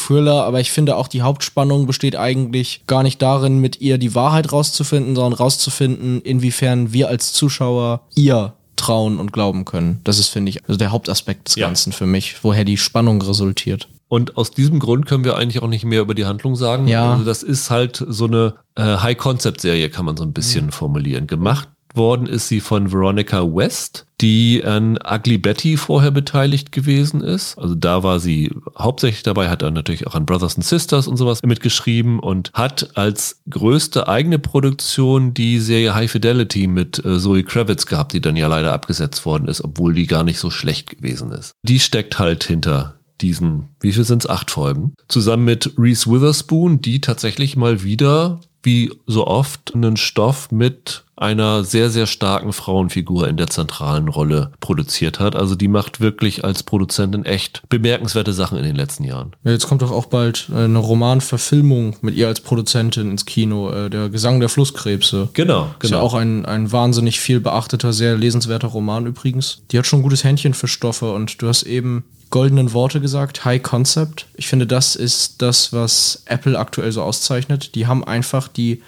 Amnesie-Thriller, 0.00 0.44
aber 0.44 0.60
ich 0.60 0.70
finde 0.70 0.96
auch 0.96 1.08
die 1.08 1.22
Hauptspannung 1.22 1.86
besteht 1.86 2.16
eigentlich 2.16 2.82
gar 2.86 3.02
nicht 3.02 3.20
darin, 3.20 3.58
mit 3.58 3.80
ihr 3.80 3.98
die 3.98 4.14
Wahrheit 4.14 4.52
rauszufinden, 4.52 5.14
sondern 5.14 5.34
rauszufinden, 5.34 6.20
inwiefern 6.22 6.92
wir 6.92 7.08
als 7.08 7.32
Zuschauer 7.32 8.02
ihr 8.14 8.54
trauen 8.76 9.18
und 9.18 9.32
glauben 9.32 9.64
können. 9.64 10.00
Das 10.04 10.18
ist, 10.18 10.28
finde 10.28 10.50
ich, 10.50 10.64
also 10.64 10.78
der 10.78 10.90
Hauptaspekt 10.90 11.48
des 11.48 11.56
Ja. 11.56 11.66
Ganzen 11.66 11.92
für 11.92 12.06
mich, 12.06 12.42
woher 12.42 12.64
die 12.64 12.78
Spannung 12.78 13.20
resultiert. 13.20 13.88
Und 14.08 14.36
aus 14.36 14.50
diesem 14.50 14.80
Grund 14.80 15.06
können 15.06 15.22
wir 15.22 15.36
eigentlich 15.36 15.62
auch 15.62 15.68
nicht 15.68 15.84
mehr 15.84 16.00
über 16.00 16.14
die 16.14 16.24
Handlung 16.24 16.56
sagen. 16.56 16.88
Ja. 16.88 17.12
Also 17.12 17.24
das 17.24 17.42
ist 17.42 17.70
halt 17.70 18.04
so 18.08 18.24
eine 18.24 18.54
äh, 18.74 18.82
High-Concept-Serie, 18.82 19.90
kann 19.90 20.04
man 20.04 20.16
so 20.16 20.24
ein 20.24 20.32
bisschen 20.32 20.72
formulieren. 20.72 21.26
Gemacht 21.26 21.68
worden 21.94 22.26
ist 22.26 22.48
sie 22.48 22.60
von 22.60 22.92
Veronica 22.92 23.42
West, 23.42 24.06
die 24.20 24.62
an 24.64 24.98
Ugly 25.02 25.38
Betty 25.38 25.76
vorher 25.76 26.10
beteiligt 26.10 26.72
gewesen 26.72 27.20
ist. 27.22 27.58
Also 27.58 27.74
da 27.74 28.02
war 28.02 28.20
sie 28.20 28.50
hauptsächlich 28.78 29.22
dabei, 29.22 29.48
hat 29.48 29.62
dann 29.62 29.74
natürlich 29.74 30.06
auch 30.06 30.14
an 30.14 30.26
Brothers 30.26 30.56
and 30.56 30.64
Sisters 30.64 31.08
und 31.08 31.16
sowas 31.16 31.40
mitgeschrieben 31.42 32.18
und 32.18 32.50
hat 32.52 32.96
als 32.96 33.40
größte 33.48 34.08
eigene 34.08 34.38
Produktion 34.38 35.34
die 35.34 35.58
Serie 35.58 35.94
High 35.94 36.10
Fidelity 36.10 36.66
mit 36.66 37.04
äh, 37.04 37.18
Zoe 37.18 37.44
Kravitz 37.44 37.86
gehabt, 37.86 38.12
die 38.12 38.20
dann 38.20 38.36
ja 38.36 38.46
leider 38.46 38.72
abgesetzt 38.72 39.24
worden 39.24 39.48
ist, 39.48 39.62
obwohl 39.62 39.94
die 39.94 40.06
gar 40.06 40.24
nicht 40.24 40.38
so 40.38 40.50
schlecht 40.50 40.98
gewesen 40.98 41.32
ist. 41.32 41.52
Die 41.62 41.80
steckt 41.80 42.18
halt 42.18 42.44
hinter 42.44 43.00
diesen, 43.20 43.68
wie 43.80 43.92
viel 43.92 44.04
sind 44.04 44.24
es, 44.24 44.30
acht 44.30 44.50
Folgen, 44.50 44.94
zusammen 45.08 45.44
mit 45.44 45.72
Reese 45.78 46.10
Witherspoon, 46.10 46.80
die 46.80 47.00
tatsächlich 47.00 47.56
mal 47.56 47.82
wieder, 47.82 48.40
wie 48.62 48.92
so 49.06 49.26
oft, 49.26 49.74
einen 49.74 49.96
Stoff 49.96 50.50
mit 50.50 51.04
einer 51.20 51.64
sehr, 51.64 51.90
sehr 51.90 52.06
starken 52.06 52.52
Frauenfigur 52.54 53.28
in 53.28 53.36
der 53.36 53.48
zentralen 53.48 54.08
Rolle 54.08 54.52
produziert 54.60 55.20
hat. 55.20 55.36
Also 55.36 55.54
die 55.54 55.68
macht 55.68 56.00
wirklich 56.00 56.44
als 56.44 56.62
Produzentin 56.62 57.26
echt 57.26 57.62
bemerkenswerte 57.68 58.32
Sachen 58.32 58.56
in 58.56 58.64
den 58.64 58.74
letzten 58.74 59.04
Jahren. 59.04 59.36
Ja, 59.44 59.52
jetzt 59.52 59.68
kommt 59.68 59.82
doch 59.82 59.92
auch 59.92 60.06
bald 60.06 60.48
eine 60.54 60.78
Romanverfilmung 60.78 61.96
mit 62.00 62.14
ihr 62.14 62.26
als 62.26 62.40
Produzentin 62.40 63.10
ins 63.10 63.26
Kino, 63.26 63.70
äh, 63.70 63.90
der 63.90 64.08
Gesang 64.08 64.40
der 64.40 64.48
Flusskrebse. 64.48 65.28
Genau, 65.34 65.74
Ist 65.82 65.90
ja 65.90 66.00
auch 66.00 66.14
ein, 66.14 66.46
ein 66.46 66.72
wahnsinnig 66.72 67.20
viel 67.20 67.40
beachteter, 67.40 67.92
sehr 67.92 68.16
lesenswerter 68.16 68.68
Roman 68.68 69.04
übrigens. 69.04 69.62
Die 69.70 69.78
hat 69.78 69.86
schon 69.86 70.00
ein 70.00 70.04
gutes 70.04 70.24
Händchen 70.24 70.54
für 70.54 70.68
Stoffe 70.68 71.12
und 71.12 71.42
du 71.42 71.48
hast 71.48 71.64
eben 71.64 72.04
goldenen 72.30 72.72
Worte 72.72 73.00
gesagt, 73.00 73.44
High 73.44 73.62
Concept. 73.62 74.26
Ich 74.36 74.48
finde, 74.48 74.66
das 74.66 74.96
ist 74.96 75.42
das, 75.42 75.72
was 75.74 76.22
Apple 76.26 76.58
aktuell 76.58 76.92
so 76.92 77.02
auszeichnet. 77.02 77.74
Die 77.74 77.86
haben 77.86 78.04
einfach 78.04 78.48
die 78.48 78.80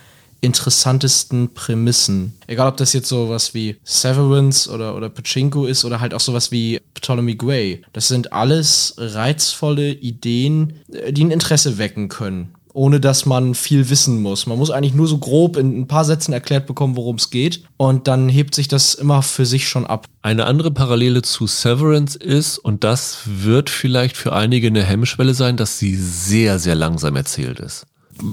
interessantesten 0.42 1.54
Prämissen. 1.54 2.34
Egal, 2.46 2.68
ob 2.68 2.76
das 2.76 2.92
jetzt 2.92 3.08
sowas 3.08 3.54
wie 3.54 3.76
Severance 3.84 4.68
oder, 4.68 4.94
oder 4.94 5.08
Pachinko 5.08 5.64
ist 5.64 5.84
oder 5.86 6.00
halt 6.00 6.12
auch 6.12 6.20
sowas 6.20 6.50
wie 6.50 6.80
Ptolemy 6.94 7.36
Gray. 7.36 7.82
Das 7.94 8.08
sind 8.08 8.32
alles 8.32 8.94
reizvolle 8.98 9.92
Ideen, 9.92 10.80
äh, 10.92 11.12
die 11.12 11.24
ein 11.24 11.30
Interesse 11.30 11.78
wecken 11.78 12.08
können 12.08 12.54
ohne 12.74 13.00
dass 13.00 13.26
man 13.26 13.54
viel 13.54 13.90
wissen 13.90 14.22
muss. 14.22 14.46
Man 14.46 14.58
muss 14.58 14.70
eigentlich 14.70 14.94
nur 14.94 15.06
so 15.06 15.18
grob 15.18 15.56
in 15.56 15.80
ein 15.80 15.88
paar 15.88 16.04
Sätzen 16.04 16.32
erklärt 16.32 16.66
bekommen, 16.66 16.96
worum 16.96 17.16
es 17.16 17.30
geht. 17.30 17.64
Und 17.76 18.08
dann 18.08 18.28
hebt 18.28 18.54
sich 18.54 18.68
das 18.68 18.94
immer 18.94 19.22
für 19.22 19.46
sich 19.46 19.68
schon 19.68 19.86
ab. 19.86 20.06
Eine 20.22 20.46
andere 20.46 20.70
Parallele 20.70 21.22
zu 21.22 21.46
Severance 21.46 22.16
ist, 22.16 22.58
und 22.58 22.84
das 22.84 23.18
wird 23.26 23.68
vielleicht 23.68 24.16
für 24.16 24.32
einige 24.32 24.68
eine 24.68 24.84
Hemmschwelle 24.84 25.34
sein, 25.34 25.56
dass 25.56 25.78
sie 25.78 25.96
sehr, 25.96 26.58
sehr 26.58 26.74
langsam 26.74 27.16
erzählt 27.16 27.60
ist. 27.60 27.86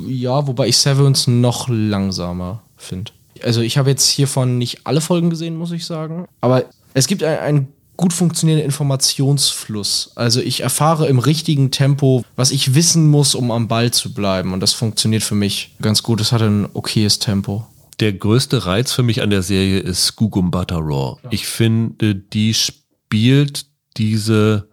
Ja, 0.07 0.45
wobei 0.47 0.67
ich 0.67 0.77
Severance 0.77 1.29
noch 1.29 1.67
langsamer 1.69 2.61
finde. 2.77 3.11
Also 3.43 3.61
ich 3.61 3.77
habe 3.77 3.89
jetzt 3.89 4.07
hiervon 4.09 4.57
nicht 4.57 4.85
alle 4.85 5.01
Folgen 5.01 5.29
gesehen, 5.29 5.55
muss 5.57 5.71
ich 5.71 5.85
sagen. 5.85 6.25
Aber 6.41 6.65
es 6.93 7.07
gibt 7.07 7.23
ein- 7.23 7.39
einen 7.39 7.67
gut 7.95 8.13
funktionierenden 8.13 8.65
Informationsfluss. 8.65 10.11
Also 10.15 10.41
ich 10.41 10.61
erfahre 10.61 11.07
im 11.07 11.19
richtigen 11.19 11.71
Tempo, 11.71 12.23
was 12.35 12.51
ich 12.51 12.75
wissen 12.75 13.07
muss, 13.09 13.35
um 13.35 13.51
am 13.51 13.67
Ball 13.67 13.91
zu 13.91 14.13
bleiben. 14.13 14.53
Und 14.53 14.59
das 14.61 14.73
funktioniert 14.73 15.23
für 15.23 15.35
mich 15.35 15.75
ganz 15.81 16.03
gut. 16.03 16.21
Es 16.21 16.31
hat 16.31 16.41
ein 16.41 16.67
okayes 16.73 17.19
Tempo. 17.19 17.65
Der 17.99 18.13
größte 18.13 18.65
Reiz 18.65 18.93
für 18.93 19.03
mich 19.03 19.21
an 19.21 19.29
der 19.29 19.41
Serie 19.43 19.79
ist 19.79 20.15
Gugum 20.15 20.51
Butter 20.51 20.77
Raw. 20.77 21.17
Ich 21.31 21.45
finde, 21.47 22.15
die 22.15 22.53
spielt 22.53 23.65
diese 23.97 24.69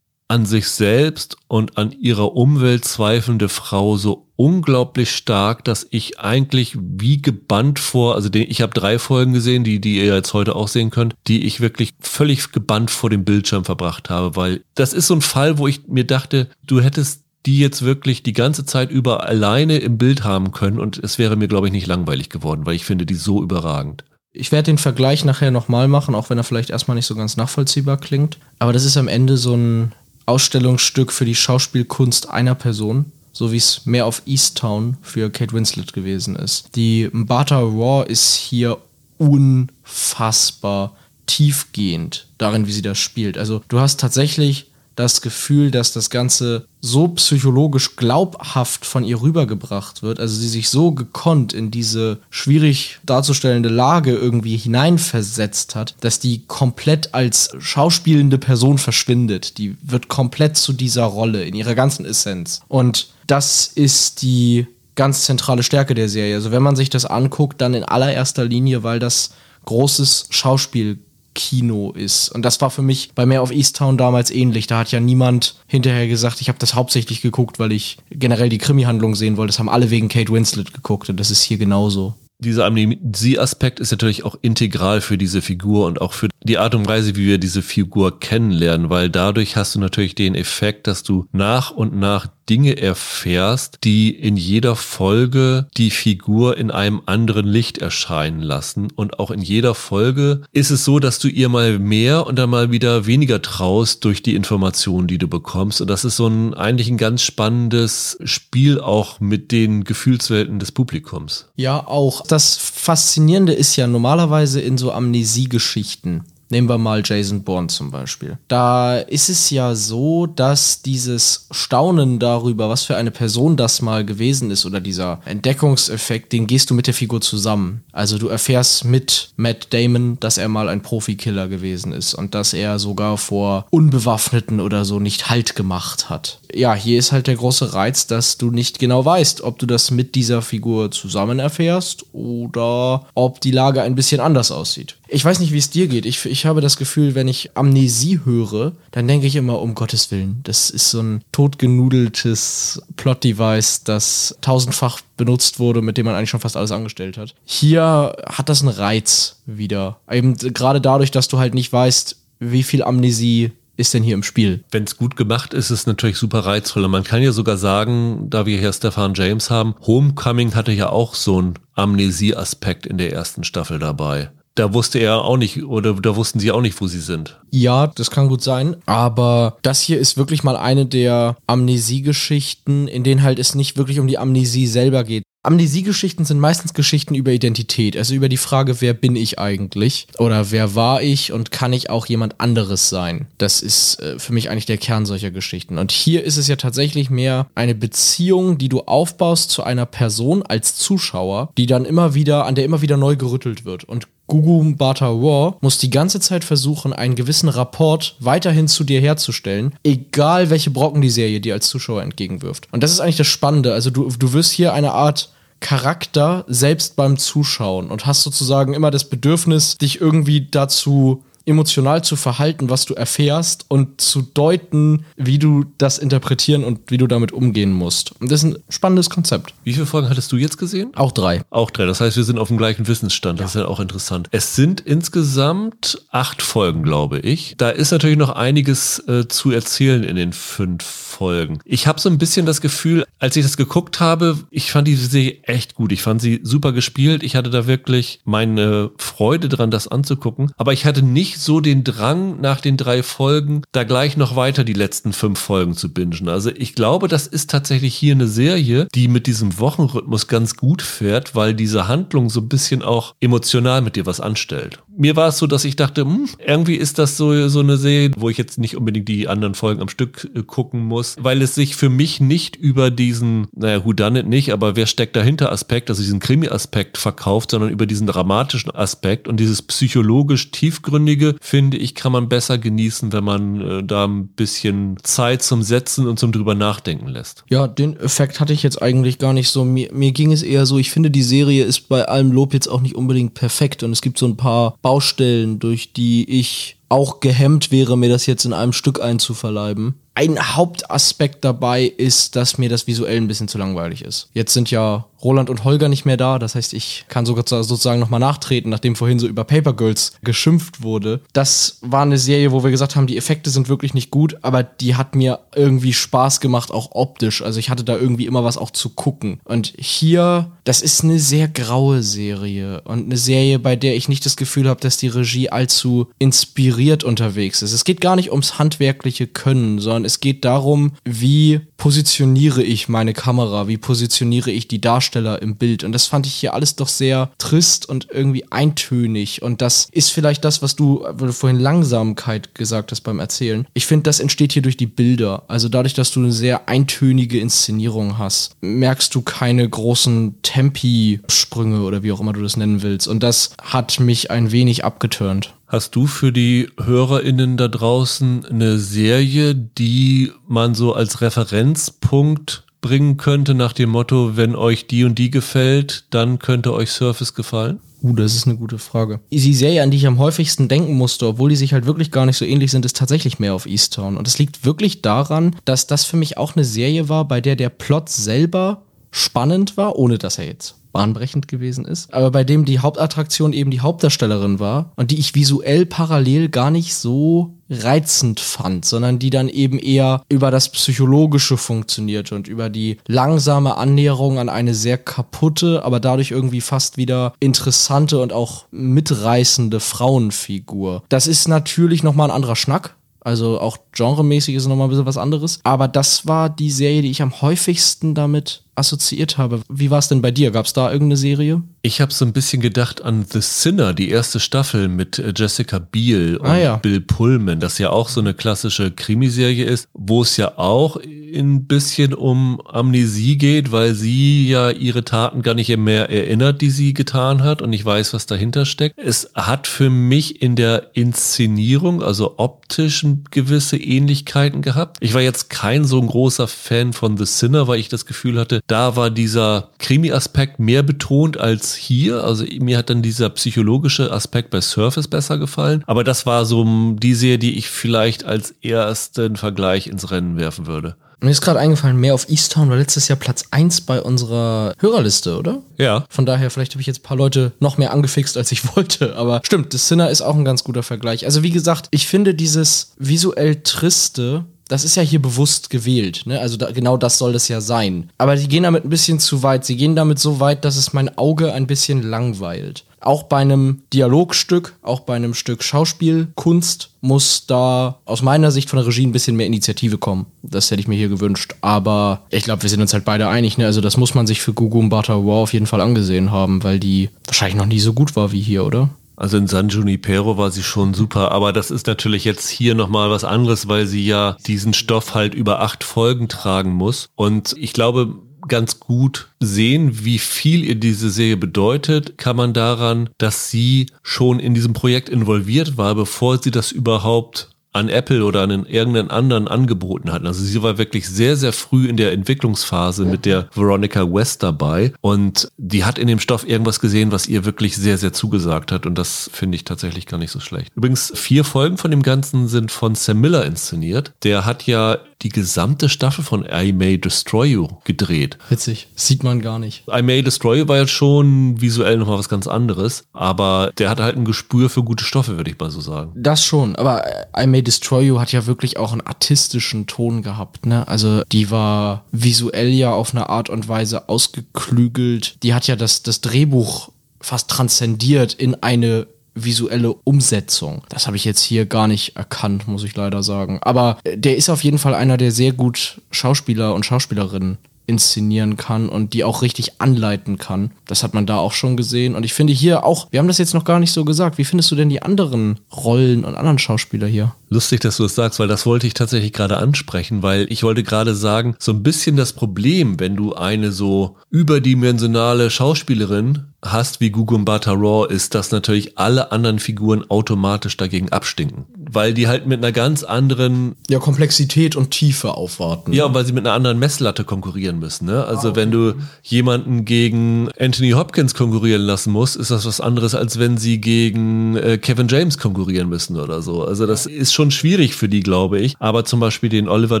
an 0.30 0.46
sich 0.46 0.68
selbst 0.68 1.36
und 1.48 1.76
an 1.76 1.90
ihrer 1.90 2.36
Umwelt 2.36 2.84
zweifelnde 2.84 3.48
Frau 3.48 3.96
so 3.96 4.28
unglaublich 4.36 5.10
stark, 5.10 5.64
dass 5.64 5.84
ich 5.90 6.20
eigentlich 6.20 6.78
wie 6.80 7.20
gebannt 7.20 7.80
vor, 7.80 8.14
also 8.14 8.28
den, 8.28 8.48
ich 8.48 8.62
habe 8.62 8.72
drei 8.72 9.00
Folgen 9.00 9.32
gesehen, 9.32 9.64
die, 9.64 9.80
die 9.80 9.96
ihr 9.96 10.14
jetzt 10.14 10.32
heute 10.32 10.54
auch 10.54 10.68
sehen 10.68 10.90
könnt, 10.90 11.14
die 11.26 11.44
ich 11.44 11.60
wirklich 11.60 11.94
völlig 12.00 12.52
gebannt 12.52 12.92
vor 12.92 13.10
dem 13.10 13.24
Bildschirm 13.24 13.64
verbracht 13.64 14.08
habe, 14.08 14.36
weil 14.36 14.62
das 14.76 14.92
ist 14.92 15.08
so 15.08 15.14
ein 15.14 15.20
Fall, 15.20 15.58
wo 15.58 15.66
ich 15.66 15.88
mir 15.88 16.04
dachte, 16.04 16.48
du 16.64 16.80
hättest 16.80 17.24
die 17.44 17.58
jetzt 17.58 17.82
wirklich 17.82 18.22
die 18.22 18.32
ganze 18.32 18.64
Zeit 18.64 18.92
über 18.92 19.26
alleine 19.26 19.78
im 19.78 19.98
Bild 19.98 20.22
haben 20.22 20.52
können 20.52 20.78
und 20.78 20.96
es 20.98 21.18
wäre 21.18 21.34
mir, 21.34 21.48
glaube 21.48 21.66
ich, 21.66 21.72
nicht 21.72 21.88
langweilig 21.88 22.28
geworden, 22.28 22.66
weil 22.66 22.76
ich 22.76 22.84
finde 22.84 23.04
die 23.04 23.14
so 23.14 23.42
überragend. 23.42 24.04
Ich 24.32 24.52
werde 24.52 24.66
den 24.66 24.78
Vergleich 24.78 25.24
nachher 25.24 25.50
nochmal 25.50 25.88
machen, 25.88 26.14
auch 26.14 26.30
wenn 26.30 26.38
er 26.38 26.44
vielleicht 26.44 26.70
erstmal 26.70 26.94
nicht 26.94 27.06
so 27.06 27.16
ganz 27.16 27.36
nachvollziehbar 27.36 27.96
klingt. 27.96 28.38
Aber 28.60 28.72
das 28.72 28.84
ist 28.84 28.96
am 28.96 29.08
Ende 29.08 29.36
so 29.36 29.56
ein 29.56 29.92
Ausstellungsstück 30.30 31.12
für 31.12 31.24
die 31.24 31.34
Schauspielkunst 31.34 32.30
einer 32.30 32.54
Person, 32.54 33.12
so 33.32 33.50
wie 33.52 33.56
es 33.56 33.84
mehr 33.84 34.06
auf 34.06 34.22
Easttown 34.26 34.96
für 35.02 35.28
Kate 35.30 35.52
Winslet 35.52 35.92
gewesen 35.92 36.36
ist. 36.36 36.76
Die 36.76 37.08
Mbata 37.12 37.58
Raw 37.58 38.08
ist 38.08 38.34
hier 38.36 38.78
unfassbar 39.18 40.96
tiefgehend 41.26 42.28
darin, 42.38 42.66
wie 42.66 42.72
sie 42.72 42.82
das 42.82 42.98
spielt. 42.98 43.38
Also 43.38 43.62
du 43.68 43.80
hast 43.80 44.00
tatsächlich 44.00 44.69
das 44.96 45.20
Gefühl, 45.20 45.70
dass 45.70 45.92
das 45.92 46.10
Ganze 46.10 46.66
so 46.80 47.08
psychologisch 47.08 47.96
glaubhaft 47.96 48.84
von 48.84 49.04
ihr 49.04 49.20
rübergebracht 49.20 50.02
wird, 50.02 50.20
also 50.20 50.34
sie 50.34 50.48
sich 50.48 50.68
so 50.68 50.92
gekonnt 50.92 51.52
in 51.52 51.70
diese 51.70 52.18
schwierig 52.30 52.98
darzustellende 53.04 53.68
Lage 53.68 54.12
irgendwie 54.12 54.56
hineinversetzt 54.56 55.74
hat, 55.74 55.94
dass 56.00 56.18
die 56.18 56.44
komplett 56.46 57.14
als 57.14 57.50
schauspielende 57.58 58.38
Person 58.38 58.78
verschwindet. 58.78 59.58
Die 59.58 59.76
wird 59.82 60.08
komplett 60.08 60.56
zu 60.56 60.72
dieser 60.72 61.04
Rolle 61.04 61.44
in 61.44 61.54
ihrer 61.54 61.74
ganzen 61.74 62.04
Essenz. 62.04 62.62
Und 62.68 63.08
das 63.26 63.66
ist 63.66 64.22
die 64.22 64.66
ganz 64.96 65.24
zentrale 65.24 65.62
Stärke 65.62 65.94
der 65.94 66.08
Serie. 66.08 66.34
Also 66.34 66.50
wenn 66.50 66.62
man 66.62 66.76
sich 66.76 66.90
das 66.90 67.06
anguckt, 67.06 67.60
dann 67.60 67.74
in 67.74 67.84
allererster 67.84 68.44
Linie, 68.44 68.82
weil 68.82 68.98
das 68.98 69.30
großes 69.64 70.26
Schauspiel 70.30 70.98
Kino 71.34 71.92
ist. 71.92 72.28
Und 72.30 72.42
das 72.42 72.60
war 72.60 72.70
für 72.70 72.82
mich 72.82 73.12
bei 73.14 73.26
Mehr 73.26 73.42
auf 73.42 73.52
Easttown 73.52 73.96
damals 73.96 74.30
ähnlich. 74.30 74.66
Da 74.66 74.78
hat 74.78 74.92
ja 74.92 75.00
niemand 75.00 75.56
hinterher 75.66 76.08
gesagt, 76.08 76.40
ich 76.40 76.48
habe 76.48 76.58
das 76.58 76.74
hauptsächlich 76.74 77.22
geguckt, 77.22 77.58
weil 77.58 77.72
ich 77.72 77.98
generell 78.10 78.48
die 78.48 78.58
Krimi-Handlung 78.58 79.14
sehen 79.14 79.36
wollte. 79.36 79.52
Das 79.52 79.58
haben 79.58 79.68
alle 79.68 79.90
wegen 79.90 80.08
Kate 80.08 80.32
Winslet 80.32 80.72
geguckt 80.72 81.08
und 81.08 81.18
das 81.18 81.30
ist 81.30 81.42
hier 81.42 81.58
genauso 81.58 82.14
dieser 82.40 82.64
Amnesie-Aspekt 82.64 83.80
ist 83.80 83.90
natürlich 83.90 84.24
auch 84.24 84.36
integral 84.40 85.00
für 85.00 85.18
diese 85.18 85.42
Figur 85.42 85.86
und 85.86 86.00
auch 86.00 86.12
für 86.12 86.28
die 86.42 86.58
Art 86.58 86.74
und 86.74 86.88
Weise, 86.88 87.16
wie 87.16 87.26
wir 87.26 87.38
diese 87.38 87.62
Figur 87.62 88.18
kennenlernen, 88.18 88.90
weil 88.90 89.10
dadurch 89.10 89.56
hast 89.56 89.74
du 89.74 89.78
natürlich 89.78 90.14
den 90.14 90.34
Effekt, 90.34 90.86
dass 90.86 91.02
du 91.02 91.26
nach 91.32 91.70
und 91.70 91.94
nach 91.94 92.28
Dinge 92.50 92.76
erfährst, 92.76 93.78
die 93.84 94.10
in 94.10 94.36
jeder 94.36 94.74
Folge 94.74 95.68
die 95.76 95.90
Figur 95.90 96.56
in 96.56 96.72
einem 96.72 97.00
anderen 97.06 97.46
Licht 97.46 97.78
erscheinen 97.78 98.42
lassen. 98.42 98.88
Und 98.96 99.20
auch 99.20 99.30
in 99.30 99.40
jeder 99.40 99.76
Folge 99.76 100.42
ist 100.52 100.70
es 100.70 100.84
so, 100.84 100.98
dass 100.98 101.20
du 101.20 101.28
ihr 101.28 101.48
mal 101.48 101.78
mehr 101.78 102.26
und 102.26 102.36
dann 102.40 102.50
mal 102.50 102.72
wieder 102.72 103.06
weniger 103.06 103.40
traust 103.40 104.04
durch 104.04 104.24
die 104.24 104.34
Informationen, 104.34 105.06
die 105.06 105.18
du 105.18 105.28
bekommst. 105.28 105.80
Und 105.80 105.88
das 105.88 106.04
ist 106.04 106.16
so 106.16 106.26
ein 106.26 106.52
eigentlich 106.54 106.90
ein 106.90 106.98
ganz 106.98 107.22
spannendes 107.22 108.18
Spiel 108.24 108.80
auch 108.80 109.20
mit 109.20 109.52
den 109.52 109.84
Gefühlswelten 109.84 110.58
des 110.58 110.72
Publikums. 110.72 111.46
Ja, 111.54 111.86
auch. 111.86 112.26
Das 112.26 112.56
Faszinierende 112.56 113.52
ist 113.52 113.76
ja 113.76 113.86
normalerweise 113.86 114.60
in 114.60 114.76
so 114.76 114.90
Amnesiegeschichten 114.90 116.24
Nehmen 116.50 116.68
wir 116.68 116.78
mal 116.78 117.02
Jason 117.04 117.44
Bourne 117.44 117.68
zum 117.68 117.92
Beispiel. 117.92 118.36
Da 118.48 118.98
ist 118.98 119.28
es 119.28 119.50
ja 119.50 119.74
so, 119.76 120.26
dass 120.26 120.82
dieses 120.82 121.46
Staunen 121.52 122.18
darüber, 122.18 122.68
was 122.68 122.82
für 122.82 122.96
eine 122.96 123.12
Person 123.12 123.56
das 123.56 123.82
mal 123.82 124.04
gewesen 124.04 124.50
ist 124.50 124.66
oder 124.66 124.80
dieser 124.80 125.20
Entdeckungseffekt, 125.24 126.32
den 126.32 126.48
gehst 126.48 126.70
du 126.70 126.74
mit 126.74 126.88
der 126.88 126.94
Figur 126.94 127.20
zusammen. 127.20 127.84
Also 127.92 128.18
du 128.18 128.28
erfährst 128.28 128.84
mit 128.84 129.30
Matt 129.36 129.72
Damon, 129.72 130.18
dass 130.18 130.38
er 130.38 130.48
mal 130.48 130.68
ein 130.68 130.82
Profikiller 130.82 131.46
gewesen 131.46 131.92
ist 131.92 132.14
und 132.14 132.34
dass 132.34 132.52
er 132.52 132.80
sogar 132.80 133.16
vor 133.16 133.66
Unbewaffneten 133.70 134.60
oder 134.60 134.84
so 134.84 134.98
nicht 134.98 135.30
Halt 135.30 135.54
gemacht 135.54 136.10
hat. 136.10 136.40
Ja, 136.52 136.74
hier 136.74 136.98
ist 136.98 137.12
halt 137.12 137.28
der 137.28 137.36
große 137.36 137.74
Reiz, 137.74 138.08
dass 138.08 138.38
du 138.38 138.50
nicht 138.50 138.80
genau 138.80 139.04
weißt, 139.04 139.42
ob 139.42 139.60
du 139.60 139.66
das 139.66 139.92
mit 139.92 140.16
dieser 140.16 140.42
Figur 140.42 140.90
zusammen 140.90 141.38
erfährst 141.38 142.06
oder 142.12 143.06
ob 143.14 143.40
die 143.40 143.52
Lage 143.52 143.82
ein 143.82 143.94
bisschen 143.94 144.20
anders 144.20 144.50
aussieht. 144.50 144.96
Ich 145.12 145.24
weiß 145.24 145.40
nicht, 145.40 145.52
wie 145.52 145.58
es 145.58 145.70
dir 145.70 145.88
geht. 145.88 146.06
Ich, 146.06 146.24
ich 146.24 146.46
habe 146.46 146.60
das 146.60 146.76
Gefühl, 146.76 147.16
wenn 147.16 147.26
ich 147.26 147.50
Amnesie 147.54 148.20
höre, 148.24 148.72
dann 148.92 149.08
denke 149.08 149.26
ich 149.26 149.34
immer, 149.34 149.60
um 149.60 149.74
Gottes 149.74 150.10
Willen, 150.12 150.40
das 150.44 150.70
ist 150.70 150.90
so 150.90 151.00
ein 151.00 151.24
totgenudeltes 151.32 152.80
Plot-Device, 152.96 153.82
das 153.82 154.36
tausendfach 154.40 155.00
benutzt 155.16 155.58
wurde, 155.58 155.82
mit 155.82 155.98
dem 155.98 156.06
man 156.06 156.14
eigentlich 156.14 156.30
schon 156.30 156.40
fast 156.40 156.56
alles 156.56 156.70
angestellt 156.70 157.18
hat. 157.18 157.34
Hier 157.44 158.14
hat 158.24 158.48
das 158.48 158.60
einen 158.60 158.70
Reiz 158.70 159.40
wieder. 159.46 159.98
Eben 160.08 160.36
gerade 160.36 160.80
dadurch, 160.80 161.10
dass 161.10 161.26
du 161.26 161.38
halt 161.38 161.54
nicht 161.54 161.72
weißt, 161.72 162.16
wie 162.38 162.62
viel 162.62 162.84
Amnesie 162.84 163.50
ist 163.76 163.94
denn 163.94 164.02
hier 164.02 164.14
im 164.14 164.22
Spiel? 164.22 164.62
Wenn 164.70 164.84
es 164.84 164.96
gut 164.96 165.16
gemacht 165.16 165.54
ist, 165.54 165.70
ist 165.70 165.80
es 165.80 165.86
natürlich 165.86 166.18
super 166.18 166.40
reizvoll. 166.40 166.84
Und 166.84 166.90
man 166.90 167.02
kann 167.04 167.22
ja 167.22 167.32
sogar 167.32 167.56
sagen, 167.56 168.26
da 168.28 168.46
wir 168.46 168.58
hier 168.58 168.72
Stefan 168.72 169.14
James 169.14 169.50
haben, 169.50 169.74
Homecoming 169.86 170.54
hatte 170.54 170.72
ja 170.72 170.90
auch 170.90 171.14
so 171.14 171.38
einen 171.38 171.54
Amnesie-Aspekt 171.74 172.86
in 172.86 172.98
der 172.98 173.12
ersten 173.12 173.42
Staffel 173.42 173.78
dabei 173.78 174.30
da 174.54 174.74
wusste 174.74 174.98
er 174.98 175.24
auch 175.24 175.36
nicht 175.36 175.62
oder 175.64 175.94
da 175.94 176.16
wussten 176.16 176.40
sie 176.40 176.50
auch 176.52 176.60
nicht, 176.60 176.80
wo 176.80 176.86
sie 176.86 177.00
sind. 177.00 177.38
Ja, 177.50 177.86
das 177.86 178.10
kann 178.10 178.28
gut 178.28 178.42
sein. 178.42 178.76
Aber 178.86 179.56
das 179.62 179.80
hier 179.80 179.98
ist 179.98 180.16
wirklich 180.16 180.44
mal 180.44 180.56
eine 180.56 180.86
der 180.86 181.36
Amnesiegeschichten, 181.46 182.88
in 182.88 183.04
denen 183.04 183.22
halt 183.22 183.38
es 183.38 183.54
nicht 183.54 183.76
wirklich 183.76 184.00
um 184.00 184.06
die 184.06 184.18
Amnesie 184.18 184.66
selber 184.66 185.04
geht. 185.04 185.24
Amnesiegeschichten 185.42 186.26
sind 186.26 186.38
meistens 186.38 186.74
Geschichten 186.74 187.14
über 187.14 187.32
Identität, 187.32 187.96
also 187.96 188.14
über 188.14 188.28
die 188.28 188.36
Frage, 188.36 188.82
wer 188.82 188.92
bin 188.92 189.16
ich 189.16 189.38
eigentlich 189.38 190.06
oder 190.18 190.50
wer 190.50 190.74
war 190.74 191.00
ich 191.00 191.32
und 191.32 191.50
kann 191.50 191.72
ich 191.72 191.88
auch 191.88 192.04
jemand 192.04 192.42
anderes 192.42 192.90
sein. 192.90 193.26
Das 193.38 193.62
ist 193.62 194.00
äh, 194.00 194.18
für 194.18 194.34
mich 194.34 194.50
eigentlich 194.50 194.66
der 194.66 194.76
Kern 194.76 195.06
solcher 195.06 195.30
Geschichten. 195.30 195.78
Und 195.78 195.92
hier 195.92 196.24
ist 196.24 196.36
es 196.36 196.46
ja 196.46 196.56
tatsächlich 196.56 197.08
mehr 197.08 197.46
eine 197.54 197.74
Beziehung, 197.74 198.58
die 198.58 198.68
du 198.68 198.80
aufbaust 198.80 199.50
zu 199.50 199.62
einer 199.62 199.86
Person 199.86 200.42
als 200.42 200.76
Zuschauer, 200.76 201.52
die 201.56 201.64
dann 201.64 201.86
immer 201.86 202.12
wieder, 202.12 202.44
an 202.44 202.54
der 202.54 202.66
immer 202.66 202.82
wieder 202.82 202.98
neu 202.98 203.16
gerüttelt 203.16 203.64
wird. 203.64 203.84
Und 203.84 204.08
Gugu 204.30 204.74
Bata 204.76 205.08
War 205.08 205.56
muss 205.60 205.78
die 205.78 205.90
ganze 205.90 206.20
Zeit 206.20 206.44
versuchen, 206.44 206.92
einen 206.94 207.16
gewissen 207.16 207.48
Rapport 207.48 208.16
weiterhin 208.20 208.68
zu 208.68 208.84
dir 208.84 209.00
herzustellen, 209.00 209.74
egal 209.84 210.48
welche 210.48 210.70
Brocken 210.70 211.02
die 211.02 211.10
Serie 211.10 211.40
dir 211.40 211.54
als 211.54 211.68
Zuschauer 211.68 212.02
entgegenwirft. 212.02 212.68
Und 212.72 212.82
das 212.82 212.92
ist 212.92 213.00
eigentlich 213.00 213.16
das 213.16 213.26
Spannende. 213.26 213.74
Also 213.74 213.90
du, 213.90 214.08
du 214.08 214.32
wirst 214.32 214.52
hier 214.52 214.72
eine 214.72 214.92
Art 214.92 215.30
Charakter 215.60 216.44
selbst 216.48 216.96
beim 216.96 217.18
Zuschauen 217.18 217.90
und 217.90 218.06
hast 218.06 218.22
sozusagen 218.22 218.72
immer 218.72 218.90
das 218.90 219.04
Bedürfnis, 219.04 219.76
dich 219.76 220.00
irgendwie 220.00 220.48
dazu 220.50 221.22
emotional 221.50 222.02
zu 222.02 222.16
verhalten, 222.16 222.70
was 222.70 222.86
du 222.86 222.94
erfährst 222.94 223.66
und 223.68 224.00
zu 224.00 224.22
deuten, 224.22 225.04
wie 225.16 225.38
du 225.38 225.64
das 225.78 225.98
interpretieren 225.98 226.64
und 226.64 226.90
wie 226.90 226.96
du 226.96 227.06
damit 227.06 227.32
umgehen 227.32 227.72
musst. 227.72 228.12
Und 228.20 228.30
das 228.30 228.42
ist 228.42 228.54
ein 228.54 228.62
spannendes 228.68 229.10
Konzept. 229.10 229.54
Wie 229.64 229.72
viele 229.72 229.86
Folgen 229.86 230.08
hattest 230.08 230.32
du 230.32 230.36
jetzt 230.36 230.56
gesehen? 230.58 230.92
Auch 230.94 231.12
drei. 231.12 231.42
Auch 231.50 231.70
drei. 231.70 231.86
Das 231.86 232.00
heißt, 232.00 232.16
wir 232.16 232.24
sind 232.24 232.38
auf 232.38 232.48
dem 232.48 232.56
gleichen 232.56 232.86
Wissensstand. 232.86 233.40
Das 233.40 233.54
ja. 233.54 233.60
ist 233.60 233.66
ja 233.66 233.70
auch 233.70 233.80
interessant. 233.80 234.28
Es 234.30 234.56
sind 234.56 234.80
insgesamt 234.80 236.02
acht 236.10 236.42
Folgen, 236.42 236.82
glaube 236.82 237.18
ich. 237.20 237.54
Da 237.58 237.70
ist 237.70 237.90
natürlich 237.90 238.18
noch 238.18 238.30
einiges 238.30 239.00
äh, 239.08 239.28
zu 239.28 239.50
erzählen 239.50 240.04
in 240.04 240.16
den 240.16 240.32
fünf 240.32 240.84
Folgen. 240.84 241.58
Ich 241.64 241.86
habe 241.86 242.00
so 242.00 242.08
ein 242.08 242.18
bisschen 242.18 242.46
das 242.46 242.60
Gefühl, 242.60 243.04
als 243.18 243.36
ich 243.36 243.44
das 243.44 243.56
geguckt 243.56 244.00
habe, 244.00 244.38
ich 244.50 244.70
fand 244.70 244.88
die 244.88 244.96
Serie 244.96 245.38
echt 245.42 245.74
gut. 245.74 245.92
Ich 245.92 246.02
fand 246.02 246.20
sie 246.20 246.40
super 246.42 246.72
gespielt. 246.72 247.22
Ich 247.22 247.36
hatte 247.36 247.50
da 247.50 247.66
wirklich 247.66 248.20
meine 248.24 248.90
Freude 248.96 249.48
dran, 249.48 249.70
das 249.70 249.88
anzugucken. 249.88 250.52
Aber 250.56 250.72
ich 250.72 250.86
hatte 250.86 251.02
nicht 251.02 251.39
so 251.44 251.60
den 251.60 251.84
Drang, 251.84 252.40
nach 252.40 252.60
den 252.60 252.76
drei 252.76 253.02
Folgen 253.02 253.62
da 253.72 253.84
gleich 253.84 254.16
noch 254.16 254.36
weiter 254.36 254.64
die 254.64 254.72
letzten 254.72 255.12
fünf 255.12 255.38
Folgen 255.38 255.74
zu 255.74 255.92
bingen. 255.92 256.28
Also 256.28 256.50
ich 256.54 256.74
glaube, 256.74 257.08
das 257.08 257.26
ist 257.26 257.50
tatsächlich 257.50 257.94
hier 257.94 258.14
eine 258.14 258.26
Serie, 258.26 258.88
die 258.94 259.08
mit 259.08 259.26
diesem 259.26 259.58
Wochenrhythmus 259.58 260.26
ganz 260.26 260.56
gut 260.56 260.82
fährt, 260.82 261.34
weil 261.34 261.54
diese 261.54 261.88
Handlung 261.88 262.30
so 262.30 262.40
ein 262.40 262.48
bisschen 262.48 262.82
auch 262.82 263.14
emotional 263.20 263.82
mit 263.82 263.96
dir 263.96 264.06
was 264.06 264.20
anstellt. 264.20 264.82
Mir 264.96 265.16
war 265.16 265.28
es 265.28 265.38
so, 265.38 265.46
dass 265.46 265.64
ich 265.64 265.76
dachte, 265.76 266.02
hm, 266.02 266.28
irgendwie 266.44 266.74
ist 266.74 266.98
das 266.98 267.16
so, 267.16 267.48
so 267.48 267.60
eine 267.60 267.76
Serie, 267.76 268.10
wo 268.16 268.28
ich 268.28 268.38
jetzt 268.38 268.58
nicht 268.58 268.76
unbedingt 268.76 269.08
die 269.08 269.28
anderen 269.28 269.54
Folgen 269.54 269.80
am 269.80 269.88
Stück 269.88 270.28
äh, 270.34 270.42
gucken 270.42 270.80
muss, 270.80 271.16
weil 271.20 271.42
es 271.42 271.54
sich 271.54 271.76
für 271.76 271.88
mich 271.88 272.20
nicht 272.20 272.56
über 272.56 272.90
diesen, 272.90 273.46
naja, 273.54 273.84
who 273.84 273.92
done 273.92 274.18
it 274.18 274.26
nicht, 274.26 274.52
aber 274.52 274.76
wer 274.76 274.86
steckt 274.86 275.16
dahinter 275.16 275.52
Aspekt, 275.52 275.90
also 275.90 276.02
diesen 276.02 276.20
Krimi-Aspekt 276.20 276.98
verkauft, 276.98 277.50
sondern 277.50 277.70
über 277.70 277.86
diesen 277.86 278.06
dramatischen 278.06 278.70
Aspekt 278.74 279.28
und 279.28 279.38
dieses 279.38 279.62
psychologisch 279.62 280.50
tiefgründige 280.50 281.19
finde 281.40 281.76
ich, 281.76 281.94
kann 281.94 282.12
man 282.12 282.28
besser 282.28 282.58
genießen, 282.58 283.12
wenn 283.12 283.24
man 283.24 283.60
äh, 283.60 283.84
da 283.84 284.06
ein 284.06 284.28
bisschen 284.28 284.96
Zeit 285.02 285.42
zum 285.42 285.62
Setzen 285.62 286.06
und 286.06 286.18
zum 286.18 286.32
drüber 286.32 286.54
nachdenken 286.54 287.08
lässt. 287.08 287.44
Ja, 287.48 287.66
den 287.66 287.96
Effekt 287.96 288.40
hatte 288.40 288.52
ich 288.52 288.62
jetzt 288.62 288.80
eigentlich 288.80 289.18
gar 289.18 289.32
nicht 289.32 289.48
so. 289.48 289.64
Mir, 289.64 289.92
mir 289.92 290.12
ging 290.12 290.32
es 290.32 290.42
eher 290.42 290.66
so, 290.66 290.78
ich 290.78 290.90
finde, 290.90 291.10
die 291.10 291.22
Serie 291.22 291.64
ist 291.64 291.88
bei 291.88 292.04
allem 292.06 292.32
Lob 292.32 292.54
jetzt 292.54 292.68
auch 292.68 292.80
nicht 292.80 292.94
unbedingt 292.94 293.34
perfekt 293.34 293.82
und 293.82 293.92
es 293.92 294.02
gibt 294.02 294.18
so 294.18 294.26
ein 294.26 294.36
paar 294.36 294.76
Baustellen, 294.82 295.58
durch 295.58 295.92
die 295.92 296.28
ich 296.28 296.79
auch 296.90 297.20
gehemmt 297.20 297.70
wäre, 297.70 297.96
mir 297.96 298.10
das 298.10 298.26
jetzt 298.26 298.44
in 298.44 298.52
einem 298.52 298.72
Stück 298.72 299.00
einzuverleiben. 299.00 299.94
Ein 300.14 300.56
Hauptaspekt 300.56 301.44
dabei 301.44 301.84
ist, 301.84 302.36
dass 302.36 302.58
mir 302.58 302.68
das 302.68 302.86
visuell 302.86 303.16
ein 303.16 303.28
bisschen 303.28 303.48
zu 303.48 303.56
langweilig 303.56 304.02
ist. 304.02 304.28
Jetzt 304.34 304.52
sind 304.52 304.70
ja 304.70 305.06
Roland 305.22 305.48
und 305.48 305.64
Holger 305.64 305.88
nicht 305.88 306.04
mehr 306.04 306.16
da. 306.16 306.38
Das 306.38 306.56
heißt, 306.56 306.74
ich 306.74 307.04
kann 307.08 307.24
sogar 307.24 307.44
sozusagen 307.46 308.00
nochmal 308.00 308.20
nachtreten, 308.20 308.70
nachdem 308.70 308.96
vorhin 308.96 309.18
so 309.18 309.28
über 309.28 309.44
Paper 309.44 309.72
Girls 309.72 310.14
geschimpft 310.22 310.82
wurde. 310.82 311.20
Das 311.32 311.78
war 311.80 312.02
eine 312.02 312.18
Serie, 312.18 312.50
wo 312.52 312.64
wir 312.64 312.70
gesagt 312.70 312.96
haben, 312.96 313.06
die 313.06 313.16
Effekte 313.16 313.50
sind 313.50 313.68
wirklich 313.68 313.94
nicht 313.94 314.10
gut, 314.10 314.36
aber 314.42 314.62
die 314.62 314.96
hat 314.96 315.14
mir 315.14 315.40
irgendwie 315.54 315.92
Spaß 315.92 316.40
gemacht, 316.40 316.72
auch 316.72 316.88
optisch. 316.92 317.40
Also 317.40 317.60
ich 317.60 317.70
hatte 317.70 317.84
da 317.84 317.96
irgendwie 317.96 318.26
immer 318.26 318.44
was 318.44 318.58
auch 318.58 318.70
zu 318.70 318.90
gucken. 318.90 319.40
Und 319.44 319.74
hier, 319.78 320.50
das 320.64 320.82
ist 320.82 321.04
eine 321.04 321.20
sehr 321.20 321.48
graue 321.48 322.02
Serie 322.02 322.80
und 322.82 323.04
eine 323.04 323.16
Serie, 323.16 323.58
bei 323.58 323.76
der 323.76 323.94
ich 323.94 324.08
nicht 324.08 324.26
das 324.26 324.36
Gefühl 324.36 324.68
habe, 324.68 324.80
dass 324.80 324.96
die 324.96 325.08
Regie 325.08 325.50
allzu 325.50 326.08
inspiriert 326.18 326.79
strukturiert 326.80 327.04
unterwegs 327.04 327.62
ist. 327.62 327.72
Es 327.72 327.84
geht 327.84 328.00
gar 328.00 328.16
nicht 328.16 328.30
ums 328.30 328.58
handwerkliche 328.58 329.26
Können, 329.26 329.80
sondern 329.80 330.04
es 330.06 330.20
geht 330.20 330.44
darum, 330.44 330.92
wie 331.04 331.60
positioniere 331.76 332.62
ich 332.62 332.88
meine 332.88 333.12
Kamera, 333.12 333.68
wie 333.68 333.76
positioniere 333.76 334.50
ich 334.50 334.66
die 334.66 334.80
Darsteller 334.80 335.42
im 335.42 335.56
Bild. 335.56 335.84
Und 335.84 335.92
das 335.92 336.06
fand 336.06 336.26
ich 336.26 336.34
hier 336.34 336.54
alles 336.54 336.76
doch 336.76 336.88
sehr 336.88 337.30
trist 337.38 337.86
und 337.88 338.08
irgendwie 338.10 338.50
eintönig. 338.50 339.42
Und 339.42 339.60
das 339.60 339.88
ist 339.92 340.10
vielleicht 340.10 340.44
das, 340.44 340.62
was 340.62 340.74
du, 340.74 341.04
du 341.16 341.32
vorhin 341.32 341.60
Langsamkeit 341.60 342.54
gesagt 342.54 342.92
hast 342.92 343.02
beim 343.02 343.18
Erzählen. 343.18 343.66
Ich 343.74 343.86
finde, 343.86 344.04
das 344.04 344.20
entsteht 344.20 344.52
hier 344.52 344.62
durch 344.62 344.76
die 344.76 344.86
Bilder. 344.86 345.42
Also 345.48 345.68
dadurch, 345.68 345.94
dass 345.94 346.12
du 346.12 346.20
eine 346.20 346.32
sehr 346.32 346.68
eintönige 346.68 347.40
Inszenierung 347.40 348.18
hast, 348.18 348.56
merkst 348.62 349.14
du 349.14 349.20
keine 349.22 349.68
großen 349.68 350.36
Tempi-Sprünge 350.42 351.82
oder 351.82 352.02
wie 352.02 352.12
auch 352.12 352.20
immer 352.20 352.32
du 352.32 352.42
das 352.42 352.56
nennen 352.56 352.82
willst. 352.82 353.06
Und 353.06 353.22
das 353.22 353.50
hat 353.62 354.00
mich 354.00 354.30
ein 354.30 354.52
wenig 354.52 354.84
abgeturnt. 354.84 355.54
Hast 355.70 355.94
du 355.94 356.08
für 356.08 356.32
die 356.32 356.68
HörerInnen 356.82 357.56
da 357.56 357.68
draußen 357.68 358.44
eine 358.44 358.80
Serie, 358.80 359.54
die 359.54 360.32
man 360.48 360.74
so 360.74 360.94
als 360.94 361.20
Referenzpunkt 361.20 362.64
bringen 362.80 363.18
könnte 363.18 363.54
nach 363.54 363.72
dem 363.72 363.90
Motto, 363.90 364.36
wenn 364.36 364.56
euch 364.56 364.88
die 364.88 365.04
und 365.04 365.16
die 365.16 365.30
gefällt, 365.30 366.06
dann 366.10 366.40
könnte 366.40 366.72
euch 366.72 366.90
Surface 366.90 367.34
gefallen? 367.34 367.78
Uh, 368.02 368.14
das 368.14 368.34
ist 368.34 368.48
eine 368.48 368.56
gute 368.56 368.78
Frage. 368.78 369.20
Die 369.30 369.54
Serie, 369.54 369.84
an 369.84 369.92
die 369.92 369.98
ich 369.98 370.08
am 370.08 370.18
häufigsten 370.18 370.66
denken 370.66 370.94
musste, 370.94 371.28
obwohl 371.28 371.50
die 371.50 371.56
sich 371.56 371.72
halt 371.72 371.86
wirklich 371.86 372.10
gar 372.10 372.26
nicht 372.26 372.38
so 372.38 372.44
ähnlich 372.44 372.72
sind, 372.72 372.84
ist 372.84 372.96
tatsächlich 372.96 373.38
mehr 373.38 373.54
auf 373.54 373.66
Easttown. 373.66 374.16
Und 374.16 374.26
es 374.26 374.40
liegt 374.40 374.64
wirklich 374.64 375.02
daran, 375.02 375.54
dass 375.66 375.86
das 375.86 376.04
für 376.04 376.16
mich 376.16 376.36
auch 376.36 376.56
eine 376.56 376.64
Serie 376.64 377.08
war, 377.08 377.28
bei 377.28 377.40
der 377.40 377.54
der 377.54 377.68
Plot 377.68 378.08
selber 378.08 378.82
spannend 379.12 379.76
war, 379.76 379.94
ohne 379.94 380.18
dass 380.18 380.38
er 380.38 380.46
jetzt 380.46 380.79
bahnbrechend 380.92 381.48
gewesen 381.48 381.84
ist, 381.84 382.12
aber 382.12 382.30
bei 382.30 382.44
dem 382.44 382.64
die 382.64 382.80
Hauptattraktion 382.80 383.52
eben 383.52 383.70
die 383.70 383.80
Hauptdarstellerin 383.80 384.58
war 384.58 384.92
und 384.96 385.10
die 385.10 385.18
ich 385.18 385.34
visuell 385.34 385.86
parallel 385.86 386.48
gar 386.48 386.70
nicht 386.70 386.94
so 386.94 387.54
reizend 387.70 388.40
fand, 388.40 388.84
sondern 388.84 389.18
die 389.18 389.30
dann 389.30 389.48
eben 389.48 389.78
eher 389.78 390.22
über 390.28 390.50
das 390.50 390.70
Psychologische 390.70 391.56
funktionierte 391.56 392.34
und 392.34 392.48
über 392.48 392.68
die 392.68 392.98
langsame 393.06 393.76
Annäherung 393.76 394.38
an 394.38 394.48
eine 394.48 394.74
sehr 394.74 394.98
kaputte, 394.98 395.84
aber 395.84 396.00
dadurch 396.00 396.32
irgendwie 396.32 396.60
fast 396.60 396.96
wieder 396.96 397.32
interessante 397.38 398.20
und 398.20 398.32
auch 398.32 398.64
mitreißende 398.72 399.78
Frauenfigur. 399.78 401.04
Das 401.08 401.28
ist 401.28 401.46
natürlich 401.46 402.02
nochmal 402.02 402.30
ein 402.30 402.34
anderer 402.34 402.56
Schnack, 402.56 402.96
also 403.20 403.60
auch 403.60 403.76
genremäßig 403.92 404.54
ist 404.54 404.66
nochmal 404.66 404.86
ein 404.86 404.90
bisschen 404.90 405.06
was 405.06 405.18
anderes. 405.18 405.60
Aber 405.62 405.88
das 405.88 406.26
war 406.26 406.48
die 406.48 406.70
Serie, 406.70 407.02
die 407.02 407.10
ich 407.10 407.22
am 407.22 407.42
häufigsten 407.42 408.14
damit 408.14 408.64
assoziiert 408.80 409.38
habe. 409.38 409.60
Wie 409.68 409.90
war 409.90 409.98
es 409.98 410.08
denn 410.08 410.20
bei 410.22 410.30
dir? 410.30 410.50
Gab 410.50 410.66
es 410.66 410.72
da 410.72 410.90
irgendeine 410.90 411.16
Serie? 411.16 411.62
Ich 411.82 412.00
habe 412.00 412.12
so 412.12 412.24
ein 412.24 412.32
bisschen 412.32 412.60
gedacht 412.60 413.02
an 413.02 413.24
The 413.30 413.40
Sinner, 413.40 413.94
die 413.94 414.10
erste 414.10 414.40
Staffel 414.40 414.88
mit 414.88 415.18
äh, 415.18 415.32
Jessica 415.36 415.78
Biel 415.78 416.36
und 416.36 416.46
Ah, 416.46 416.58
ja. 416.58 416.76
Bill 416.76 417.00
Pullman, 417.00 417.60
das 417.60 417.78
ja 417.78 417.90
auch 417.90 418.08
so 418.08 418.20
eine 418.20 418.34
klassische 418.34 418.90
Krimiserie 418.90 419.64
ist, 419.64 419.88
wo 419.94 420.22
es 420.22 420.36
ja 420.36 420.58
auch 420.58 420.96
ein 420.98 421.66
bisschen 421.66 422.12
um 422.12 422.60
Amnesie 422.66 423.38
geht, 423.38 423.70
weil 423.70 423.94
sie 423.94 424.48
ja 424.48 424.70
ihre 424.70 425.04
Taten 425.04 425.42
gar 425.42 425.54
nicht 425.54 425.74
mehr 425.76 426.10
erinnert, 426.10 426.60
die 426.60 426.70
sie 426.70 426.92
getan 426.92 427.44
hat 427.44 427.62
und 427.62 427.72
ich 427.72 427.84
weiß, 427.84 428.12
was 428.14 428.26
dahinter 428.26 428.66
steckt. 428.66 428.98
Es 428.98 429.30
hat 429.34 429.68
für 429.68 429.90
mich 429.90 430.42
in 430.42 430.56
der 430.56 430.90
Inszenierung, 430.94 432.02
also 432.02 432.34
optisch, 432.38 433.06
gewisse 433.30 433.76
Ähnlichkeiten 433.76 434.60
gehabt. 434.62 434.96
Ich 435.00 435.14
war 435.14 435.20
jetzt 435.22 435.48
kein 435.50 435.84
so 435.84 436.00
ein 436.00 436.08
großer 436.08 436.48
Fan 436.48 436.92
von 436.92 437.16
The 437.16 437.26
Sinner, 437.26 437.68
weil 437.68 437.78
ich 437.78 437.88
das 437.88 438.06
Gefühl 438.06 438.38
hatte, 438.38 438.60
da 438.70 438.96
war 438.96 439.10
dieser 439.10 439.68
Krimi-Aspekt 439.78 440.60
mehr 440.60 440.82
betont 440.82 441.38
als 441.38 441.74
hier. 441.74 442.22
Also 442.24 442.44
mir 442.60 442.78
hat 442.78 442.90
dann 442.90 443.02
dieser 443.02 443.30
psychologische 443.30 444.12
Aspekt 444.12 444.50
bei 444.50 444.60
Surface 444.60 445.08
besser 445.08 445.38
gefallen. 445.38 445.82
Aber 445.86 446.04
das 446.04 446.26
war 446.26 446.44
so 446.44 446.94
die 446.94 447.14
Serie, 447.14 447.38
die 447.38 447.58
ich 447.58 447.68
vielleicht 447.68 448.24
als 448.24 448.54
ersten 448.62 449.36
Vergleich 449.36 449.86
ins 449.86 450.10
Rennen 450.10 450.36
werfen 450.36 450.66
würde. 450.66 450.96
Mir 451.22 451.30
ist 451.30 451.42
gerade 451.42 451.58
eingefallen, 451.58 451.98
mehr 451.98 452.14
auf 452.14 452.30
Easttown 452.30 452.70
war 452.70 452.78
letztes 452.78 453.08
Jahr 453.08 453.18
Platz 453.18 453.44
1 453.50 453.82
bei 453.82 454.00
unserer 454.00 454.74
Hörerliste, 454.78 455.36
oder? 455.36 455.58
Ja. 455.76 456.06
Von 456.08 456.24
daher, 456.24 456.50
vielleicht 456.50 456.72
habe 456.72 456.80
ich 456.80 456.86
jetzt 456.86 457.00
ein 457.00 457.02
paar 457.02 457.16
Leute 457.16 457.52
noch 457.60 457.76
mehr 457.76 457.92
angefixt, 457.92 458.38
als 458.38 458.52
ich 458.52 458.64
wollte. 458.76 459.16
Aber 459.16 459.42
stimmt, 459.44 459.72
The 459.72 459.78
Sinner 459.78 460.08
ist 460.08 460.22
auch 460.22 460.34
ein 460.34 460.46
ganz 460.46 460.64
guter 460.64 460.82
Vergleich. 460.82 461.26
Also 461.26 461.42
wie 461.42 461.50
gesagt, 461.50 461.88
ich 461.90 462.06
finde 462.06 462.34
dieses 462.34 462.94
visuell 462.98 463.56
triste, 463.62 464.46
das 464.70 464.84
ist 464.84 464.94
ja 464.94 465.02
hier 465.02 465.20
bewusst 465.20 465.68
gewählt. 465.68 466.22
Ne? 466.26 466.38
Also 466.38 466.56
da, 466.56 466.70
genau 466.70 466.96
das 466.96 467.18
soll 467.18 467.32
das 467.32 467.48
ja 467.48 467.60
sein. 467.60 468.08
Aber 468.18 468.36
die 468.36 468.46
gehen 468.46 468.62
damit 468.62 468.84
ein 468.84 468.90
bisschen 468.90 469.18
zu 469.18 469.42
weit. 469.42 469.64
Sie 469.64 469.76
gehen 469.76 469.96
damit 469.96 470.20
so 470.20 470.38
weit, 470.38 470.64
dass 470.64 470.76
es 470.76 470.92
mein 470.92 471.18
Auge 471.18 471.52
ein 471.52 471.66
bisschen 471.66 472.02
langweilt. 472.02 472.84
Auch 473.00 473.24
bei 473.24 473.38
einem 473.38 473.82
Dialogstück, 473.92 474.76
auch 474.82 475.00
bei 475.00 475.16
einem 475.16 475.34
Stück 475.34 475.64
Schauspielkunst 475.64 476.90
muss 477.00 477.46
da 477.46 477.98
aus 478.04 478.22
meiner 478.22 478.52
Sicht 478.52 478.70
von 478.70 478.76
der 478.76 478.86
Regie 478.86 479.06
ein 479.06 479.12
bisschen 479.12 479.36
mehr 479.36 479.46
Initiative 479.46 479.98
kommen. 479.98 480.26
Das 480.42 480.70
hätte 480.70 480.80
ich 480.80 480.88
mir 480.88 480.96
hier 480.96 481.08
gewünscht. 481.08 481.54
Aber 481.62 482.22
ich 482.30 482.44
glaube, 482.44 482.62
wir 482.62 482.70
sind 482.70 482.80
uns 482.80 482.92
halt 482.92 483.04
beide 483.04 483.26
einig. 483.26 483.58
Ne? 483.58 483.66
Also 483.66 483.80
das 483.80 483.96
muss 483.96 484.14
man 484.14 484.28
sich 484.28 484.40
für 484.40 484.52
Gugu 484.52 484.82
Mbata 484.82 485.16
Wow 485.16 485.42
auf 485.42 485.52
jeden 485.52 485.66
Fall 485.66 485.80
angesehen 485.80 486.30
haben, 486.30 486.62
weil 486.62 486.78
die 486.78 487.08
wahrscheinlich 487.26 487.56
noch 487.56 487.66
nie 487.66 487.80
so 487.80 487.92
gut 487.92 488.14
war 488.14 488.30
wie 488.30 488.40
hier, 488.40 488.64
oder? 488.64 488.90
Also 489.20 489.36
in 489.36 489.48
San 489.48 489.68
Junipero 489.68 490.38
war 490.38 490.50
sie 490.50 490.62
schon 490.62 490.94
super, 490.94 491.30
aber 491.30 491.52
das 491.52 491.70
ist 491.70 491.86
natürlich 491.86 492.24
jetzt 492.24 492.48
hier 492.48 492.74
nochmal 492.74 493.10
was 493.10 493.22
anderes, 493.22 493.68
weil 493.68 493.86
sie 493.86 494.06
ja 494.06 494.38
diesen 494.46 494.72
Stoff 494.72 495.14
halt 495.14 495.34
über 495.34 495.60
acht 495.60 495.84
Folgen 495.84 496.26
tragen 496.26 496.72
muss. 496.72 497.10
Und 497.16 497.54
ich 497.58 497.74
glaube, 497.74 498.14
ganz 498.48 498.80
gut 498.80 499.28
sehen, 499.38 500.04
wie 500.04 500.18
viel 500.18 500.64
ihr 500.64 500.74
diese 500.74 501.10
Serie 501.10 501.36
bedeutet, 501.36 502.16
kann 502.16 502.34
man 502.34 502.54
daran, 502.54 503.10
dass 503.18 503.50
sie 503.50 503.88
schon 504.02 504.40
in 504.40 504.54
diesem 504.54 504.72
Projekt 504.72 505.10
involviert 505.10 505.76
war, 505.76 505.94
bevor 505.94 506.38
sie 506.38 506.50
das 506.50 506.72
überhaupt 506.72 507.50
an 507.72 507.88
Apple 507.88 508.24
oder 508.24 508.42
an 508.42 508.66
irgendeinen 508.66 509.10
anderen 509.10 509.48
angeboten 509.48 510.12
hatten. 510.12 510.26
Also 510.26 510.42
sie 510.42 510.62
war 510.62 510.78
wirklich 510.78 511.08
sehr, 511.08 511.36
sehr 511.36 511.52
früh 511.52 511.86
in 511.86 511.96
der 511.96 512.12
Entwicklungsphase 512.12 513.04
mit 513.04 513.24
der 513.24 513.48
Veronica 513.54 514.12
West 514.12 514.42
dabei 514.42 514.92
und 515.00 515.50
die 515.56 515.84
hat 515.84 515.98
in 515.98 516.08
dem 516.08 516.18
Stoff 516.18 516.46
irgendwas 516.46 516.80
gesehen, 516.80 517.12
was 517.12 517.28
ihr 517.28 517.44
wirklich 517.44 517.76
sehr, 517.76 517.98
sehr 517.98 518.12
zugesagt 518.12 518.72
hat 518.72 518.86
und 518.86 518.96
das 518.96 519.30
finde 519.32 519.56
ich 519.56 519.64
tatsächlich 519.64 520.06
gar 520.06 520.18
nicht 520.18 520.32
so 520.32 520.40
schlecht. 520.40 520.72
Übrigens, 520.74 521.12
vier 521.14 521.44
Folgen 521.44 521.76
von 521.76 521.90
dem 521.90 522.02
Ganzen 522.02 522.48
sind 522.48 522.70
von 522.72 522.94
Sam 522.94 523.20
Miller 523.20 523.44
inszeniert. 523.44 524.12
Der 524.22 524.44
hat 524.46 524.66
ja 524.66 524.98
die 525.22 525.28
gesamte 525.28 525.88
Staffel 525.88 526.24
von 526.24 526.46
I 526.50 526.72
May 526.72 526.98
Destroy 526.98 527.46
You 527.46 527.68
gedreht. 527.84 528.38
Witzig. 528.48 528.88
Sieht 528.94 529.22
man 529.22 529.40
gar 529.40 529.58
nicht. 529.58 529.84
I 529.88 530.02
May 530.02 530.22
Destroy 530.22 530.60
You 530.60 530.68
war 530.68 530.78
jetzt 530.78 530.92
schon 530.92 531.60
visuell 531.60 531.98
nochmal 531.98 532.18
was 532.18 532.28
ganz 532.28 532.46
anderes, 532.46 533.04
aber 533.12 533.72
der 533.78 533.90
hatte 533.90 534.02
halt 534.02 534.16
ein 534.16 534.24
Gespür 534.24 534.70
für 534.70 534.82
gute 534.82 535.04
Stoffe, 535.04 535.36
würde 535.36 535.50
ich 535.50 535.58
mal 535.58 535.70
so 535.70 535.80
sagen. 535.80 536.12
Das 536.14 536.44
schon, 536.44 536.76
aber 536.76 537.04
I 537.36 537.46
May 537.46 537.62
Destroy 537.62 538.06
You 538.06 538.20
hat 538.20 538.32
ja 538.32 538.46
wirklich 538.46 538.78
auch 538.78 538.92
einen 538.92 539.02
artistischen 539.02 539.86
Ton 539.86 540.22
gehabt, 540.22 540.66
ne? 540.66 540.86
Also 540.88 541.22
die 541.30 541.50
war 541.50 542.04
visuell 542.12 542.70
ja 542.70 542.92
auf 542.92 543.14
eine 543.14 543.28
Art 543.28 543.50
und 543.50 543.68
Weise 543.68 544.08
ausgeklügelt. 544.08 545.42
Die 545.42 545.54
hat 545.54 545.66
ja 545.66 545.76
das, 545.76 546.02
das 546.02 546.20
Drehbuch 546.20 546.90
fast 547.20 547.50
transzendiert 547.50 548.32
in 548.32 548.54
eine 548.62 549.06
visuelle 549.44 549.92
Umsetzung. 549.92 550.82
Das 550.88 551.06
habe 551.06 551.16
ich 551.16 551.24
jetzt 551.24 551.42
hier 551.42 551.66
gar 551.66 551.88
nicht 551.88 552.16
erkannt, 552.16 552.68
muss 552.68 552.84
ich 552.84 552.96
leider 552.96 553.22
sagen. 553.22 553.58
Aber 553.62 553.98
äh, 554.04 554.16
der 554.16 554.36
ist 554.36 554.48
auf 554.48 554.64
jeden 554.64 554.78
Fall 554.78 554.94
einer, 554.94 555.16
der 555.16 555.32
sehr 555.32 555.52
gut 555.52 556.00
Schauspieler 556.10 556.74
und 556.74 556.86
Schauspielerinnen 556.86 557.58
inszenieren 557.90 558.56
kann 558.56 558.88
und 558.88 559.14
die 559.14 559.24
auch 559.24 559.42
richtig 559.42 559.80
anleiten 559.80 560.38
kann. 560.38 560.70
Das 560.86 561.02
hat 561.02 561.12
man 561.12 561.26
da 561.26 561.38
auch 561.38 561.52
schon 561.52 561.76
gesehen. 561.76 562.14
Und 562.14 562.24
ich 562.24 562.32
finde 562.32 562.52
hier 562.52 562.84
auch, 562.84 563.08
wir 563.10 563.18
haben 563.18 563.26
das 563.26 563.38
jetzt 563.38 563.52
noch 563.52 563.64
gar 563.64 563.80
nicht 563.80 563.90
so 563.90 564.04
gesagt, 564.04 564.38
wie 564.38 564.44
findest 564.44 564.70
du 564.70 564.76
denn 564.76 564.88
die 564.88 565.02
anderen 565.02 565.58
Rollen 565.72 566.24
und 566.24 566.36
anderen 566.36 566.60
Schauspieler 566.60 567.08
hier? 567.08 567.34
Lustig, 567.48 567.80
dass 567.80 567.96
du 567.96 568.04
das 568.04 568.14
sagst, 568.14 568.38
weil 568.38 568.46
das 568.46 568.64
wollte 568.64 568.86
ich 568.86 568.94
tatsächlich 568.94 569.32
gerade 569.32 569.56
ansprechen, 569.56 570.22
weil 570.22 570.46
ich 570.50 570.62
wollte 570.62 570.84
gerade 570.84 571.16
sagen, 571.16 571.56
so 571.58 571.72
ein 571.72 571.82
bisschen 571.82 572.16
das 572.16 572.32
Problem, 572.32 573.00
wenn 573.00 573.16
du 573.16 573.34
eine 573.34 573.72
so 573.72 574.16
überdimensionale 574.30 575.50
Schauspielerin 575.50 576.49
hast 576.62 577.00
wie 577.00 577.10
Gugumbata 577.10 577.72
Raw, 577.72 578.06
ist, 578.12 578.34
dass 578.34 578.50
natürlich 578.50 578.98
alle 578.98 579.32
anderen 579.32 579.58
Figuren 579.58 580.04
automatisch 580.10 580.76
dagegen 580.76 581.10
abstinken. 581.10 581.64
Weil 581.92 582.14
die 582.14 582.28
halt 582.28 582.46
mit 582.46 582.58
einer 582.58 582.72
ganz 582.72 583.02
anderen 583.02 583.76
Ja, 583.88 583.98
Komplexität 583.98 584.76
und 584.76 584.90
Tiefe 584.90 585.34
aufwarten. 585.34 585.92
Ja, 585.92 586.12
weil 586.14 586.24
sie 586.24 586.32
mit 586.32 586.46
einer 586.46 586.54
anderen 586.54 586.78
Messlatte 586.78 587.24
konkurrieren 587.24 587.78
müssen. 587.78 588.06
Ne? 588.06 588.24
Also 588.24 588.54
wenn 588.54 588.70
du 588.70 588.94
jemanden 589.22 589.84
gegen 589.84 590.48
Anthony 590.58 590.90
Hopkins 590.90 591.34
konkurrieren 591.34 591.82
lassen 591.82 592.12
musst, 592.12 592.36
ist 592.36 592.50
das 592.50 592.64
was 592.66 592.80
anderes, 592.80 593.14
als 593.14 593.38
wenn 593.38 593.56
sie 593.58 593.80
gegen 593.80 594.56
äh, 594.56 594.78
Kevin 594.78 595.08
James 595.08 595.38
konkurrieren 595.38 595.88
müssen 595.88 596.16
oder 596.16 596.42
so. 596.42 596.64
Also 596.64 596.86
das 596.86 597.06
ist 597.06 597.32
schon 597.32 597.50
schwierig 597.50 597.94
für 597.94 598.08
die, 598.08 598.20
glaube 598.20 598.60
ich. 598.60 598.74
Aber 598.78 599.04
zum 599.04 599.18
Beispiel 599.18 599.48
den 599.48 599.68
Oliver 599.68 600.00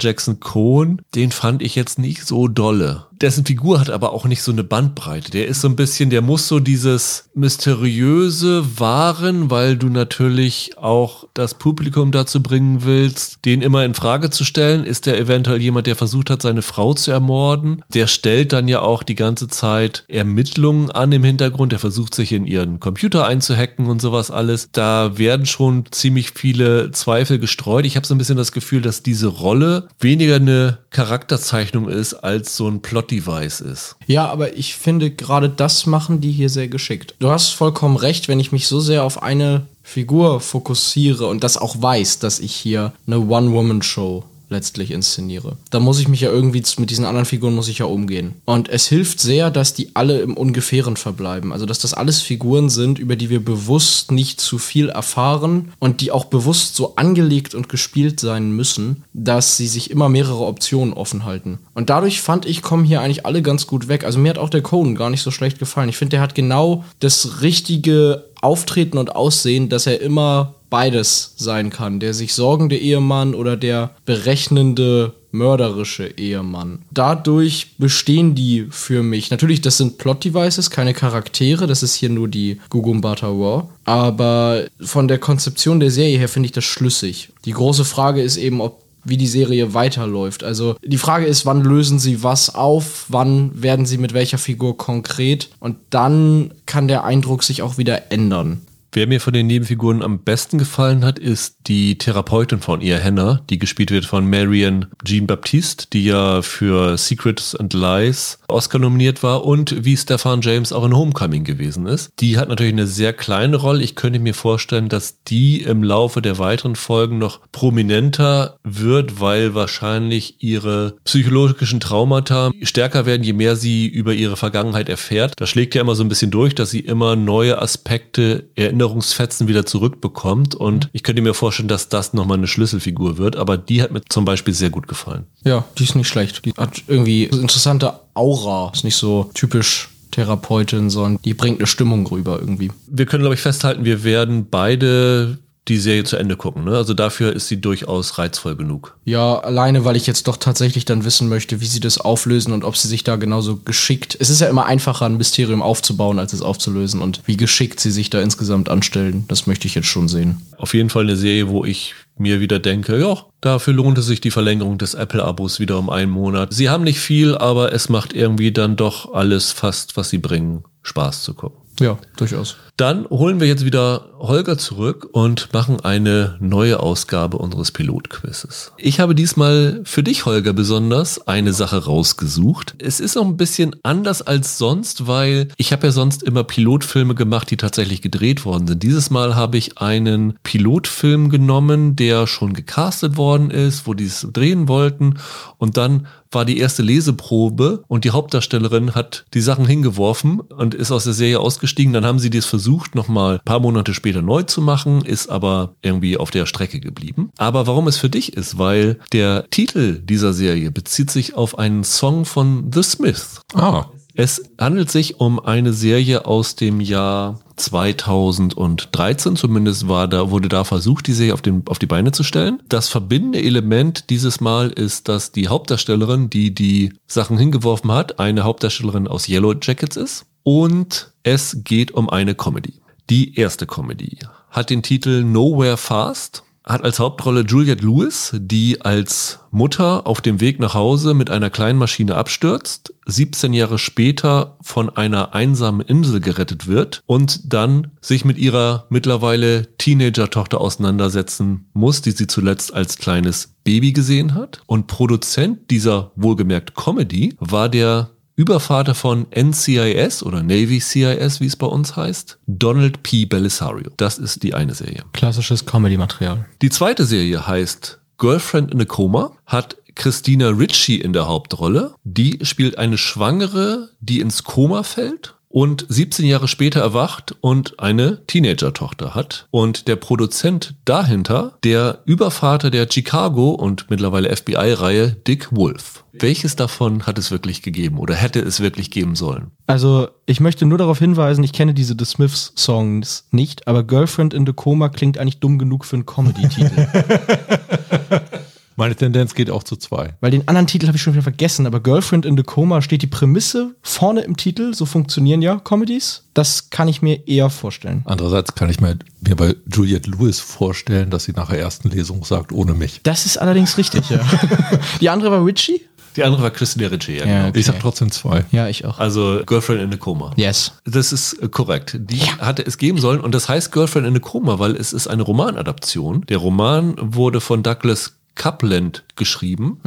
Jackson 0.00 0.40
Cohen, 0.40 1.02
den 1.14 1.30
fand 1.30 1.62
ich 1.62 1.74
jetzt 1.76 1.98
nicht 1.98 2.26
so 2.26 2.48
dolle. 2.48 3.04
dessen 3.12 3.44
Figur 3.46 3.80
hat 3.80 3.90
aber 3.90 4.12
auch 4.12 4.24
nicht 4.24 4.42
so 4.42 4.52
eine 4.52 4.64
Bandbreite. 4.64 5.30
Der 5.30 5.46
ist 5.46 5.60
so 5.60 5.68
ein 5.68 5.76
bisschen, 5.76 6.10
der 6.10 6.22
muss 6.22 6.45
so 6.48 6.60
dieses 6.60 7.28
mysteriöse 7.34 8.80
wahren, 8.80 9.50
weil 9.50 9.76
du 9.76 9.88
natürlich 9.88 10.72
auch 10.76 11.28
das 11.34 11.54
Publikum 11.54 12.12
dazu 12.12 12.42
bringen 12.42 12.84
willst, 12.84 13.44
den 13.44 13.62
immer 13.62 13.84
in 13.84 13.94
Frage 13.94 14.30
zu 14.30 14.44
stellen. 14.44 14.84
Ist 14.84 15.06
der 15.06 15.18
eventuell 15.18 15.60
jemand, 15.60 15.86
der 15.86 15.96
versucht 15.96 16.30
hat, 16.30 16.42
seine 16.42 16.62
Frau 16.62 16.94
zu 16.94 17.10
ermorden? 17.10 17.82
Der 17.92 18.06
stellt 18.06 18.52
dann 18.52 18.68
ja 18.68 18.80
auch 18.80 19.02
die 19.02 19.14
ganze 19.14 19.48
Zeit 19.48 20.04
Ermittlungen 20.08 20.90
an 20.90 21.12
im 21.12 21.24
Hintergrund. 21.24 21.72
Der 21.72 21.78
versucht 21.78 22.14
sich 22.14 22.32
in 22.32 22.46
ihren 22.46 22.80
Computer 22.80 23.26
einzuhacken 23.26 23.86
und 23.86 24.00
sowas 24.00 24.30
alles. 24.30 24.70
Da 24.72 25.18
werden 25.18 25.46
schon 25.46 25.84
ziemlich 25.90 26.30
viele 26.34 26.90
Zweifel 26.92 27.38
gestreut. 27.38 27.84
Ich 27.84 27.96
habe 27.96 28.06
so 28.06 28.14
ein 28.14 28.18
bisschen 28.18 28.36
das 28.36 28.52
Gefühl, 28.52 28.82
dass 28.82 29.02
diese 29.02 29.26
Rolle 29.26 29.88
weniger 30.00 30.36
eine 30.36 30.78
Charakterzeichnung 30.90 31.88
ist, 31.88 32.14
als 32.14 32.56
so 32.56 32.68
ein 32.68 32.80
Plot-Device 32.80 33.60
ist. 33.60 33.96
Ja, 34.06 34.26
aber 34.28 34.56
ich 34.56 34.74
finde, 34.74 35.10
gerade 35.10 35.48
das 35.48 35.86
machen 35.86 36.20
die 36.20 36.32
hier 36.36 36.50
sehr 36.50 36.68
geschickt. 36.68 37.14
Du 37.18 37.30
hast 37.30 37.50
vollkommen 37.50 37.96
recht, 37.96 38.28
wenn 38.28 38.40
ich 38.40 38.52
mich 38.52 38.68
so 38.68 38.80
sehr 38.80 39.02
auf 39.02 39.22
eine 39.22 39.66
Figur 39.82 40.40
fokussiere 40.40 41.26
und 41.26 41.42
das 41.42 41.56
auch 41.56 41.80
weiß, 41.80 42.18
dass 42.18 42.38
ich 42.38 42.54
hier 42.54 42.92
eine 43.06 43.20
One-Woman-Show 43.20 44.24
letztlich 44.48 44.90
inszeniere. 44.90 45.56
Da 45.70 45.80
muss 45.80 45.98
ich 45.98 46.08
mich 46.08 46.20
ja 46.20 46.30
irgendwie 46.30 46.62
mit 46.78 46.90
diesen 46.90 47.04
anderen 47.04 47.26
Figuren 47.26 47.54
muss 47.54 47.68
ich 47.68 47.78
ja 47.78 47.86
umgehen. 47.86 48.34
Und 48.44 48.68
es 48.68 48.86
hilft 48.86 49.20
sehr, 49.20 49.50
dass 49.50 49.74
die 49.74 49.90
alle 49.94 50.20
im 50.20 50.36
Ungefähren 50.36 50.96
verbleiben. 50.96 51.52
Also, 51.52 51.66
dass 51.66 51.78
das 51.78 51.94
alles 51.94 52.22
Figuren 52.22 52.70
sind, 52.70 52.98
über 52.98 53.16
die 53.16 53.30
wir 53.30 53.44
bewusst 53.44 54.12
nicht 54.12 54.40
zu 54.40 54.58
viel 54.58 54.88
erfahren 54.88 55.72
und 55.78 56.00
die 56.00 56.10
auch 56.10 56.26
bewusst 56.26 56.76
so 56.76 56.96
angelegt 56.96 57.54
und 57.54 57.68
gespielt 57.68 58.20
sein 58.20 58.52
müssen, 58.52 59.04
dass 59.12 59.56
sie 59.56 59.66
sich 59.66 59.90
immer 59.90 60.08
mehrere 60.08 60.46
Optionen 60.46 60.94
offen 60.94 61.24
halten. 61.24 61.58
Und 61.74 61.90
dadurch 61.90 62.20
fand 62.20 62.46
ich, 62.46 62.62
kommen 62.62 62.84
hier 62.84 63.00
eigentlich 63.00 63.26
alle 63.26 63.42
ganz 63.42 63.66
gut 63.66 63.88
weg. 63.88 64.04
Also, 64.04 64.18
mir 64.18 64.30
hat 64.30 64.38
auch 64.38 64.50
der 64.50 64.62
Conan 64.62 64.94
gar 64.94 65.10
nicht 65.10 65.22
so 65.22 65.30
schlecht 65.30 65.58
gefallen. 65.58 65.88
Ich 65.88 65.96
finde, 65.96 66.10
der 66.10 66.20
hat 66.20 66.34
genau 66.34 66.84
das 67.00 67.42
richtige 67.42 68.24
Auftreten 68.42 68.98
und 68.98 69.14
Aussehen, 69.16 69.68
dass 69.68 69.86
er 69.86 70.00
immer 70.00 70.55
beides 70.70 71.34
sein 71.36 71.70
kann. 71.70 72.00
Der 72.00 72.14
sich 72.14 72.34
sorgende 72.34 72.76
Ehemann 72.76 73.34
oder 73.34 73.56
der 73.56 73.90
berechnende, 74.04 75.14
mörderische 75.30 76.06
Ehemann. 76.06 76.80
Dadurch 76.90 77.76
bestehen 77.78 78.34
die 78.34 78.66
für 78.70 79.02
mich. 79.02 79.30
Natürlich, 79.30 79.60
das 79.60 79.76
sind 79.76 79.98
Plot-Devices, 79.98 80.70
keine 80.70 80.94
Charaktere. 80.94 81.66
Das 81.66 81.82
ist 81.82 81.94
hier 81.94 82.08
nur 82.08 82.28
die 82.28 82.60
Gugumbata 82.70 83.28
War. 83.28 83.68
Aber 83.84 84.64
von 84.80 85.08
der 85.08 85.18
Konzeption 85.18 85.80
der 85.80 85.90
Serie 85.90 86.18
her 86.18 86.28
finde 86.28 86.46
ich 86.46 86.52
das 86.52 86.64
schlüssig. 86.64 87.30
Die 87.44 87.52
große 87.52 87.84
Frage 87.84 88.22
ist 88.22 88.36
eben, 88.36 88.60
ob 88.60 88.86
wie 89.06 89.16
die 89.16 89.26
Serie 89.26 89.72
weiterläuft. 89.72 90.42
Also 90.42 90.76
die 90.84 90.98
Frage 90.98 91.26
ist, 91.26 91.46
wann 91.46 91.62
lösen 91.62 91.98
sie 91.98 92.22
was 92.22 92.54
auf, 92.54 93.06
wann 93.08 93.50
werden 93.62 93.86
sie 93.86 93.98
mit 93.98 94.12
welcher 94.12 94.38
Figur 94.38 94.76
konkret 94.76 95.48
und 95.60 95.76
dann 95.90 96.52
kann 96.66 96.88
der 96.88 97.04
Eindruck 97.04 97.44
sich 97.44 97.62
auch 97.62 97.78
wieder 97.78 98.10
ändern. 98.10 98.62
Wer 98.96 99.06
mir 99.06 99.20
von 99.20 99.34
den 99.34 99.46
Nebenfiguren 99.46 100.02
am 100.02 100.20
besten 100.20 100.56
gefallen 100.56 101.04
hat, 101.04 101.18
ist 101.18 101.56
die 101.66 101.98
Therapeutin 101.98 102.60
von 102.60 102.80
ihr, 102.80 102.98
Hannah, 103.04 103.42
die 103.50 103.58
gespielt 103.58 103.90
wird 103.90 104.06
von 104.06 104.26
Marion 104.26 104.86
Jean 105.04 105.26
Baptiste, 105.26 105.88
die 105.92 106.06
ja 106.06 106.40
für 106.40 106.96
Secrets 106.96 107.54
and 107.54 107.74
Lies 107.74 108.38
Oscar 108.48 108.78
nominiert 108.78 109.22
war 109.22 109.44
und 109.44 109.84
wie 109.84 109.98
Stefan 109.98 110.40
James 110.40 110.72
auch 110.72 110.86
in 110.86 110.96
Homecoming 110.96 111.44
gewesen 111.44 111.84
ist. 111.84 112.10
Die 112.20 112.38
hat 112.38 112.48
natürlich 112.48 112.72
eine 112.72 112.86
sehr 112.86 113.12
kleine 113.12 113.56
Rolle. 113.56 113.82
Ich 113.82 113.96
könnte 113.96 114.18
mir 114.18 114.32
vorstellen, 114.32 114.88
dass 114.88 115.22
die 115.24 115.60
im 115.60 115.82
Laufe 115.82 116.22
der 116.22 116.38
weiteren 116.38 116.74
Folgen 116.74 117.18
noch 117.18 117.40
prominenter 117.52 118.56
wird, 118.64 119.20
weil 119.20 119.54
wahrscheinlich 119.54 120.42
ihre 120.42 120.96
psychologischen 121.04 121.80
Traumata 121.80 122.50
stärker 122.62 123.04
werden, 123.04 123.24
je 123.24 123.34
mehr 123.34 123.56
sie 123.56 123.88
über 123.88 124.14
ihre 124.14 124.38
Vergangenheit 124.38 124.88
erfährt. 124.88 125.34
Das 125.36 125.50
schlägt 125.50 125.74
ja 125.74 125.82
immer 125.82 125.94
so 125.94 126.02
ein 126.02 126.08
bisschen 126.08 126.30
durch, 126.30 126.54
dass 126.54 126.70
sie 126.70 126.80
immer 126.80 127.14
neue 127.14 127.60
Aspekte 127.60 128.48
erinnert 128.54 128.85
Erinnerungsfetzen 128.86 129.48
wieder 129.48 129.66
zurückbekommt. 129.66 130.54
Und 130.54 130.88
ich 130.92 131.02
könnte 131.02 131.22
mir 131.22 131.34
vorstellen, 131.34 131.68
dass 131.68 131.88
das 131.88 132.14
nochmal 132.14 132.38
eine 132.38 132.46
Schlüsselfigur 132.46 133.18
wird. 133.18 133.36
Aber 133.36 133.58
die 133.58 133.82
hat 133.82 133.90
mir 133.90 134.02
zum 134.08 134.24
Beispiel 134.24 134.54
sehr 134.54 134.70
gut 134.70 134.88
gefallen. 134.88 135.24
Ja, 135.44 135.64
die 135.78 135.84
ist 135.84 135.96
nicht 135.96 136.08
schlecht. 136.08 136.44
Die 136.44 136.52
hat 136.52 136.82
irgendwie 136.86 137.24
interessante 137.24 138.00
Aura. 138.14 138.70
Ist 138.72 138.84
nicht 138.84 138.96
so 138.96 139.30
typisch 139.34 139.90
Therapeutin, 140.12 140.88
sondern 140.88 141.20
die 141.24 141.34
bringt 141.34 141.58
eine 141.58 141.66
Stimmung 141.66 142.06
rüber 142.06 142.38
irgendwie. 142.40 142.70
Wir 142.86 143.06
können, 143.06 143.22
glaube 143.22 143.34
ich, 143.34 143.40
festhalten, 143.40 143.84
wir 143.84 144.04
werden 144.04 144.46
beide 144.48 145.38
die 145.68 145.78
Serie 145.78 146.04
zu 146.04 146.16
Ende 146.16 146.36
gucken. 146.36 146.64
Ne? 146.64 146.76
Also 146.76 146.94
dafür 146.94 147.32
ist 147.32 147.48
sie 147.48 147.60
durchaus 147.60 148.18
reizvoll 148.18 148.56
genug. 148.56 148.96
Ja, 149.04 149.38
alleine, 149.38 149.84
weil 149.84 149.96
ich 149.96 150.06
jetzt 150.06 150.28
doch 150.28 150.36
tatsächlich 150.36 150.84
dann 150.84 151.04
wissen 151.04 151.28
möchte, 151.28 151.60
wie 151.60 151.66
sie 151.66 151.80
das 151.80 151.98
auflösen 151.98 152.52
und 152.52 152.64
ob 152.64 152.76
sie 152.76 152.88
sich 152.88 153.04
da 153.04 153.16
genauso 153.16 153.56
geschickt. 153.56 154.16
Es 154.18 154.30
ist 154.30 154.40
ja 154.40 154.48
immer 154.48 154.66
einfacher, 154.66 155.06
ein 155.06 155.16
Mysterium 155.16 155.62
aufzubauen, 155.62 156.18
als 156.18 156.32
es 156.32 156.42
aufzulösen. 156.42 157.02
Und 157.02 157.22
wie 157.26 157.36
geschickt 157.36 157.80
sie 157.80 157.90
sich 157.90 158.10
da 158.10 158.20
insgesamt 158.20 158.68
anstellen, 158.68 159.24
das 159.28 159.46
möchte 159.46 159.66
ich 159.66 159.74
jetzt 159.74 159.88
schon 159.88 160.08
sehen. 160.08 160.42
Auf 160.56 160.74
jeden 160.74 160.90
Fall 160.90 161.02
eine 161.02 161.16
Serie, 161.16 161.48
wo 161.48 161.64
ich 161.64 161.94
mir 162.18 162.40
wieder 162.40 162.58
denke, 162.58 162.98
ja, 162.98 163.24
dafür 163.40 163.74
lohnte 163.74 164.02
sich 164.02 164.20
die 164.20 164.30
Verlängerung 164.30 164.78
des 164.78 164.94
Apple-Abos 164.94 165.60
wieder 165.60 165.78
um 165.78 165.90
einen 165.90 166.10
Monat. 166.10 166.54
Sie 166.54 166.70
haben 166.70 166.84
nicht 166.84 167.00
viel, 167.00 167.36
aber 167.36 167.72
es 167.72 167.88
macht 167.88 168.14
irgendwie 168.14 168.52
dann 168.52 168.76
doch 168.76 169.12
alles 169.12 169.52
fast, 169.52 169.96
was 169.96 170.10
sie 170.10 170.18
bringen, 170.18 170.64
Spaß 170.82 171.22
zu 171.22 171.34
gucken. 171.34 171.58
Ja, 171.78 171.98
durchaus. 172.16 172.56
Dann 172.76 173.08
holen 173.08 173.40
wir 173.40 173.46
jetzt 173.46 173.64
wieder 173.64 174.10
Holger 174.18 174.58
zurück 174.58 175.08
und 175.12 175.48
machen 175.54 175.80
eine 175.80 176.36
neue 176.40 176.80
Ausgabe 176.80 177.38
unseres 177.38 177.70
Pilotquizzes. 177.70 178.72
Ich 178.76 179.00
habe 179.00 179.14
diesmal 179.14 179.80
für 179.84 180.02
dich, 180.02 180.26
Holger, 180.26 180.52
besonders 180.52 181.26
eine 181.26 181.54
Sache 181.54 181.84
rausgesucht. 181.84 182.74
Es 182.78 183.00
ist 183.00 183.16
noch 183.16 183.24
ein 183.24 183.38
bisschen 183.38 183.76
anders 183.82 184.20
als 184.20 184.58
sonst, 184.58 185.06
weil 185.06 185.48
ich 185.56 185.72
habe 185.72 185.86
ja 185.86 185.90
sonst 185.90 186.22
immer 186.22 186.44
Pilotfilme 186.44 187.14
gemacht, 187.14 187.50
die 187.50 187.56
tatsächlich 187.56 188.02
gedreht 188.02 188.44
worden 188.44 188.66
sind. 188.66 188.82
Dieses 188.82 189.08
Mal 189.10 189.34
habe 189.36 189.56
ich 189.56 189.78
einen 189.78 190.38
Pilotfilm 190.42 191.30
genommen, 191.30 191.96
der 191.96 192.26
schon 192.26 192.52
gecastet 192.52 193.16
worden 193.16 193.50
ist, 193.50 193.86
wo 193.86 193.94
die 193.94 194.06
es 194.06 194.26
drehen 194.32 194.68
wollten 194.68 195.14
und 195.56 195.78
dann 195.78 196.06
war 196.30 196.44
die 196.44 196.58
erste 196.58 196.82
Leseprobe 196.82 197.82
und 197.88 198.04
die 198.04 198.10
Hauptdarstellerin 198.10 198.94
hat 198.94 199.24
die 199.32 199.40
Sachen 199.40 199.64
hingeworfen 199.64 200.40
und 200.40 200.74
ist 200.74 200.90
aus 200.90 201.04
der 201.04 201.12
Serie 201.12 201.40
ausgestiegen. 201.40 201.92
Dann 201.92 202.04
haben 202.04 202.18
sie 202.18 202.30
das 202.30 202.44
versucht, 202.44 202.65
nochmal 202.94 203.34
ein 203.34 203.44
paar 203.44 203.60
Monate 203.60 203.94
später 203.94 204.22
neu 204.22 204.42
zu 204.42 204.60
machen, 204.60 205.02
ist 205.02 205.28
aber 205.28 205.74
irgendwie 205.82 206.16
auf 206.16 206.30
der 206.30 206.46
Strecke 206.46 206.80
geblieben. 206.80 207.30
Aber 207.38 207.66
warum 207.66 207.88
es 207.88 207.96
für 207.96 208.10
dich 208.10 208.34
ist, 208.36 208.58
weil 208.58 208.98
der 209.12 209.48
Titel 209.50 210.00
dieser 210.00 210.32
Serie 210.32 210.70
bezieht 210.70 211.10
sich 211.10 211.34
auf 211.34 211.58
einen 211.58 211.84
Song 211.84 212.24
von 212.24 212.70
The 212.72 212.82
Smiths. 212.82 213.40
Ah. 213.54 213.86
Es 214.18 214.42
handelt 214.58 214.90
sich 214.90 215.20
um 215.20 215.38
eine 215.38 215.74
Serie 215.74 216.24
aus 216.24 216.56
dem 216.56 216.80
Jahr 216.80 217.40
2013, 217.56 219.36
zumindest 219.36 219.88
war 219.88 220.08
da, 220.08 220.30
wurde 220.30 220.48
da 220.48 220.64
versucht, 220.64 221.06
die 221.06 221.12
Serie 221.12 221.34
auf, 221.34 221.42
den, 221.42 221.62
auf 221.66 221.78
die 221.78 221.86
Beine 221.86 222.12
zu 222.12 222.22
stellen. 222.22 222.62
Das 222.66 222.88
verbindende 222.88 223.42
Element 223.42 224.08
dieses 224.08 224.40
Mal 224.40 224.70
ist, 224.70 225.08
dass 225.08 225.32
die 225.32 225.48
Hauptdarstellerin, 225.48 226.30
die 226.30 226.54
die 226.54 226.94
Sachen 227.06 227.36
hingeworfen 227.36 227.92
hat, 227.92 228.18
eine 228.18 228.44
Hauptdarstellerin 228.44 229.06
aus 229.06 229.28
Yellow 229.28 229.54
Jackets 229.60 229.96
ist. 229.96 230.24
Und 230.42 231.12
es 231.26 231.64
geht 231.64 231.90
um 231.90 232.08
eine 232.08 232.36
Comedy. 232.36 232.74
Die 233.10 233.34
erste 233.34 233.66
Comedy 233.66 234.18
hat 234.48 234.70
den 234.70 234.82
Titel 234.82 235.24
Nowhere 235.24 235.76
Fast 235.76 236.44
hat 236.64 236.82
als 236.82 236.98
Hauptrolle 236.98 237.42
Juliette 237.42 237.84
Lewis, 237.84 238.32
die 238.34 238.80
als 238.80 239.38
Mutter 239.52 240.06
auf 240.06 240.20
dem 240.20 240.40
Weg 240.40 240.58
nach 240.58 240.74
Hause 240.74 241.14
mit 241.14 241.30
einer 241.30 241.48
kleinen 241.48 241.78
Maschine 241.78 242.16
abstürzt, 242.16 242.92
17 243.06 243.52
Jahre 243.52 243.78
später 243.78 244.56
von 244.62 244.88
einer 244.90 245.32
einsamen 245.32 245.86
Insel 245.86 246.20
gerettet 246.20 246.66
wird 246.66 247.02
und 247.06 247.52
dann 247.52 247.92
sich 248.00 248.24
mit 248.24 248.36
ihrer 248.36 248.86
mittlerweile 248.88 249.76
Teenager-Tochter 249.78 250.60
auseinandersetzen 250.60 251.68
muss, 251.72 252.02
die 252.02 252.10
sie 252.10 252.26
zuletzt 252.26 252.74
als 252.74 252.98
kleines 252.98 253.54
Baby 253.62 253.92
gesehen 253.92 254.34
hat. 254.34 254.62
Und 254.66 254.88
Produzent 254.88 255.70
dieser 255.70 256.10
wohlgemerkt 256.16 256.74
Comedy 256.74 257.36
war 257.38 257.68
der 257.68 258.10
Übervater 258.36 258.94
von 258.94 259.26
NCIS 259.34 260.22
oder 260.22 260.42
Navy 260.42 260.78
CIS, 260.78 261.40
wie 261.40 261.46
es 261.46 261.56
bei 261.56 261.66
uns 261.66 261.96
heißt, 261.96 262.38
Donald 262.46 263.02
P. 263.02 263.24
Belisario. 263.24 263.90
Das 263.96 264.18
ist 264.18 264.42
die 264.42 264.52
eine 264.52 264.74
Serie. 264.74 265.04
Klassisches 265.14 265.64
Comedy-Material. 265.64 266.44
Die 266.60 266.68
zweite 266.68 267.06
Serie 267.06 267.46
heißt 267.46 267.98
Girlfriend 268.18 268.72
in 268.72 268.80
a 268.82 268.84
Coma, 268.84 269.32
hat 269.46 269.76
Christina 269.94 270.50
Ritchie 270.50 271.00
in 271.00 271.14
der 271.14 271.26
Hauptrolle. 271.26 271.94
Die 272.04 272.38
spielt 272.42 272.76
eine 272.76 272.98
Schwangere, 272.98 273.88
die 274.00 274.20
ins 274.20 274.44
Koma 274.44 274.82
fällt 274.82 275.35
und 275.56 275.86
17 275.88 276.26
Jahre 276.26 276.48
später 276.48 276.80
erwacht 276.80 277.34
und 277.40 277.80
eine 277.80 278.20
Teenager-Tochter 278.26 279.14
hat. 279.14 279.48
Und 279.50 279.88
der 279.88 279.96
Produzent 279.96 280.74
dahinter, 280.84 281.56
der 281.64 282.00
Übervater 282.04 282.70
der 282.70 282.86
Chicago 282.90 283.52
und 283.52 283.88
mittlerweile 283.88 284.36
FBI-Reihe 284.36 285.12
Dick 285.12 285.48
Wolf. 285.56 286.04
Welches 286.12 286.56
davon 286.56 287.06
hat 287.06 287.16
es 287.16 287.30
wirklich 287.30 287.62
gegeben 287.62 287.98
oder 287.98 288.14
hätte 288.14 288.40
es 288.40 288.60
wirklich 288.60 288.90
geben 288.90 289.14
sollen? 289.14 289.50
Also, 289.66 290.08
ich 290.26 290.40
möchte 290.40 290.66
nur 290.66 290.76
darauf 290.76 290.98
hinweisen, 290.98 291.42
ich 291.42 291.54
kenne 291.54 291.72
diese 291.72 291.96
The 291.98 292.04
Smiths 292.04 292.52
Songs 292.54 293.24
nicht, 293.30 293.66
aber 293.66 293.82
Girlfriend 293.82 294.34
in 294.34 294.44
the 294.44 294.52
Coma 294.52 294.90
klingt 294.90 295.16
eigentlich 295.16 295.40
dumm 295.40 295.58
genug 295.58 295.86
für 295.86 295.96
einen 295.96 296.04
Comedy-Titel. 296.04 296.86
Meine 298.76 298.94
Tendenz 298.94 299.34
geht 299.34 299.50
auch 299.50 299.62
zu 299.62 299.76
zwei. 299.76 300.14
Weil 300.20 300.30
den 300.30 300.46
anderen 300.46 300.66
Titel 300.66 300.86
habe 300.86 300.96
ich 300.96 301.02
schon 301.02 301.14
wieder 301.14 301.22
vergessen, 301.22 301.66
aber 301.66 301.80
Girlfriend 301.80 302.26
in 302.26 302.36
the 302.36 302.42
Coma 302.42 302.82
steht 302.82 303.00
die 303.00 303.06
Prämisse 303.06 303.74
vorne 303.82 304.20
im 304.20 304.36
Titel, 304.36 304.74
so 304.74 304.84
funktionieren 304.84 305.40
ja 305.40 305.56
Comedies. 305.58 306.24
Das 306.34 306.68
kann 306.68 306.86
ich 306.86 307.00
mir 307.00 307.26
eher 307.26 307.48
vorstellen. 307.48 308.02
Andererseits 308.04 308.54
kann 308.54 308.68
ich 308.68 308.78
mir, 308.80 308.98
mir 309.20 309.34
bei 309.34 309.56
Juliette 309.72 310.10
Lewis 310.10 310.40
vorstellen, 310.40 311.08
dass 311.08 311.24
sie 311.24 311.32
nach 311.32 311.48
der 311.48 311.58
ersten 311.58 311.88
Lesung 311.88 312.22
sagt, 312.24 312.52
ohne 312.52 312.74
mich. 312.74 313.00
Das 313.02 313.24
ist 313.24 313.38
allerdings 313.38 313.78
richtig, 313.78 314.10
ja. 314.10 314.20
die 315.00 315.08
andere 315.08 315.30
war 315.30 315.44
Richie? 315.44 315.80
Die 316.16 316.24
andere 316.24 316.42
war 316.42 316.50
Christina 316.50 316.88
Ricci, 316.88 317.12
ja, 317.12 317.18
Ja, 317.18 317.24
genau. 317.24 317.48
okay. 317.48 317.58
Ich 317.60 317.66
sag 317.66 317.78
trotzdem 317.80 318.10
zwei. 318.10 318.44
Ja, 318.50 318.68
ich 318.68 318.84
auch. 318.84 318.98
Also 318.98 319.42
Girlfriend 319.44 319.82
in 319.82 319.92
a 319.92 319.96
Coma. 319.96 320.32
Yes. 320.36 320.72
Das 320.84 321.12
ist 321.12 321.34
äh, 321.34 321.48
korrekt. 321.48 321.96
Die 321.98 322.20
hatte 322.20 322.66
es 322.66 322.78
geben 322.78 322.98
sollen 322.98 323.20
und 323.20 323.34
das 323.34 323.48
heißt 323.48 323.70
Girlfriend 323.70 324.06
in 324.06 324.16
a 324.16 324.18
Coma, 324.18 324.58
weil 324.58 324.76
es 324.76 324.92
ist 324.94 325.08
eine 325.08 325.22
Romanadaption. 325.22 326.24
Der 326.26 326.38
Roman 326.38 326.94
wurde 326.98 327.40
von 327.42 327.62
Douglas 327.62 328.14
Coupland 328.36 329.04
geschrieben 329.16 329.80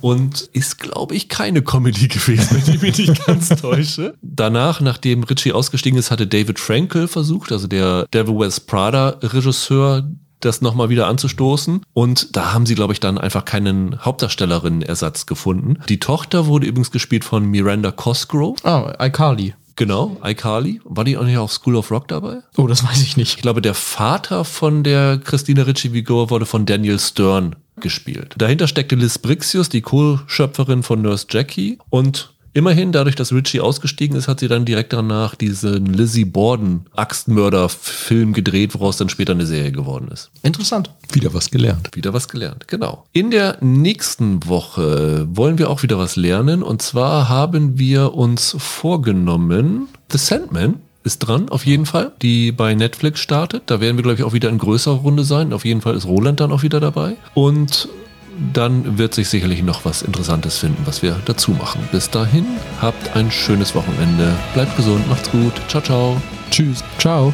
und 0.00 0.40
ist, 0.52 0.78
glaube 0.78 1.14
ich, 1.14 1.28
keine 1.28 1.62
Comedy 1.62 2.08
gewesen, 2.08 2.48
wenn 2.66 2.74
ich 2.74 2.82
mich 2.82 2.98
nicht 2.98 3.26
ganz 3.26 3.48
täusche. 3.48 4.14
Danach, 4.22 4.80
nachdem 4.80 5.22
Ritchie 5.22 5.52
ausgestiegen 5.52 5.98
ist, 5.98 6.10
hatte 6.10 6.26
David 6.26 6.58
Frankel 6.58 7.08
versucht, 7.08 7.52
also 7.52 7.66
der 7.66 8.06
Devil 8.12 8.38
Wears 8.38 8.60
Prada 8.60 9.18
Regisseur, 9.22 10.08
das 10.40 10.62
nochmal 10.62 10.88
wieder 10.88 11.06
anzustoßen. 11.06 11.82
Und 11.92 12.36
da 12.36 12.52
haben 12.52 12.66
sie, 12.66 12.74
glaube 12.74 12.92
ich, 12.92 13.00
dann 13.00 13.18
einfach 13.18 13.44
keinen 13.44 14.02
Hauptdarstellerinnen-Ersatz 14.04 15.26
gefunden. 15.26 15.78
Die 15.88 16.00
Tochter 16.00 16.46
wurde 16.46 16.66
übrigens 16.66 16.90
gespielt 16.90 17.24
von 17.24 17.44
Miranda 17.44 17.92
Cosgrove. 17.92 18.56
Oh, 18.64 18.90
iCarly. 18.98 19.54
Genau, 19.76 20.18
iCarly. 20.22 20.80
War 20.84 21.04
die 21.04 21.16
auch 21.16 21.24
nicht 21.24 21.38
auf 21.38 21.52
School 21.52 21.76
of 21.76 21.90
Rock 21.90 22.08
dabei? 22.08 22.40
Oh, 22.56 22.66
das 22.66 22.84
weiß 22.84 23.02
ich 23.02 23.16
nicht. 23.16 23.36
Ich 23.36 23.42
glaube, 23.42 23.62
der 23.62 23.74
Vater 23.74 24.44
von 24.44 24.82
der 24.82 25.18
Christina 25.18 25.62
Ricci-Figur 25.62 26.28
wurde 26.28 26.44
von 26.44 26.66
Daniel 26.66 26.98
Stern 26.98 27.56
gespielt. 27.80 28.34
Dahinter 28.38 28.68
steckte 28.68 28.96
Liz 28.96 29.18
Brixius, 29.18 29.68
die 29.68 29.80
Co-Schöpferin 29.80 30.82
von 30.82 31.02
Nurse 31.02 31.26
Jackie. 31.30 31.78
Und 31.90 32.32
immerhin, 32.52 32.92
dadurch, 32.92 33.16
dass 33.16 33.32
Ritchie 33.32 33.60
ausgestiegen 33.60 34.16
ist, 34.16 34.28
hat 34.28 34.40
sie 34.40 34.48
dann 34.48 34.64
direkt 34.64 34.92
danach 34.92 35.34
diesen 35.34 35.86
Lizzie 35.86 36.24
Borden 36.24 36.86
Axtmörder-Film 36.94 38.32
gedreht, 38.32 38.74
woraus 38.74 38.96
dann 38.96 39.08
später 39.08 39.32
eine 39.32 39.46
Serie 39.46 39.72
geworden 39.72 40.08
ist. 40.12 40.30
Interessant. 40.42 40.90
Wieder 41.12 41.32
was 41.34 41.50
gelernt. 41.50 41.90
Wieder 41.94 42.12
was 42.12 42.28
gelernt, 42.28 42.68
genau. 42.68 43.06
In 43.12 43.30
der 43.30 43.58
nächsten 43.60 44.46
Woche 44.46 45.26
wollen 45.30 45.58
wir 45.58 45.70
auch 45.70 45.82
wieder 45.82 45.98
was 45.98 46.16
lernen. 46.16 46.62
Und 46.62 46.82
zwar 46.82 47.28
haben 47.28 47.78
wir 47.78 48.14
uns 48.14 48.56
vorgenommen, 48.58 49.88
The 50.10 50.18
Sandman 50.18 50.80
ist 51.02 51.20
dran, 51.20 51.48
auf 51.48 51.64
jeden 51.64 51.86
Fall, 51.86 52.12
die 52.20 52.52
bei 52.52 52.74
Netflix 52.74 53.20
startet. 53.20 53.64
Da 53.66 53.80
werden 53.80 53.96
wir, 53.96 54.02
glaube 54.02 54.18
ich, 54.18 54.24
auch 54.24 54.32
wieder 54.32 54.48
in 54.48 54.58
größerer 54.58 54.96
Runde 54.96 55.24
sein. 55.24 55.52
Auf 55.52 55.64
jeden 55.64 55.80
Fall 55.80 55.94
ist 55.94 56.06
Roland 56.06 56.40
dann 56.40 56.52
auch 56.52 56.62
wieder 56.62 56.80
dabei. 56.80 57.16
Und 57.34 57.88
dann 58.52 58.98
wird 58.98 59.14
sich 59.14 59.28
sicherlich 59.28 59.62
noch 59.62 59.84
was 59.84 60.02
Interessantes 60.02 60.58
finden, 60.58 60.82
was 60.86 61.02
wir 61.02 61.20
dazu 61.24 61.52
machen. 61.52 61.88
Bis 61.92 62.10
dahin, 62.10 62.46
habt 62.80 63.16
ein 63.16 63.30
schönes 63.30 63.74
Wochenende. 63.74 64.34
Bleibt 64.54 64.76
gesund, 64.76 65.08
macht's 65.08 65.30
gut. 65.30 65.52
Ciao, 65.68 65.82
ciao. 65.82 66.22
Tschüss. 66.50 66.84
Ciao. 66.98 67.32